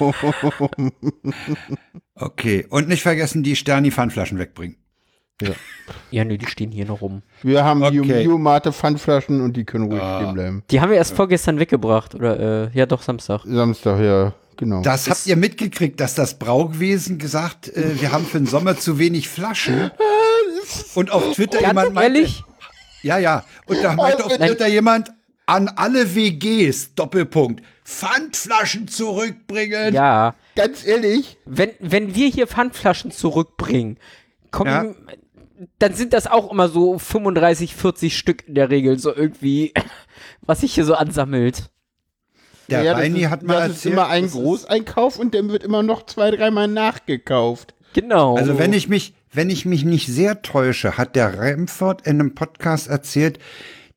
Okay. 2.15 2.67
Und 2.71 2.89
nicht 2.89 3.03
vergessen, 3.03 3.43
die 3.43 3.57
Sterni-Pfandflaschen 3.57 4.39
wegbringen. 4.39 4.77
Ja, 6.11 6.25
nö, 6.25 6.37
die 6.37 6.47
stehen 6.47 6.71
hier 6.73 6.85
noch 6.85 7.01
rum. 7.01 7.23
Wir 7.43 7.65
haben 7.65 7.81
die 7.93 8.01
Okay. 8.01 8.27
Mio-Mate 8.27 8.73
Pfandflaschen 8.73 9.41
und 9.41 9.57
die 9.57 9.65
können 9.65 9.91
ruhig 9.91 10.03
Ah. 10.03 10.21
stehen 10.21 10.35
bleiben. 10.35 10.63
Die 10.71 10.81
haben 10.81 10.91
wir 10.91 10.97
erst 10.97 11.15
vorgestern 11.15 11.59
weggebracht, 11.59 12.15
oder, 12.15 12.67
äh, 12.67 12.71
ja 12.77 12.87
doch, 12.87 13.03
Samstag. 13.03 13.43
Samstag, 13.45 14.01
ja, 14.01 14.33
genau. 14.57 14.83
Das 14.83 15.09
habt 15.09 15.27
ihr 15.27 15.37
mitgekriegt, 15.37 16.01
dass 16.01 16.15
das 16.15 16.39
Brauwesen 16.39 17.19
gesagt, 17.19 17.69
äh, 17.69 18.01
wir 18.01 18.13
haben 18.13 18.25
für 18.27 18.39
den 18.39 18.47
Sommer 18.47 18.77
zu 18.77 18.99
wenig 18.99 19.29
Flaschen. 19.29 19.91
Und 20.95 21.11
auf 21.13 21.33
Twitter 21.35 21.59
Ganz 21.61 21.69
jemand 21.69 21.95
meinte, 21.95 22.19
ehrlich? 22.19 22.45
ja, 23.03 23.19
ja. 23.19 23.45
Und 23.67 23.83
da 23.83 23.95
meinte 23.95 24.25
auf 24.25 24.39
Nein. 24.39 24.49
Twitter 24.51 24.67
jemand, 24.69 25.13
An 25.47 25.69
alle 25.77 26.15
WGs, 26.15 26.95
Doppelpunkt, 26.95 27.63
Pfandflaschen 27.83 28.87
zurückbringen. 28.87 29.95
Ja, 29.95 30.35
Ganz 30.57 30.85
ehrlich, 30.87 31.39
wenn, 31.47 31.71
wenn 31.79 32.15
wir 32.15 32.29
hier 32.29 32.47
Pfandflaschen 32.47 33.13
zurückbringen, 33.13 33.97
kommen, 34.51 34.71
Ja. 34.71 35.15
Dann 35.79 35.95
sind 35.95 36.13
das 36.13 36.27
auch 36.27 36.51
immer 36.51 36.69
so 36.69 36.99
35, 36.99 37.75
40 37.75 38.17
Stück 38.17 38.47
in 38.49 38.55
der 38.55 38.71
Regel, 38.71 38.99
so 38.99 39.15
irgendwie, 39.15 39.73
was 40.43 40.61
sich 40.61 40.75
hier 40.75 40.85
so 40.85 40.95
ansammelt. 40.95 41.71
Der 42.69 42.83
ja, 42.83 42.93
das 42.93 43.03
Reini 43.03 43.25
ist, 43.25 43.31
hat 43.31 43.43
mal 43.43 43.55
das 43.55 43.69
ist 43.69 43.75
erzählt, 43.77 43.93
immer 43.95 44.09
ein 44.09 44.25
ist- 44.25 44.33
Großeinkauf 44.33 45.19
und 45.19 45.35
dann 45.35 45.49
wird 45.49 45.65
immer 45.65 45.83
noch 45.83 46.05
zwei, 46.07 46.31
dreimal 46.31 46.69
nachgekauft. 46.69 47.75
Genau. 47.95 48.37
Also 48.37 48.59
wenn 48.59 48.73
ich 48.73 48.89
mich, 48.89 49.15
wenn 49.33 49.49
ich 49.51 49.65
mich 49.65 49.85
nicht 49.85 50.07
sehr 50.07 50.43
täusche, 50.43 50.99
hat 50.99 51.17
der 51.17 51.41
Remford 51.41 52.07
in 52.07 52.21
einem 52.21 52.35
Podcast 52.35 52.89
erzählt, 52.89 53.39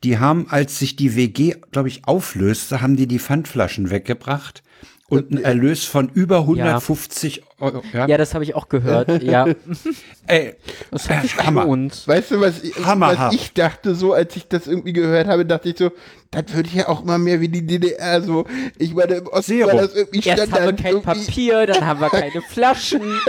die 0.04 0.18
haben, 0.18 0.48
als 0.50 0.80
sich 0.80 0.96
die 0.96 1.16
WG, 1.16 1.56
glaube 1.72 1.90
ich, 1.90 2.06
auflöste, 2.06 2.82
haben 2.82 2.96
die 2.96 3.08
die 3.08 3.20
Pfandflaschen 3.20 3.90
weggebracht 3.92 4.64
und 5.12 5.32
einen 5.32 5.44
Erlös 5.44 5.84
von 5.86 6.10
über 6.10 6.40
150 6.40 7.44
Euro. 7.60 7.84
ja, 7.94 8.18
das 8.18 8.34
habe 8.34 8.44
ich 8.44 8.56
auch 8.56 8.70
gehört. 8.70 9.22
ja, 9.22 9.46
Ey, 10.28 10.56
das 10.90 11.10
hat 11.10 11.22
sich 11.24 11.38
Hammer. 11.38 11.62
gelohnt. 11.64 12.08
Weißt 12.08 12.32
du, 12.32 12.42
was, 12.42 12.64
ich- 12.64 12.76
Hammerhaft. 12.86 13.20
was 13.20 13.34
ich 13.36 13.54
dachte 13.54 13.94
so, 13.94 14.14
als 14.14 14.36
ich 14.36 14.48
das 14.48 14.68
irgendwie 14.68 14.94
gehört 14.94 15.28
habe, 15.28 15.46
dachte 15.46 15.70
ich 15.70 15.78
so, 15.78 15.92
das 16.32 16.46
wird 16.56 16.68
ja 16.74 16.88
auch 16.88 17.04
immer 17.04 17.18
mehr 17.18 17.42
wie 17.42 17.50
die 17.50 17.66
DDR 17.66 18.22
so. 18.22 18.46
Ich 18.78 18.94
meine, 18.96 19.16
im 19.16 19.28
Osten 19.28 19.44
Zero. 19.58 19.68
war 19.68 19.76
das 19.82 19.94
irgendwie 19.96 20.28
Erst 20.28 20.42
haben 20.44 20.50
wir 20.52 20.56
Standard. 20.58 20.78
kein 20.82 20.94
irgendwie- 20.94 21.26
Papier, 21.26 21.68
dann 21.68 21.86
haben 21.86 22.00
wir 22.00 22.10
keine 22.10 22.42
Flaschen. 22.50 23.02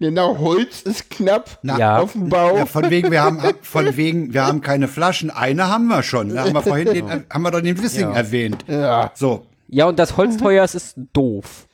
Genau, 0.00 0.36
Holz 0.38 0.82
ist 0.82 1.10
knapp 1.10 1.58
Na, 1.62 1.78
Ja. 1.78 1.98
auf 2.00 2.12
dem 2.12 2.28
Bau. 2.28 2.56
ja, 2.56 2.66
von 2.66 2.90
wegen, 2.90 3.10
wir 3.12 3.22
haben, 3.22 3.40
von 3.62 3.96
wegen, 3.96 4.32
wir 4.34 4.44
haben 4.46 4.62
keine 4.62 4.88
Flaschen. 4.88 5.30
Eine 5.30 5.68
haben 5.68 5.86
wir 5.86 6.02
schon. 6.02 6.34
Da 6.34 6.42
haben 6.44 6.54
wir 6.54 6.62
vorhin 6.62 6.86
den, 6.92 7.08
haben 7.30 7.42
wir 7.42 7.50
doch 7.52 7.60
den 7.60 7.80
Wissing 7.80 8.08
Ja. 8.10 8.16
erwähnt. 8.16 8.64
Ja. 8.66 9.12
So. 9.14 9.46
Ja, 9.70 9.86
und 9.86 9.98
das 9.98 10.16
Holz 10.16 10.36
teuer 10.36 10.64
ist, 10.64 10.74
ist 10.74 10.96
doof. 11.12 11.66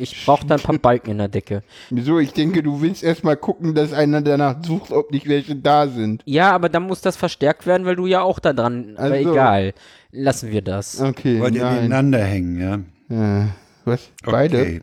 Ich 0.00 0.24
brauche 0.24 0.46
da 0.46 0.54
ein 0.54 0.60
paar 0.60 0.78
Balken 0.78 1.10
in 1.12 1.18
der 1.18 1.28
Decke. 1.28 1.62
Wieso? 1.90 2.18
Ich 2.20 2.32
denke, 2.32 2.62
du 2.62 2.80
willst 2.80 3.02
erstmal 3.02 3.36
gucken, 3.36 3.74
dass 3.74 3.92
einer 3.92 4.20
danach 4.22 4.62
sucht, 4.64 4.92
ob 4.92 5.10
nicht 5.10 5.28
welche 5.28 5.56
da 5.56 5.88
sind. 5.88 6.22
Ja, 6.26 6.52
aber 6.52 6.68
dann 6.68 6.84
muss 6.84 7.00
das 7.00 7.16
verstärkt 7.16 7.66
werden, 7.66 7.84
weil 7.84 7.96
du 7.96 8.06
ja 8.06 8.22
auch 8.22 8.38
da 8.38 8.52
dran. 8.52 8.94
Aber 8.96 9.14
Also. 9.14 9.30
egal. 9.32 9.74
Lassen 10.12 10.52
wir 10.52 10.62
das. 10.62 11.00
Okay. 11.00 11.40
Wollt 11.40 11.54
ihr 11.56 11.62
nein. 11.64 11.74
nebeneinander 11.74 12.22
hängen, 12.22 12.84
ja? 13.10 13.42
Äh, 13.42 13.48
was? 13.84 14.10
Beide? 14.24 14.82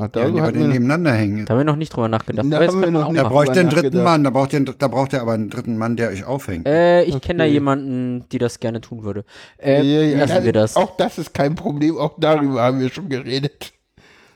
Okay. 0.00 0.04
Ach, 0.04 0.14
Ja, 0.14 0.24
da 0.24 0.30
die 0.30 0.40
hatten 0.40 0.54
ihr 0.54 0.60
wir 0.60 0.68
nenebeneinander 0.68 1.12
hängen. 1.12 1.44
Da 1.44 1.52
haben 1.54 1.58
wir 1.60 1.64
noch 1.64 1.76
nicht 1.76 1.90
drüber 1.94 2.08
nachgedacht. 2.08 2.46
Da 2.50 2.56
Aber 2.56 2.64
jetzt 2.64 2.74
haben 2.74 2.82
wir 2.82 2.90
noch 2.92 3.10
nicht. 3.10 3.24
Da 3.24 3.28
braucht 3.28 3.48
ihr 3.48 3.60
einen 3.60 3.68
dritten. 3.70 4.02
Mann, 4.04 4.22
da 4.24 4.30
braucht, 4.30 4.52
ihr, 4.52 4.60
da 4.64 4.88
braucht 4.88 5.12
ihr 5.12 5.20
aber 5.20 5.32
einen 5.32 5.50
dritten 5.50 5.76
Mann, 5.76 5.96
der 5.96 6.10
euch 6.10 6.24
aufhängt. 6.24 6.68
Äh, 6.68 7.02
ich 7.02 7.20
kenne 7.20 7.38
da 7.38 7.44
Okay. 7.44 7.52
jemanden, 7.52 8.24
die 8.30 8.38
das 8.38 8.60
gerne 8.60 8.80
tun 8.80 9.02
würde. 9.02 9.24
Äh, 9.58 9.82
Ja, 9.82 10.02
ja, 10.02 10.18
lassen 10.24 10.44
wir 10.44 10.52
das. 10.52 10.76
Auch 10.76 10.96
das 10.96 11.18
ist 11.18 11.34
kein 11.34 11.54
Problem, 11.56 11.98
auch 11.98 12.14
darüber 12.18 12.62
haben 12.62 12.78
wir 12.80 12.90
schon 12.90 13.08
geredet. 13.08 13.72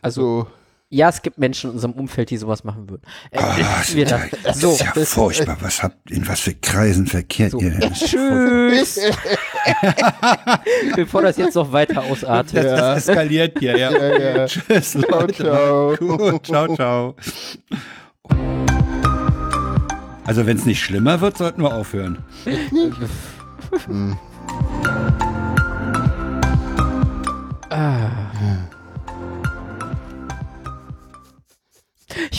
Also, 0.03 0.43
So. 0.43 0.47
Ja, 0.95 1.09
es 1.09 1.23
gibt 1.23 1.39
Menschen 1.39 1.71
in 1.71 1.75
unserem 1.77 1.95
Umfeld, 1.95 2.29
die 2.29 2.37
sowas 2.37 2.65
machen 2.65 2.91
würden. 2.91 3.03
Äh, 3.31 3.39
Ah, 3.39 3.57
lassen 3.59 3.97
wir 3.97 4.05
das. 4.05 4.21
das 4.43 4.61
So, 4.61 4.73
ist 4.73 4.81
ja 4.81 4.93
furchtbar. 5.05 5.57
Was 5.61 5.83
habt, 5.83 6.11
in 6.11 6.29
was 6.29 6.41
für 6.41 6.53
Kreisen 6.55 7.07
verkehrt 7.07 7.53
so. 7.53 7.61
ihr 7.61 7.71
denn? 7.71 7.81
Das 7.81 7.99
Tschüss. 8.01 9.01
Bevor 10.97 11.23
das 11.23 11.39
jetzt 11.39 11.55
noch 11.55 11.73
weiter 11.73 12.03
ausartet. 12.03 12.65
Das 12.65 13.09
eskaliert 13.09 13.59
hier, 13.59 13.79
ja. 13.79 13.91
Ja, 13.91 14.19
ja. 14.37 14.47
Tschüss, 14.47 14.91
Ciao, 14.93 15.21
Leute. 15.21 15.35
ciao. 15.35 15.97
Gut, 15.97 16.47
ciao, 16.47 16.75
ciao. 16.77 17.17
Also 20.27 20.45
wenn 20.47 20.59
es 20.59 20.67
nicht 20.67 20.81
schlimmer 20.85 21.21
wird, 21.23 21.39
sollten 21.39 21.63
wir 21.63 21.75
aufhören. 21.75 22.19
Ich 22.45 22.71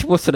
wusste, 0.08 0.32